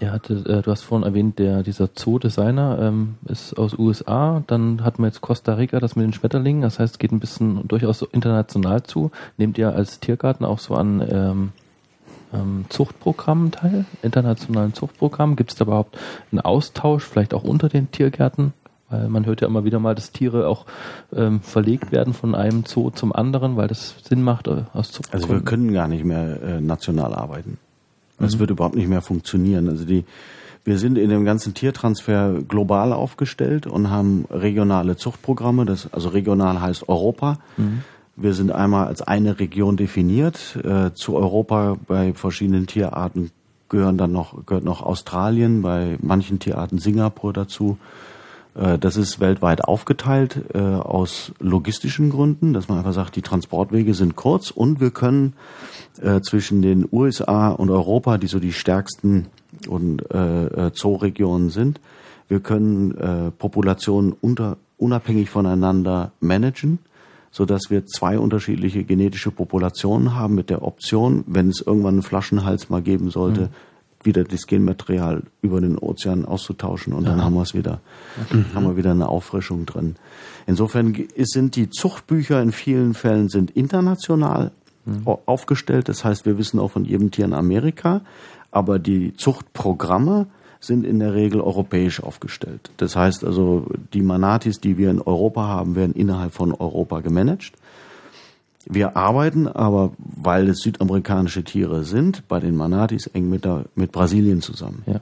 Ja, 0.00 0.10
hatte, 0.12 0.34
äh, 0.34 0.62
du 0.62 0.70
hast 0.70 0.82
vorhin 0.82 1.06
erwähnt, 1.06 1.38
der 1.38 1.62
dieser 1.62 1.88
Zoo-Designer 1.94 2.78
ähm, 2.80 3.14
ist 3.26 3.56
aus 3.58 3.78
USA. 3.78 4.42
Dann 4.46 4.84
hatten 4.84 5.02
wir 5.02 5.06
jetzt 5.06 5.20
Costa 5.20 5.54
Rica, 5.54 5.80
das 5.80 5.96
mit 5.96 6.04
den 6.04 6.12
Schmetterlingen. 6.12 6.62
Das 6.62 6.78
heißt, 6.78 6.94
es 6.94 6.98
geht 6.98 7.12
ein 7.12 7.20
bisschen 7.20 7.66
durchaus 7.66 7.98
so 8.00 8.06
international 8.10 8.82
zu. 8.82 9.10
Nehmt 9.36 9.58
ihr 9.58 9.74
als 9.74 10.00
Tiergarten 10.00 10.44
auch 10.44 10.58
so 10.58 10.74
an 10.74 11.06
ähm, 11.08 11.52
ähm, 12.32 12.64
Zuchtprogrammen 12.68 13.50
teil, 13.52 13.84
internationalen 14.02 14.74
Zuchtprogrammen? 14.74 15.36
Gibt 15.36 15.50
es 15.50 15.56
da 15.56 15.64
überhaupt 15.64 15.98
einen 16.32 16.40
Austausch, 16.40 17.04
vielleicht 17.04 17.34
auch 17.34 17.44
unter 17.44 17.68
den 17.68 17.90
Tiergärten? 17.90 18.52
Weil 18.90 19.08
man 19.08 19.26
hört 19.26 19.42
ja 19.42 19.46
immer 19.46 19.64
wieder 19.64 19.78
mal, 19.78 19.94
dass 19.94 20.12
Tiere 20.12 20.48
auch 20.48 20.64
ähm, 21.14 21.40
verlegt 21.42 21.92
werden 21.92 22.14
von 22.14 22.34
einem 22.34 22.64
Zoo 22.66 22.88
zum 22.90 23.12
anderen, 23.12 23.56
weil 23.56 23.68
das 23.68 23.96
Sinn 24.02 24.22
macht 24.22 24.48
äh, 24.48 24.62
aus 24.72 24.92
Zuchtgründen. 24.92 25.28
Also 25.30 25.40
wir 25.40 25.44
können 25.44 25.72
gar 25.74 25.88
nicht 25.88 26.04
mehr 26.04 26.42
äh, 26.42 26.60
national 26.60 27.14
arbeiten. 27.14 27.58
Es 28.18 28.34
Mhm. 28.36 28.38
wird 28.40 28.50
überhaupt 28.50 28.76
nicht 28.76 28.88
mehr 28.88 29.02
funktionieren. 29.02 29.68
Also 29.68 29.84
die, 29.84 30.04
wir 30.64 30.78
sind 30.78 30.96
in 30.96 31.10
dem 31.10 31.24
ganzen 31.26 31.52
Tiertransfer 31.52 32.40
global 32.48 32.94
aufgestellt 32.94 33.66
und 33.66 33.90
haben 33.90 34.24
regionale 34.30 34.96
Zuchtprogramme. 34.96 35.66
Das, 35.66 35.92
also 35.92 36.08
regional 36.08 36.60
heißt 36.62 36.88
Europa. 36.88 37.38
Mhm. 37.58 37.82
Wir 38.20 38.34
sind 38.34 38.50
einmal 38.50 38.88
als 38.88 39.00
eine 39.00 39.38
Region 39.38 39.76
definiert. 39.76 40.56
Äh, 40.64 40.92
zu 40.92 41.14
Europa 41.14 41.76
bei 41.86 42.12
verschiedenen 42.14 42.66
Tierarten 42.66 43.30
gehören 43.68 43.96
dann 43.96 44.10
noch, 44.10 44.44
gehört 44.44 44.64
noch 44.64 44.82
Australien, 44.82 45.62
bei 45.62 45.98
manchen 46.02 46.40
Tierarten 46.40 46.78
Singapur 46.78 47.32
dazu. 47.32 47.78
Äh, 48.56 48.76
Das 48.76 48.96
ist 48.96 49.20
weltweit 49.20 49.62
aufgeteilt 49.62 50.42
äh, 50.52 50.58
aus 50.58 51.30
logistischen 51.38 52.10
Gründen, 52.10 52.54
dass 52.54 52.68
man 52.68 52.78
einfach 52.78 52.92
sagt, 52.92 53.14
die 53.14 53.22
Transportwege 53.22 53.94
sind 53.94 54.16
kurz 54.16 54.50
und 54.50 54.80
wir 54.80 54.90
können 54.90 55.34
äh, 56.02 56.20
zwischen 56.20 56.60
den 56.60 56.88
USA 56.90 57.50
und 57.50 57.70
Europa, 57.70 58.18
die 58.18 58.26
so 58.26 58.40
die 58.40 58.52
stärksten 58.52 59.26
und 59.68 60.10
äh, 60.10 60.66
äh, 60.66 60.72
Zooregionen 60.72 61.50
sind, 61.50 61.80
wir 62.26 62.40
können 62.40 63.32
Populationen 63.38 64.12
unter, 64.12 64.58
unabhängig 64.76 65.30
voneinander 65.30 66.12
managen, 66.20 66.78
so 67.30 67.44
dass 67.44 67.70
wir 67.70 67.86
zwei 67.86 68.18
unterschiedliche 68.18 68.84
genetische 68.84 69.30
Populationen 69.30 70.14
haben 70.14 70.34
mit 70.34 70.50
der 70.50 70.62
Option, 70.62 71.24
wenn 71.26 71.48
es 71.48 71.60
irgendwann 71.60 71.94
einen 71.94 72.02
Flaschenhals 72.02 72.70
mal 72.70 72.82
geben 72.82 73.10
sollte, 73.10 73.50
wieder 74.02 74.22
das 74.24 74.46
Genmaterial 74.46 75.24
über 75.42 75.60
den 75.60 75.76
Ozean 75.76 76.24
auszutauschen 76.24 76.92
und 76.92 77.04
dann 77.06 77.22
haben 77.24 77.34
wir 77.34 77.42
es 77.42 77.52
wieder, 77.54 77.80
haben 78.54 78.64
wir 78.64 78.76
wieder 78.76 78.92
eine 78.92 79.08
Auffrischung 79.08 79.66
drin. 79.66 79.96
Insofern 80.46 80.96
sind 81.16 81.56
die 81.56 81.68
Zuchtbücher 81.68 82.40
in 82.40 82.52
vielen 82.52 82.94
Fällen 82.94 83.28
sind 83.28 83.50
international 83.50 84.52
au- 85.04 85.20
aufgestellt. 85.26 85.88
Das 85.88 86.04
heißt, 86.04 86.26
wir 86.26 86.38
wissen 86.38 86.60
auch 86.60 86.70
von 86.70 86.84
jedem 86.84 87.10
Tier 87.10 87.24
in 87.24 87.34
Amerika, 87.34 88.00
aber 88.52 88.78
die 88.78 89.14
Zuchtprogramme 89.16 90.26
sind 90.60 90.84
in 90.84 90.98
der 90.98 91.14
Regel 91.14 91.40
europäisch 91.40 92.02
aufgestellt. 92.02 92.70
Das 92.76 92.96
heißt 92.96 93.24
also, 93.24 93.66
die 93.92 94.02
Manatis, 94.02 94.60
die 94.60 94.76
wir 94.76 94.90
in 94.90 95.00
Europa 95.00 95.46
haben, 95.46 95.76
werden 95.76 95.94
innerhalb 95.94 96.32
von 96.32 96.52
Europa 96.52 97.00
gemanagt. 97.00 97.52
Wir 98.66 98.96
arbeiten 98.96 99.46
aber, 99.46 99.92
weil 99.98 100.48
es 100.48 100.58
südamerikanische 100.60 101.44
Tiere 101.44 101.84
sind, 101.84 102.28
bei 102.28 102.40
den 102.40 102.56
Manatis 102.56 103.06
eng 103.06 103.30
mit, 103.30 103.44
der, 103.44 103.64
mit 103.74 103.92
Brasilien 103.92 104.42
zusammen. 104.42 104.82
Ja. 104.86 105.00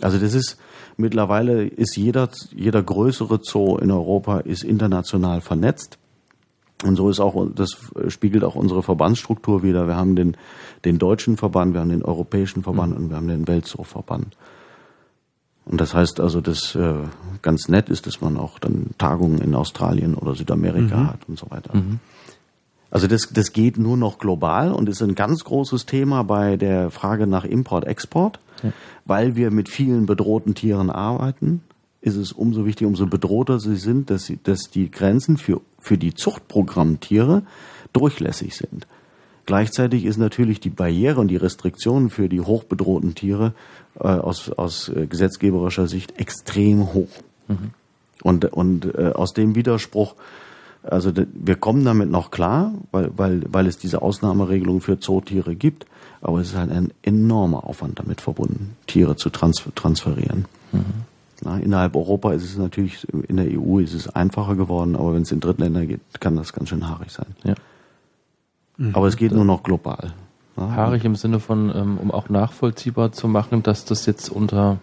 Also 0.00 0.18
das 0.18 0.34
ist 0.34 0.58
mittlerweile 0.98 1.66
ist 1.66 1.96
jeder 1.96 2.28
jeder 2.54 2.82
größere 2.82 3.40
Zoo 3.42 3.78
in 3.78 3.90
Europa 3.90 4.40
ist 4.40 4.62
international 4.62 5.40
vernetzt. 5.40 5.98
Und 6.84 6.96
so 6.96 7.08
ist 7.08 7.20
auch, 7.20 7.46
das 7.54 7.76
spiegelt 8.08 8.44
auch 8.44 8.54
unsere 8.54 8.82
Verbandsstruktur 8.82 9.62
wieder. 9.62 9.86
Wir 9.86 9.96
haben 9.96 10.14
den, 10.14 10.36
den 10.84 10.98
deutschen 10.98 11.36
Verband, 11.36 11.72
wir 11.72 11.80
haben 11.80 11.88
den 11.88 12.02
europäischen 12.04 12.62
Verband 12.62 12.92
mhm. 12.92 13.04
und 13.04 13.10
wir 13.10 13.16
haben 13.16 13.28
den 13.28 13.48
Weltzoo-Verband. 13.48 14.36
Und 15.64 15.80
das 15.80 15.94
heißt 15.94 16.20
also, 16.20 16.40
dass 16.40 16.74
äh, 16.74 16.94
ganz 17.42 17.68
nett 17.68 17.88
ist, 17.88 18.06
dass 18.06 18.20
man 18.20 18.36
auch 18.36 18.58
dann 18.58 18.90
Tagungen 18.98 19.40
in 19.40 19.54
Australien 19.54 20.14
oder 20.14 20.34
Südamerika 20.34 20.96
mhm. 20.96 21.06
hat 21.08 21.20
und 21.28 21.38
so 21.38 21.50
weiter. 21.50 21.74
Mhm. 21.74 21.98
Also 22.90 23.08
das, 23.08 23.30
das 23.32 23.52
geht 23.52 23.78
nur 23.78 23.96
noch 23.96 24.18
global 24.18 24.72
und 24.72 24.88
ist 24.88 25.02
ein 25.02 25.16
ganz 25.16 25.44
großes 25.44 25.86
Thema 25.86 26.22
bei 26.22 26.56
der 26.56 26.90
Frage 26.90 27.26
nach 27.26 27.44
Import-Export, 27.44 28.38
ja. 28.62 28.72
weil 29.04 29.34
wir 29.34 29.50
mit 29.50 29.68
vielen 29.68 30.06
bedrohten 30.06 30.54
Tieren 30.54 30.90
arbeiten 30.90 31.62
ist 32.06 32.14
es 32.14 32.30
umso 32.30 32.64
wichtiger, 32.64 32.86
umso 32.86 33.06
bedrohter 33.06 33.58
sie 33.58 33.74
sind, 33.74 34.10
dass, 34.10 34.26
sie, 34.26 34.38
dass 34.40 34.70
die 34.70 34.92
Grenzen 34.92 35.36
für, 35.36 35.60
für 35.80 35.98
die 35.98 36.14
Zuchtprogrammtiere 36.14 37.42
durchlässig 37.92 38.54
sind. 38.54 38.86
Gleichzeitig 39.44 40.04
ist 40.04 40.16
natürlich 40.16 40.60
die 40.60 40.70
Barriere 40.70 41.20
und 41.20 41.28
die 41.28 41.36
Restriktionen 41.36 42.08
für 42.08 42.28
die 42.28 42.40
hochbedrohten 42.40 43.16
Tiere 43.16 43.54
äh, 43.98 44.06
aus, 44.06 44.50
aus 44.50 44.88
äh, 44.88 45.06
gesetzgeberischer 45.06 45.88
Sicht 45.88 46.18
extrem 46.18 46.94
hoch. 46.94 47.10
Mhm. 47.48 47.72
Und, 48.22 48.44
und 48.52 48.94
äh, 48.94 49.12
aus 49.12 49.32
dem 49.32 49.56
Widerspruch, 49.56 50.14
also 50.84 51.10
wir 51.12 51.56
kommen 51.56 51.84
damit 51.84 52.08
noch 52.08 52.30
klar, 52.30 52.72
weil, 52.92 53.10
weil, 53.16 53.42
weil 53.48 53.66
es 53.66 53.78
diese 53.78 54.00
Ausnahmeregelung 54.00 54.80
für 54.80 55.00
Zootiere 55.00 55.56
gibt, 55.56 55.86
aber 56.20 56.40
es 56.40 56.50
ist 56.50 56.56
halt 56.56 56.70
ein 56.70 56.92
enormer 57.02 57.64
Aufwand 57.64 57.98
damit 57.98 58.20
verbunden, 58.20 58.76
Tiere 58.86 59.16
zu 59.16 59.30
transfer 59.30 59.74
transferieren. 59.74 60.44
Mhm. 60.70 61.04
Na, 61.42 61.58
innerhalb 61.58 61.96
Europa 61.96 62.32
ist 62.32 62.44
es 62.44 62.56
natürlich, 62.56 63.06
in 63.28 63.36
der 63.36 63.46
EU 63.46 63.78
ist 63.78 63.94
es 63.94 64.08
einfacher 64.08 64.56
geworden, 64.56 64.96
aber 64.96 65.14
wenn 65.14 65.22
es 65.22 65.32
in 65.32 65.40
Drittländer 65.40 65.86
geht, 65.86 66.00
kann 66.20 66.36
das 66.36 66.52
ganz 66.52 66.68
schön 66.68 66.88
haarig 66.88 67.10
sein. 67.10 67.34
Ja. 67.44 67.54
Aber 68.92 69.06
es 69.06 69.16
geht 69.16 69.32
nur 69.32 69.44
noch 69.44 69.62
global. 69.62 70.14
Ja. 70.56 70.70
Haarig 70.70 71.04
im 71.04 71.16
Sinne 71.16 71.40
von, 71.40 71.70
ähm, 71.74 71.98
um 71.98 72.10
auch 72.10 72.28
nachvollziehbar 72.28 73.12
zu 73.12 73.28
machen, 73.28 73.62
dass 73.62 73.84
das 73.84 74.06
jetzt 74.06 74.30
unter 74.30 74.78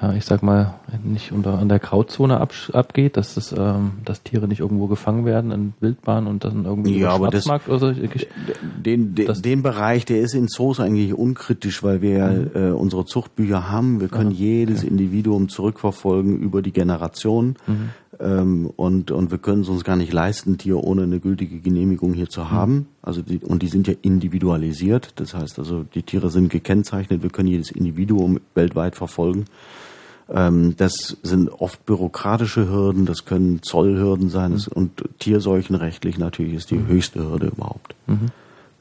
ja, 0.00 0.12
ich 0.12 0.24
sag 0.24 0.42
mal, 0.42 0.74
nicht 1.04 1.30
unter 1.30 1.58
an 1.58 1.68
der 1.68 1.78
Grauzone 1.78 2.40
ab, 2.40 2.52
abgeht, 2.72 3.16
dass 3.16 3.34
das, 3.34 3.54
ähm, 3.56 3.92
dass 4.04 4.24
Tiere 4.24 4.48
nicht 4.48 4.58
irgendwo 4.58 4.88
gefangen 4.88 5.24
werden 5.24 5.52
in 5.52 5.74
Wildbahn 5.78 6.26
und 6.26 6.44
dann 6.44 6.64
irgendwie 6.64 6.98
ja, 6.98 7.10
aber 7.10 7.30
das, 7.30 7.46
oder 7.46 7.78
so. 7.78 7.92
Den, 7.92 9.14
den, 9.14 9.42
den 9.42 9.62
Bereich, 9.62 10.04
der 10.04 10.20
ist 10.20 10.34
in 10.34 10.48
Zoos 10.48 10.80
eigentlich 10.80 11.14
unkritisch, 11.14 11.84
weil 11.84 12.02
wir 12.02 12.26
mhm. 12.26 12.50
äh, 12.54 12.70
unsere 12.72 13.04
Zuchtbücher 13.04 13.70
haben. 13.70 14.00
Wir 14.00 14.08
können 14.08 14.32
ja, 14.32 14.38
jedes 14.38 14.80
okay. 14.80 14.88
Individuum 14.88 15.48
zurückverfolgen 15.48 16.40
über 16.40 16.60
die 16.60 16.72
Generation. 16.72 17.54
Mhm. 17.68 17.90
Ähm, 18.18 18.70
und, 18.74 19.12
und 19.12 19.30
wir 19.30 19.38
können 19.38 19.62
es 19.62 19.68
uns 19.68 19.84
gar 19.84 19.96
nicht 19.96 20.12
leisten, 20.12 20.58
Tier 20.58 20.82
ohne 20.82 21.04
eine 21.04 21.20
gültige 21.20 21.60
Genehmigung 21.60 22.14
hier 22.14 22.28
zu 22.28 22.40
mhm. 22.40 22.50
haben. 22.50 22.74
Mhm. 22.74 22.86
Also 23.02 23.22
die, 23.22 23.38
und 23.38 23.62
die 23.62 23.68
sind 23.68 23.86
ja 23.86 23.94
individualisiert. 24.02 25.12
Das 25.16 25.34
heißt 25.34 25.60
also, 25.60 25.84
die 25.84 26.02
Tiere 26.02 26.30
sind 26.30 26.50
gekennzeichnet. 26.50 27.22
Wir 27.22 27.30
können 27.30 27.48
jedes 27.48 27.70
Individuum 27.70 28.40
weltweit 28.54 28.96
verfolgen. 28.96 29.44
Ähm, 30.28 30.74
das 30.76 31.16
sind 31.22 31.50
oft 31.50 31.84
bürokratische 31.84 32.68
Hürden, 32.68 33.04
das 33.04 33.24
können 33.26 33.62
Zollhürden 33.62 34.30
sein 34.30 34.52
mhm. 34.52 34.64
und 34.72 35.04
tierseuchenrechtlich 35.18 36.18
natürlich 36.18 36.54
ist 36.54 36.70
die 36.70 36.76
mhm. 36.76 36.88
höchste 36.88 37.20
Hürde 37.20 37.48
überhaupt. 37.48 37.94
Mhm. 38.06 38.28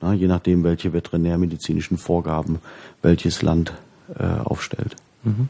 Na, 0.01 0.13
je 0.13 0.27
nachdem, 0.27 0.63
welche 0.63 0.93
veterinärmedizinischen 0.93 1.97
Vorgaben 1.97 2.59
welches 3.01 3.41
Land 3.41 3.73
äh, 4.17 4.23
aufstellt. 4.23 4.95
Mhm. 5.23 5.49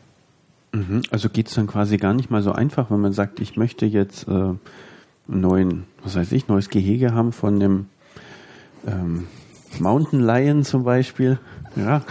Mhm. 0.73 1.03
Also 1.11 1.29
geht 1.29 1.47
es 1.47 1.53
dann 1.53 1.67
quasi 1.67 1.97
gar 1.97 2.13
nicht 2.13 2.31
mal 2.31 2.41
so 2.41 2.51
einfach, 2.51 2.89
wenn 2.89 2.99
man 2.99 3.13
sagt, 3.13 3.39
ich 3.39 3.55
möchte 3.55 3.85
jetzt 3.85 4.27
äh, 4.27 4.31
einen 4.31 4.57
neuen, 5.27 5.83
was 6.03 6.15
weiß 6.15 6.31
ich, 6.31 6.47
neues 6.47 6.69
Gehege 6.69 7.13
haben 7.13 7.31
von 7.31 7.59
dem 7.59 7.85
ähm, 8.87 9.27
Mountain 9.79 10.21
Lion 10.21 10.63
zum 10.63 10.83
Beispiel. 10.83 11.39
Ja, 11.75 12.01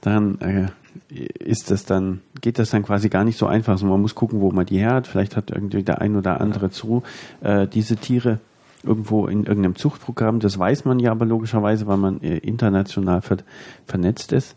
dann 0.00 0.40
äh, 0.40 0.68
ist 1.10 1.70
das 1.70 1.84
dann, 1.84 2.20
geht 2.40 2.58
das 2.58 2.70
dann 2.70 2.82
quasi 2.82 3.08
gar 3.08 3.24
nicht 3.24 3.38
so 3.38 3.46
einfach. 3.46 3.72
Also 3.72 3.86
man 3.86 4.00
muss 4.00 4.14
gucken, 4.14 4.40
wo 4.40 4.50
man 4.52 4.66
die 4.66 4.78
her 4.78 4.94
hat. 4.94 5.06
Vielleicht 5.06 5.36
hat 5.36 5.50
irgendwie 5.50 5.82
der 5.82 6.00
ein 6.00 6.16
oder 6.16 6.40
andere 6.40 6.70
zu 6.70 7.02
äh, 7.40 7.66
diese 7.66 7.96
Tiere 7.96 8.38
irgendwo 8.82 9.26
in 9.26 9.44
irgendeinem 9.44 9.76
Zuchtprogramm. 9.76 10.40
Das 10.40 10.58
weiß 10.58 10.84
man 10.84 10.98
ja 10.98 11.10
aber 11.10 11.26
logischerweise, 11.26 11.86
weil 11.86 11.98
man 11.98 12.20
äh, 12.22 12.38
international 12.38 13.22
ver 13.22 13.38
vernetzt 13.86 14.32
ist. 14.32 14.56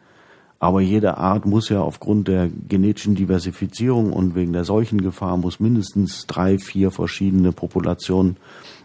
Aber 0.59 0.81
jede 0.81 1.19
Art 1.19 1.45
muss 1.45 1.69
ja 1.69 1.81
aufgrund 1.81 2.29
der 2.29 2.49
genetischen 2.49 3.15
Diversifizierung 3.15 4.13
und 4.13 4.35
wegen 4.35 4.53
der 4.53 4.65
Seuchengefahr 4.65 5.37
muss 5.37 5.61
mindestens 5.61 6.27
drei, 6.27 6.59
vier 6.59 6.91
verschiedene 6.91 7.53
Populationen 7.53 8.37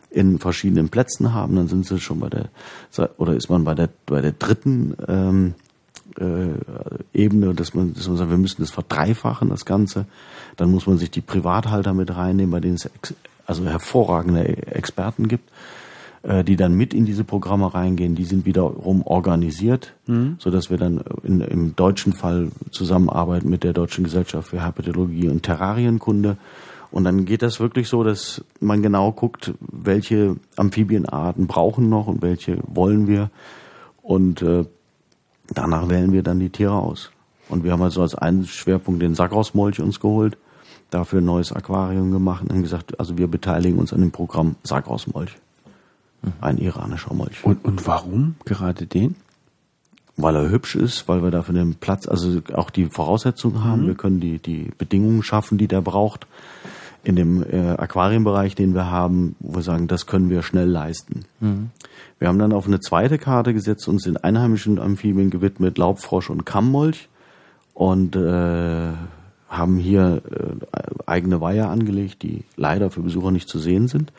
in 0.10 0.38
verschiedenen 0.40 0.90
Plätzen 0.90 1.34
haben. 1.34 1.56
Dann 1.56 1.68
sind 1.68 1.86
sie 1.86 2.00
schon 2.00 2.20
bei 2.20 2.30
der, 2.30 2.50
oder 3.18 3.36
ist 3.36 3.50
man 3.50 3.64
bei 3.64 3.74
der, 3.74 3.90
bei 4.06 4.20
der 4.20 4.34
dritten 4.34 4.96
ähm, 5.08 5.54
äh, 6.18 6.54
Ebene, 7.14 7.54
dass 7.54 7.74
man, 7.74 7.94
dass 7.94 8.08
man 8.08 8.18
sagt, 8.18 8.30
wir 8.30 8.38
müssen 8.38 8.62
das 8.62 8.72
verdreifachen, 8.72 9.50
das 9.50 9.66
Ganze. 9.66 10.06
Dann 10.58 10.72
muss 10.72 10.88
man 10.88 10.98
sich 10.98 11.12
die 11.12 11.22
Privathalter 11.22 11.94
mit 11.94 12.16
reinnehmen, 12.16 12.52
bei 12.52 12.60
denen 12.60 12.76
es 12.76 12.90
also 13.46 13.66
hervorragende 13.66 14.46
Experten 14.68 15.28
gibt, 15.28 15.50
äh, 16.24 16.44
die 16.44 16.56
dann 16.56 16.74
mit 16.74 16.94
in 16.94 17.06
diese 17.06 17.24
Programme 17.24 17.74
reingehen. 17.74 18.16
Die 18.16 18.26
sind 18.26 18.46
wiederum 18.46 19.02
organisiert, 19.06 19.94
mhm. 20.08 20.36
so 20.40 20.52
dass 20.52 20.70
wir 20.70 20.78
dann 20.78 21.02
in, 21.24 21.42
im 21.42 21.76
deutschen 21.76 22.14
Fall 22.14 22.50
zusammenarbeiten 22.72 23.50
mit 23.50 23.64
der 23.64 23.74
Deutschen 23.74 24.04
Gesellschaft 24.04 24.50
für 24.50 24.62
Herpetologie 24.62 25.30
und 25.30 25.44
Terrarienkunde. 25.44 26.38
Und 26.92 27.06
dann 27.06 27.24
geht 27.26 27.42
das 27.42 27.60
wirklich 27.60 27.88
so, 27.88 28.04
dass 28.04 28.44
man 28.60 28.84
genau 28.84 29.14
guckt, 29.14 29.54
welche 29.62 30.36
Amphibienarten 30.58 31.48
brauchen 31.48 31.88
noch 31.88 32.08
und 32.08 32.22
welche 32.22 32.58
wollen 32.68 33.08
wir. 33.08 33.30
Und 34.02 34.42
äh, 34.42 34.66
danach 35.54 35.90
wählen 35.90 36.12
wir 36.12 36.24
dann 36.24 36.40
die 36.40 36.50
Tiere 36.50 36.74
aus. 36.74 37.12
Und 37.50 37.64
wir 37.64 37.72
haben 37.74 37.82
also 37.82 38.02
als 38.02 38.16
einen 38.16 38.46
Schwerpunkt 38.46 39.02
den 39.02 39.16
Sackhausmolch 39.16 39.82
uns 39.82 40.00
geholt, 40.00 40.38
dafür 40.90 41.20
ein 41.20 41.26
neues 41.26 41.52
Aquarium 41.52 42.12
gemacht 42.12 42.46
und 42.50 42.62
gesagt, 42.62 43.00
also 43.00 43.18
wir 43.18 43.28
beteiligen 43.28 43.78
uns 43.78 43.94
an 43.94 44.02
dem 44.02 44.12
Programm 44.12 44.56
Sackhausmolch. 44.64 45.38
Mhm. 46.22 46.34
Ein 46.40 46.58
iranischer 46.58 47.14
Molch. 47.14 47.44
Und, 47.44 47.66
und 47.66 47.86
warum 47.88 48.36
gerade 48.46 48.86
den? 48.86 49.16
weil 50.18 50.36
er 50.36 50.50
hübsch 50.50 50.76
ist, 50.76 51.08
weil 51.08 51.24
wir 51.24 51.32
dafür 51.32 51.56
den 51.56 51.76
Platz, 51.76 52.08
also 52.08 52.42
auch 52.54 52.70
die 52.70 52.86
Voraussetzungen 52.86 53.64
haben. 53.64 53.84
Mhm. 53.84 53.88
Wir 53.88 53.96
können 53.96 54.20
die, 54.20 54.40
die 54.40 54.72
Bedingungen 54.78 55.24
schaffen, 55.24 55.58
die 55.58 55.68
der 55.68 55.82
braucht. 55.82 56.28
In 57.04 57.16
dem 57.16 57.44
äh, 57.44 57.72
Aquarienbereich, 57.78 58.54
den 58.54 58.76
wir 58.76 58.92
haben, 58.92 59.36
wo 59.40 59.56
wir 59.56 59.64
sagen, 59.64 59.88
das 59.88 60.06
können 60.06 60.30
wir 60.30 60.44
schnell 60.44 60.70
leisten. 60.70 61.26
Mhm. 61.40 61.72
Wir 62.20 62.28
haben 62.28 62.38
dann 62.38 62.54
auf 62.54 62.68
eine 62.68 62.80
zweite 62.80 63.18
Karte 63.18 63.54
gesetzt, 63.54 63.88
uns 63.88 64.04
den 64.04 64.18
einheimischen 64.18 64.78
Amphibien 64.78 65.32
gewidmet, 65.32 65.80
Laubfrosch 65.80 66.30
und 66.30 66.46
Kammmolch 66.46 67.10
und 67.74 68.16
äh, 68.16 68.92
haben 69.50 69.78
hier 69.78 70.22
äh, 70.32 70.82
eigene 71.08 71.42
Weiher 71.42 71.70
angelegt, 71.70 72.22
die 72.22 72.44
leider 72.56 72.92
für 72.92 73.02
Besucher 73.02 73.32
nicht 73.32 73.50
zu 73.50 73.58
sehen 73.58 73.88
sind. 73.88 74.14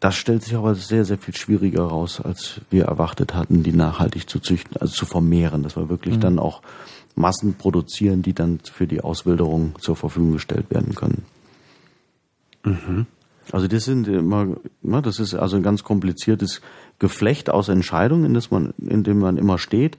Das 0.00 0.16
stellt 0.16 0.42
sich 0.42 0.54
aber 0.54 0.74
sehr, 0.74 1.04
sehr 1.04 1.18
viel 1.18 1.36
schwieriger 1.36 1.82
raus, 1.82 2.22
als 2.22 2.62
wir 2.70 2.86
erwartet 2.86 3.34
hatten, 3.34 3.62
die 3.62 3.72
nachhaltig 3.72 4.30
zu 4.30 4.40
züchten, 4.40 4.78
also 4.80 4.94
zu 4.94 5.04
vermehren, 5.04 5.62
dass 5.62 5.76
wir 5.76 5.90
wirklich 5.90 6.16
mhm. 6.16 6.20
dann 6.20 6.38
auch 6.38 6.62
Massen 7.16 7.54
produzieren, 7.54 8.22
die 8.22 8.32
dann 8.32 8.60
für 8.60 8.86
die 8.86 9.02
Auswilderung 9.02 9.74
zur 9.78 9.96
Verfügung 9.96 10.32
gestellt 10.32 10.70
werden 10.70 10.94
können. 10.94 11.24
Mhm. 12.64 13.06
Also 13.52 13.66
das 13.66 13.84
sind 13.84 14.06
immer, 14.06 14.56
das 14.82 15.18
ist 15.18 15.34
also 15.34 15.56
ein 15.56 15.62
ganz 15.62 15.82
kompliziertes 15.82 16.60
Geflecht 16.98 17.50
aus 17.50 17.68
Entscheidungen, 17.68 18.24
in, 18.24 18.34
das 18.34 18.50
man, 18.50 18.74
in 18.78 19.02
dem 19.02 19.18
man 19.18 19.36
immer 19.36 19.58
steht. 19.58 19.98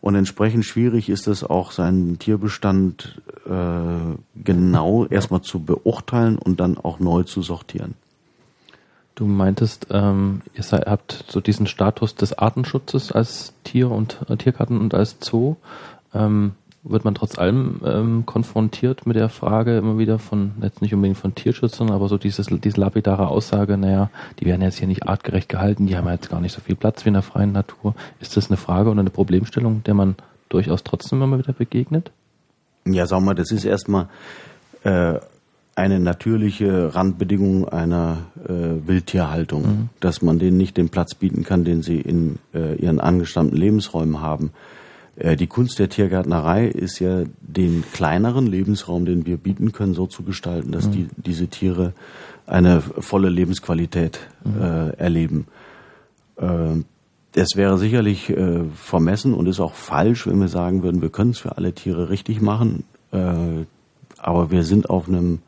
Und 0.00 0.16
entsprechend 0.16 0.66
schwierig 0.66 1.08
ist 1.08 1.26
es 1.28 1.44
auch, 1.44 1.72
seinen 1.72 2.18
Tierbestand 2.18 3.22
äh, 3.46 4.42
genau 4.44 5.06
erstmal 5.06 5.40
zu 5.40 5.60
beurteilen 5.60 6.36
und 6.36 6.60
dann 6.60 6.76
auch 6.76 7.00
neu 7.00 7.22
zu 7.22 7.40
sortieren. 7.40 7.94
Du 9.14 9.26
meintest, 9.26 9.86
ähm, 9.90 10.42
ihr 10.54 10.62
seid, 10.62 10.86
habt 10.86 11.24
so 11.28 11.40
diesen 11.40 11.66
Status 11.66 12.16
des 12.16 12.36
Artenschutzes 12.36 13.12
als 13.12 13.54
Tier 13.62 13.90
und 13.90 14.18
äh, 14.28 14.36
Tiergarten 14.36 14.78
und 14.78 14.92
als 14.92 15.16
Zoo. 15.20 15.56
Ähm, 16.12 16.52
wird 16.84 17.04
man 17.04 17.14
trotz 17.14 17.38
allem 17.38 17.80
ähm, 17.84 18.26
konfrontiert 18.26 19.06
mit 19.06 19.16
der 19.16 19.30
Frage 19.30 19.78
immer 19.78 19.98
wieder 19.98 20.18
von, 20.18 20.52
jetzt 20.62 20.82
nicht 20.82 20.92
unbedingt 20.92 21.16
von 21.16 21.34
Tierschützern, 21.34 21.90
aber 21.90 22.08
so 22.08 22.18
dieses, 22.18 22.46
diese 22.46 22.80
lapidare 22.80 23.28
Aussage, 23.28 23.78
naja, 23.78 24.10
die 24.38 24.44
werden 24.44 24.60
jetzt 24.60 24.78
hier 24.78 24.86
nicht 24.86 25.08
artgerecht 25.08 25.48
gehalten, 25.48 25.86
die 25.86 25.96
haben 25.96 26.06
jetzt 26.08 26.30
gar 26.30 26.40
nicht 26.40 26.52
so 26.52 26.60
viel 26.60 26.76
Platz 26.76 27.04
wie 27.04 27.08
in 27.08 27.14
der 27.14 27.22
freien 27.22 27.52
Natur. 27.52 27.94
Ist 28.20 28.36
das 28.36 28.50
eine 28.50 28.58
Frage 28.58 28.90
oder 28.90 29.00
eine 29.00 29.10
Problemstellung, 29.10 29.82
der 29.84 29.94
man 29.94 30.16
durchaus 30.50 30.84
trotzdem 30.84 31.22
immer 31.22 31.38
wieder 31.38 31.54
begegnet? 31.54 32.12
Ja, 32.86 33.06
sag 33.06 33.22
mal, 33.22 33.34
das 33.34 33.50
ist 33.50 33.64
erstmal 33.64 34.08
äh, 34.82 35.14
eine 35.74 36.00
natürliche 36.00 36.94
Randbedingung 36.94 37.66
einer 37.66 38.18
äh, 38.44 38.86
Wildtierhaltung, 38.86 39.62
mhm. 39.62 39.88
dass 40.00 40.20
man 40.20 40.38
denen 40.38 40.58
nicht 40.58 40.76
den 40.76 40.90
Platz 40.90 41.14
bieten 41.14 41.44
kann, 41.44 41.64
den 41.64 41.82
sie 41.82 41.98
in 42.00 42.38
äh, 42.52 42.74
ihren 42.76 43.00
angestammten 43.00 43.56
Lebensräumen 43.56 44.20
haben. 44.20 44.50
Äh, 45.16 45.36
die 45.36 45.46
Kunst 45.46 45.78
der 45.78 45.88
Tiergärtnerei 45.88 46.66
ist 46.66 46.98
ja 46.98 47.24
den 47.40 47.84
kleineren 47.92 48.46
Lebensraum, 48.46 49.04
den 49.04 49.26
wir 49.26 49.36
bieten 49.36 49.72
können, 49.72 49.94
so 49.94 50.06
zu 50.06 50.22
gestalten, 50.22 50.72
dass 50.72 50.86
mhm. 50.86 50.92
die, 50.92 51.08
diese 51.16 51.48
Tiere 51.48 51.92
eine 52.46 52.80
volle 52.80 53.28
Lebensqualität 53.28 54.20
mhm. 54.44 54.62
äh, 54.62 54.90
erleben. 54.90 55.46
Äh, 56.36 56.82
es 57.36 57.56
wäre 57.56 57.78
sicherlich 57.78 58.30
äh, 58.30 58.64
vermessen 58.74 59.34
und 59.34 59.46
ist 59.46 59.60
auch 59.60 59.74
falsch, 59.74 60.26
wenn 60.26 60.40
wir 60.40 60.48
sagen 60.48 60.82
würden, 60.82 61.02
wir 61.02 61.08
können 61.08 61.30
es 61.30 61.38
für 61.38 61.56
alle 61.56 61.72
Tiere 61.72 62.08
richtig 62.08 62.40
machen. 62.40 62.84
Äh, 63.12 63.64
aber 64.18 64.50
wir 64.50 64.62
sind 64.62 64.88
auf 64.88 65.08
einem 65.08 65.40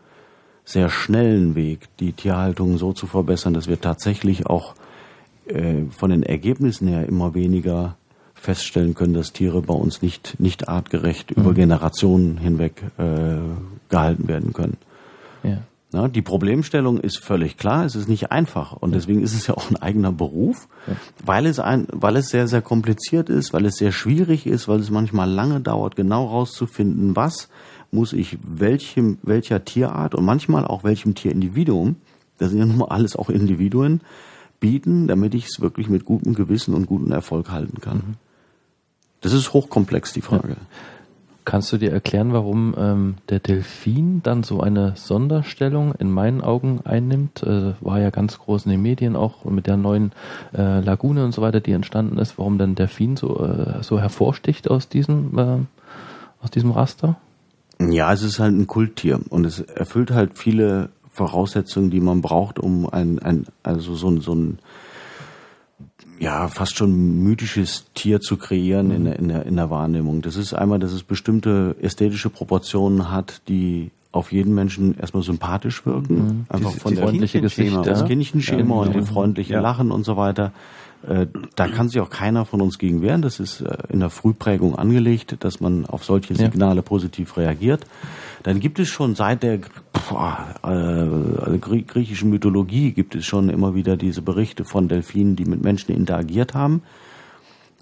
sehr 0.65 0.91
schnellen 0.91 1.55
Weg, 1.55 1.89
die 2.01 2.13
Tierhaltung 2.13 2.77
so 2.77 2.93
zu 2.93 3.07
verbessern, 3.07 3.55
dass 3.55 3.69
wir 3.69 3.81
tatsächlich 3.81 4.47
auch 4.47 4.75
äh, 5.47 5.85
von 5.91 6.11
den 6.11 6.25
Ergebnissen 6.25 6.89
her 6.89 7.07
immer 7.07 7.35
weniger 7.35 7.97
feststellen 8.37 8.95
können, 8.95 9.15
dass 9.15 9.33
Tiere 9.33 9.63
bei 9.63 9.75
uns 9.75 10.03
nicht, 10.03 10.39
nicht 10.39 10.69
artgerecht 10.69 11.37
mhm. 11.37 11.43
über 11.43 11.55
Generationen 11.55 12.39
hinweg 12.39 12.83
äh, 12.99 13.39
gehalten 13.89 14.29
werden 14.29 14.53
können. 14.53 14.77
Ja. 15.43 15.59
Na, 15.93 16.09
die 16.09 16.23
Problemstellung 16.23 16.99
ist 16.99 17.19
völlig 17.19 17.57
klar, 17.57 17.85
es 17.85 17.95
ist 17.95 18.09
nicht 18.09 18.33
einfach 18.33 18.73
und 18.73 18.93
deswegen 18.93 19.23
ist 19.23 19.35
es 19.35 19.47
ja 19.47 19.55
auch 19.55 19.71
ein 19.71 19.77
eigener 19.77 20.13
Beruf, 20.13 20.69
ja. 20.87 20.95
weil 21.25 21.47
es 21.47 21.61
ein, 21.61 21.87
weil 21.93 22.17
es 22.17 22.29
sehr, 22.29 22.49
sehr 22.49 22.61
kompliziert 22.61 23.31
ist, 23.31 23.53
weil 23.53 23.65
es 23.65 23.77
sehr 23.77 23.93
schwierig 23.93 24.47
ist, 24.47 24.69
weil 24.69 24.81
es 24.81 24.91
manchmal 24.91 25.31
lange 25.31 25.61
dauert, 25.61 25.97
genau 25.97 26.27
rauszufinden, 26.27 27.15
was 27.17 27.49
muss 27.93 28.13
ich 28.13 28.37
welchem, 28.43 29.19
welcher 29.23 29.65
Tierart 29.65 30.15
und 30.15 30.25
manchmal 30.25 30.67
auch 30.67 30.83
welchem 30.83 31.15
Tierindividuum, 31.15 31.97
das 32.39 32.51
sind 32.51 32.59
ja 32.59 32.67
nun 32.67 32.79
mal 32.79 32.89
alles 32.89 33.17
auch 33.17 33.31
Individuen, 33.31 34.01
bieten, 34.59 35.07
damit 35.07 35.35
ich 35.35 35.47
es 35.47 35.61
wirklich 35.61 35.89
mit 35.89 36.05
gutem 36.05 36.35
Gewissen 36.35 36.75
und 36.75 36.87
gutem 36.87 37.13
Erfolg 37.13 37.51
halten 37.51 37.81
kann. 37.81 37.97
Mhm. 37.99 38.26
Das 39.27 39.33
ist 39.33 39.53
hochkomplex, 39.53 40.13
die 40.13 40.21
Frage. 40.21 40.51
Ja. 40.51 40.57
Kannst 41.45 41.73
du 41.73 41.79
dir 41.79 41.91
erklären, 41.91 42.33
warum 42.33 42.77
ähm, 42.79 43.15
der 43.29 43.41
Delfin 43.41 44.23
dann 44.23 44.45
so 44.45 44.61
eine 44.61 44.93
Sonderstellung 44.95 45.97
in 45.99 46.13
meinen 46.13 46.43
Augen 46.43 46.83
einnimmt? 46.85 47.43
Äh, 47.43 47.73
war 47.81 47.99
ja 47.99 48.11
ganz 48.11 48.39
groß 48.39 48.67
in 48.67 48.71
den 48.71 48.83
Medien 48.83 49.17
auch 49.17 49.45
mit 49.45 49.67
der 49.67 49.77
neuen 49.77 50.13
äh, 50.57 50.79
Lagune 50.79 51.25
und 51.25 51.33
so 51.33 51.43
weiter, 51.43 51.59
die 51.59 51.73
entstanden 51.73 52.19
ist. 52.19 52.39
Warum 52.39 52.57
dann 52.57 52.77
Delfin 52.77 53.17
so, 53.17 53.45
äh, 53.45 53.83
so 53.83 53.99
hervorsticht 53.99 54.71
aus 54.71 54.89
diesem, 54.89 55.37
äh, 55.37 55.59
aus 56.41 56.53
diesem 56.53 56.71
Raster? 56.71 57.17
Ja, 57.81 58.13
es 58.13 58.23
ist 58.23 58.39
halt 58.39 58.55
ein 58.55 58.69
Kulttier 58.69 59.19
und 59.29 59.45
es 59.45 59.59
erfüllt 59.59 60.13
halt 60.13 60.39
viele 60.39 60.91
Voraussetzungen, 61.11 61.91
die 61.91 62.01
man 62.01 62.21
braucht, 62.21 62.61
um 62.61 62.89
ein, 62.89 63.19
ein 63.19 63.47
also 63.65 63.97
so 63.97 64.09
ein, 64.09 64.21
so 64.21 64.37
ein 64.37 64.61
ja, 66.19 66.49
fast 66.49 66.77
schon 66.77 67.23
mythisches 67.23 67.87
Tier 67.95 68.21
zu 68.21 68.37
kreieren 68.37 68.91
in, 68.91 69.05
der, 69.05 69.19
in, 69.19 69.29
der, 69.29 69.47
in 69.47 69.57
der 69.57 69.71
Wahrnehmung. 69.71 70.23
Das 70.23 70.37
ist 70.37 70.55
einmal, 70.55 70.79
dass 70.79 70.93
es 70.93 71.03
bestimmte 71.03 71.77
ästhetische 71.81 72.31
Proportionen 72.31 73.11
hat, 73.11 73.43
die 73.49 73.91
auf 74.13 74.33
jeden 74.33 74.55
Menschen 74.55 74.99
erstmal 74.99 75.23
sympathisch 75.23 75.85
wirken. 75.85 76.15
Mhm. 76.15 76.47
Einfach 76.49 76.73
die, 76.73 76.81
von 76.81 76.91
die 76.91 76.97
der 76.97 77.05
freundliche 77.05 77.41
Geschichte, 77.41 77.83
das 77.83 78.05
Kindchenschema 78.07 78.75
ja, 78.77 78.81
und 78.83 78.95
den 78.95 79.05
freundlichen 79.05 79.55
ja. 79.55 79.61
Lachen 79.61 79.91
und 79.91 80.05
so 80.05 80.17
weiter. 80.17 80.53
Äh, 81.09 81.27
da 81.55 81.69
kann 81.69 81.89
sich 81.89 82.01
auch 82.01 82.11
keiner 82.11 82.45
von 82.45 82.61
uns 82.61 82.79
gegen 82.79 83.01
wehren. 83.01 83.23
Das 83.23 83.39
ist 83.39 83.61
äh, 83.61 83.77
in 83.91 84.01
der 84.01 84.11
Frühprägung 84.11 84.77
angelegt, 84.77 85.37
dass 85.41 85.61
man 85.61 85.87
auf 85.87 86.05
solche 86.05 86.35
Signale 86.35 86.77
ja. 86.77 86.83
positiv 86.83 87.37
reagiert. 87.37 87.87
Dann 88.43 88.61
gibt 88.61 88.79
es 88.79 88.89
schon 88.89 89.15
seit 89.15 89.43
der 89.43 89.55
äh, 89.55 91.59
griechischen 91.59 92.31
Mythologie 92.31 92.93
gibt 92.93 93.15
es 93.15 93.25
schon 93.25 93.51
immer 93.51 93.75
wieder 93.75 93.97
diese 93.97 94.23
Berichte 94.23 94.65
von 94.65 94.89
Delfinen, 94.89 95.37
die 95.37 95.45
mit 95.45 95.63
Menschen 95.63 95.95
interagiert 95.95 96.55
haben. 96.55 96.83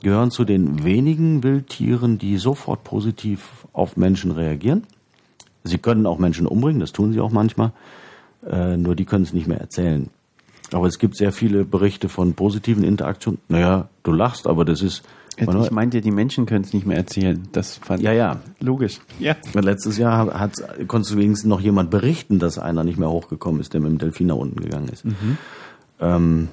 Gehören 0.03 0.31
zu 0.31 0.45
den 0.45 0.85
wenigen 0.85 1.43
Wildtieren, 1.43 2.18
die 2.18 2.37
sofort 2.37 2.85
positiv 2.85 3.66
auf 3.72 3.97
Menschen 3.97 4.33
reagieren. 4.33 4.87
Sie 5.62 5.79
können 5.79 6.07
auch 6.07 6.18
Menschen 6.18 6.47
umbringen, 6.47 6.81
das 6.81 6.93
tun 6.93 7.14
sie 7.14 7.20
auch 7.20 7.31
manchmal. 7.31 7.72
Nur 8.77 8.95
die 8.95 9.07
können 9.07 9.25
es 9.25 9.33
nicht 9.33 9.47
mehr 9.47 9.61
erzählen. 9.61 10.11
Aber 10.73 10.87
es 10.87 10.99
gibt 10.99 11.17
sehr 11.17 11.33
viele 11.33 11.65
Berichte 11.65 12.09
von 12.09 12.35
positiven 12.35 12.85
Interaktionen. 12.85 13.41
Naja, 13.49 13.89
du 14.03 14.12
lachst, 14.12 14.47
aber 14.47 14.65
das 14.65 14.83
ist. 14.83 15.03
Ich 15.37 15.71
meinte, 15.73 16.01
die 16.01 16.12
Menschen 16.12 16.47
können 16.47 16.65
es 16.65 16.73
nicht 16.73 16.87
mehr 16.87 16.97
erzählen. 16.97 17.49
Das 17.51 17.79
fand 17.79 18.01
ja, 18.03 18.12
ja. 18.12 18.41
logisch. 18.61 19.01
Ja. 19.19 19.35
Letztes 19.55 19.99
Jahr 19.99 20.39
hat, 20.39 20.53
konntest 20.87 21.12
du 21.12 21.19
wenigstens 21.19 21.49
noch 21.49 21.61
jemand 21.61 21.91
berichten, 21.91 22.39
dass 22.39 22.57
einer 22.57 22.85
nicht 22.85 22.99
mehr 22.99 23.11
hochgekommen 23.11 23.61
ist, 23.61 23.75
der 23.75 23.81
mit 23.81 23.91
dem 23.91 23.99
Delfin 23.99 24.29
nach 24.29 24.37
unten 24.37 24.61
gegangen 24.61 24.89
ist. 24.89 25.05
Mhm. 25.05 25.39
Ähm, 25.99 26.49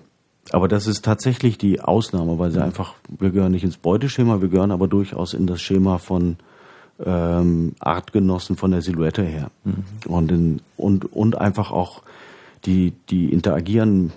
aber 0.52 0.68
das 0.68 0.88
ist 0.88 1.06
tatsächlich 1.06 1.60
die 1.60 1.80
Ausnahme, 1.80 2.40
weil 2.40 2.50
sie 2.50 2.58
mhm. 2.58 2.66
einfach, 2.66 2.96
wir 3.20 3.30
gehören 3.30 3.52
nicht 3.52 3.64
ins 3.64 3.78
Beuteschema, 3.78 4.42
wir 4.42 4.50
gehören 4.50 4.72
aber 4.72 4.88
durchaus 4.88 5.36
in 5.36 5.46
das 5.46 5.62
Schema 5.62 6.00
von 6.00 6.38
ähm, 7.06 7.74
Artgenossen 7.80 8.58
von 8.58 8.72
der 8.72 8.82
Silhouette 8.82 9.24
her. 9.24 9.52
Mhm. 9.64 9.84
Und, 10.08 10.32
in, 10.32 10.62
und, 10.78 11.14
und 11.14 11.38
einfach 11.38 11.72
auch 11.72 12.02
die, 12.66 12.94
die 13.10 13.32
interagieren 13.32 14.12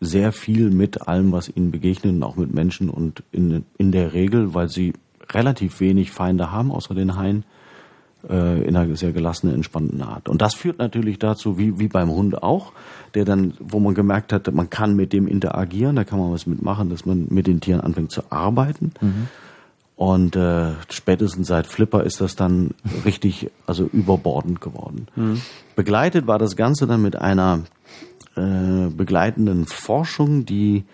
sehr 0.00 0.32
viel 0.32 0.70
mit 0.70 1.08
allem, 1.08 1.32
was 1.32 1.48
ihnen 1.54 1.70
begegnet 1.70 2.22
auch 2.22 2.36
mit 2.36 2.52
Menschen 2.52 2.90
und 2.90 3.22
in, 3.32 3.64
in 3.78 3.92
der 3.92 4.12
Regel, 4.12 4.54
weil 4.54 4.68
sie 4.68 4.92
relativ 5.30 5.80
wenig 5.80 6.12
Feinde 6.12 6.52
haben, 6.52 6.70
außer 6.70 6.94
den 6.94 7.16
Haien, 7.16 7.44
äh, 8.28 8.62
in 8.62 8.76
einer 8.76 8.94
sehr 8.96 9.12
gelassenen, 9.12 9.54
entspannten 9.54 10.02
Art. 10.02 10.28
Und 10.28 10.42
das 10.42 10.54
führt 10.54 10.78
natürlich 10.78 11.18
dazu, 11.18 11.58
wie, 11.58 11.78
wie 11.78 11.88
beim 11.88 12.10
Hund 12.10 12.42
auch, 12.42 12.72
der 13.14 13.24
dann, 13.24 13.54
wo 13.58 13.80
man 13.80 13.94
gemerkt 13.94 14.32
hat, 14.32 14.52
man 14.52 14.70
kann 14.70 14.94
mit 14.94 15.12
dem 15.12 15.26
interagieren, 15.26 15.96
da 15.96 16.04
kann 16.04 16.18
man 16.18 16.32
was 16.32 16.46
mitmachen, 16.46 16.90
dass 16.90 17.06
man 17.06 17.26
mit 17.30 17.46
den 17.46 17.60
Tieren 17.60 17.80
anfängt 17.80 18.10
zu 18.10 18.22
arbeiten. 18.30 18.92
Mhm. 19.00 19.28
Und 19.96 20.36
äh, 20.36 20.72
spätestens 20.90 21.48
seit 21.48 21.66
Flipper 21.66 22.04
ist 22.04 22.20
das 22.20 22.36
dann 22.36 22.74
richtig, 23.06 23.50
also 23.66 23.88
überbordend 23.90 24.60
geworden. 24.60 25.08
Mhm. 25.16 25.40
Begleitet 25.74 26.26
war 26.26 26.38
das 26.38 26.54
Ganze 26.54 26.86
dann 26.86 27.00
mit 27.00 27.16
einer 27.16 27.62
äh, 28.36 28.88
begleitenden 28.94 29.66
Forschung, 29.66 30.44
die 30.44 30.84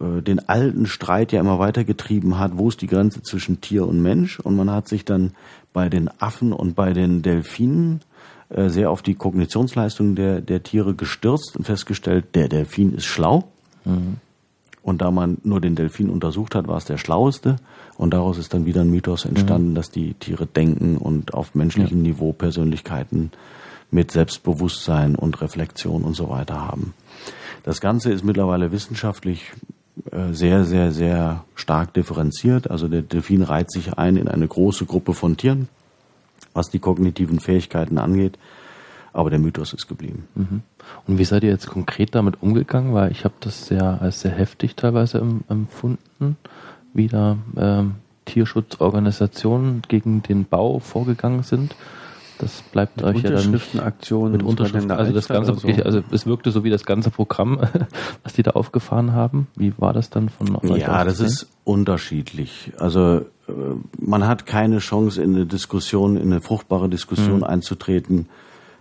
äh, 0.00 0.20
den 0.20 0.48
alten 0.48 0.86
Streit 0.86 1.30
ja 1.30 1.38
immer 1.38 1.60
weitergetrieben 1.60 2.36
hat, 2.38 2.58
wo 2.58 2.68
ist 2.68 2.82
die 2.82 2.88
Grenze 2.88 3.22
zwischen 3.22 3.60
Tier 3.60 3.86
und 3.86 4.02
Mensch. 4.02 4.40
Und 4.40 4.56
man 4.56 4.68
hat 4.68 4.88
sich 4.88 5.04
dann 5.04 5.32
bei 5.72 5.88
den 5.88 6.10
Affen 6.20 6.52
und 6.52 6.74
bei 6.74 6.92
den 6.92 7.22
Delfinen 7.22 8.00
äh, 8.48 8.68
sehr 8.68 8.90
auf 8.90 9.02
die 9.02 9.14
Kognitionsleistung 9.14 10.16
der, 10.16 10.40
der 10.40 10.64
Tiere 10.64 10.94
gestürzt 10.94 11.56
und 11.56 11.64
festgestellt, 11.64 12.34
der 12.34 12.48
Delfin 12.48 12.94
ist 12.94 13.04
schlau. 13.04 13.44
Mhm. 13.84 14.16
Und 14.82 15.00
da 15.00 15.10
man 15.10 15.38
nur 15.44 15.60
den 15.60 15.76
Delfin 15.76 16.10
untersucht 16.10 16.54
hat, 16.54 16.68
war 16.68 16.76
es 16.76 16.84
der 16.84 16.98
schlaueste. 16.98 17.56
Und 17.96 18.12
daraus 18.12 18.38
ist 18.38 18.54
dann 18.54 18.66
wieder 18.66 18.80
ein 18.80 18.90
Mythos 18.90 19.24
entstanden, 19.24 19.70
mhm. 19.70 19.74
dass 19.74 19.90
die 19.90 20.14
Tiere 20.14 20.46
denken 20.46 20.96
und 20.96 21.34
auf 21.34 21.54
menschlichem 21.54 21.98
ja. 21.98 22.10
Niveau 22.10 22.32
Persönlichkeiten 22.32 23.30
mit 23.90 24.10
Selbstbewusstsein 24.10 25.14
und 25.14 25.40
Reflexion 25.40 26.02
und 26.02 26.14
so 26.14 26.28
weiter 26.28 26.60
haben. 26.60 26.94
Das 27.62 27.80
Ganze 27.80 28.12
ist 28.12 28.24
mittlerweile 28.24 28.72
wissenschaftlich 28.72 29.52
äh, 30.10 30.32
sehr, 30.32 30.64
sehr, 30.64 30.90
sehr 30.92 31.44
stark 31.54 31.94
differenziert. 31.94 32.70
Also 32.70 32.88
der 32.88 33.02
Delfin 33.02 33.42
reiht 33.42 33.70
sich 33.70 33.96
ein 33.96 34.16
in 34.16 34.28
eine 34.28 34.48
große 34.48 34.86
Gruppe 34.86 35.14
von 35.14 35.36
Tieren, 35.36 35.68
was 36.52 36.68
die 36.68 36.80
kognitiven 36.80 37.38
Fähigkeiten 37.38 37.98
angeht. 37.98 38.38
Aber 39.12 39.30
der 39.30 39.38
Mythos 39.38 39.72
ist 39.72 39.86
geblieben. 39.86 40.26
Mhm. 40.34 40.62
Und 41.06 41.18
wie 41.18 41.24
seid 41.24 41.44
ihr 41.44 41.50
jetzt 41.50 41.68
konkret 41.68 42.16
damit 42.16 42.42
umgegangen? 42.42 42.92
Weil 42.94 43.12
ich 43.12 43.24
habe 43.24 43.34
das 43.38 43.68
sehr 43.68 44.02
als 44.02 44.22
sehr 44.22 44.32
heftig 44.32 44.74
teilweise 44.74 45.18
empfunden, 45.48 46.36
wie 46.94 47.08
da 47.08 47.36
ähm, 47.56 47.96
Tierschutzorganisationen 48.24 49.82
gegen 49.86 50.22
den 50.22 50.44
Bau 50.46 50.78
vorgegangen 50.78 51.42
sind. 51.42 51.74
Das 52.38 52.62
bleibt 52.62 52.96
mit 52.96 53.04
euch 53.04 53.22
ja 53.22 53.30
dann 53.30 53.52
nicht 53.52 53.78
Aktionen 53.78 54.32
mit 54.32 54.42
Unterschriften. 54.42 54.90
Also 54.90 55.12
das 55.12 55.28
ganze, 55.28 55.54
so. 55.54 55.68
also 55.68 56.02
es 56.10 56.26
wirkte 56.26 56.50
so 56.50 56.64
wie 56.64 56.70
das 56.70 56.84
ganze 56.84 57.10
Programm, 57.10 57.60
was 58.24 58.32
die 58.32 58.42
da 58.42 58.52
aufgefahren 58.52 59.12
haben. 59.12 59.46
Wie 59.56 59.72
war 59.78 59.92
das 59.92 60.10
dann 60.10 60.28
von 60.28 60.56
euch? 60.56 60.80
Ja, 60.80 61.04
das 61.04 61.20
ist 61.20 61.46
unterschiedlich. 61.62 62.72
Also 62.78 63.18
äh, 63.48 63.52
man 63.98 64.26
hat 64.26 64.46
keine 64.46 64.78
Chance 64.78 65.22
in 65.22 65.34
eine 65.34 65.46
Diskussion, 65.46 66.16
in 66.16 66.32
eine 66.32 66.40
fruchtbare 66.40 66.88
Diskussion 66.88 67.38
mhm. 67.38 67.44
einzutreten 67.44 68.28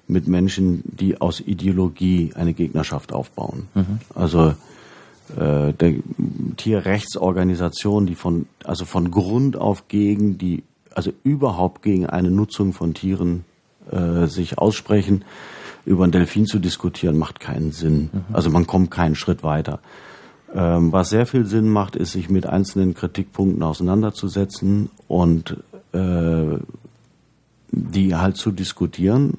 mit 0.07 0.27
Menschen, 0.27 0.81
die 0.85 1.21
aus 1.21 1.39
Ideologie 1.39 2.31
eine 2.35 2.53
Gegnerschaft 2.53 3.13
aufbauen. 3.13 3.67
Mhm. 3.75 3.99
Also 4.15 4.55
äh, 5.37 5.73
der 5.73 5.95
Tierrechtsorganisation, 6.57 8.05
die 8.05 8.15
von 8.15 8.47
also 8.63 8.85
von 8.85 9.11
Grund 9.11 9.57
auf 9.57 9.87
gegen 9.87 10.37
die 10.37 10.63
also 10.93 11.11
überhaupt 11.23 11.81
gegen 11.81 12.05
eine 12.05 12.29
Nutzung 12.29 12.73
von 12.73 12.93
Tieren 12.93 13.45
äh, 13.91 14.27
sich 14.27 14.57
aussprechen, 14.57 15.25
über 15.85 16.03
einen 16.03 16.11
Delfin 16.11 16.45
zu 16.45 16.59
diskutieren, 16.59 17.17
macht 17.17 17.39
keinen 17.39 17.71
Sinn. 17.71 18.09
Mhm. 18.11 18.21
Also 18.31 18.49
man 18.49 18.67
kommt 18.67 18.91
keinen 18.91 19.15
Schritt 19.15 19.43
weiter. 19.43 19.79
Ähm, 20.53 20.91
was 20.91 21.09
sehr 21.09 21.25
viel 21.25 21.45
Sinn 21.45 21.67
macht, 21.67 21.95
ist, 21.95 22.11
sich 22.11 22.29
mit 22.29 22.45
einzelnen 22.45 22.93
Kritikpunkten 22.93 23.63
auseinanderzusetzen 23.63 24.89
und 25.07 25.57
äh, 25.93 26.57
die 27.71 28.15
halt 28.15 28.37
zu 28.37 28.51
diskutieren 28.51 29.37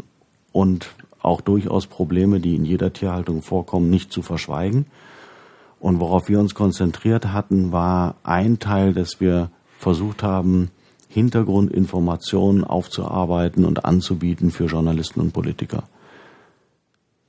und 0.53 0.89
auch 1.20 1.41
durchaus 1.41 1.87
Probleme, 1.87 2.41
die 2.41 2.57
in 2.57 2.64
jeder 2.64 2.93
Tierhaltung 2.93 3.43
vorkommen, 3.43 3.89
nicht 3.91 4.12
zu 4.12 4.22
verschweigen. 4.22 4.87
Und 5.80 6.00
worauf 6.00 6.28
wir 6.28 6.40
uns 6.40 6.54
konzentriert 6.54 7.32
hatten, 7.32 7.72
war 7.72 8.16
ein 8.22 8.58
Teil, 8.58 8.94
dass 8.94 9.20
wir 9.20 9.50
versucht 9.78 10.22
haben, 10.22 10.70
Hintergrundinformationen 11.08 12.64
aufzuarbeiten 12.64 13.64
und 13.64 13.84
anzubieten 13.84 14.50
für 14.50 14.64
Journalisten 14.64 15.20
und 15.20 15.32
Politiker. 15.32 15.84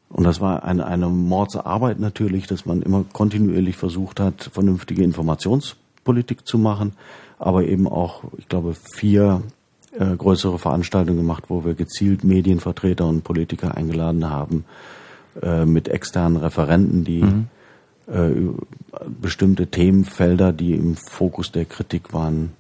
Und 0.10 0.24
das 0.24 0.40
war 0.40 0.64
eine, 0.64 0.88
eine 0.88 1.10
Mordsarbeit 1.10 2.00
natürlich, 2.00 2.48
dass 2.48 2.66
man 2.66 2.82
immer 2.82 3.04
kontinuierlich 3.12 3.76
versucht 3.76 4.20
hat, 4.20 4.50
vernünftige 4.54 5.04
Informationspolitik 5.04 6.48
zu 6.48 6.58
machen, 6.58 6.94
aber 7.38 7.66
eben 7.66 7.88
auch, 7.88 8.24
ich 8.38 8.48
glaube, 8.48 8.76
vier 8.96 9.44
äh, 9.92 10.16
größere 10.16 10.58
Veranstaltungen 10.58 11.18
gemacht, 11.18 11.46
wo 11.50 11.66
wir 11.66 11.74
gezielt 11.74 12.24
Medienvertreter 12.24 13.06
und 13.06 13.24
Politiker 13.24 13.76
eingeladen 13.76 14.30
haben, 14.30 14.66
äh, 15.42 15.66
mit 15.66 15.90
externen 15.90 16.38
Referenten, 16.38 17.04
die 17.04 17.24
mhm. 17.24 17.48
Äh, 18.08 18.32
bestimmte 19.22 19.68
Themenfelder, 19.68 20.54
die 20.54 20.74
im 20.74 20.96
Fokus 20.96 21.52
der 21.52 21.66
Kritik 21.66 22.14
waren, 22.14 22.52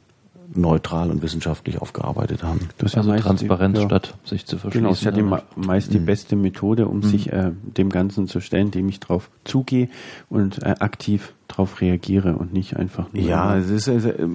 neutral 0.53 1.11
und 1.11 1.21
wissenschaftlich 1.21 1.81
aufgearbeitet 1.81 2.43
haben. 2.43 2.69
Das 2.77 2.91
ist 2.91 2.95
ja 2.95 3.01
also 3.01 3.15
Transparenz 3.15 3.79
die, 3.79 3.85
statt 3.85 4.13
sich 4.23 4.45
zu 4.45 4.57
verschließen. 4.57 4.81
Genau, 4.81 4.89
das 4.89 4.99
ist 4.99 5.05
ja 5.05 5.11
die, 5.11 5.23
meist 5.55 5.93
die 5.93 5.99
mhm. 5.99 6.05
beste 6.05 6.35
Methode, 6.35 6.87
um 6.87 6.97
mhm. 6.97 7.03
sich 7.03 7.31
äh, 7.31 7.51
dem 7.63 7.89
Ganzen 7.89 8.27
zu 8.27 8.39
stellen, 8.39 8.67
indem 8.67 8.89
ich 8.89 8.99
drauf 8.99 9.29
zugehe 9.43 9.89
und 10.29 10.63
äh, 10.63 10.75
aktiv 10.79 11.33
darauf 11.47 11.81
reagiere 11.81 12.35
und 12.35 12.53
nicht 12.53 12.77
einfach 12.77 13.11
nur. 13.13 13.23
Ja, 13.23 13.57
es 13.57 13.69
ist 13.69 13.89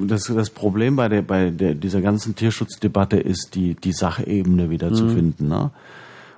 das, 0.06 0.24
das 0.24 0.50
Problem 0.50 0.96
bei 0.96 1.08
der 1.08 1.22
bei 1.22 1.50
der, 1.50 1.74
dieser 1.74 2.00
ganzen 2.00 2.36
Tierschutzdebatte 2.36 3.18
ist 3.18 3.54
die 3.54 3.74
die 3.74 3.92
Sachebene 3.92 4.70
wieder 4.70 4.90
mhm. 4.90 4.94
zu 4.94 5.08
finden. 5.08 5.48
Ne? 5.48 5.70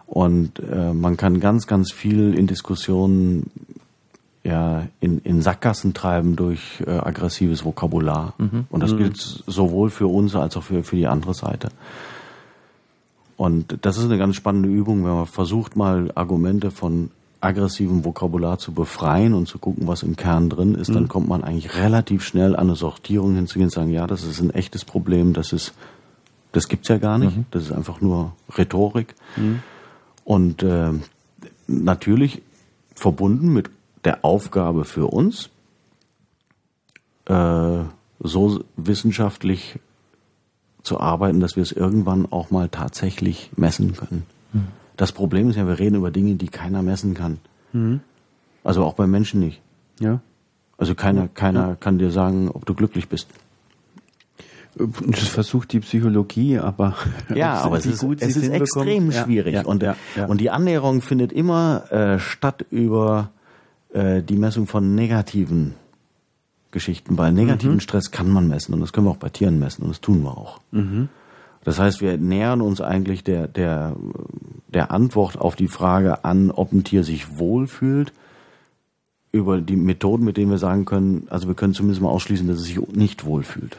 Und 0.06 0.60
äh, 0.60 0.92
man 0.92 1.16
kann 1.16 1.40
ganz 1.40 1.66
ganz 1.66 1.92
viel 1.92 2.34
in 2.34 2.46
Diskussionen 2.46 3.50
ja 4.44 4.86
in, 5.00 5.18
in 5.20 5.42
Sackgassen 5.42 5.94
treiben 5.94 6.36
durch 6.36 6.82
äh, 6.86 6.90
aggressives 6.90 7.64
Vokabular. 7.64 8.34
Mhm. 8.38 8.66
Und 8.70 8.82
das 8.82 8.92
mhm. 8.92 8.98
gilt 8.98 9.16
sowohl 9.16 9.90
für 9.90 10.06
uns 10.06 10.34
als 10.34 10.56
auch 10.56 10.62
für, 10.62 10.82
für 10.82 10.96
die 10.96 11.06
andere 11.06 11.34
Seite. 11.34 11.68
Und 13.36 13.78
das 13.82 13.98
ist 13.98 14.04
eine 14.04 14.18
ganz 14.18 14.36
spannende 14.36 14.68
Übung, 14.68 15.04
wenn 15.04 15.12
man 15.12 15.26
versucht 15.26 15.76
mal 15.76 16.10
Argumente 16.14 16.70
von 16.70 17.10
aggressivem 17.40 18.04
Vokabular 18.04 18.58
zu 18.58 18.72
befreien 18.72 19.34
und 19.34 19.48
zu 19.48 19.58
gucken, 19.58 19.88
was 19.88 20.04
im 20.04 20.14
Kern 20.14 20.48
drin 20.48 20.76
ist, 20.76 20.90
mhm. 20.90 20.94
dann 20.94 21.08
kommt 21.08 21.28
man 21.28 21.42
eigentlich 21.42 21.74
relativ 21.76 22.24
schnell 22.24 22.54
an 22.54 22.68
eine 22.68 22.76
Sortierung 22.76 23.34
hinzugehen 23.34 23.66
und 23.66 23.72
sagen, 23.72 23.90
ja, 23.90 24.06
das 24.06 24.22
ist 24.22 24.40
ein 24.40 24.50
echtes 24.50 24.84
Problem, 24.84 25.32
das 25.32 25.52
ist, 25.52 25.74
das 26.52 26.68
gibt's 26.68 26.88
ja 26.88 26.98
gar 26.98 27.18
nicht, 27.18 27.36
mhm. 27.36 27.46
das 27.50 27.64
ist 27.64 27.72
einfach 27.72 28.00
nur 28.00 28.32
Rhetorik. 28.56 29.14
Mhm. 29.36 29.60
Und 30.24 30.62
äh, 30.62 30.92
natürlich 31.66 32.42
verbunden 32.94 33.52
mit 33.52 33.70
der 34.04 34.24
Aufgabe 34.24 34.84
für 34.84 35.06
uns, 35.06 35.50
äh, 37.26 37.78
so 38.20 38.64
wissenschaftlich 38.76 39.78
zu 40.82 41.00
arbeiten, 41.00 41.40
dass 41.40 41.56
wir 41.56 41.62
es 41.62 41.72
irgendwann 41.72 42.30
auch 42.30 42.50
mal 42.50 42.68
tatsächlich 42.68 43.50
messen 43.56 43.96
können. 43.96 44.26
Mhm. 44.52 44.66
Das 44.96 45.12
Problem 45.12 45.48
ist 45.50 45.56
ja, 45.56 45.66
wir 45.66 45.78
reden 45.78 45.96
über 45.96 46.10
Dinge, 46.10 46.34
die 46.34 46.48
keiner 46.48 46.82
messen 46.82 47.14
kann. 47.14 47.38
Mhm. 47.72 48.00
Also 48.64 48.84
auch 48.84 48.94
bei 48.94 49.06
Menschen 49.06 49.40
nicht. 49.40 49.60
Ja. 50.00 50.20
Also 50.78 50.94
keiner, 50.94 51.28
keiner 51.28 51.68
ja. 51.68 51.76
kann 51.78 51.98
dir 51.98 52.10
sagen, 52.10 52.48
ob 52.48 52.66
du 52.66 52.74
glücklich 52.74 53.08
bist. 53.08 53.28
Das 54.74 55.28
versucht 55.28 55.72
die 55.72 55.80
Psychologie, 55.80 56.58
aber 56.58 56.96
ja, 57.34 57.60
aber 57.60 57.76
es 57.76 57.86
ist, 57.86 58.02
es 58.02 58.36
ist 58.36 58.48
extrem 58.48 59.12
schwierig 59.12 59.54
ja, 59.54 59.64
und, 59.64 59.84
und 60.28 60.40
die 60.40 60.50
Annäherung 60.50 61.02
findet 61.02 61.30
immer 61.32 61.92
äh, 61.92 62.18
statt 62.18 62.64
über 62.70 63.30
äh, 63.92 64.22
die 64.22 64.36
Messung 64.36 64.66
von 64.66 64.94
negativen 64.94 65.74
Geschichten, 66.70 67.18
weil 67.18 67.32
negativen 67.32 67.74
mhm. 67.74 67.80
Stress 67.80 68.10
kann 68.10 68.30
man 68.30 68.48
messen 68.48 68.74
und 68.74 68.80
das 68.80 68.92
können 68.92 69.06
wir 69.06 69.10
auch 69.10 69.16
bei 69.16 69.28
Tieren 69.28 69.58
messen 69.58 69.82
und 69.82 69.90
das 69.90 70.00
tun 70.00 70.22
wir 70.22 70.36
auch. 70.36 70.60
Mhm. 70.70 71.08
Das 71.64 71.78
heißt, 71.78 72.00
wir 72.00 72.18
nähern 72.18 72.60
uns 72.60 72.80
eigentlich 72.80 73.22
der, 73.22 73.46
der, 73.46 73.94
der 74.68 74.90
Antwort 74.90 75.38
auf 75.38 75.54
die 75.54 75.68
Frage 75.68 76.24
an, 76.24 76.50
ob 76.50 76.72
ein 76.72 76.82
Tier 76.82 77.04
sich 77.04 77.38
wohlfühlt, 77.38 78.12
über 79.32 79.60
die 79.60 79.76
Methoden, 79.76 80.24
mit 80.24 80.36
denen 80.36 80.50
wir 80.50 80.58
sagen 80.58 80.84
können, 80.84 81.26
also 81.30 81.48
wir 81.48 81.54
können 81.54 81.72
zumindest 81.72 82.02
mal 82.02 82.10
ausschließen, 82.10 82.46
dass 82.46 82.58
es 82.58 82.64
sich 82.64 82.78
nicht 82.88 83.24
wohlfühlt. 83.24 83.78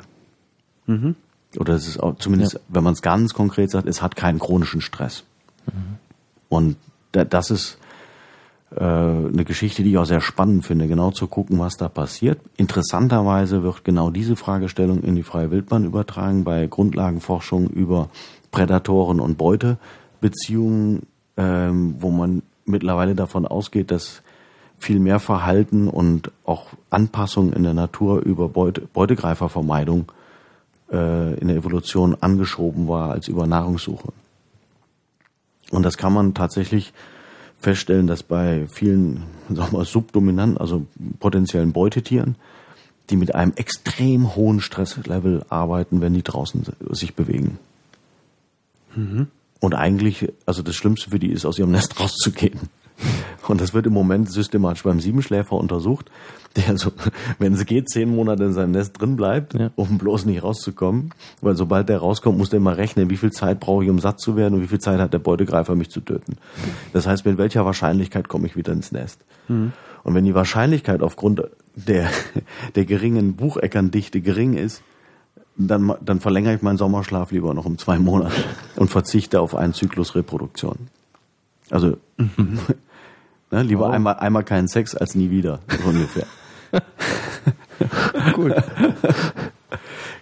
Mhm. 0.87 1.15
Oder 1.57 1.75
es 1.75 1.87
ist 1.87 1.99
auch 1.99 2.17
zumindest, 2.17 2.53
ja. 2.53 2.59
wenn 2.69 2.83
man 2.83 2.93
es 2.93 3.03
ganz 3.03 3.35
konkret 3.35 3.69
sagt, 3.69 3.87
es 3.87 4.01
hat 4.01 4.15
keinen 4.15 4.39
chronischen 4.39 4.81
Stress. 4.81 5.23
Mhm. 5.67 5.97
Und 6.49 6.77
das 7.11 7.51
ist 7.51 7.77
eine 8.79 9.45
Geschichte, 9.45 9.83
die 9.83 9.91
ich 9.91 9.97
auch 9.97 10.05
sehr 10.05 10.21
spannend 10.21 10.65
finde, 10.65 10.87
genau 10.87 11.11
zu 11.11 11.27
gucken, 11.27 11.59
was 11.59 11.77
da 11.77 11.89
passiert. 11.89 12.39
Interessanterweise 12.57 13.63
wird 13.63 13.83
genau 13.83 14.09
diese 14.09 14.35
Fragestellung 14.35 15.03
in 15.03 15.15
die 15.15 15.23
freie 15.23 15.51
Wildbahn 15.51 15.85
übertragen 15.85 16.43
bei 16.43 16.65
Grundlagenforschung 16.67 17.67
über 17.67 18.09
Prädatoren 18.51 19.19
und 19.19 19.37
Beutebeziehungen, 19.37 21.03
ähm, 21.37 21.95
wo 21.99 22.09
man 22.09 22.41
mittlerweile 22.65 23.15
davon 23.15 23.45
ausgeht, 23.45 23.91
dass 23.91 24.23
viel 24.77 24.99
mehr 24.99 25.19
Verhalten 25.19 25.87
und 25.87 26.31
auch 26.45 26.67
Anpassung 26.89 27.53
in 27.53 27.63
der 27.63 27.73
Natur 27.73 28.21
über 28.21 28.49
Beute, 28.49 28.81
Beutegreifervermeidung 28.81 30.11
äh, 30.91 31.35
in 31.35 31.47
der 31.47 31.57
Evolution 31.57 32.17
angeschoben 32.19 32.87
war 32.87 33.11
als 33.11 33.27
über 33.27 33.47
Nahrungssuche. 33.47 34.09
Und 35.71 35.83
das 35.83 35.97
kann 35.97 36.13
man 36.13 36.33
tatsächlich 36.33 36.93
feststellen, 37.63 38.07
dass 38.07 38.23
bei 38.23 38.67
vielen, 38.67 39.23
sagen 39.49 39.75
wir, 39.75 39.85
subdominanten, 39.85 40.57
also 40.57 40.85
potenziellen 41.19 41.73
Beutetieren, 41.73 42.35
die 43.09 43.15
mit 43.15 43.35
einem 43.35 43.53
extrem 43.55 44.35
hohen 44.35 44.61
Stresslevel 44.61 45.45
arbeiten, 45.49 46.01
wenn 46.01 46.13
die 46.13 46.23
draußen 46.23 46.65
sich 46.91 47.15
bewegen. 47.15 47.59
Mhm. 48.95 49.27
Und 49.59 49.73
eigentlich, 49.73 50.31
also 50.45 50.61
das 50.61 50.75
Schlimmste 50.75 51.09
für 51.09 51.19
die 51.19 51.31
ist, 51.31 51.45
aus 51.45 51.57
ihrem 51.57 51.71
Nest 51.71 51.99
rauszugehen. 51.99 52.59
Und 53.47 53.61
das 53.61 53.73
wird 53.73 53.85
im 53.85 53.93
Moment 53.93 54.31
systematisch 54.31 54.83
beim 54.83 54.99
Siebenschläfer 54.99 55.55
untersucht, 55.55 56.09
der 56.55 56.77
so, 56.77 56.91
wenn 57.39 57.53
es 57.53 57.65
geht, 57.65 57.89
zehn 57.89 58.13
Monate 58.13 58.43
in 58.43 58.53
seinem 58.53 58.71
Nest 58.71 58.99
drin 58.99 59.15
bleibt, 59.15 59.53
ja. 59.53 59.71
um 59.75 59.97
bloß 59.97 60.25
nicht 60.25 60.43
rauszukommen. 60.43 61.11
Weil 61.41 61.55
sobald 61.55 61.89
der 61.89 61.99
rauskommt, 61.99 62.37
muss 62.37 62.49
der 62.49 62.57
immer 62.57 62.77
rechnen, 62.77 63.09
wie 63.09 63.17
viel 63.17 63.31
Zeit 63.31 63.59
brauche 63.59 63.83
ich, 63.83 63.89
um 63.89 63.99
satt 63.99 64.19
zu 64.19 64.35
werden 64.35 64.55
und 64.55 64.61
wie 64.61 64.67
viel 64.67 64.79
Zeit 64.79 64.99
hat 64.99 65.13
der 65.13 65.19
Beutegreifer, 65.19 65.75
mich 65.75 65.89
zu 65.89 66.01
töten. 66.01 66.37
Das 66.93 67.07
heißt, 67.07 67.25
mit 67.25 67.37
welcher 67.37 67.65
Wahrscheinlichkeit 67.65 68.27
komme 68.27 68.47
ich 68.47 68.55
wieder 68.55 68.71
ins 68.71 68.91
Nest? 68.91 69.19
Mhm. 69.47 69.73
Und 70.03 70.15
wenn 70.15 70.25
die 70.25 70.35
Wahrscheinlichkeit 70.35 71.01
aufgrund 71.01 71.43
der, 71.75 72.09
der 72.75 72.85
geringen 72.85 73.35
Bucheckerndichte 73.35 74.21
gering 74.21 74.55
ist, 74.55 74.83
dann, 75.55 75.93
dann 76.01 76.19
verlängere 76.19 76.55
ich 76.55 76.61
meinen 76.61 76.77
Sommerschlaf 76.77 77.31
lieber 77.31 77.53
noch 77.53 77.65
um 77.65 77.77
zwei 77.77 77.99
Monate 77.99 78.43
und 78.75 78.89
verzichte 78.89 79.39
auf 79.39 79.55
einen 79.55 79.73
Zyklus 79.73 80.15
Reproduktion. 80.15 80.87
Also 81.69 81.97
ne, 83.53 83.63
lieber 83.63 83.87
Oh. 83.87 83.91
einmal, 83.91 84.15
einmal 84.15 84.43
keinen 84.43 84.67
Sex 84.67 84.95
als 84.95 85.15
nie 85.15 85.29
wieder, 85.29 85.59
so 85.81 85.89
ungefähr. 85.89 86.25
Gut. 88.33 88.53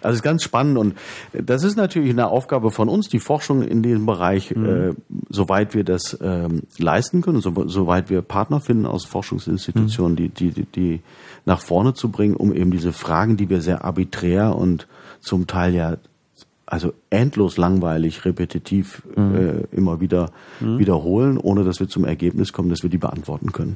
Also 0.03 0.13
es 0.13 0.15
ist 0.15 0.23
ganz 0.23 0.41
spannend 0.43 0.77
und 0.79 0.95
das 1.31 1.63
ist 1.63 1.75
natürlich 1.75 2.09
eine 2.09 2.27
Aufgabe 2.27 2.71
von 2.71 2.89
uns, 2.89 3.07
die 3.07 3.19
Forschung 3.19 3.61
in 3.61 3.83
diesem 3.83 4.07
Bereich, 4.07 4.51
äh, 4.51 4.93
soweit 5.29 5.75
wir 5.75 5.83
das 5.83 6.17
ähm, 6.21 6.63
leisten 6.79 7.21
können, 7.21 7.39
so, 7.39 7.53
soweit 7.67 8.09
wir 8.09 8.23
Partner 8.23 8.59
finden 8.59 8.87
aus 8.87 9.05
Forschungsinstitutionen, 9.05 10.15
die, 10.15 10.29
die, 10.29 10.49
die, 10.49 10.65
die 10.65 11.01
nach 11.45 11.61
vorne 11.61 11.93
zu 11.93 12.09
bringen, 12.09 12.35
um 12.35 12.51
eben 12.51 12.71
diese 12.71 12.93
Fragen, 12.93 13.37
die 13.37 13.49
wir 13.49 13.61
sehr 13.61 13.85
arbiträr 13.85 14.55
und 14.55 14.87
zum 15.19 15.45
Teil 15.45 15.75
ja 15.75 15.97
also 16.71 16.93
endlos 17.09 17.57
langweilig, 17.57 18.23
repetitiv 18.23 19.03
äh, 19.17 19.65
immer 19.75 19.99
wieder 19.99 20.31
wiederholen, 20.61 21.37
ohne 21.37 21.65
dass 21.65 21.81
wir 21.81 21.89
zum 21.89 22.05
Ergebnis 22.05 22.53
kommen, 22.53 22.69
dass 22.69 22.81
wir 22.81 22.89
die 22.89 22.97
beantworten 22.97 23.51
können. 23.51 23.75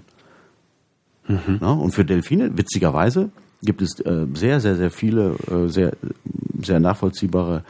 Ja, 1.59 1.71
und 1.71 1.91
für 1.91 2.05
Delfine, 2.05 2.57
witzigerweise, 2.57 3.31
gibt 3.61 3.81
es 3.81 3.99
äh, 3.99 4.27
sehr, 4.33 4.61
sehr, 4.61 4.77
sehr 4.77 4.91
viele, 4.91 5.35
äh, 5.51 5.67
sehr, 5.67 5.93
sehr 6.61 6.79
nachvollziehbare 6.79 7.63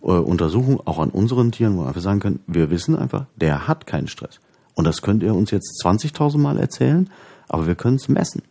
äh, 0.00 0.06
Untersuchungen, 0.06 0.80
auch 0.86 0.98
an 0.98 1.10
unseren 1.10 1.52
Tieren, 1.52 1.76
wo 1.76 1.82
wir 1.82 1.88
einfach 1.88 2.00
sagen 2.00 2.20
können, 2.20 2.40
wir 2.46 2.70
wissen 2.70 2.96
einfach, 2.96 3.26
der 3.36 3.68
hat 3.68 3.86
keinen 3.86 4.08
Stress. 4.08 4.40
Und 4.74 4.86
das 4.86 5.02
könnt 5.02 5.22
ihr 5.22 5.34
uns 5.34 5.50
jetzt 5.50 5.82
20.000 5.84 6.38
Mal 6.38 6.58
erzählen, 6.58 7.10
aber 7.48 7.66
wir 7.66 7.74
können 7.74 7.96
es 7.96 8.08
messen. 8.08 8.42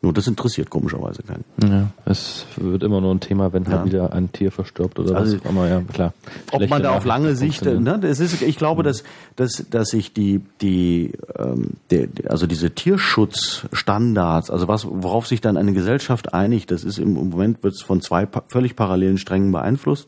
Nur 0.00 0.12
das 0.12 0.28
interessiert 0.28 0.70
komischerweise 0.70 1.22
keinen. 1.24 1.44
Ja, 1.60 1.90
es 2.04 2.46
wird 2.56 2.84
immer 2.84 3.00
nur 3.00 3.12
ein 3.12 3.18
Thema, 3.18 3.52
wenn 3.52 3.66
halt 3.66 3.80
Ja. 3.80 3.84
wieder 3.84 4.12
ein 4.12 4.30
Tier 4.30 4.52
verstirbt 4.52 4.96
oder 5.00 5.16
Also, 5.16 5.36
was 5.36 5.44
auch 5.44 5.50
immer. 5.50 5.68
Ja, 5.68 5.80
klar. 5.80 6.14
Ob 6.52 6.68
man 6.68 6.82
da 6.84 6.96
auf 6.96 7.04
lange 7.04 7.34
Sicht, 7.34 7.64
ne, 7.64 7.98
das 8.00 8.20
ist, 8.20 8.40
ich 8.40 8.56
glaube, 8.58 8.84
dass, 8.84 9.02
dass, 9.34 9.64
dass 9.70 9.88
sich 9.88 10.12
die, 10.12 10.40
die, 10.60 11.12
ähm, 11.36 11.70
der, 11.90 12.06
also 12.28 12.46
diese 12.46 12.70
Tierschutzstandards, 12.70 14.50
also 14.50 14.68
was, 14.68 14.86
worauf 14.88 15.26
sich 15.26 15.40
dann 15.40 15.56
eine 15.56 15.72
Gesellschaft 15.72 16.32
einigt, 16.32 16.70
das 16.70 16.84
ist 16.84 16.98
im 16.98 17.14
Moment 17.14 17.62
wird 17.64 17.74
es 17.74 17.82
von 17.82 18.00
zwei 18.00 18.24
pa 18.24 18.44
völlig 18.48 18.76
parallelen 18.76 19.18
Strängen 19.18 19.50
beeinflusst. 19.50 20.06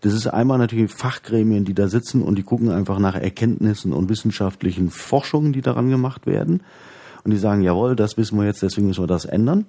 Das 0.00 0.14
ist 0.14 0.26
einmal 0.26 0.56
natürlich 0.58 0.90
Fachgremien, 0.90 1.64
die 1.64 1.74
da 1.74 1.88
sitzen 1.88 2.22
und 2.22 2.36
die 2.36 2.42
gucken 2.42 2.70
einfach 2.70 2.98
nach 2.98 3.14
Erkenntnissen 3.14 3.92
und 3.92 4.08
wissenschaftlichen 4.08 4.90
Forschungen, 4.90 5.52
die 5.52 5.60
daran 5.60 5.90
gemacht 5.90 6.26
werden. 6.26 6.62
Und 7.26 7.32
die 7.32 7.38
sagen, 7.38 7.62
jawohl, 7.62 7.96
das 7.96 8.16
wissen 8.16 8.38
wir 8.38 8.46
jetzt, 8.46 8.62
deswegen 8.62 8.86
müssen 8.86 9.02
wir 9.02 9.08
das 9.08 9.24
ändern 9.24 9.64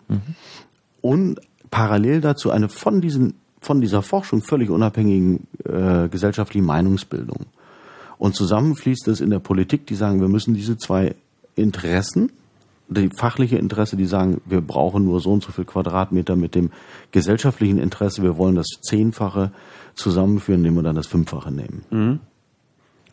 und 1.02 1.40
parallel 1.72 2.22
dazu 2.22 2.52
eine 2.52 2.70
von 2.70 3.02
diesen 3.02 3.34
von 3.62 3.82
dieser 3.82 4.04
Forschung 4.04 4.44
völlig 4.44 4.70
unabhängigen 4.70 5.48
äh, 5.66 6.08
gesellschaftlichen 6.08 6.68
Meinungsbildung. 6.68 7.48
Und 8.20 8.36
zusammen 8.36 8.76
fließt 8.76 9.08
es 9.08 9.22
in 9.22 9.32
der 9.32 9.40
Politik, 9.40 9.88
die 9.88 9.96
sagen, 9.96 10.22
wir 10.22 10.28
müssen 10.28 10.54
diese 10.54 10.78
zwei 10.78 11.16
Interessen, 11.56 12.32
die 12.88 13.10
fachliche 13.10 13.58
Interesse, 13.58 13.98
die 13.98 14.06
sagen, 14.06 14.40
wir 14.46 14.62
brauchen 14.62 15.06
nur 15.06 15.20
so 15.20 15.32
und 15.32 15.44
so 15.44 15.52
viel 15.52 15.66
Quadratmeter 15.66 16.36
mit 16.36 16.54
dem 16.54 16.70
gesellschaftlichen 17.12 17.80
Interesse, 17.80 18.22
wir 18.22 18.38
wollen 18.38 18.54
das 18.54 18.68
Zehnfache 18.82 19.52
zusammenführen, 19.96 20.60
indem 20.60 20.76
wir 20.76 20.84
dann 20.84 20.96
das 20.96 21.08
Fünffache 21.08 21.52
nehmen. 21.52 21.82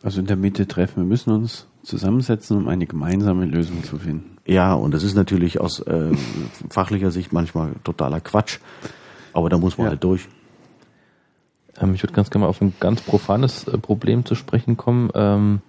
Also 0.04 0.20
in 0.20 0.26
der 0.26 0.36
Mitte 0.36 0.68
treffen. 0.68 0.96
Wir 1.02 1.08
müssen 1.08 1.30
uns 1.32 1.66
zusammensetzen, 1.82 2.56
um 2.58 2.68
eine 2.68 2.86
gemeinsame 2.86 3.46
Lösung 3.46 3.82
zu 3.84 3.98
finden. 3.98 4.36
Ja, 4.46 4.74
und 4.74 4.92
das 4.92 5.02
ist 5.02 5.14
natürlich 5.14 5.60
aus 5.60 5.80
äh, 5.80 6.12
fachlicher 6.68 7.10
Sicht 7.10 7.32
manchmal 7.32 7.72
totaler 7.84 8.20
Quatsch, 8.20 8.58
aber 9.32 9.48
da 9.48 9.56
muss 9.58 9.78
man 9.78 9.86
Ja. 9.86 9.90
halt 9.92 10.04
durch. 10.04 10.28
Ähm, 11.80 11.94
ich 11.94 12.02
würde 12.02 12.12
ganz 12.12 12.28
gerne 12.30 12.44
mal 12.44 12.50
auf 12.50 12.60
ein 12.60 12.74
ganz 12.80 13.00
profanes 13.00 13.66
äh, 13.66 13.78
Problem 13.78 14.26
zu 14.26 14.34
sprechen 14.34 14.76
kommen. 14.76 15.10
Ähm, 15.14 15.60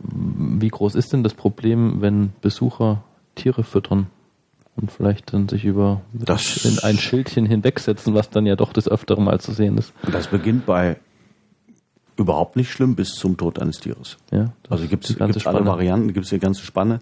wie 0.00 0.68
groß 0.68 0.96
ist 0.96 1.12
denn 1.12 1.22
das 1.22 1.34
Problem, 1.34 2.00
wenn 2.00 2.32
Besucher 2.40 3.04
Tiere 3.36 3.62
füttern 3.62 4.08
und 4.74 4.90
vielleicht 4.90 5.32
dann 5.32 5.48
sich 5.48 5.64
über 5.64 6.00
Das- 6.12 6.64
in 6.64 6.80
ein 6.80 6.98
Schildchen 6.98 7.46
hinwegsetzen, 7.46 8.12
was 8.14 8.28
dann 8.30 8.44
ja 8.46 8.56
doch 8.56 8.72
des 8.72 8.88
Öfteren 8.88 9.22
mal 9.24 9.38
zu 9.40 9.52
sehen 9.52 9.78
ist? 9.78 9.92
Das 10.10 10.26
beginnt 10.26 10.66
bei 10.66 10.96
überhaupt 12.16 12.56
nicht 12.56 12.70
schlimm 12.70 12.94
bis 12.94 13.14
zum 13.14 13.36
Tod 13.36 13.58
eines 13.60 13.78
Tieres. 13.78 14.16
Ja, 14.30 14.52
Also 14.68 14.86
gibt 14.86 15.08
es 15.08 15.20
alle 15.20 15.38
Spanne. 15.38 15.66
Varianten, 15.66 16.12
gibt 16.12 16.24
es 16.24 16.30
die 16.30 16.38
ganze 16.38 16.62
Spanne. 16.62 17.00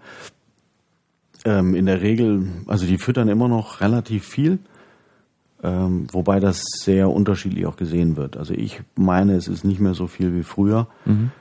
Ähm, 1.43 1.75
in 1.75 1.85
der 1.85 2.01
Regel, 2.01 2.47
also 2.67 2.85
die 2.85 2.97
füttern 2.97 3.27
immer 3.27 3.47
noch 3.47 3.81
relativ 3.81 4.25
viel, 4.25 4.59
ähm, 5.63 6.07
wobei 6.11 6.39
das 6.39 6.63
sehr 6.79 7.09
unterschiedlich 7.09 7.65
auch 7.65 7.75
gesehen 7.75 8.15
wird. 8.15 8.37
Also 8.37 8.53
ich 8.53 8.81
meine, 8.95 9.35
es 9.35 9.47
ist 9.47 9.63
nicht 9.63 9.79
mehr 9.79 9.93
so 9.93 10.07
viel 10.07 10.35
wie 10.35 10.43
früher. 10.43 10.87
Mhm. 11.05 11.31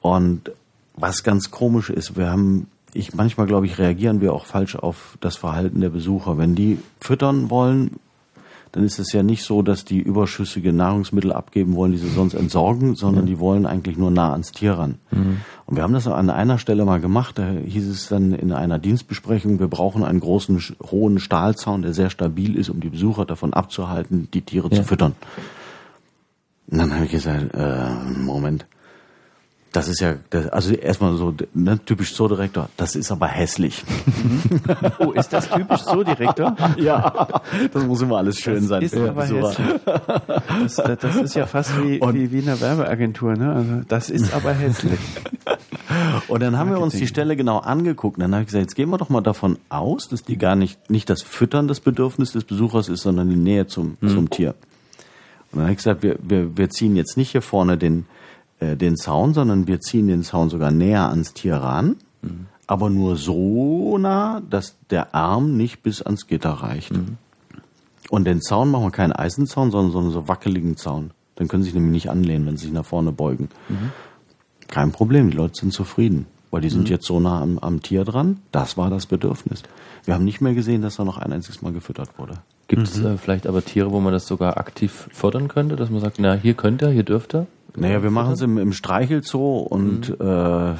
Und 0.00 0.52
was 0.94 1.22
ganz 1.22 1.50
komisch 1.50 1.90
ist, 1.90 2.16
wir 2.16 2.30
haben, 2.30 2.68
ich 2.92 3.14
manchmal 3.14 3.46
glaube 3.46 3.66
ich, 3.66 3.78
reagieren 3.78 4.20
wir 4.20 4.32
auch 4.32 4.46
falsch 4.46 4.76
auf 4.76 5.18
das 5.20 5.36
Verhalten 5.36 5.80
der 5.80 5.90
Besucher. 5.90 6.38
Wenn 6.38 6.54
die 6.54 6.78
füttern 7.00 7.50
wollen, 7.50 7.96
dann 8.72 8.84
ist 8.84 8.98
es 8.98 9.12
ja 9.12 9.22
nicht 9.22 9.42
so, 9.44 9.62
dass 9.62 9.84
die 9.84 9.98
überschüssige 10.00 10.72
Nahrungsmittel 10.72 11.32
abgeben 11.32 11.74
wollen, 11.76 11.92
die 11.92 11.98
sie 11.98 12.08
sonst 12.08 12.34
entsorgen, 12.34 12.94
sondern 12.94 13.26
die 13.26 13.38
wollen 13.38 13.66
eigentlich 13.66 13.96
nur 13.96 14.10
nah 14.10 14.32
ans 14.32 14.52
Tier 14.52 14.72
ran. 14.74 14.96
Und 15.10 15.76
wir 15.76 15.82
haben 15.82 15.92
das 15.94 16.06
an 16.06 16.30
einer 16.30 16.58
Stelle 16.58 16.84
mal 16.84 17.00
gemacht, 17.00 17.38
da 17.38 17.50
hieß 17.50 17.88
es 17.88 18.08
dann 18.08 18.32
in 18.32 18.52
einer 18.52 18.78
Dienstbesprechung, 18.78 19.58
wir 19.60 19.68
brauchen 19.68 20.04
einen 20.04 20.20
großen, 20.20 20.62
hohen 20.90 21.18
Stahlzaun, 21.18 21.82
der 21.82 21.94
sehr 21.94 22.10
stabil 22.10 22.56
ist, 22.56 22.68
um 22.70 22.80
die 22.80 22.90
Besucher 22.90 23.24
davon 23.24 23.52
abzuhalten, 23.52 24.28
die 24.32 24.42
Tiere 24.42 24.68
Ja. 24.70 24.76
zu 24.76 24.84
füttern. 24.84 25.14
Und 26.70 26.78
dann 26.78 26.92
habe 26.94 27.06
ich 27.06 27.10
gesagt, 27.10 27.54
äh, 27.54 27.86
Moment, 28.18 28.66
das 29.72 29.88
ist 29.88 30.00
ja, 30.00 30.14
das, 30.30 30.48
also 30.48 30.72
erstmal 30.74 31.16
so, 31.16 31.34
ne, 31.54 31.78
typisch 31.84 32.14
Zoodirektor, 32.14 32.68
das 32.76 32.96
ist 32.96 33.10
aber 33.12 33.28
hässlich. 33.28 33.84
Oh, 34.98 35.12
ist 35.12 35.32
das 35.32 35.48
typisch 35.48 35.82
so, 35.82 36.02
Direktor? 36.02 36.56
ja, 36.76 37.40
das 37.72 37.84
muss 37.84 38.02
immer 38.02 38.18
alles 38.18 38.38
schön 38.38 38.66
sein. 38.66 38.82
ist 38.82 38.96
aber 38.96 39.24
hässlich. 39.24 39.80
Das, 39.84 40.76
das 41.00 41.16
ist 41.16 41.34
ja 41.34 41.46
fast 41.46 41.80
wie, 41.82 42.00
Und- 42.00 42.14
wie, 42.14 42.32
wie 42.32 42.42
eine 42.42 42.60
Werbeagentur, 42.60 43.34
ne? 43.34 43.52
Also 43.52 43.82
das 43.86 44.10
ist 44.10 44.34
aber 44.34 44.52
hässlich. 44.52 44.98
Und 46.28 46.40
dann 46.42 46.56
haben 46.58 46.70
wir 46.70 46.80
uns 46.80 46.92
die 46.92 46.98
Marketing. 46.98 47.08
Stelle 47.08 47.36
genau 47.36 47.58
angeguckt. 47.58 48.18
Und 48.18 48.22
dann 48.22 48.32
habe 48.34 48.42
ich 48.42 48.48
gesagt, 48.48 48.62
jetzt 48.62 48.74
gehen 48.74 48.90
wir 48.90 48.98
doch 48.98 49.08
mal 49.08 49.20
davon 49.20 49.58
aus, 49.68 50.08
dass 50.08 50.22
die 50.22 50.36
gar 50.36 50.54
nicht, 50.56 50.90
nicht 50.90 51.08
das 51.08 51.22
Füttern 51.22 51.68
das 51.68 51.80
Bedürfnis 51.80 52.32
des 52.32 52.44
Besuchers 52.44 52.88
ist, 52.88 53.02
sondern 53.02 53.30
die 53.30 53.36
Nähe 53.36 53.66
zum, 53.66 53.96
zum 54.06 54.28
Tier. 54.30 54.54
Und 55.50 55.60
dann 55.60 55.62
habe 55.62 55.72
ich 55.72 55.78
gesagt, 55.78 56.02
wir, 56.02 56.18
wir, 56.22 56.56
wir 56.56 56.68
ziehen 56.70 56.96
jetzt 56.96 57.16
nicht 57.16 57.30
hier 57.30 57.42
vorne 57.42 57.78
den, 57.78 58.06
äh, 58.60 58.76
den 58.76 58.96
Zaun, 58.96 59.34
sondern 59.34 59.66
wir 59.66 59.80
ziehen 59.80 60.08
den 60.08 60.22
Zaun 60.22 60.50
sogar 60.50 60.70
näher 60.70 61.08
ans 61.08 61.32
Tier 61.32 61.56
ran, 61.56 61.96
aber 62.66 62.90
nur 62.90 63.16
so 63.16 63.96
nah, 63.98 64.42
dass 64.48 64.76
der 64.90 65.14
Arm 65.14 65.56
nicht 65.56 65.82
bis 65.82 66.02
ans 66.02 66.26
Gitter 66.26 66.50
reicht. 66.50 66.92
Und 68.10 68.24
den 68.24 68.40
Zaun 68.42 68.70
machen 68.70 68.84
wir 68.84 68.90
keinen 68.90 69.12
Eisenzaun, 69.12 69.70
sondern 69.70 69.92
so 69.92 69.98
einen 69.98 70.10
so 70.10 70.28
wackeligen 70.28 70.76
Zaun. 70.76 71.10
Dann 71.36 71.48
können 71.48 71.62
sie 71.62 71.68
sich 71.70 71.74
nämlich 71.74 71.92
nicht 71.92 72.10
anlehnen, 72.10 72.46
wenn 72.46 72.56
sie 72.56 72.64
sich 72.66 72.74
nach 72.74 72.84
vorne 72.84 73.12
beugen. 73.12 73.48
Kein 74.68 74.92
Problem, 74.92 75.30
die 75.30 75.36
Leute 75.36 75.60
sind 75.60 75.72
zufrieden, 75.72 76.26
weil 76.50 76.60
die 76.60 76.68
sind 76.70 76.88
jetzt 76.88 77.06
so 77.06 77.20
nah 77.20 77.40
am, 77.40 77.58
am 77.58 77.80
Tier 77.80 78.04
dran. 78.04 78.38
Das 78.52 78.76
war 78.76 78.90
das 78.90 79.06
Bedürfnis. 79.06 79.62
Wir 80.04 80.14
haben 80.14 80.24
nicht 80.24 80.40
mehr 80.40 80.54
gesehen, 80.54 80.82
dass 80.82 80.96
da 80.96 81.04
noch 81.04 81.18
ein 81.18 81.32
einziges 81.32 81.62
Mal 81.62 81.72
gefüttert 81.72 82.18
wurde. 82.18 82.34
Gibt 82.68 82.86
es 82.86 83.02
äh, 83.02 83.16
vielleicht 83.16 83.46
aber 83.46 83.64
Tiere, 83.64 83.90
wo 83.90 83.98
man 83.98 84.12
das 84.12 84.26
sogar 84.26 84.58
aktiv 84.58 85.08
fördern 85.12 85.48
könnte, 85.48 85.74
dass 85.74 85.90
man 85.90 86.00
sagt, 86.00 86.18
na, 86.18 86.34
hier 86.34 86.54
könnt 86.54 86.82
ihr, 86.82 86.90
hier 86.90 87.02
dürft 87.02 87.34
ihr? 87.34 87.46
Naja, 87.74 88.02
wir 88.02 88.10
machen 88.10 88.34
es 88.34 88.42
im, 88.42 88.58
im 88.58 88.72
Streichelzoo 88.72 89.58
und 89.58 90.10
äh, 90.20 90.74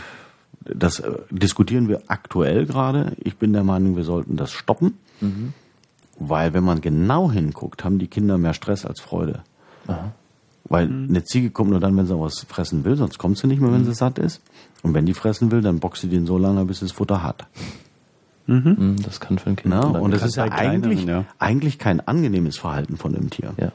das 0.65 1.01
äh, 1.01 1.13
diskutieren 1.31 1.89
wir 1.89 2.03
aktuell 2.09 2.67
gerade. 2.67 3.17
Ich 3.19 3.37
bin 3.37 3.53
der 3.55 3.65
Meinung, 3.65 3.97
wir 3.97 4.05
sollten 4.05 4.37
das 4.37 4.53
stoppen, 4.53 4.99
weil 6.19 6.53
wenn 6.53 6.65
man 6.65 6.81
genau 6.81 7.31
hinguckt, 7.31 7.85
haben 7.85 7.99
die 7.99 8.09
Kinder 8.09 8.37
mehr 8.37 8.55
Stress 8.55 8.85
als 8.85 9.01
Freude. 9.01 9.41
Weil 10.65 10.87
eine 10.87 11.25
Ziege 11.25 11.51
kommt 11.51 11.71
nur 11.71 11.81
dann, 11.81 11.97
wenn 11.97 12.07
sie 12.07 12.19
was 12.19 12.41
fressen 12.41 12.85
will, 12.85 12.97
sonst 12.97 13.17
kommt 13.17 13.39
sie 13.39 13.47
nicht 13.47 13.61
mehr, 13.61 13.73
wenn 13.73 13.87
sie 13.87 13.95
satt 13.95 14.19
ist. 14.19 14.43
Und 14.83 14.93
wenn 14.93 15.07
die 15.07 15.15
fressen 15.15 15.51
will, 15.51 15.63
dann 15.63 15.81
boxt 15.81 16.03
sie 16.03 16.09
den 16.09 16.27
so 16.27 16.37
lange, 16.37 16.67
bis 16.67 16.83
es 16.83 16.93
Futter 16.93 17.23
hat. 17.23 17.47
Hm, 18.49 18.97
das 19.05 19.21
kann 19.21 19.39
für 19.39 19.51
ein 19.51 19.57
Kind 19.57 19.75
Na, 19.75 19.81
unangenehm 19.81 20.03
und 20.03 20.15
das 20.15 20.23
ist 20.25 20.37
ja 20.37 20.45
eigentlich, 20.45 21.05
ja. 21.05 21.25
eigentlich 21.39 21.79
kein 21.79 22.01
angenehmes 22.01 22.57
Verhalten 22.57 22.97
von 22.97 23.15
einem 23.15 23.29
Tier. 23.29 23.53
Ja. 23.59 23.73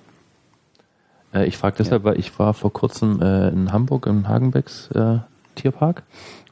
Äh, 1.33 1.45
ich 1.45 1.57
frage 1.57 1.75
deshalb, 1.77 2.03
weil 2.03 2.19
ich 2.19 2.37
war 2.39 2.53
vor 2.53 2.73
kurzem 2.73 3.21
äh, 3.21 3.49
in 3.49 3.71
Hamburg 3.71 4.07
im 4.07 4.27
Hagenbecks 4.27 4.89
äh, 4.91 5.19
Tierpark 5.55 6.03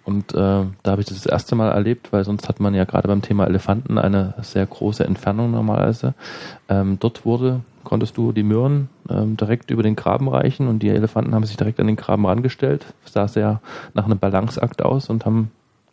und 0.04 0.34
äh, 0.34 0.36
da 0.36 0.92
habe 0.92 1.02
ich 1.02 1.08
das 1.08 1.22
das 1.22 1.26
erste 1.32 1.56
Mal 1.56 1.72
erlebt, 1.72 2.12
weil 2.12 2.24
sonst 2.24 2.50
hat 2.50 2.60
man 2.60 2.74
ja 2.74 2.86
gerade 2.86 3.08
beim 3.08 3.22
Thema 3.22 3.46
Elefanten 3.46 3.98
eine 3.98 4.34
sehr 4.42 4.66
große 4.66 5.04
Entfernung 5.04 5.52
normalerweise. 5.52 6.16
Ähm, 6.70 6.98
dort 7.00 7.26
wurde, 7.26 7.62
konntest 7.84 8.18
du 8.18 8.32
die 8.32 8.44
Möhren 8.44 8.90
ähm, 9.10 9.38
direkt 9.38 9.70
über 9.70 9.84
den 9.84 9.96
Graben 9.96 10.28
reichen 10.28 10.68
und 10.68 10.80
die 10.80 10.90
Elefanten 10.90 11.36
haben 11.36 11.46
sich 11.46 11.58
direkt 11.58 11.80
an 11.80 11.88
den 11.88 11.96
Graben 11.98 12.26
rangestellt. 12.26 12.86
Das 13.04 13.14
sah 13.14 13.28
sehr 13.28 13.62
nach 13.94 14.06
einem 14.06 14.18
Balanceakt 14.18 14.82
aus 14.82 15.10
und 15.10 15.26
haben 15.26 15.52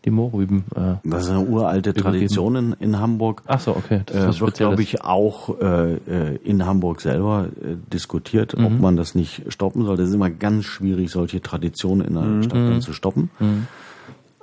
die 0.08 0.14
Mohrrüben. 0.14 0.64
Äh, 0.74 0.94
Das 1.04 1.24
ist 1.24 1.30
eine 1.30 1.40
uralte 1.40 1.90
Übergeben. 1.90 2.02
Tradition 2.12 2.56
in, 2.56 2.72
in 2.80 2.98
Hamburg. 2.98 3.42
ach 3.46 3.60
so, 3.60 3.76
okay. 3.76 4.02
Das 4.06 4.36
äh, 4.36 4.40
wird, 4.40 4.54
glaube 4.54 4.82
ich, 4.82 5.02
auch 5.02 5.60
äh, 5.60 5.94
äh, 5.94 6.36
in 6.44 6.64
Hamburg 6.64 7.00
selber 7.00 7.48
äh, 7.60 7.76
diskutiert, 7.92 8.54
ob 8.54 8.80
man 8.80 8.96
das 8.96 9.14
nicht 9.14 9.42
stoppen 9.48 9.84
soll. 9.84 9.96
Das 9.96 10.08
ist 10.08 10.14
immer 10.14 10.30
ganz 10.30 10.64
schwierig, 10.64 11.10
solche 11.10 11.40
Traditionen 11.40 12.06
in 12.06 12.16
einer 12.16 12.42
Stadt 12.42 12.56
dann 12.56 12.80
zu 12.80 12.92
stoppen. 12.92 13.30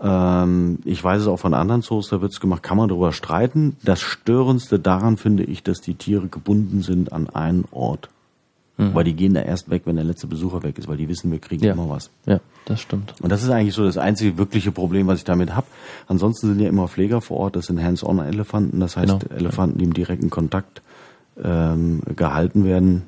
Ähm, 0.02 0.80
ich 0.86 1.04
weiß 1.04 1.22
es 1.22 1.28
auch 1.28 1.38
von 1.40 1.54
anderen 1.54 1.82
Zoos, 1.82 2.10
da 2.10 2.22
wird 2.22 2.34
es 2.34 2.40
gemacht, 2.40 2.64
kann 2.64 2.78
man 2.78 2.90
darüber 2.90 3.12
streiten. 3.14 3.78
Das 3.84 4.02
Störendste 4.02 4.78
daran 4.78 5.18
finde 5.18 5.44
ich, 5.44 5.64
dass 5.64 5.80
die 5.82 5.96
Tiere 5.96 6.28
gebunden 6.28 6.82
sind 6.82 7.14
an 7.14 7.30
einen 7.30 7.66
Ort. 7.72 8.10
Weil 8.78 9.06
die 9.06 9.14
gehen 9.14 9.34
da 9.34 9.42
erst 9.42 9.70
weg, 9.70 9.84
wenn 9.86 9.96
der 9.96 10.04
letzte 10.04 10.28
Besucher 10.28 10.62
weg 10.64 10.78
ist, 10.78 10.90
weil 10.90 10.98
die 10.98 11.08
wissen, 11.08 11.32
wir 11.32 11.40
kriegen 11.40 11.64
Ja. 11.64 11.72
immer 11.74 11.90
was. 11.90 12.10
Ja, 12.26 12.42
das 12.66 12.82
stimmt. 12.82 13.14
Und 13.22 13.32
das 13.32 13.42
ist 13.42 13.50
eigentlich 13.50 13.74
so 13.74 13.86
das 13.86 13.98
einzige 13.98 14.38
wirkliche 14.38 14.74
Problem, 14.74 15.08
was 15.08 15.20
ich 15.20 15.24
damit 15.24 15.56
habe. 15.56 15.66
Ansonsten 16.08 16.48
sind 16.48 16.60
ja 16.60 16.68
immer 16.68 16.90
Pfleger 16.90 17.22
vor 17.22 17.38
Ort, 17.38 17.56
das 17.56 17.68
sind 17.68 17.82
Hands-on-Elefanten, 17.82 18.82
das 18.82 18.98
heißt 18.98 19.20
Genau. 19.22 19.34
Elefanten, 19.36 19.78
die 19.78 19.86
im 19.86 19.94
direkten 19.94 20.30
Kontakt 20.30 20.82
ähm, 21.42 22.02
gehalten 22.18 22.66
werden. 22.66 23.04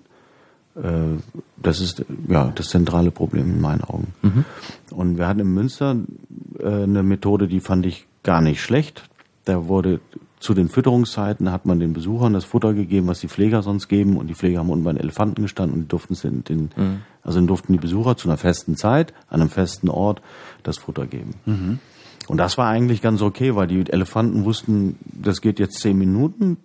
Äh, 0.75 1.19
das 1.57 1.81
ist 1.81 2.05
ja 2.29 2.49
das 2.55 2.69
zentrale 2.69 3.11
Problem 3.11 3.45
in 3.51 3.59
meinen 3.59 3.81
Augen. 3.83 4.13
Und 4.91 5.17
wir 5.17 5.27
hatten 5.27 5.39
in 5.41 5.53
Münster 5.53 5.97
äh, 6.59 6.65
eine 6.83 7.03
Methode, 7.03 7.47
die 7.49 7.59
fand 7.59 7.85
ich 7.85 8.05
gar 8.23 8.39
nicht 8.41 8.61
schlecht. 8.61 9.03
Da 9.43 9.67
wurde 9.67 9.99
zu 10.39 10.53
den 10.53 10.69
Fütterungszeiten 10.69 11.51
hat 11.51 11.65
man 11.65 11.79
den 11.79 11.93
Besuchern 11.93 12.33
das 12.33 12.45
Futter 12.45 12.73
gegeben, 12.73 13.07
was 13.07 13.19
die 13.19 13.27
Pfleger 13.27 13.63
sonst 13.63 13.87
geben, 13.87 14.17
und 14.17 14.27
die 14.27 14.35
Pfleger 14.35 14.59
haben 14.59 14.69
unten 14.69 14.83
bei 14.83 14.93
den 14.93 15.01
Elefanten 15.01 15.41
gestanden 15.41 15.75
und 15.75 15.81
die 15.83 15.87
durften 15.87 16.13
es 16.13 16.21
den, 16.21 16.43
den 16.43 16.69
also 17.23 17.39
dann 17.39 17.47
durften 17.47 17.73
die 17.73 17.79
Besucher 17.79 18.17
zu 18.17 18.29
einer 18.29 18.37
festen 18.37 18.77
Zeit, 18.77 19.13
an 19.29 19.41
einem 19.41 19.49
festen 19.49 19.89
Ort 19.89 20.21
das 20.63 20.77
Futter 20.77 21.07
geben. 21.07 21.31
Und 22.27 22.37
das 22.37 22.57
war 22.57 22.67
eigentlich 22.67 23.01
ganz 23.01 23.21
okay, 23.21 23.55
weil 23.55 23.67
die 23.67 23.89
Elefanten 23.89 24.45
wussten, 24.45 24.97
das 25.05 25.41
geht 25.41 25.59
jetzt 25.59 25.79
zehn 25.79 25.97
Minuten, 25.97 26.57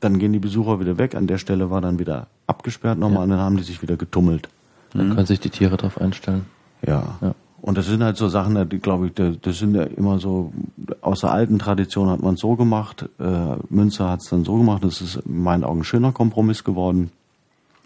dann 0.00 0.18
gehen 0.18 0.32
die 0.32 0.38
Besucher 0.38 0.78
wieder 0.80 0.96
weg, 0.98 1.14
an 1.14 1.26
der 1.26 1.38
Stelle 1.38 1.70
war 1.70 1.80
dann 1.80 1.98
wieder 1.98 2.28
abgesperrt 2.46 2.98
nochmal 2.98 3.24
und 3.24 3.30
dann 3.30 3.40
haben 3.40 3.56
die 3.56 3.64
sich 3.64 3.82
wieder 3.82 3.96
getummelt. 3.96 4.48
Dann 4.92 5.14
können 5.14 5.26
sich 5.26 5.40
die 5.40 5.50
Tiere 5.50 5.76
darauf 5.76 6.00
einstellen. 6.00 6.46
Ja. 6.86 7.18
Ja. 7.20 7.34
Und 7.68 7.76
das 7.76 7.84
sind 7.84 8.02
halt 8.02 8.16
so 8.16 8.30
Sachen, 8.30 8.66
die 8.70 8.78
glaube 8.78 9.08
ich, 9.08 9.38
das 9.42 9.58
sind 9.58 9.74
ja 9.74 9.82
immer 9.82 10.18
so, 10.18 10.54
aus 11.02 11.20
der 11.20 11.32
alten 11.32 11.58
Tradition 11.58 12.08
hat 12.08 12.22
man 12.22 12.32
es 12.32 12.40
so 12.40 12.56
gemacht, 12.56 13.06
äh, 13.20 13.56
Münzer 13.68 14.08
hat 14.08 14.22
es 14.22 14.30
dann 14.30 14.42
so 14.42 14.56
gemacht, 14.56 14.82
das 14.82 15.02
ist 15.02 15.16
in 15.16 15.42
meinen 15.42 15.64
Augen 15.64 15.80
ein 15.80 15.84
schöner 15.84 16.12
Kompromiss 16.12 16.64
geworden. 16.64 17.10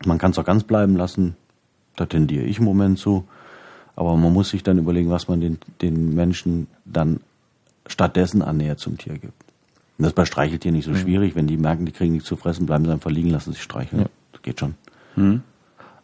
Man 0.07 0.19
kann 0.19 0.31
es 0.31 0.39
auch 0.39 0.45
ganz 0.45 0.63
bleiben 0.63 0.95
lassen, 0.95 1.35
da 1.97 2.07
tendiere 2.07 2.45
ich 2.45 2.61
im 2.61 2.65
Moment 2.65 3.01
zu. 3.01 3.25
Aber 3.97 4.17
man 4.17 4.33
muss 4.33 4.51
sich 4.51 4.63
dann 4.63 4.79
überlegen, 4.79 5.11
was 5.11 5.27
man 5.27 5.41
den, 5.41 5.59
den 5.81 6.15
Menschen 6.15 6.69
dann 6.85 7.19
stattdessen 7.89 8.41
an 8.41 8.59
Nähe 8.59 8.77
zum 8.77 8.99
Tier 8.99 9.15
gibt. 9.15 9.35
Und 9.99 10.05
das 10.05 10.11
ist 10.11 10.15
bei 10.15 10.27
Streicheltieren 10.27 10.77
nicht 10.77 10.87
so 10.87 10.95
schwierig. 10.95 11.35
Wenn 11.35 11.49
die 11.49 11.57
merken, 11.57 11.87
die 11.87 11.93
kriegen 11.93 12.13
nichts 12.13 12.29
zu 12.29 12.37
fressen, 12.37 12.67
bleiben 12.67 12.85
sie 12.85 12.93
einfach 12.93 13.11
liegen, 13.11 13.31
lassen 13.31 13.53
sich 13.53 13.63
streicheln. 13.63 14.03
Ja. 14.03 14.09
Das 14.31 14.43
geht 14.43 14.61
schon. 14.61 14.77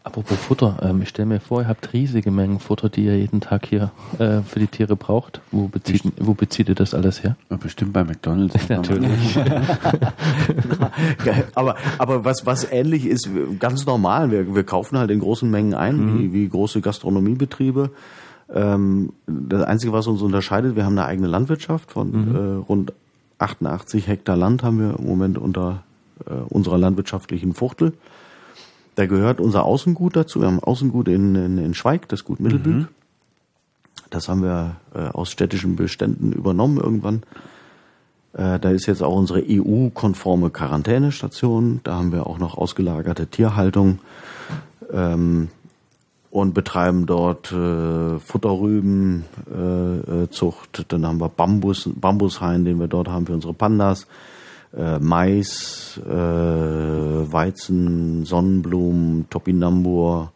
Apropos 0.08 0.38
Futter, 0.38 0.78
ähm, 0.80 1.02
ich 1.02 1.10
stelle 1.10 1.26
mir 1.26 1.38
vor, 1.38 1.60
ihr 1.60 1.68
habt 1.68 1.92
riesige 1.92 2.30
Mengen 2.30 2.60
Futter, 2.60 2.88
die 2.88 3.04
ihr 3.04 3.18
jeden 3.18 3.42
Tag 3.42 3.66
hier 3.66 3.90
äh, 4.18 4.40
für 4.40 4.58
die 4.58 4.66
Tiere 4.66 4.96
braucht. 4.96 5.42
Wo 5.52 5.68
bezieht, 5.68 6.02
wo 6.18 6.32
bezieht 6.32 6.70
ihr 6.70 6.74
das 6.74 6.94
alles 6.94 7.22
her? 7.22 7.36
Ja, 7.50 7.58
bestimmt 7.58 7.92
bei 7.92 8.04
McDonalds. 8.04 8.56
Natürlich. 8.70 9.38
aber, 11.54 11.76
aber 11.98 12.24
was, 12.24 12.46
was 12.46 12.72
ähnlich 12.72 13.04
ist, 13.04 13.28
ganz 13.58 13.84
normal, 13.84 14.30
wir, 14.30 14.54
wir 14.54 14.64
kaufen 14.64 14.96
halt 14.96 15.10
in 15.10 15.20
großen 15.20 15.50
Mengen 15.50 15.74
ein, 15.74 16.18
wie, 16.18 16.32
wie 16.32 16.48
große 16.48 16.80
Gastronomiebetriebe. 16.80 17.90
Ähm, 18.54 19.12
das 19.26 19.64
Einzige, 19.64 19.92
was 19.92 20.06
uns 20.06 20.22
unterscheidet, 20.22 20.74
wir 20.74 20.86
haben 20.86 20.96
eine 20.96 21.06
eigene 21.06 21.28
Landwirtschaft 21.28 21.90
von 21.90 22.34
äh, 22.34 22.38
rund 22.66 22.94
88 23.40 24.06
Hektar 24.06 24.38
Land 24.38 24.62
haben 24.62 24.78
wir 24.78 24.98
im 24.98 25.06
Moment 25.06 25.36
unter 25.36 25.82
äh, 26.24 26.32
unserer 26.48 26.78
landwirtschaftlichen 26.78 27.52
Fuchtel. 27.52 27.92
Da 28.98 29.06
gehört 29.06 29.40
unser 29.40 29.64
Außengut 29.64 30.16
dazu. 30.16 30.40
Wir 30.40 30.48
haben 30.48 30.58
Außengut 30.58 31.06
in, 31.06 31.36
in, 31.36 31.56
in 31.58 31.72
Schweig, 31.72 32.08
das 32.08 32.24
Gut 32.24 32.40
Mittelbück. 32.40 32.88
Das 34.10 34.28
haben 34.28 34.42
wir 34.42 34.74
äh, 34.92 35.06
aus 35.10 35.30
städtischen 35.30 35.76
Beständen 35.76 36.32
übernommen 36.32 36.78
irgendwann. 36.78 37.22
Äh, 38.32 38.58
da 38.58 38.70
ist 38.70 38.86
jetzt 38.86 39.04
auch 39.04 39.14
unsere 39.14 39.44
EU-konforme 39.48 40.50
Quarantänestation. 40.50 41.78
Da 41.84 41.94
haben 41.94 42.10
wir 42.10 42.26
auch 42.26 42.38
noch 42.38 42.58
ausgelagerte 42.58 43.28
Tierhaltung 43.28 44.00
ähm, 44.92 45.46
und 46.32 46.52
betreiben 46.52 47.06
dort 47.06 47.52
äh, 47.52 48.18
Futterrüben, 48.18 49.26
äh, 49.48 50.24
äh. 50.24 50.52
Dann 50.88 51.06
haben 51.06 51.20
wir 51.20 51.28
Bambus, 51.28 51.88
Bambushain, 51.94 52.64
den 52.64 52.80
wir 52.80 52.88
dort 52.88 53.06
haben 53.06 53.26
für 53.26 53.34
unsere 53.34 53.54
Pandas. 53.54 54.08
Äh, 54.76 54.98
Mais, 54.98 56.00
äh, 56.04 56.10
Weizen, 56.10 58.24
Sonnenblumen, 58.24 59.28
Topinambur 59.30 60.32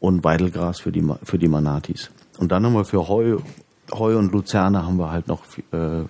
und 0.00 0.24
Weidelgras 0.24 0.80
für 0.80 0.92
die, 0.92 1.06
für 1.22 1.38
die 1.38 1.48
Manatis. 1.48 2.10
Und 2.38 2.50
dann 2.50 2.66
haben 2.66 2.74
wir 2.74 2.84
für 2.84 3.08
Heu, 3.08 3.38
Heu 3.92 4.18
und 4.18 4.32
Luzerne 4.32 4.84
haben 4.84 4.96
wir 4.96 5.10
halt 5.10 5.28
noch 5.28 5.44
äh, 5.72 6.04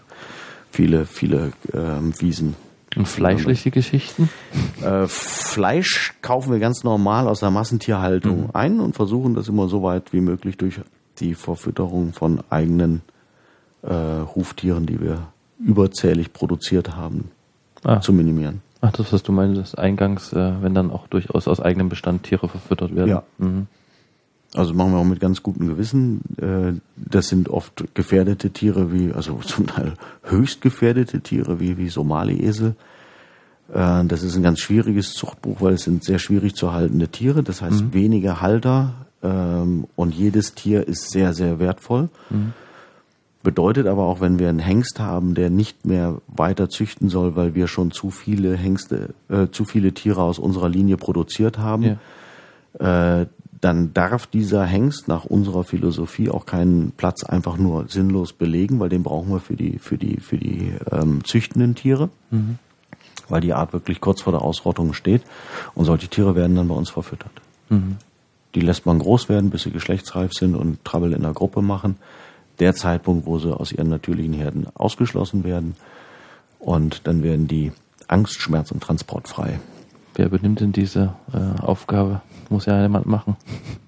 viele, 0.71 1.05
viele 1.05 1.53
ähm, 1.73 2.13
Wiesen. 2.19 2.57
Und 2.97 3.09
fleischliche 3.09 3.71
Geschichten? 3.71 4.29
Äh, 4.83 5.07
Fleisch 5.07 6.15
kaufen 6.21 6.53
wir 6.53 6.59
ganz 6.59 6.85
normal 6.85 7.27
aus 7.27 7.41
der 7.41 7.51
Massentierhaltung 7.51 8.55
ein 8.55 8.81
und 8.81 8.97
versuchen 8.97 9.35
das 9.35 9.49
immer 9.49 9.69
so 9.69 9.83
weit 9.83 10.13
wie 10.13 10.21
möglich 10.21 10.59
durch 10.59 10.81
die 11.19 11.35
Verfütterung 11.35 12.13
von 12.13 12.43
eigenen 12.51 13.03
äh, 13.83 14.25
Huftieren, 14.35 14.87
die 14.87 15.01
wir 15.01 15.29
überzählig 15.59 16.33
produziert 16.33 16.97
haben, 16.97 17.31
Ah. 17.85 18.01
zu 18.01 18.13
minimieren. 18.13 18.63
Ach, 18.81 18.93
das, 18.93 19.13
was 19.13 19.23
du 19.23 19.33
meinst, 19.33 19.79
eingangs, 19.79 20.33
äh, 20.33 20.53
wenn 20.61 20.75
dann 20.75 20.91
auch 20.91 21.07
durchaus 21.07 21.47
aus 21.49 21.61
eigenem 21.61 21.89
Bestand 21.89 22.25
Tiere 22.25 22.49
verfüttert 22.49 22.95
werden. 22.97 23.09
Ja. 23.11 23.23
Mhm. 23.39 23.67
Also 24.55 24.75
machen 24.75 24.93
wir 24.93 24.99
auch 24.99 25.05
mit 25.05 25.19
ganz 25.21 25.43
gutem 25.43 25.69
Gewissen. 25.69 26.21
Äh, 26.41 26.81
Das 26.97 27.29
sind 27.29 27.49
oft 27.49 27.85
gefährdete 27.95 28.51
Tiere 28.51 28.93
wie, 28.93 29.13
also 29.13 29.35
zum 29.45 29.67
Teil 29.67 29.95
höchst 30.25 30.61
gefährdete 30.61 31.21
Tiere 31.21 31.59
wie, 31.61 31.79
wie 31.79 31.89
Somali-Esel. 31.89 32.75
Äh, 33.73 34.05
Das 34.05 34.23
ist 34.23 34.37
ein 34.37 34.43
ganz 34.43 34.59
schwieriges 34.61 35.15
Zuchtbuch, 35.15 35.61
weil 35.61 35.75
es 35.75 35.83
sind 35.85 36.05
sehr 36.05 36.19
schwierig 36.19 36.55
zu 36.55 36.73
haltende 36.73 37.09
Tiere. 37.09 37.43
Das 37.43 37.63
heißt, 37.63 37.93
wenige 37.95 38.41
Halter 38.41 38.95
ähm, 39.23 39.87
und 39.97 40.13
jedes 40.15 40.55
Tier 40.55 40.87
ist 40.87 41.11
sehr, 41.11 41.33
sehr 41.35 41.59
wertvoll. 41.61 42.09
Bedeutet 43.43 43.87
aber 43.87 44.05
auch, 44.05 44.21
wenn 44.21 44.39
wir 44.39 44.49
einen 44.49 44.61
Hengst 44.61 45.01
haben, 45.01 45.35
der 45.35 45.51
nicht 45.51 45.85
mehr 45.85 46.21
weiter 46.29 46.69
züchten 46.69 47.09
soll, 47.09 47.35
weil 47.35 47.55
wir 47.55 47.67
schon 47.67 47.91
zu 47.91 48.11
viele 48.11 48.57
Hengste, 48.57 49.15
äh, 49.29 49.49
zu 49.51 49.65
viele 49.65 49.93
Tiere 49.93 50.23
aus 50.23 50.39
unserer 50.39 50.69
Linie 50.69 50.97
produziert 50.97 51.59
haben, 51.59 51.99
äh, 52.79 53.27
dann 53.61 53.95
darf 53.95 54.27
dieser 54.27 54.65
Hengst 54.65 55.07
nach 55.07 55.25
unserer 55.25 55.63
Philosophie 55.63 56.31
auch 56.31 56.47
keinen 56.47 56.93
Platz 56.93 57.23
einfach 57.25 57.57
nur 57.57 57.89
sinnlos 57.89 58.33
belegen, 58.33 58.81
weil 58.81 58.89
den 58.89 59.05
brauchen 59.05 59.31
wir 59.31 59.41
für 59.41 59.55
die, 59.55 59.79
für 59.79 59.99
die, 59.99 60.19
für 60.19 60.37
die 60.37 60.73
ähm, 60.91 61.25
züchtenden 61.25 61.77
Tiere, 61.77 62.11
weil 63.29 63.41
die 63.41 63.55
Art 63.55 63.73
wirklich 63.73 64.01
kurz 64.01 64.21
vor 64.23 64.33
der 64.33 64.43
Ausrottung 64.43 64.95
steht. 64.95 65.23
Und 65.75 65.85
solche 65.85 66.09
Tiere 66.09 66.35
werden 66.35 66.57
dann 66.57 66.67
bei 66.69 66.75
uns 66.75 66.91
verfüttert. 66.91 67.31
Die 68.57 68.61
lässt 68.61 68.85
man 68.85 68.99
groß 68.99 69.29
werden, 69.29 69.51
bis 69.51 69.63
sie 69.63 69.71
geschlechtsreif 69.71 70.33
sind 70.33 70.57
und 70.57 70.85
Trouble 70.85 71.13
in 71.13 71.23
der 71.23 71.33
Gruppe 71.33 71.63
machen. 71.63 71.97
Der 72.63 72.77
Zeitpunkt, 72.77 73.27
wo 73.27 73.41
sie 73.41 73.53
aus 73.53 73.73
ihren 73.73 73.89
natürlichen 73.89 74.35
Herden 74.35 74.69
ausgeschlossen 74.75 75.43
werden. 75.43 75.75
Und 76.61 77.09
dann 77.09 77.25
werden 77.25 77.49
die 77.49 77.73
Angst, 78.07 78.41
Schmerz 78.41 78.71
und 78.71 78.81
Transport 78.81 79.27
frei. 79.27 79.59
Wer 80.15 80.27
übernimmt 80.27 80.61
denn 80.61 80.71
diese 80.71 81.13
äh, 81.33 81.61
Aufgabe? 81.61 82.21
Muss 82.51 82.67
ja 82.67 82.81
jemand 82.81 83.07
machen. 83.07 83.37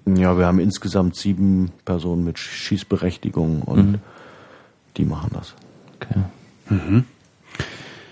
Ja, 0.05 0.37
wir 0.37 0.45
haben 0.45 0.59
insgesamt 0.59 1.15
sieben 1.15 1.71
Personen 1.85 2.25
mit 2.25 2.37
Schießberechtigung 2.37 3.61
und 3.61 3.99
die 4.97 5.05
machen 5.05 5.31
das. 5.33 5.55
Okay. 5.95 6.19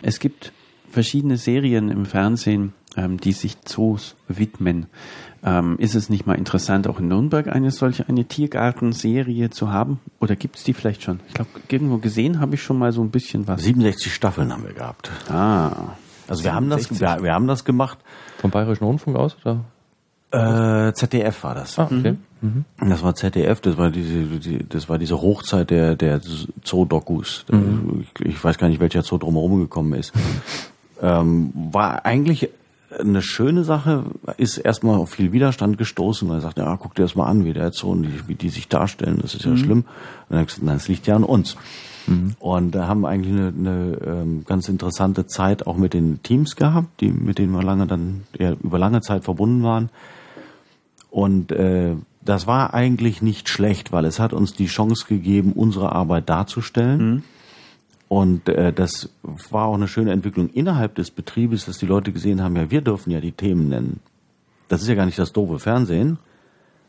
Es 0.01 0.19
gibt 0.21 0.53
verschiedene 0.89 1.35
Serien 1.35 1.89
im 1.89 2.05
Fernsehen, 2.05 2.71
ähm, 2.95 3.19
die 3.19 3.33
sich 3.33 3.59
Zoos 3.63 4.15
widmen. 4.29 4.85
Ähm, 5.45 5.75
ist 5.77 5.93
es 5.93 6.09
nicht 6.09 6.25
mal 6.25 6.35
interessant, 6.35 6.87
auch 6.87 6.99
in 6.99 7.09
Nürnberg 7.09 7.47
eine 7.49 7.71
solche 7.71 8.07
eine 8.07 8.23
Tiergartenserie 8.25 9.49
zu 9.49 9.71
haben? 9.71 9.99
Oder 10.21 10.37
gibt 10.37 10.55
es 10.55 10.63
die 10.63 10.73
vielleicht 10.73 11.03
schon? 11.03 11.19
Ich 11.27 11.33
glaube, 11.33 11.49
irgendwo 11.67 11.97
gesehen 11.97 12.39
habe 12.39 12.55
ich 12.55 12.63
schon 12.63 12.79
mal 12.79 12.93
so 12.93 13.01
ein 13.01 13.09
bisschen 13.09 13.45
was. 13.47 13.61
67 13.61 14.13
Staffeln 14.13 14.53
haben 14.53 14.63
wir 14.63 14.73
gehabt. 14.73 15.11
Ah, 15.29 15.71
Also 16.29 16.45
wir 16.45 16.55
haben 16.55 16.69
das, 16.69 16.83
67. 16.83 17.01
wir, 17.01 17.23
wir 17.23 17.33
haben 17.33 17.47
das 17.47 17.65
gemacht. 17.65 17.97
Vom 18.37 18.51
Bayerischen 18.51 18.85
Rundfunk 18.85 19.17
aus? 19.17 19.35
Oder? 19.43 19.59
Äh, 20.31 20.93
ZDF 20.93 21.43
war 21.43 21.55
das. 21.55 21.77
Ah, 21.77 21.89
okay. 21.91 22.15
Mhm. 22.41 22.65
Das 22.89 23.03
war 23.03 23.13
ZDF, 23.13 23.59
das 23.61 23.77
war 23.77 23.89
diese, 23.89 24.23
die, 24.39 24.67
das 24.67 24.87
war 24.89 24.97
diese 24.97 25.21
Hochzeit 25.21 25.69
der, 25.69 25.95
der 25.95 26.21
Zoo-Dokus. 26.63 27.45
Ich, 28.01 28.25
ich 28.25 28.43
weiß 28.43 28.57
gar 28.57 28.67
nicht, 28.69 28.79
welcher 28.79 29.03
Zoo 29.03 29.17
drumherum 29.17 29.59
gekommen 29.59 29.93
ist. 29.93 30.13
ähm, 31.01 31.51
war 31.53 32.05
eigentlich 32.05 32.49
eine 32.99 33.21
schöne 33.21 33.63
Sache, 33.63 34.05
ist 34.37 34.57
erstmal 34.57 34.97
auf 34.97 35.11
viel 35.11 35.31
Widerstand 35.31 35.77
gestoßen, 35.77 36.27
weil 36.29 36.37
er 36.37 36.41
sagt, 36.41 36.57
ja, 36.57 36.77
guck 36.77 36.95
dir 36.95 37.03
das 37.03 37.15
mal 37.15 37.27
an, 37.27 37.45
wie 37.45 37.53
der 37.53 37.71
Zonen, 37.71 38.23
wie 38.27 38.35
die 38.35 38.49
sich 38.49 38.67
darstellen, 38.67 39.19
das 39.21 39.35
ist 39.35 39.45
ja 39.45 39.55
schlimm. 39.57 39.79
Und 39.79 39.85
dann 40.29 40.39
habe 40.39 40.41
ich 40.43 40.47
gesagt, 40.47 40.63
nein, 40.63 40.77
es 40.77 40.87
liegt 40.87 41.07
ja 41.07 41.15
an 41.15 41.23
uns. 41.23 41.57
Und 42.39 42.71
da 42.75 42.87
haben 42.87 43.05
eigentlich 43.05 43.33
eine, 43.33 43.53
eine 43.57 43.97
ähm, 44.05 44.43
ganz 44.45 44.67
interessante 44.67 45.25
Zeit 45.25 45.67
auch 45.67 45.77
mit 45.77 45.93
den 45.93 46.21
Teams 46.21 46.55
gehabt, 46.55 46.99
die, 46.99 47.09
mit 47.09 47.37
denen 47.37 47.53
wir 47.53 47.63
lange 47.63 47.87
dann 47.87 48.23
ja, 48.37 48.53
über 48.61 48.77
lange 48.77 49.01
Zeit 49.01 49.23
verbunden 49.23 49.63
waren. 49.63 49.89
Und 51.09 51.51
äh, 51.51 51.95
das 52.21 52.47
war 52.47 52.73
eigentlich 52.73 53.21
nicht 53.21 53.47
schlecht, 53.47 53.91
weil 53.91 54.05
es 54.05 54.19
hat 54.19 54.33
uns 54.33 54.53
die 54.53 54.65
Chance 54.65 55.05
gegeben, 55.07 55.53
unsere 55.53 55.93
Arbeit 55.93 56.29
darzustellen. 56.29 57.23
Und 58.13 58.47
äh, 58.47 58.71
das 58.71 59.09
war 59.49 59.65
auch 59.65 59.73
eine 59.73 59.87
schöne 59.87 60.11
Entwicklung 60.11 60.49
innerhalb 60.49 60.93
des 60.95 61.09
Betriebes, 61.09 61.65
dass 61.65 61.79
die 61.79 61.87
Leute 61.87 62.11
gesehen 62.11 62.43
haben, 62.43 62.55
ja, 62.55 62.69
wir 62.69 62.81
dürfen 62.81 63.09
ja 63.09 63.19
die 63.19 63.31
Themen 63.31 63.69
nennen. 63.69 64.01
Das 64.67 64.81
ist 64.83 64.87
ja 64.87 64.93
gar 64.95 65.05
nicht 65.07 65.17
das 65.17 65.33
doofe 65.33 65.57
Fernsehen, 65.57 66.19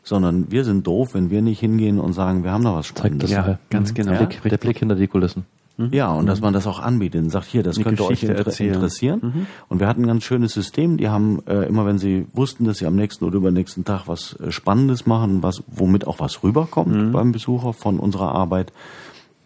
sondern 0.03 0.51
wir 0.51 0.63
sind 0.63 0.85
doof, 0.85 1.13
wenn 1.15 1.31
wir 1.31 1.41
nicht 1.41 1.59
hingehen 1.59 1.99
und 1.99 2.13
sagen, 2.13 2.43
wir 2.43 2.51
haben 2.51 2.63
da 2.63 2.75
was 2.75 2.85
Spannendes. 2.85 3.31
Ja, 3.31 3.57
ganz 3.71 3.89
Mhm. 3.91 3.95
genau. 3.95 4.11
Der, 4.11 4.25
Blick, 4.27 4.41
der 4.43 4.57
Blick 4.57 4.77
hinter 4.79 4.95
die 4.95 5.07
Kulissen. 5.07 5.45
Ja, 5.91 6.13
und 6.13 6.25
dass 6.27 6.39
man 6.39 6.53
das 6.53 6.67
auch 6.67 6.79
anbietet 6.79 7.21
und 7.23 7.31
sagt, 7.31 7.47
hier, 7.47 7.61
das 7.61 7.75
Eine 7.75 7.83
könnte 7.83 8.05
euch 8.05 8.23
inter 8.23 8.35
erzählen. 8.45 8.75
interessieren. 8.75 9.47
Und 9.67 9.79
wir 9.81 9.87
hatten 9.87 10.03
ein 10.03 10.07
ganz 10.07 10.23
schönes 10.23 10.53
System. 10.53 10.95
Die 10.95 11.09
haben 11.09 11.41
äh, 11.47 11.63
immer, 11.67 11.85
wenn 11.85 11.97
sie 11.97 12.27
wussten, 12.33 12.63
dass 12.63 12.77
sie 12.77 12.85
am 12.85 12.95
nächsten 12.95 13.25
oder 13.25 13.35
übernächsten 13.35 13.83
Tag 13.83 14.03
was 14.07 14.39
äh, 14.39 14.51
Spannendes 14.53 15.05
machen, 15.05 15.43
was 15.43 15.63
womit 15.67 16.07
auch 16.07 16.19
was 16.21 16.43
rüberkommt 16.43 17.11
beim 17.11 17.33
Besucher 17.33 17.73
von 17.73 17.99
unserer 17.99 18.31
Arbeit, 18.33 18.71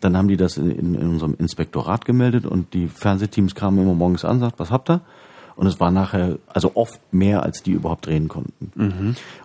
dann 0.01 0.17
haben 0.17 0.27
die 0.27 0.37
das 0.37 0.57
in, 0.57 0.71
in, 0.71 0.95
in 0.95 1.07
unserem 1.07 1.35
Inspektorat 1.37 2.05
gemeldet 2.05 2.45
und 2.45 2.73
die 2.73 2.87
Fernsehteams 2.87 3.55
kamen 3.55 3.79
immer 3.79 3.93
morgens 3.93 4.25
an, 4.25 4.39
sagt, 4.39 4.59
was 4.59 4.71
habt 4.71 4.89
ihr? 4.89 5.01
Und 5.55 5.67
es 5.67 5.79
war 5.79 5.91
nachher, 5.91 6.37
also 6.47 6.71
oft 6.75 7.01
mehr, 7.11 7.43
als 7.43 7.63
die 7.63 7.71
überhaupt 7.71 8.05
drehen 8.05 8.29
konnten. 8.29 8.71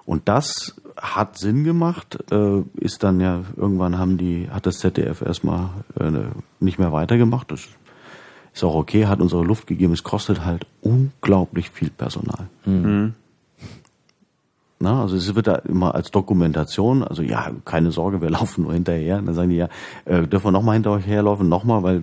Und 0.04 0.28
das 0.28 0.76
hat 0.96 1.38
Sinn 1.38 1.64
gemacht, 1.64 2.18
äh, 2.30 2.62
ist 2.76 3.02
dann 3.02 3.18
ja, 3.18 3.42
irgendwann 3.56 3.98
haben 3.98 4.16
die, 4.16 4.48
hat 4.48 4.66
das 4.66 4.78
ZDF 4.78 5.22
erstmal 5.22 5.70
äh, 5.98 6.12
nicht 6.60 6.78
mehr 6.78 6.92
weitergemacht. 6.92 7.50
Das 7.50 7.66
ist 8.52 8.62
auch 8.62 8.76
okay, 8.76 9.06
hat 9.06 9.20
unsere 9.20 9.42
Luft 9.42 9.66
gegeben. 9.66 9.92
Es 9.92 10.04
kostet 10.04 10.44
halt 10.44 10.66
unglaublich 10.82 11.70
viel 11.70 11.90
Personal. 11.90 12.46
Na, 14.84 15.00
also 15.00 15.16
es 15.16 15.34
wird 15.34 15.46
da 15.46 15.54
immer 15.54 15.94
als 15.94 16.10
Dokumentation, 16.10 17.02
also 17.02 17.22
ja, 17.22 17.50
keine 17.64 17.90
Sorge, 17.90 18.20
wir 18.20 18.28
laufen 18.38 18.64
nur 18.64 18.74
hinterher. 18.74 19.16
Und 19.18 19.24
dann 19.24 19.34
sagen 19.34 19.48
die 19.48 19.56
ja, 19.56 19.68
äh, 20.04 20.26
dürfen 20.26 20.48
wir 20.48 20.52
nochmal 20.52 20.74
hinterherlaufen, 20.74 21.48
nochmal, 21.48 21.82
weil 21.82 22.02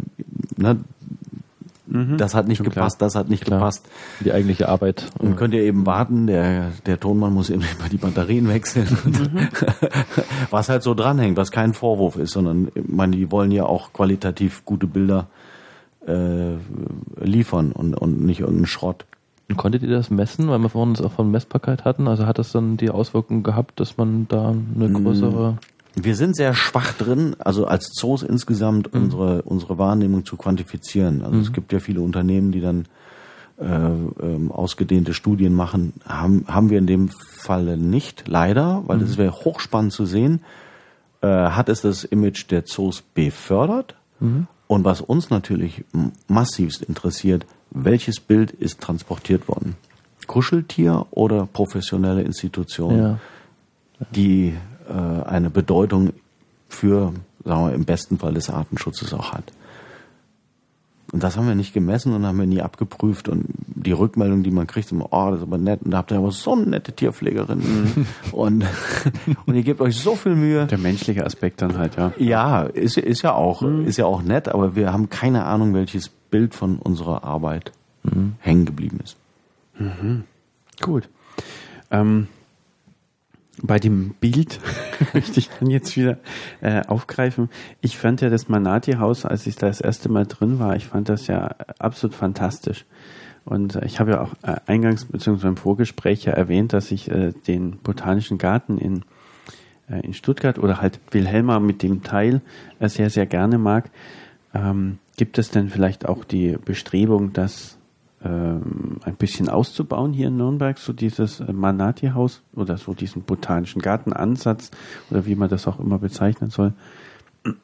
ne, 0.58 0.80
das 2.18 2.34
hat 2.34 2.48
nicht 2.48 2.58
schon 2.58 2.66
klar. 2.66 2.86
gepasst, 2.86 3.02
das 3.02 3.16
hat 3.16 3.30
nicht 3.30 3.44
Klar. 3.46 3.60
gepasst. 3.60 3.86
Die 4.22 4.32
eigentliche 4.32 4.68
Arbeit. 4.68 5.12
Und 5.20 5.36
könnt 5.36 5.54
ihr 5.54 5.62
eben 5.62 5.86
warten, 5.86 6.26
der, 6.26 6.72
der 6.86 7.00
Tonmann 7.00 7.34
muss 7.34 7.50
eben 7.52 7.62
immer 7.80 7.90
die 7.90 7.98
Batterien 7.98 8.48
wechseln. 8.48 8.88
was 10.50 10.70
halt 10.70 10.82
so 10.82 10.96
dranhängt, 10.96 11.38
was 11.38 11.52
kein 11.52 11.74
Vorwurf 11.74 12.16
ist, 12.16 12.32
sondern 12.32 12.70
ich 12.74 12.88
meine, 12.88 13.16
die 13.16 13.30
wollen 13.30 13.52
ja 13.52 13.66
auch 13.66 13.94
qualitativ 13.94 14.64
gute 14.66 14.88
Bilder 14.88 15.28
äh, 16.08 16.56
liefern 17.20 17.74
und, 17.74 17.94
und 17.94 18.22
nicht 18.24 18.40
irgendeinen 18.40 18.68
Schrott. 18.68 19.06
Und 19.52 19.58
konntet 19.58 19.84
ihr 19.84 19.90
das 19.90 20.10
messen, 20.10 20.48
weil 20.48 20.60
wir 20.60 20.70
vorhin 20.70 20.92
uns 20.92 21.02
auch 21.02 21.12
von 21.12 21.30
Messbarkeit 21.30 21.84
hatten? 21.84 22.08
Also 22.08 22.26
hat 22.26 22.38
das 22.38 22.54
dann 22.54 22.78
die 22.78 22.90
Auswirkung 22.90 23.44
gehabt, 23.44 23.82
dass 23.82 23.98
man 23.98 24.26
da 24.30 24.56
eine 24.76 24.90
größere... 24.90 25.58
Wir 25.96 26.16
sind 26.16 26.38
sehr 26.38 26.54
schwach 26.54 26.94
drin, 26.94 27.36
also 27.38 27.66
als 27.66 27.92
Zoos 27.92 28.24
insgesamt 28.24 28.94
unsere, 28.94 29.42
unsere 29.42 29.78
Wahrnehmung 29.78 30.24
zu 30.24 30.38
quantifizieren. 30.38 31.22
Also 31.22 31.40
es 31.40 31.52
gibt 31.52 31.74
ja 31.74 31.80
viele 31.80 32.00
Unternehmen, 32.00 32.54
die 32.54 32.62
dann 32.62 32.86
äh, 33.60 33.66
ähm, 33.66 34.54
ausgedehnte 34.54 35.14
Studien 35.14 35.54
machen. 35.54 35.92
Haben, 36.08 36.46
haben 36.48 36.70
wir 36.70 36.78
in 36.78 36.88
dem 36.88 37.10
Falle 37.10 37.76
nicht, 37.76 38.30
leider, 38.30 38.84
weil 38.88 39.00
das 39.00 39.18
wäre 39.18 39.34
hochspannend 39.34 39.92
zu 39.92 40.06
sehen. 40.06 40.40
Äh, 41.20 41.28
hat 41.28 41.68
es 41.68 41.82
das 41.82 42.06
Image 42.06 42.50
der 42.52 42.64
Zoos 42.64 43.02
befördert? 43.02 43.96
Und 44.68 44.86
was 44.86 45.02
uns 45.02 45.30
natürlich 45.30 45.84
massivst 46.28 46.84
interessiert, 46.84 47.46
welches 47.72 48.20
Bild 48.20 48.52
ist 48.52 48.82
transportiert 48.82 49.48
worden? 49.48 49.76
Kuscheltier 50.28 51.08
oder 51.12 51.48
professionelle 51.52 52.22
Institution? 52.22 52.98
Ja. 52.98 53.20
die 54.16 54.56
äh, 54.90 55.24
eine 55.24 55.50
Bedeutung 55.50 56.14
für, 56.70 57.14
sagen 57.44 57.68
wir, 57.68 57.74
im 57.74 57.86
besten 57.86 58.18
Fall 58.18 58.34
des 58.34 58.50
Artenschutzes 58.50 59.14
auch 59.14 59.34
hat. 59.34 59.52
Und 61.12 61.24
das 61.24 61.36
haben 61.36 61.48
wir 61.48 61.56
nicht 61.56 61.74
gemessen 61.74 62.14
und 62.14 62.26
haben 62.26 62.40
wir 62.40 62.46
nie 62.46 62.62
abgeprüft. 62.62 63.28
Und 63.28 63.46
die 63.68 63.92
Rückmeldung, 63.92 64.44
die 64.44 64.52
man 64.52 64.66
kriegt, 64.66 64.86
ist 64.86 64.92
immer, 64.94 65.10
oh, 65.12 65.30
das 65.32 65.40
ist 65.40 65.44
aber 65.44 65.58
nett. 65.58 65.82
Und 65.84 65.92
da 65.92 65.98
habt 65.98 66.12
ihr 66.12 66.18
aber 66.18 66.32
so 66.32 66.54
eine 66.54 66.68
nette 66.68 66.94
Tierpflegerin. 66.94 68.08
und, 68.32 68.66
und 69.46 69.56
ihr 69.56 69.64
gebt 69.64 69.82
euch 69.82 69.98
so 69.98 70.16
viel 70.16 70.36
Mühe. 70.36 70.68
Der 70.68 70.78
menschliche 70.78 71.26
Aspekt 71.26 71.62
dann 71.62 71.78
halt, 71.78 71.98
ja. 71.98 72.14
Ja, 72.18 72.62
ist, 72.64 72.98
ist 72.98 73.24
ja 73.24 73.34
auch, 73.34 73.62
ist 73.62 73.98
ja 73.98 74.06
auch 74.06 74.24
nett, 74.24 74.48
aber 74.48 74.76
wir 74.76 74.94
haben 74.94 75.10
keine 75.10 75.44
Ahnung, 75.44 75.74
welches 75.74 76.12
Bild 76.32 76.56
von 76.56 76.78
unserer 76.78 77.24
Arbeit 77.24 77.72
hängen 78.40 78.66
geblieben 78.66 79.00
ist. 79.04 79.16
Gut. 80.82 81.08
Ähm, 81.92 82.28
bei 83.62 83.80
dem 83.80 84.16
Bild 84.20 84.60
möchte 85.14 85.40
ich 85.40 85.50
dann 85.60 85.70
jetzt 85.70 85.96
wieder 85.96 86.18
äh, 86.62 86.82
aufgreifen. 86.88 87.50
Ich 87.82 87.98
fand 87.98 88.22
ja 88.22 88.30
das 88.30 88.50
Manati-Haus, 88.50 89.26
als 89.26 89.46
ich 89.46 89.56
da 89.56 89.68
das 89.68 89.82
erste 89.82 90.10
Mal 90.10 90.26
drin 90.26 90.60
war, 90.60 90.76
ich 90.76 90.88
fand 90.88 91.10
das 91.10 91.28
ja 91.28 91.56
absolut 91.78 92.16
fantastisch. 92.16 92.86
Und 93.44 93.76
ich 93.78 94.00
habe 94.00 94.12
ja 94.12 94.22
auch 94.22 94.34
äh, 94.44 94.60
eingangs 94.68 95.06
bzw. 95.06 95.48
im 95.48 95.58
Vorgespräch 95.58 96.26
ja 96.26 96.34
erwähnt, 96.34 96.74
dass 96.74 96.92
ich 96.92 97.10
äh, 97.10 97.34
den 97.48 97.78
Botanischen 97.78 98.38
Garten 98.38 98.78
in, 98.78 99.04
äh, 99.90 100.00
in 100.02 100.14
Stuttgart 100.14 100.60
oder 100.60 100.80
halt 100.80 101.00
Wilhelma 101.12 101.60
mit 101.60 101.82
dem 101.82 102.04
Teil 102.04 102.42
äh, 102.80 102.88
sehr, 102.88 103.10
sehr 103.10 103.26
gerne 103.26 103.58
mag. 103.58 103.90
Ähm, 104.54 105.00
gibt 105.22 105.38
es 105.38 105.52
denn 105.52 105.70
vielleicht 105.70 106.10
auch 106.10 106.24
die 106.24 106.58
Bestrebung, 106.66 107.32
das 107.32 107.78
ähm, 108.24 108.98
ein 109.04 109.14
bisschen 109.18 109.50
auszubauen 109.50 110.14
hier 110.14 110.30
in 110.30 110.38
Nürnberg, 110.38 110.80
so 110.80 110.94
dieses 110.94 111.42
äh, 111.42 111.54
Manati-Haus 111.54 112.42
oder 112.56 112.78
so 112.78 112.96
diesen 112.96 113.22
botanischen 113.22 113.84
Gartenansatz 113.84 114.72
oder 115.12 115.28
wie 115.28 115.36
man 115.36 115.48
das 115.48 115.68
auch 115.68 115.80
immer 115.80 116.00
bezeichnen 116.00 116.50
soll. 116.50 116.74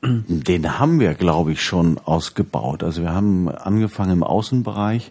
Den 0.04 0.78
haben 0.78 1.00
wir, 1.00 1.16
glaube 1.16 1.52
ich, 1.54 1.64
schon 1.64 1.98
ausgebaut. 1.98 2.84
Also 2.84 3.02
wir 3.02 3.12
haben 3.12 3.50
angefangen 3.50 4.12
im 4.12 4.24
Außenbereich 4.24 5.10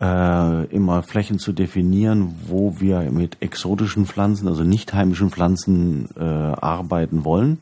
äh, 0.00 0.64
immer 0.64 1.04
Flächen 1.04 1.38
zu 1.38 1.52
definieren, 1.52 2.34
wo 2.48 2.80
wir 2.80 3.02
mit 3.12 3.36
exotischen 3.40 4.06
Pflanzen, 4.06 4.48
also 4.48 4.64
nicht 4.64 4.92
heimischen 4.92 5.30
Pflanzen 5.30 6.08
äh, 6.16 6.24
arbeiten 6.24 7.24
wollen. 7.24 7.58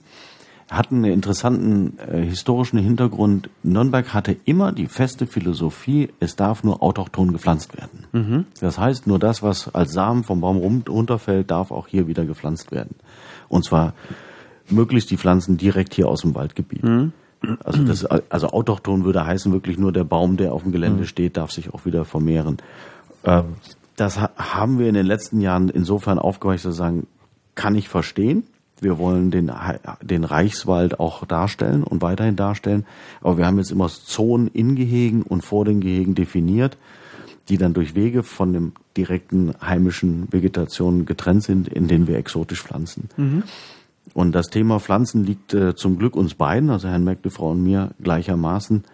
Hatten 0.72 0.96
einen 0.96 1.12
interessanten 1.12 1.98
äh, 1.98 2.22
historischen 2.22 2.78
Hintergrund. 2.78 3.50
Nürnberg 3.62 4.14
hatte 4.14 4.36
immer 4.44 4.72
die 4.72 4.86
feste 4.86 5.26
Philosophie, 5.26 6.08
es 6.18 6.34
darf 6.34 6.64
nur 6.64 6.82
autochthon 6.82 7.32
gepflanzt 7.32 7.76
werden. 7.76 8.06
Das 8.60 8.78
heißt, 8.78 9.06
nur 9.06 9.18
das, 9.18 9.42
was 9.42 9.74
als 9.74 9.92
Samen 9.92 10.24
vom 10.24 10.40
Baum 10.40 10.56
runterfällt, 10.88 11.50
darf 11.50 11.70
auch 11.70 11.86
hier 11.86 12.06
wieder 12.06 12.24
gepflanzt 12.24 12.72
werden. 12.72 12.96
Und 13.48 13.64
zwar 13.64 13.92
möglichst 14.70 15.10
die 15.10 15.18
Pflanzen 15.18 15.58
direkt 15.58 15.94
hier 15.94 16.08
aus 16.08 16.22
dem 16.22 16.34
Waldgebiet. 16.34 16.82
Also, 17.64 17.84
das, 17.84 18.04
also 18.06 18.48
autochthon 18.48 19.04
würde 19.04 19.26
heißen, 19.26 19.52
wirklich 19.52 19.76
nur 19.76 19.92
der 19.92 20.04
Baum, 20.04 20.36
der 20.36 20.52
auf 20.52 20.62
dem 20.62 20.72
Gelände 20.72 21.06
steht, 21.06 21.36
darf 21.36 21.50
sich 21.50 21.74
auch 21.74 21.84
wieder 21.84 22.04
vermehren. 22.04 22.58
Ähm, 23.24 23.56
das 23.96 24.20
ha 24.20 24.30
haben 24.36 24.78
wir 24.78 24.88
in 24.88 24.94
den 24.94 25.06
letzten 25.06 25.40
Jahren 25.40 25.68
insofern 25.68 26.18
aufgeweicht, 26.18 26.62
zu 26.62 26.72
sagen, 26.72 27.06
kann 27.54 27.74
ich 27.74 27.88
verstehen. 27.88 28.44
Wir 28.82 28.98
wollen 28.98 29.30
den, 29.30 29.50
den 30.02 30.24
Reichswald 30.24 30.98
auch 31.00 31.24
darstellen 31.24 31.84
und 31.84 32.02
weiterhin 32.02 32.36
darstellen. 32.36 32.84
Aber 33.20 33.38
wir 33.38 33.46
haben 33.46 33.58
jetzt 33.58 33.70
immer 33.70 33.88
Zonen 33.88 34.48
in 34.48 34.74
Gehegen 34.74 35.22
und 35.22 35.42
vor 35.42 35.64
den 35.64 35.80
Gehegen 35.80 36.14
definiert, 36.14 36.76
die 37.48 37.58
dann 37.58 37.74
durch 37.74 37.94
Wege 37.94 38.22
von 38.22 38.52
dem 38.52 38.72
direkten 38.96 39.52
heimischen 39.64 40.26
Vegetation 40.32 41.06
getrennt 41.06 41.44
sind, 41.44 41.68
in 41.68 41.86
denen 41.88 42.06
wir 42.08 42.16
exotisch 42.18 42.62
pflanzen. 42.62 43.08
Und 44.14 44.32
das 44.32 44.48
Thema 44.48 44.80
Pflanzen 44.80 45.24
liegt 45.24 45.54
äh, 45.54 45.74
zum 45.76 45.96
Glück 45.98 46.16
uns 46.16 46.34
beiden, 46.34 46.68
also 46.70 46.88
Herrn 46.88 47.04
Meckle, 47.04 47.30
und 47.38 47.62
mir 47.62 47.90
gleichermaßen 48.02 48.84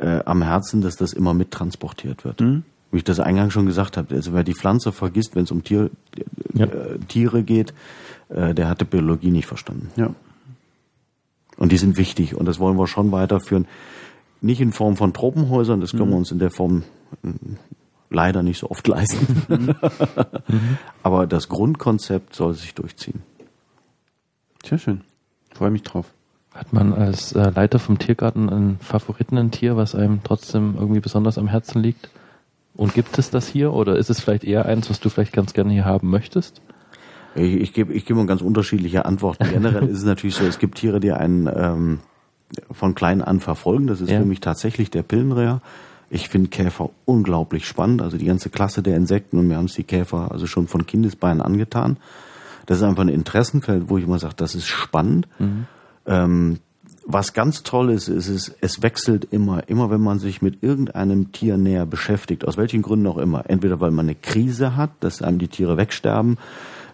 äh, 0.00 0.20
am 0.24 0.42
Herzen, 0.42 0.80
dass 0.82 0.96
das 0.96 1.12
immer 1.12 1.32
mittransportiert 1.32 2.24
wird. 2.24 2.40
Wie 2.40 2.98
ich 2.98 3.04
das 3.04 3.20
eingangs 3.20 3.52
schon 3.52 3.66
gesagt 3.66 3.96
habe, 3.96 4.14
also 4.14 4.34
wer 4.34 4.42
die 4.44 4.54
Pflanze 4.54 4.92
vergisst, 4.92 5.34
wenn 5.36 5.44
es 5.44 5.50
um 5.52 5.62
Tier, 5.62 5.90
Ja. 6.54 6.66
äh, 6.66 6.98
Tiere 7.08 7.42
geht, 7.42 7.72
äh, 8.28 8.54
der 8.54 8.68
hat 8.68 8.80
die 8.80 8.84
Biologie 8.84 9.30
nicht 9.30 9.46
verstanden. 9.46 9.90
Ja. 9.96 10.14
Und 11.56 11.72
die 11.72 11.76
sind 11.76 11.96
wichtig 11.96 12.34
und 12.34 12.46
das 12.46 12.58
wollen 12.58 12.78
wir 12.78 12.86
schon 12.86 13.12
weiterführen. 13.12 13.66
Nicht 14.40 14.60
in 14.60 14.72
Form 14.72 14.96
von 14.96 15.12
Tropenhäusern, 15.12 15.80
das 15.80 15.92
können 15.92 16.10
wir 16.10 16.16
uns 16.16 16.32
in 16.32 16.38
der 16.38 16.50
Form 16.50 16.82
äh, 17.22 17.28
leider 18.10 18.42
nicht 18.42 18.58
so 18.58 18.70
oft 18.70 18.86
leisten. 18.88 19.76
Aber 21.02 21.26
das 21.26 21.48
Grundkonzept 21.48 22.34
soll 22.34 22.54
sich 22.54 22.74
durchziehen. 22.74 23.22
Sehr 24.64 24.78
schön. 24.78 25.02
Freue 25.54 25.70
mich 25.70 25.82
drauf. 25.82 26.06
Hat 26.54 26.72
man 26.72 26.92
als 26.92 27.32
äh, 27.32 27.50
Leiter 27.50 27.78
vom 27.78 27.98
Tiergarten 27.98 28.50
einen 28.50 28.78
Favoriten, 28.80 29.38
ein 29.38 29.50
Tier, 29.50 29.76
was 29.76 29.94
einem 29.94 30.20
trotzdem 30.22 30.74
irgendwie 30.78 31.00
besonders 31.00 31.38
am 31.38 31.48
Herzen 31.48 31.82
liegt? 31.82 32.10
Und 32.74 32.94
gibt 32.94 33.18
es 33.18 33.30
das 33.30 33.48
hier 33.48 33.72
oder 33.72 33.96
ist 33.96 34.10
es 34.10 34.20
vielleicht 34.20 34.44
eher 34.44 34.66
eins, 34.66 34.88
was 34.90 35.00
du 35.00 35.08
vielleicht 35.08 35.32
ganz 35.32 35.52
gerne 35.54 35.72
hier 35.72 35.84
haben 35.84 36.10
möchtest? 36.10 36.60
Ich, 37.34 37.54
ich 37.54 37.72
gebe 37.72 37.92
ich 37.92 38.04
gebe 38.04 38.18
mal 38.18 38.26
ganz 38.26 38.42
unterschiedliche 38.42 39.04
Antworten. 39.04 39.44
Generell 39.50 39.88
ist 39.88 39.98
es 39.98 40.04
natürlich 40.04 40.34
so, 40.36 40.44
es 40.44 40.58
gibt 40.58 40.78
Tiere, 40.78 41.00
die 41.00 41.12
einen 41.12 41.48
ähm, 41.54 41.98
von 42.70 42.94
klein 42.94 43.22
an 43.22 43.40
verfolgen. 43.40 43.86
Das 43.86 44.00
ist 44.00 44.10
Ja. 44.10 44.18
für 44.20 44.26
mich 44.26 44.40
tatsächlich 44.40 44.90
der 44.90 45.02
Pillenreher. 45.02 45.60
Ich 46.10 46.28
finde 46.28 46.50
Käfer 46.50 46.90
unglaublich 47.06 47.66
spannend, 47.66 48.02
also 48.02 48.18
die 48.18 48.26
ganze 48.26 48.50
Klasse 48.50 48.82
der 48.82 48.96
Insekten 48.96 49.38
und 49.38 49.48
mir 49.48 49.56
haben 49.56 49.64
es 49.64 49.72
die 49.74 49.84
Käfer 49.84 50.30
also 50.30 50.46
schon 50.46 50.66
von 50.68 50.86
Kindesbeinen 50.86 51.40
angetan. 51.40 51.96
Das 52.66 52.76
ist 52.78 52.82
einfach 52.84 53.02
ein 53.02 53.08
Interessenfeld, 53.08 53.88
wo 53.88 53.96
ich 53.96 54.04
immer 54.04 54.18
sage, 54.18 54.34
das 54.36 54.54
ist 54.54 54.66
spannend. 54.66 55.26
Ähm, 56.06 56.58
was 57.04 57.32
ganz 57.32 57.62
toll 57.64 57.90
ist, 57.90 58.08
ist 58.08 58.28
es, 58.28 58.54
es 58.60 58.82
wechselt 58.82 59.24
immer, 59.32 59.68
immer 59.68 59.90
wenn 59.90 60.00
man 60.02 60.18
sich 60.20 60.40
mit 60.42 60.62
irgendeinem 60.62 61.32
Tier 61.32 61.56
näher 61.56 61.86
beschäftigt, 61.86 62.46
aus 62.46 62.56
welchen 62.56 62.82
Gründen 62.82 63.06
auch 63.08 63.18
immer. 63.18 63.48
Entweder 63.48 63.80
weil 63.80 63.90
man 63.90 64.06
eine 64.06 64.14
Krise 64.14 64.76
hat, 64.76 64.90
dass 65.00 65.22
einem 65.22 65.38
die 65.38 65.48
Tiere 65.48 65.76
wegsterben, 65.76 66.38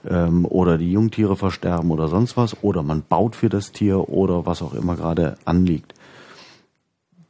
ähm, 0.06 0.44
oder 0.44 0.78
die 0.78 0.92
Jungtiere 0.92 1.36
versterben 1.36 1.90
oder 1.90 2.08
sonst 2.08 2.36
was, 2.36 2.62
oder 2.62 2.82
man 2.82 3.02
baut 3.08 3.36
für 3.36 3.48
das 3.48 3.72
Tier 3.72 4.08
oder 4.08 4.46
was 4.46 4.62
auch 4.62 4.74
immer 4.74 4.96
gerade 4.96 5.36
anliegt. 5.44 5.94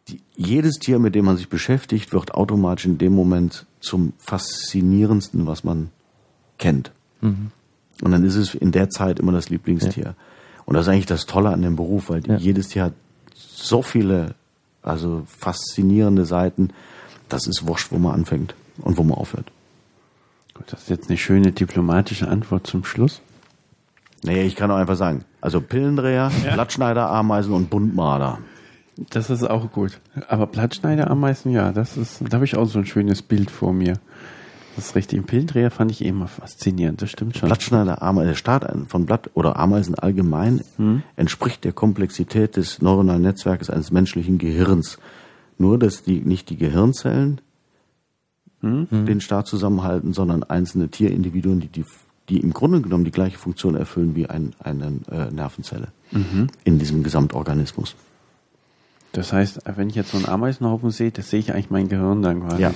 Die, 0.09 0.21
jedes 0.37 0.77
Tier, 0.79 0.99
mit 0.99 1.15
dem 1.15 1.25
man 1.27 1.37
sich 1.37 1.49
beschäftigt, 1.49 2.13
wird 2.13 2.35
automatisch 2.35 2.87
in 2.87 2.99
dem 2.99 3.15
Moment 3.15 3.67
zum 3.81 4.13
faszinierendsten, 4.19 5.47
was 5.47 5.65
man 5.65 5.91
kennt. 6.59 6.93
Und 8.03 8.13
dann 8.13 8.25
ist 8.25 8.37
es 8.37 8.55
in 8.55 8.71
der 8.73 8.91
Zeit 8.91 9.19
immer 9.19 9.33
das 9.33 9.49
Lieblingstier. 9.51 10.15
Und 10.65 10.75
das 10.75 10.87
ist 10.87 10.93
eigentlich 10.93 11.07
das 11.07 11.27
Tolle 11.27 11.51
an 11.51 11.63
dem 11.63 11.77
Beruf, 11.77 12.11
weil 12.11 12.27
Ja. 12.27 12.37
jedes 12.37 12.69
Tier 12.69 12.85
hat 12.85 12.93
so 13.35 13.83
viele, 13.83 14.35
also 14.83 15.23
faszinierende 15.27 16.25
Seiten. 16.25 16.71
Das 17.29 17.47
ist 17.47 17.67
wurscht, 17.67 17.91
wo 17.91 17.99
man 17.99 18.15
anfängt 18.15 18.55
und 18.81 18.97
wo 18.99 19.03
man 19.03 19.19
aufhört. 19.19 19.51
Das 20.67 20.83
ist 20.83 20.91
jetzt 20.91 21.09
eine 21.09 21.17
schöne 21.17 21.53
diplomatische 21.53 22.29
Antwort 22.29 22.67
zum 22.67 22.85
Schluss. 22.85 23.21
Naja, 24.25 24.43
ich 24.43 24.57
kann 24.57 24.71
auch 24.71 24.77
einfach 24.77 24.97
sagen, 24.97 25.25
also 25.41 25.61
Pillendreher, 25.61 26.31
Blattschneider, 26.55 27.09
Ameisen 27.11 27.53
und 27.53 27.71
Buntmarder. 27.71 28.39
Das 29.11 29.31
ist 29.31 29.45
auch 29.45 29.71
gut. 29.71 30.01
Aber 30.29 30.49
Blattschneiderameisen, 30.49 31.53
ja, 31.53 31.71
das 31.71 31.97
ist, 31.97 32.21
da 32.29 32.35
habe 32.35 32.45
ich 32.45 32.57
auch 32.57 32.67
so 32.67 32.81
ein 32.81 32.87
schönes 32.87 33.23
Bild 33.23 33.51
vor 33.51 33.73
mir. 33.73 33.95
Das 34.75 34.89
ist 34.89 34.95
richtig. 34.97 35.21
Ein 35.21 35.25
Pillendreher 35.25 35.71
fand 35.71 35.91
ich 35.91 36.05
eh 36.05 36.09
immer 36.09 36.27
faszinierend, 36.27 37.01
das 37.03 37.11
stimmt 37.11 37.37
schon. 37.37 37.49
Blattschneider, 37.49 38.03
Ameisen, 38.03 38.29
der 38.29 38.35
Start 38.35 38.67
von 38.89 39.07
Blatt 39.07 39.31
oder 39.35 39.57
Ameisen 39.57 39.95
allgemein 39.97 40.63
entspricht 41.17 41.65
der 41.65 41.73
Komplexität 41.73 42.57
des 42.57 42.83
neuronalen 42.83 43.23
Netzwerkes 43.23 43.71
eines 43.71 43.91
menschlichen 43.91 44.39
Gehirns. 44.39 44.99
Nur, 45.59 45.79
dass 45.79 46.03
die 46.05 46.21
nicht 46.21 46.51
die 46.51 46.57
Gehirnzellen 46.57 47.41
den 48.61 49.21
Staat 49.21 49.47
zusammenhalten, 49.47 50.13
sondern 50.13 50.43
einzelne 50.43 50.89
Tierindividuen, 50.89 51.61
die, 51.61 51.69
die, 51.69 51.85
die 52.29 52.41
im 52.41 52.53
Grunde 52.53 52.81
genommen 52.81 53.05
die 53.05 53.13
gleiche 53.13 53.39
Funktion 53.39 53.77
erfüllen 53.77 54.17
wie 54.17 54.27
ein, 54.27 54.53
eine 54.59 55.01
äh, 55.11 55.31
Nervenzelle 55.31 55.89
in 56.65 56.79
diesem 56.79 57.03
Gesamtorganismus. 57.03 57.95
Das 59.13 59.33
heißt, 59.33 59.61
wenn 59.77 59.89
ich 59.89 59.95
jetzt 59.95 60.11
so 60.11 60.17
einen 60.19 60.27
Ameisenhaufen 60.27 60.91
sehe, 60.91 61.11
das 61.11 61.31
sehe 61.31 61.41
ich 61.41 61.53
eigentlich 61.53 61.71
mein 61.71 61.89
Gehirn 61.89 62.23
dann 62.23 62.41
quasi. 62.41 62.63
Ja. 62.63 62.75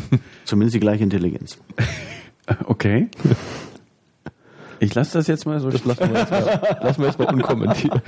Zumindest 0.44 0.74
die 0.74 0.80
gleiche 0.80 1.04
Intelligenz. 1.04 1.58
Okay. 2.64 3.08
Ich 4.80 4.92
lasse 4.96 5.16
das 5.16 5.28
jetzt 5.28 5.46
mal 5.46 5.60
so 5.60 5.70
Das 5.70 5.84
lassen 5.84 6.12
wir 6.12 6.18
jetzt 6.18 6.30
mal, 6.32 6.60
lassen 6.82 7.00
wir 7.00 7.06
jetzt 7.06 7.18
mal 7.20 7.32
unkommentiert. 7.32 8.02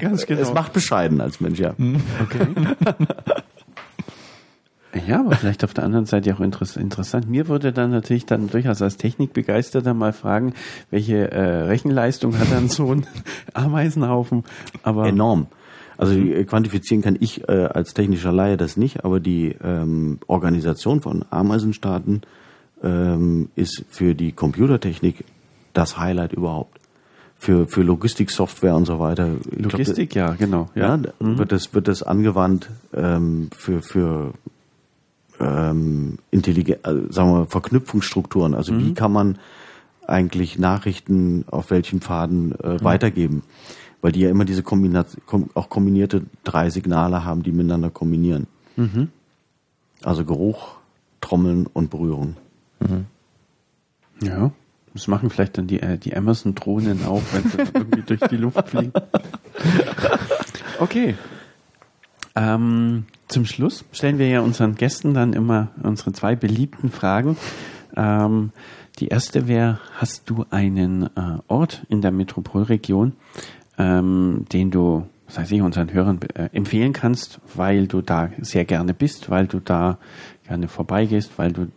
Ganz 0.00 0.26
genau. 0.26 0.40
Es 0.40 0.52
macht 0.52 0.72
bescheiden 0.72 1.20
als 1.20 1.40
Mensch, 1.40 1.60
ja. 1.60 1.70
Okay. 2.20 2.48
Ja, 5.06 5.20
aber 5.20 5.36
vielleicht 5.36 5.64
auf 5.64 5.74
der 5.74 5.84
anderen 5.84 6.06
Seite 6.06 6.34
auch 6.34 6.40
interess 6.40 6.76
interessant. 6.76 7.28
Mir 7.28 7.48
würde 7.48 7.72
dann 7.72 7.90
natürlich 7.90 8.26
dann 8.26 8.48
durchaus 8.48 8.82
als 8.82 8.96
Technikbegeisterter 8.96 9.94
mal 9.94 10.12
fragen, 10.12 10.54
welche 10.90 11.30
äh, 11.30 11.62
Rechenleistung 11.62 12.38
hat 12.38 12.50
dann 12.50 12.68
so 12.68 12.92
ein 12.92 13.06
Ameisenhaufen? 13.54 14.44
Aber 14.82 15.06
Enorm. 15.06 15.46
Also 15.98 16.14
die, 16.14 16.32
äh, 16.32 16.44
quantifizieren 16.44 17.02
kann 17.02 17.16
ich 17.18 17.48
äh, 17.48 17.52
als 17.52 17.94
technischer 17.94 18.32
Laie 18.32 18.56
das 18.56 18.76
nicht, 18.76 19.04
aber 19.04 19.20
die 19.20 19.56
ähm, 19.62 20.18
Organisation 20.26 21.00
von 21.00 21.24
Ameisenstaaten 21.30 22.22
ähm, 22.82 23.48
ist 23.56 23.84
für 23.88 24.14
die 24.14 24.32
Computertechnik 24.32 25.24
das 25.72 25.98
Highlight 25.98 26.32
überhaupt. 26.32 26.80
Für, 27.38 27.68
für 27.68 27.82
Logistiksoftware 27.82 28.74
und 28.74 28.86
so 28.86 28.98
weiter. 28.98 29.28
Ich 29.50 29.58
glaub, 29.58 29.72
Logistik, 29.72 30.14
ja, 30.14 30.30
genau. 30.30 30.70
ja, 30.74 30.88
Ja. 30.88 30.96
da 30.96 31.12
wird 31.20 31.52
das 31.52 31.74
wird 31.74 31.86
das 31.86 32.02
angewandt 32.02 32.70
ähm, 32.94 33.50
für 33.54 33.82
für 33.82 34.32
ähm, 35.40 36.18
intelligent, 36.30 36.84
also 36.84 37.12
sagen 37.12 37.32
wir 37.32 37.46
Verknüpfungsstrukturen. 37.46 38.54
Also 38.54 38.78
wie 38.78 38.94
kann 38.94 39.12
man 39.12 39.38
eigentlich 40.06 40.58
Nachrichten 40.58 41.44
auf 41.50 41.70
welchen 41.70 42.00
Pfaden 42.00 42.52
äh, 42.60 42.82
weitergeben? 42.82 43.42
Weil 44.02 44.12
die 44.12 44.20
ja 44.20 44.30
immer 44.30 44.44
diese 44.44 44.62
Kombination, 44.62 45.22
kom 45.26 45.50
auch 45.54 45.68
kombinierte 45.68 46.22
drei 46.44 46.70
Signale 46.70 47.24
haben, 47.24 47.42
die 47.42 47.52
miteinander 47.52 47.90
kombinieren. 47.90 48.46
Also 50.02 50.24
Geruch, 50.24 50.76
Trommeln 51.20 51.66
und 51.66 51.90
Berührung. 51.90 52.36
Ja. 54.22 54.52
Das 54.92 55.08
machen 55.08 55.28
vielleicht 55.28 55.58
dann 55.58 55.66
die, 55.66 55.80
äh, 55.80 55.98
die 55.98 56.16
Amazon-Drohnen 56.16 57.04
auch, 57.04 57.22
wenn 57.32 57.50
sie 57.50 57.58
irgendwie 57.74 58.02
durch 58.02 58.20
die 58.30 58.36
Luft 58.36 58.68
fliegen. 58.68 58.92
Okay. 60.78 61.14
Ähm, 62.34 63.06
zum 63.28 63.44
Schluss 63.44 63.84
stellen 63.92 64.18
wir 64.18 64.28
ja 64.28 64.40
unseren 64.40 64.76
Gästen 64.76 65.14
dann 65.14 65.32
immer 65.32 65.68
unsere 65.82 66.12
zwei 66.12 66.36
beliebten 66.36 66.90
Fragen. 66.90 67.36
Ähm, 67.96 68.52
die 68.98 69.08
erste 69.08 69.48
wäre, 69.48 69.80
hast 69.96 70.30
du 70.30 70.46
einen 70.50 71.04
äh, 71.04 71.38
Ort 71.48 71.84
in 71.88 72.00
der 72.00 72.12
Metropolregion, 72.12 73.12
ähm, 73.78 74.46
den 74.52 74.70
du, 74.70 75.06
was 75.26 75.38
weiß 75.38 75.50
ich, 75.50 75.60
unseren 75.60 75.92
Hörern 75.92 76.20
äh, 76.34 76.48
empfehlen 76.52 76.92
kannst, 76.92 77.40
weil 77.54 77.86
du 77.86 78.00
da 78.00 78.30
sehr 78.40 78.64
gerne 78.64 78.94
bist, 78.94 79.28
weil 79.28 79.46
du 79.46 79.60
da 79.60 79.98
gerne 80.46 80.68
vorbeigehst, 80.68 81.32
weil 81.36 81.52
du 81.52 81.68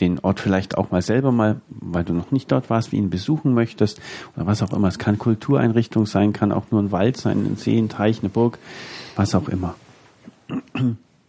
den 0.00 0.18
Ort 0.18 0.40
vielleicht 0.40 0.76
auch 0.76 0.90
mal 0.90 1.00
selber 1.00 1.32
mal, 1.32 1.62
weil 1.68 2.04
du 2.04 2.12
noch 2.12 2.30
nicht 2.30 2.52
dort 2.52 2.68
warst, 2.68 2.92
wie 2.92 2.96
ihn 2.96 3.08
besuchen 3.08 3.54
möchtest 3.54 4.00
oder 4.36 4.46
was 4.46 4.62
auch 4.62 4.72
immer. 4.74 4.88
Es 4.88 4.98
kann 4.98 5.16
Kultureinrichtung 5.18 6.04
sein, 6.04 6.34
kann 6.34 6.52
auch 6.52 6.70
nur 6.70 6.82
ein 6.82 6.92
Wald 6.92 7.16
sein, 7.16 7.46
ein 7.46 7.56
See, 7.56 7.78
ein 7.78 7.88
Teich, 7.88 8.18
eine 8.20 8.28
Burg, 8.28 8.58
was 9.14 9.34
auch 9.34 9.48
immer. 9.48 9.74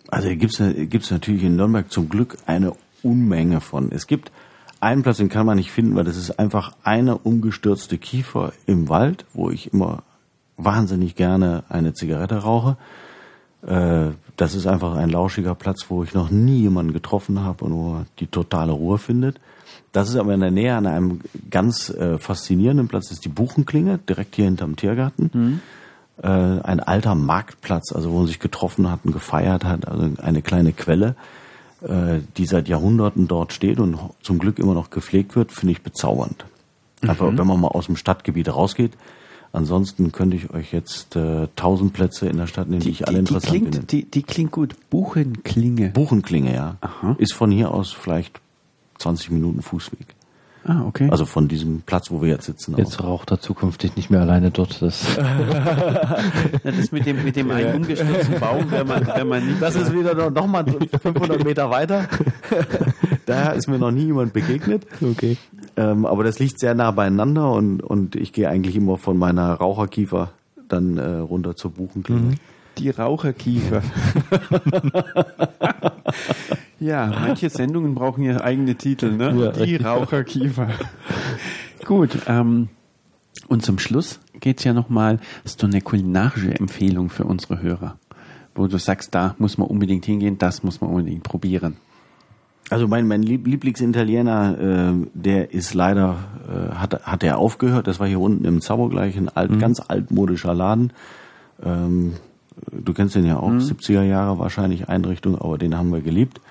Also 0.09 0.29
gibt's 0.29 0.61
gibt's 0.89 1.11
natürlich 1.11 1.43
in 1.43 1.55
Nürnberg 1.55 1.91
zum 1.91 2.09
Glück 2.09 2.37
eine 2.45 2.73
Unmenge 3.03 3.61
von. 3.61 3.91
Es 3.91 4.07
gibt 4.07 4.31
einen 4.79 5.03
Platz, 5.03 5.17
den 5.17 5.29
kann 5.29 5.45
man 5.45 5.57
nicht 5.57 5.71
finden, 5.71 5.95
weil 5.95 6.05
das 6.05 6.17
ist 6.17 6.39
einfach 6.39 6.73
eine 6.83 7.17
umgestürzte 7.17 7.97
Kiefer 7.97 8.53
im 8.65 8.89
Wald, 8.89 9.25
wo 9.33 9.49
ich 9.49 9.73
immer 9.73 10.03
wahnsinnig 10.55 11.15
gerne 11.15 11.63
eine 11.69 11.93
Zigarette 11.93 12.37
rauche. 12.37 12.77
Äh, 13.65 14.11
Das 14.37 14.53
ist 14.53 14.67
einfach 14.67 14.95
ein 14.95 15.09
lauschiger 15.09 15.55
Platz, 15.55 15.87
wo 15.89 16.03
ich 16.03 16.13
noch 16.13 16.29
nie 16.29 16.61
jemanden 16.61 16.93
getroffen 16.93 17.41
habe 17.41 17.65
und 17.65 17.73
wo 17.73 17.89
man 17.93 18.05
die 18.19 18.27
totale 18.27 18.71
Ruhe 18.71 18.99
findet. 18.99 19.39
Das 19.93 20.09
ist 20.09 20.15
aber 20.15 20.33
in 20.35 20.41
der 20.41 20.51
Nähe 20.51 20.75
an 20.75 20.85
einem 20.85 21.21
ganz 21.49 21.89
äh, 21.89 22.19
faszinierenden 22.19 22.87
Platz, 22.87 23.05
das 23.05 23.13
ist 23.13 23.25
die 23.25 23.29
Buchenklinge, 23.29 23.97
direkt 24.07 24.35
hier 24.35 24.45
hinterm 24.45 24.75
Tiergarten. 24.75 25.61
Äh, 26.21 26.27
ein 26.27 26.79
alter 26.79 27.13
Marktplatz, 27.13 27.91
also 27.93 28.11
wo 28.11 28.17
man 28.19 28.27
sich 28.27 28.39
getroffen 28.39 28.89
hat 28.89 29.01
und 29.03 29.11
gefeiert 29.11 29.63
hat, 29.63 29.87
also 29.87 30.09
eine 30.21 30.41
kleine 30.41 30.73
Quelle, 30.73 31.15
äh, 31.81 32.19
die 32.37 32.45
seit 32.47 32.67
Jahrhunderten 32.67 33.27
dort 33.27 33.53
steht 33.53 33.79
und 33.79 33.99
zum 34.21 34.39
Glück 34.39 34.57
immer 34.57 34.73
noch 34.73 34.89
gepflegt 34.89 35.35
wird, 35.35 35.51
finde 35.51 35.73
ich 35.73 35.81
bezaubernd. 35.83 36.45
Einfach, 37.01 37.27
wenn 37.27 37.45
man 37.47 37.61
mal 37.61 37.67
aus 37.67 37.85
dem 37.85 37.95
Stadtgebiet 37.95 38.49
rausgeht. 38.49 38.93
Ansonsten 39.53 40.11
könnte 40.11 40.35
ich 40.35 40.49
euch 40.49 40.73
jetzt 40.73 41.15
äh, 41.15 41.47
tausend 41.55 41.93
Plätze 41.93 42.27
in 42.27 42.37
der 42.37 42.47
Stadt 42.47 42.67
nennen, 42.67 42.81
die, 42.81 42.89
ich 42.89 43.07
alle 43.07 43.17
die, 43.17 43.19
interessant 43.19 43.53
klingt, 43.53 43.75
finde. 43.75 43.87
die, 43.87 44.03
die 44.05 44.23
klingt 44.23 44.51
gut. 44.51 44.75
Buchenklinge. 44.89 45.89
Buchenklinge, 45.89 46.53
ja. 46.53 46.77
Aha. 46.81 47.15
Ist 47.19 47.33
von 47.33 47.51
hier 47.51 47.71
aus 47.71 47.91
vielleicht 47.91 48.41
20 48.97 49.31
Minuten 49.31 49.61
Fußweg. 49.61 50.16
Ah, 50.67 50.83
okay. 50.85 51.09
Also 51.09 51.25
von 51.25 51.47
diesem 51.47 51.81
Platz, 51.81 52.11
wo 52.11 52.21
wir 52.21 52.29
jetzt 52.29 52.45
sitzen. 52.45 52.75
Jetzt 52.77 52.99
aus. 52.99 53.05
raucht 53.05 53.31
er 53.31 53.39
zukünftig 53.39 53.95
nicht 53.95 54.09
mehr 54.09 54.21
alleine 54.21 54.51
dort. 54.51 54.81
Das, 54.81 55.05
das 56.63 56.91
mit 56.91 57.05
dem, 57.05 57.23
mit 57.23 57.35
dem 57.35 57.49
einen 57.51 57.77
umgestürzten 57.77 58.39
Baum, 58.39 58.69
wenn 58.69 58.87
man, 58.87 59.07
wenn 59.07 59.27
man 59.27 59.47
nicht. 59.47 59.61
Das 59.61 59.75
ist 59.75 59.93
wieder 59.93 60.13
noch, 60.13 60.29
noch 60.29 60.47
mal 60.47 60.65
500 60.65 61.43
Meter 61.43 61.69
weiter. 61.69 62.07
Daher 63.25 63.53
ist 63.53 63.67
mir 63.67 63.79
noch 63.79 63.91
nie 63.91 64.05
jemand 64.05 64.33
begegnet. 64.33 64.85
okay. 65.01 65.37
Ähm, 65.75 66.05
aber 66.05 66.23
das 66.23 66.39
liegt 66.39 66.59
sehr 66.59 66.73
nah 66.73 66.91
beieinander 66.91 67.51
und, 67.51 67.81
und 67.81 68.15
ich 68.15 68.33
gehe 68.33 68.49
eigentlich 68.49 68.75
immer 68.75 68.97
von 68.97 69.17
meiner 69.17 69.53
Raucherkiefer 69.53 70.31
dann 70.67 70.97
äh, 70.97 71.17
runter 71.17 71.55
zur 71.55 71.71
Buchenklinge. 71.71 72.35
Die 72.77 72.89
Raucherkiefer. 72.89 73.81
ja, 76.79 77.07
manche 77.07 77.49
Sendungen 77.49 77.95
brauchen 77.95 78.23
ja 78.23 78.41
eigene 78.41 78.75
Titel, 78.75 79.11
ne? 79.11 79.35
Ja, 79.35 79.51
Die. 79.65 79.75
Raucherkiefer. 79.77 80.69
Gut, 81.85 82.17
ähm, 82.27 82.69
und 83.47 83.63
zum 83.63 83.79
Schluss 83.79 84.19
geht's 84.39 84.63
ja 84.63 84.73
nochmal, 84.73 85.19
hast 85.43 85.61
du 85.61 85.67
eine 85.67 85.81
kulinarische 85.81 86.53
Empfehlung 86.53 87.09
für 87.09 87.23
unsere 87.23 87.61
Hörer, 87.61 87.97
wo 88.55 88.67
du 88.67 88.77
sagst, 88.77 89.15
da 89.15 89.35
muss 89.37 89.57
man 89.57 89.67
unbedingt 89.67 90.05
hingehen, 90.05 90.37
das 90.37 90.63
muss 90.63 90.81
man 90.81 90.89
unbedingt 90.89 91.23
probieren. 91.23 91.77
Also 92.69 92.87
mein, 92.87 93.07
mein 93.07 93.23
Lieblingsitaliener, 93.23 94.57
äh, 94.59 95.07
der 95.13 95.53
ist 95.53 95.73
leider, 95.73 96.17
äh, 96.49 96.75
hat, 96.75 97.01
hat 97.03 97.23
er 97.23 97.37
aufgehört. 97.37 97.87
Das 97.87 97.99
war 98.01 98.07
hier 98.07 98.19
unten 98.19 98.43
im 98.43 98.59
Zabo 98.59 98.89
gleich 98.89 99.15
ein 99.15 99.29
alt, 99.29 99.51
mhm. 99.51 99.59
ganz 99.59 99.79
altmodischer 99.79 100.53
Laden. 100.53 100.91
Ähm, 101.63 102.13
du 102.71 102.93
kennst 102.93 103.15
den 103.15 103.25
ja 103.25 103.37
auch, 103.37 103.49
mhm. 103.49 103.59
70er 103.59 104.03
Jahre 104.03 104.39
wahrscheinlich 104.39 104.89
Einrichtung, 104.89 105.39
aber 105.39 105.57
den 105.57 105.77
haben 105.77 105.91
wir 105.91 106.01
geliebt. 106.01 106.41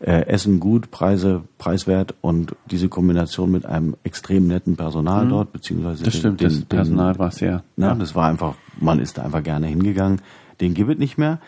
Äh, 0.00 0.26
Essen 0.26 0.60
gut, 0.60 0.90
Preise 0.90 1.42
preiswert 1.56 2.14
und 2.20 2.54
diese 2.70 2.88
Kombination 2.88 3.50
mit 3.50 3.64
einem 3.64 3.96
extrem 4.04 4.46
netten 4.46 4.76
Personal 4.76 5.24
mhm. 5.24 5.30
dort, 5.30 5.52
beziehungsweise 5.52 6.04
das 6.04 6.12
den, 6.12 6.18
stimmt, 6.18 6.40
den, 6.40 6.48
das 6.48 6.64
Personal 6.64 7.18
war 7.18 7.30
sehr. 7.30 7.62
Na, 7.76 7.88
ja. 7.88 7.94
Das 7.94 8.14
war 8.14 8.28
einfach, 8.28 8.54
man 8.80 8.98
ist 8.98 9.18
da 9.18 9.22
einfach 9.22 9.42
gerne 9.42 9.66
hingegangen. 9.66 10.20
Den 10.60 10.74
gibt 10.74 10.90
es 10.90 10.98
nicht 10.98 11.16
mehr. 11.16 11.38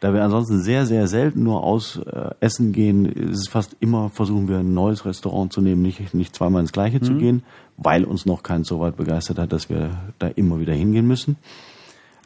Da 0.00 0.14
wir 0.14 0.22
ansonsten 0.22 0.60
sehr, 0.60 0.86
sehr 0.86 1.08
selten 1.08 1.42
nur 1.42 1.64
aus 1.64 1.96
äh, 1.96 2.30
essen 2.40 2.72
gehen, 2.72 3.04
ist 3.06 3.40
es 3.40 3.48
fast 3.48 3.76
immer, 3.80 4.10
versuchen 4.10 4.48
wir 4.48 4.58
ein 4.58 4.72
neues 4.72 5.04
Restaurant 5.04 5.52
zu 5.52 5.60
nehmen, 5.60 5.82
nicht, 5.82 6.14
nicht 6.14 6.36
zweimal 6.36 6.60
ins 6.60 6.72
gleiche 6.72 6.98
mhm. 6.98 7.02
zu 7.02 7.14
gehen, 7.14 7.42
weil 7.76 8.04
uns 8.04 8.24
noch 8.24 8.44
kein 8.44 8.62
so 8.62 8.78
weit 8.78 8.96
begeistert 8.96 9.38
hat, 9.38 9.52
dass 9.52 9.68
wir 9.68 9.90
da 10.18 10.28
immer 10.28 10.60
wieder 10.60 10.72
hingehen 10.72 11.06
müssen. 11.06 11.36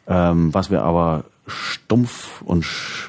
Ähm, 0.07 0.53
was 0.53 0.69
wir 0.69 0.83
aber 0.83 1.25
stumpf 1.47 2.41
und, 2.41 2.65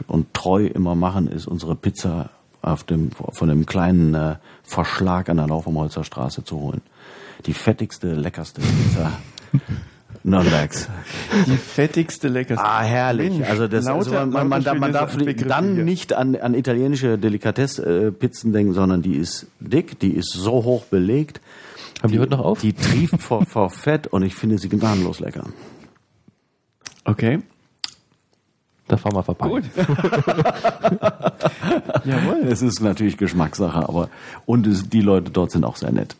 und 0.06 0.32
treu 0.34 0.66
immer 0.66 0.94
machen, 0.94 1.28
ist 1.28 1.46
unsere 1.46 1.74
Pizza 1.74 2.30
auf 2.62 2.84
dem, 2.84 3.10
von 3.10 3.50
einem 3.50 3.66
kleinen 3.66 4.14
äh, 4.14 4.36
Verschlag 4.62 5.28
an 5.28 5.36
der 5.36 5.46
Laufumholzer 5.46 6.04
Straße 6.04 6.44
zu 6.44 6.58
holen. 6.58 6.80
Die 7.46 7.52
fettigste, 7.52 8.14
leckerste 8.14 8.60
Pizza 8.62 9.12
Nürnbergs. 10.24 10.88
Die 11.46 11.56
fettigste, 11.56 12.28
leckerste. 12.28 12.64
Ah, 12.64 12.82
herrlich. 12.82 13.44
Also 13.46 13.68
das, 13.68 13.84
lauter, 13.84 14.20
also 14.20 14.30
man, 14.30 14.48
man, 14.48 14.62
man, 14.78 14.92
darf 14.92 15.16
dann 15.16 15.74
hier. 15.74 15.84
nicht 15.84 16.14
an, 16.14 16.34
an 16.36 16.54
italienische 16.54 17.18
Delikatesspizzen 17.18 18.52
denken, 18.52 18.72
sondern 18.72 19.02
die 19.02 19.16
ist 19.16 19.48
dick, 19.60 19.98
die 20.00 20.12
ist 20.12 20.32
so 20.32 20.64
hoch 20.64 20.84
belegt. 20.86 21.42
Haben 22.02 22.08
die, 22.08 22.14
die 22.14 22.20
heute 22.20 22.30
noch 22.30 22.44
auf? 22.44 22.60
Die 22.60 22.72
trieft 22.72 23.20
vor, 23.20 23.44
vor 23.44 23.68
Fett 23.68 24.06
und 24.06 24.22
ich 24.22 24.34
finde 24.34 24.56
sie 24.56 24.70
gnadenlos 24.70 25.20
lecker. 25.20 25.44
Okay. 27.04 27.40
Da 28.88 28.96
fahren 28.98 29.14
wir 29.14 29.22
vorbei. 29.22 29.48
Gut. 29.48 29.64
Jawohl. 32.04 32.42
Es 32.46 32.60
ist 32.60 32.80
natürlich 32.80 33.16
Geschmackssache, 33.16 33.88
aber 33.88 34.10
und 34.44 34.66
es, 34.66 34.88
die 34.90 35.00
Leute 35.00 35.30
dort 35.30 35.50
sind 35.52 35.64
auch 35.64 35.76
sehr 35.76 35.92
nett. 35.92 36.16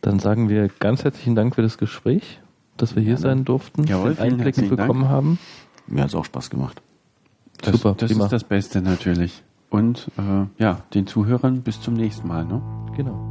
Dann 0.00 0.18
sagen 0.18 0.48
wir 0.48 0.68
ganz 0.78 1.04
herzlichen 1.04 1.34
Dank 1.34 1.54
für 1.54 1.62
das 1.62 1.76
Gespräch, 1.76 2.40
dass 2.78 2.96
wir 2.96 3.02
hier 3.02 3.12
ja, 3.12 3.18
sein 3.18 3.44
durften, 3.44 3.84
Jawohl, 3.84 4.16
Einblicke 4.18 4.62
bekommen 4.62 5.02
Dank. 5.02 5.12
haben. 5.12 5.38
Mir 5.86 6.02
hat 6.02 6.08
es 6.08 6.14
auch 6.14 6.24
Spaß 6.24 6.48
gemacht. 6.48 6.80
Das, 7.60 7.72
Super, 7.74 7.94
das 7.98 8.10
prima. 8.10 8.24
ist 8.24 8.32
das 8.32 8.44
Beste 8.44 8.80
natürlich. 8.80 9.42
Und 9.68 10.10
äh, 10.16 10.46
ja, 10.62 10.80
den 10.94 11.06
Zuhörern 11.06 11.60
bis 11.62 11.80
zum 11.82 11.94
nächsten 11.94 12.26
Mal. 12.28 12.44
Ne? 12.44 12.62
Genau. 12.96 13.27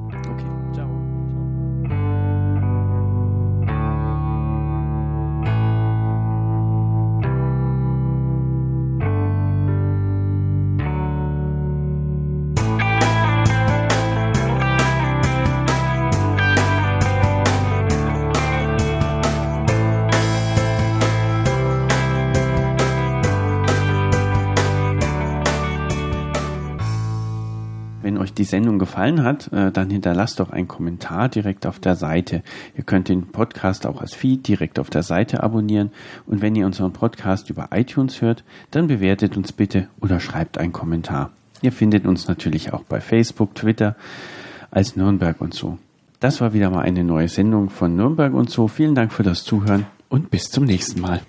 Gefallen 28.87 29.23
hat, 29.23 29.51
äh, 29.51 29.71
dann 29.71 29.89
hinterlasst 29.89 30.39
doch 30.39 30.49
einen 30.49 30.69
Kommentar 30.69 31.27
direkt 31.27 31.65
auf 31.65 31.77
der 31.77 31.95
Seite. 31.97 32.41
Ihr 32.77 32.85
könnt 32.85 33.09
den 33.09 33.27
Podcast 33.27 33.85
auch 33.85 33.99
als 33.99 34.15
Feed 34.15 34.47
direkt 34.47 34.79
auf 34.79 34.89
der 34.89 35.03
Seite 35.03 35.43
abonnieren 35.43 35.91
und 36.25 36.41
wenn 36.41 36.55
ihr 36.55 36.65
unseren 36.65 36.93
Podcast 36.93 37.49
über 37.49 37.67
iTunes 37.71 38.21
hört, 38.21 38.45
dann 38.71 38.87
bewertet 38.87 39.35
uns 39.35 39.51
bitte 39.51 39.89
oder 39.99 40.21
schreibt 40.21 40.57
einen 40.57 40.71
Kommentar. 40.71 41.31
Ihr 41.61 41.73
findet 41.73 42.05
uns 42.05 42.29
natürlich 42.29 42.71
auch 42.71 42.83
bei 42.83 43.01
Facebook, 43.01 43.55
Twitter 43.55 43.97
als 44.71 44.95
Nürnberg 44.95 45.41
und 45.41 45.53
so. 45.53 45.77
Das 46.21 46.39
war 46.39 46.53
wieder 46.53 46.69
mal 46.69 46.81
eine 46.81 47.03
neue 47.03 47.27
Sendung 47.27 47.69
von 47.69 47.95
Nürnberg 47.95 48.33
und 48.33 48.49
so. 48.49 48.69
Vielen 48.69 48.95
Dank 48.95 49.11
für 49.11 49.23
das 49.23 49.43
Zuhören 49.43 49.85
und 50.07 50.31
bis 50.31 50.49
zum 50.49 50.63
nächsten 50.63 51.01
Mal. 51.01 51.21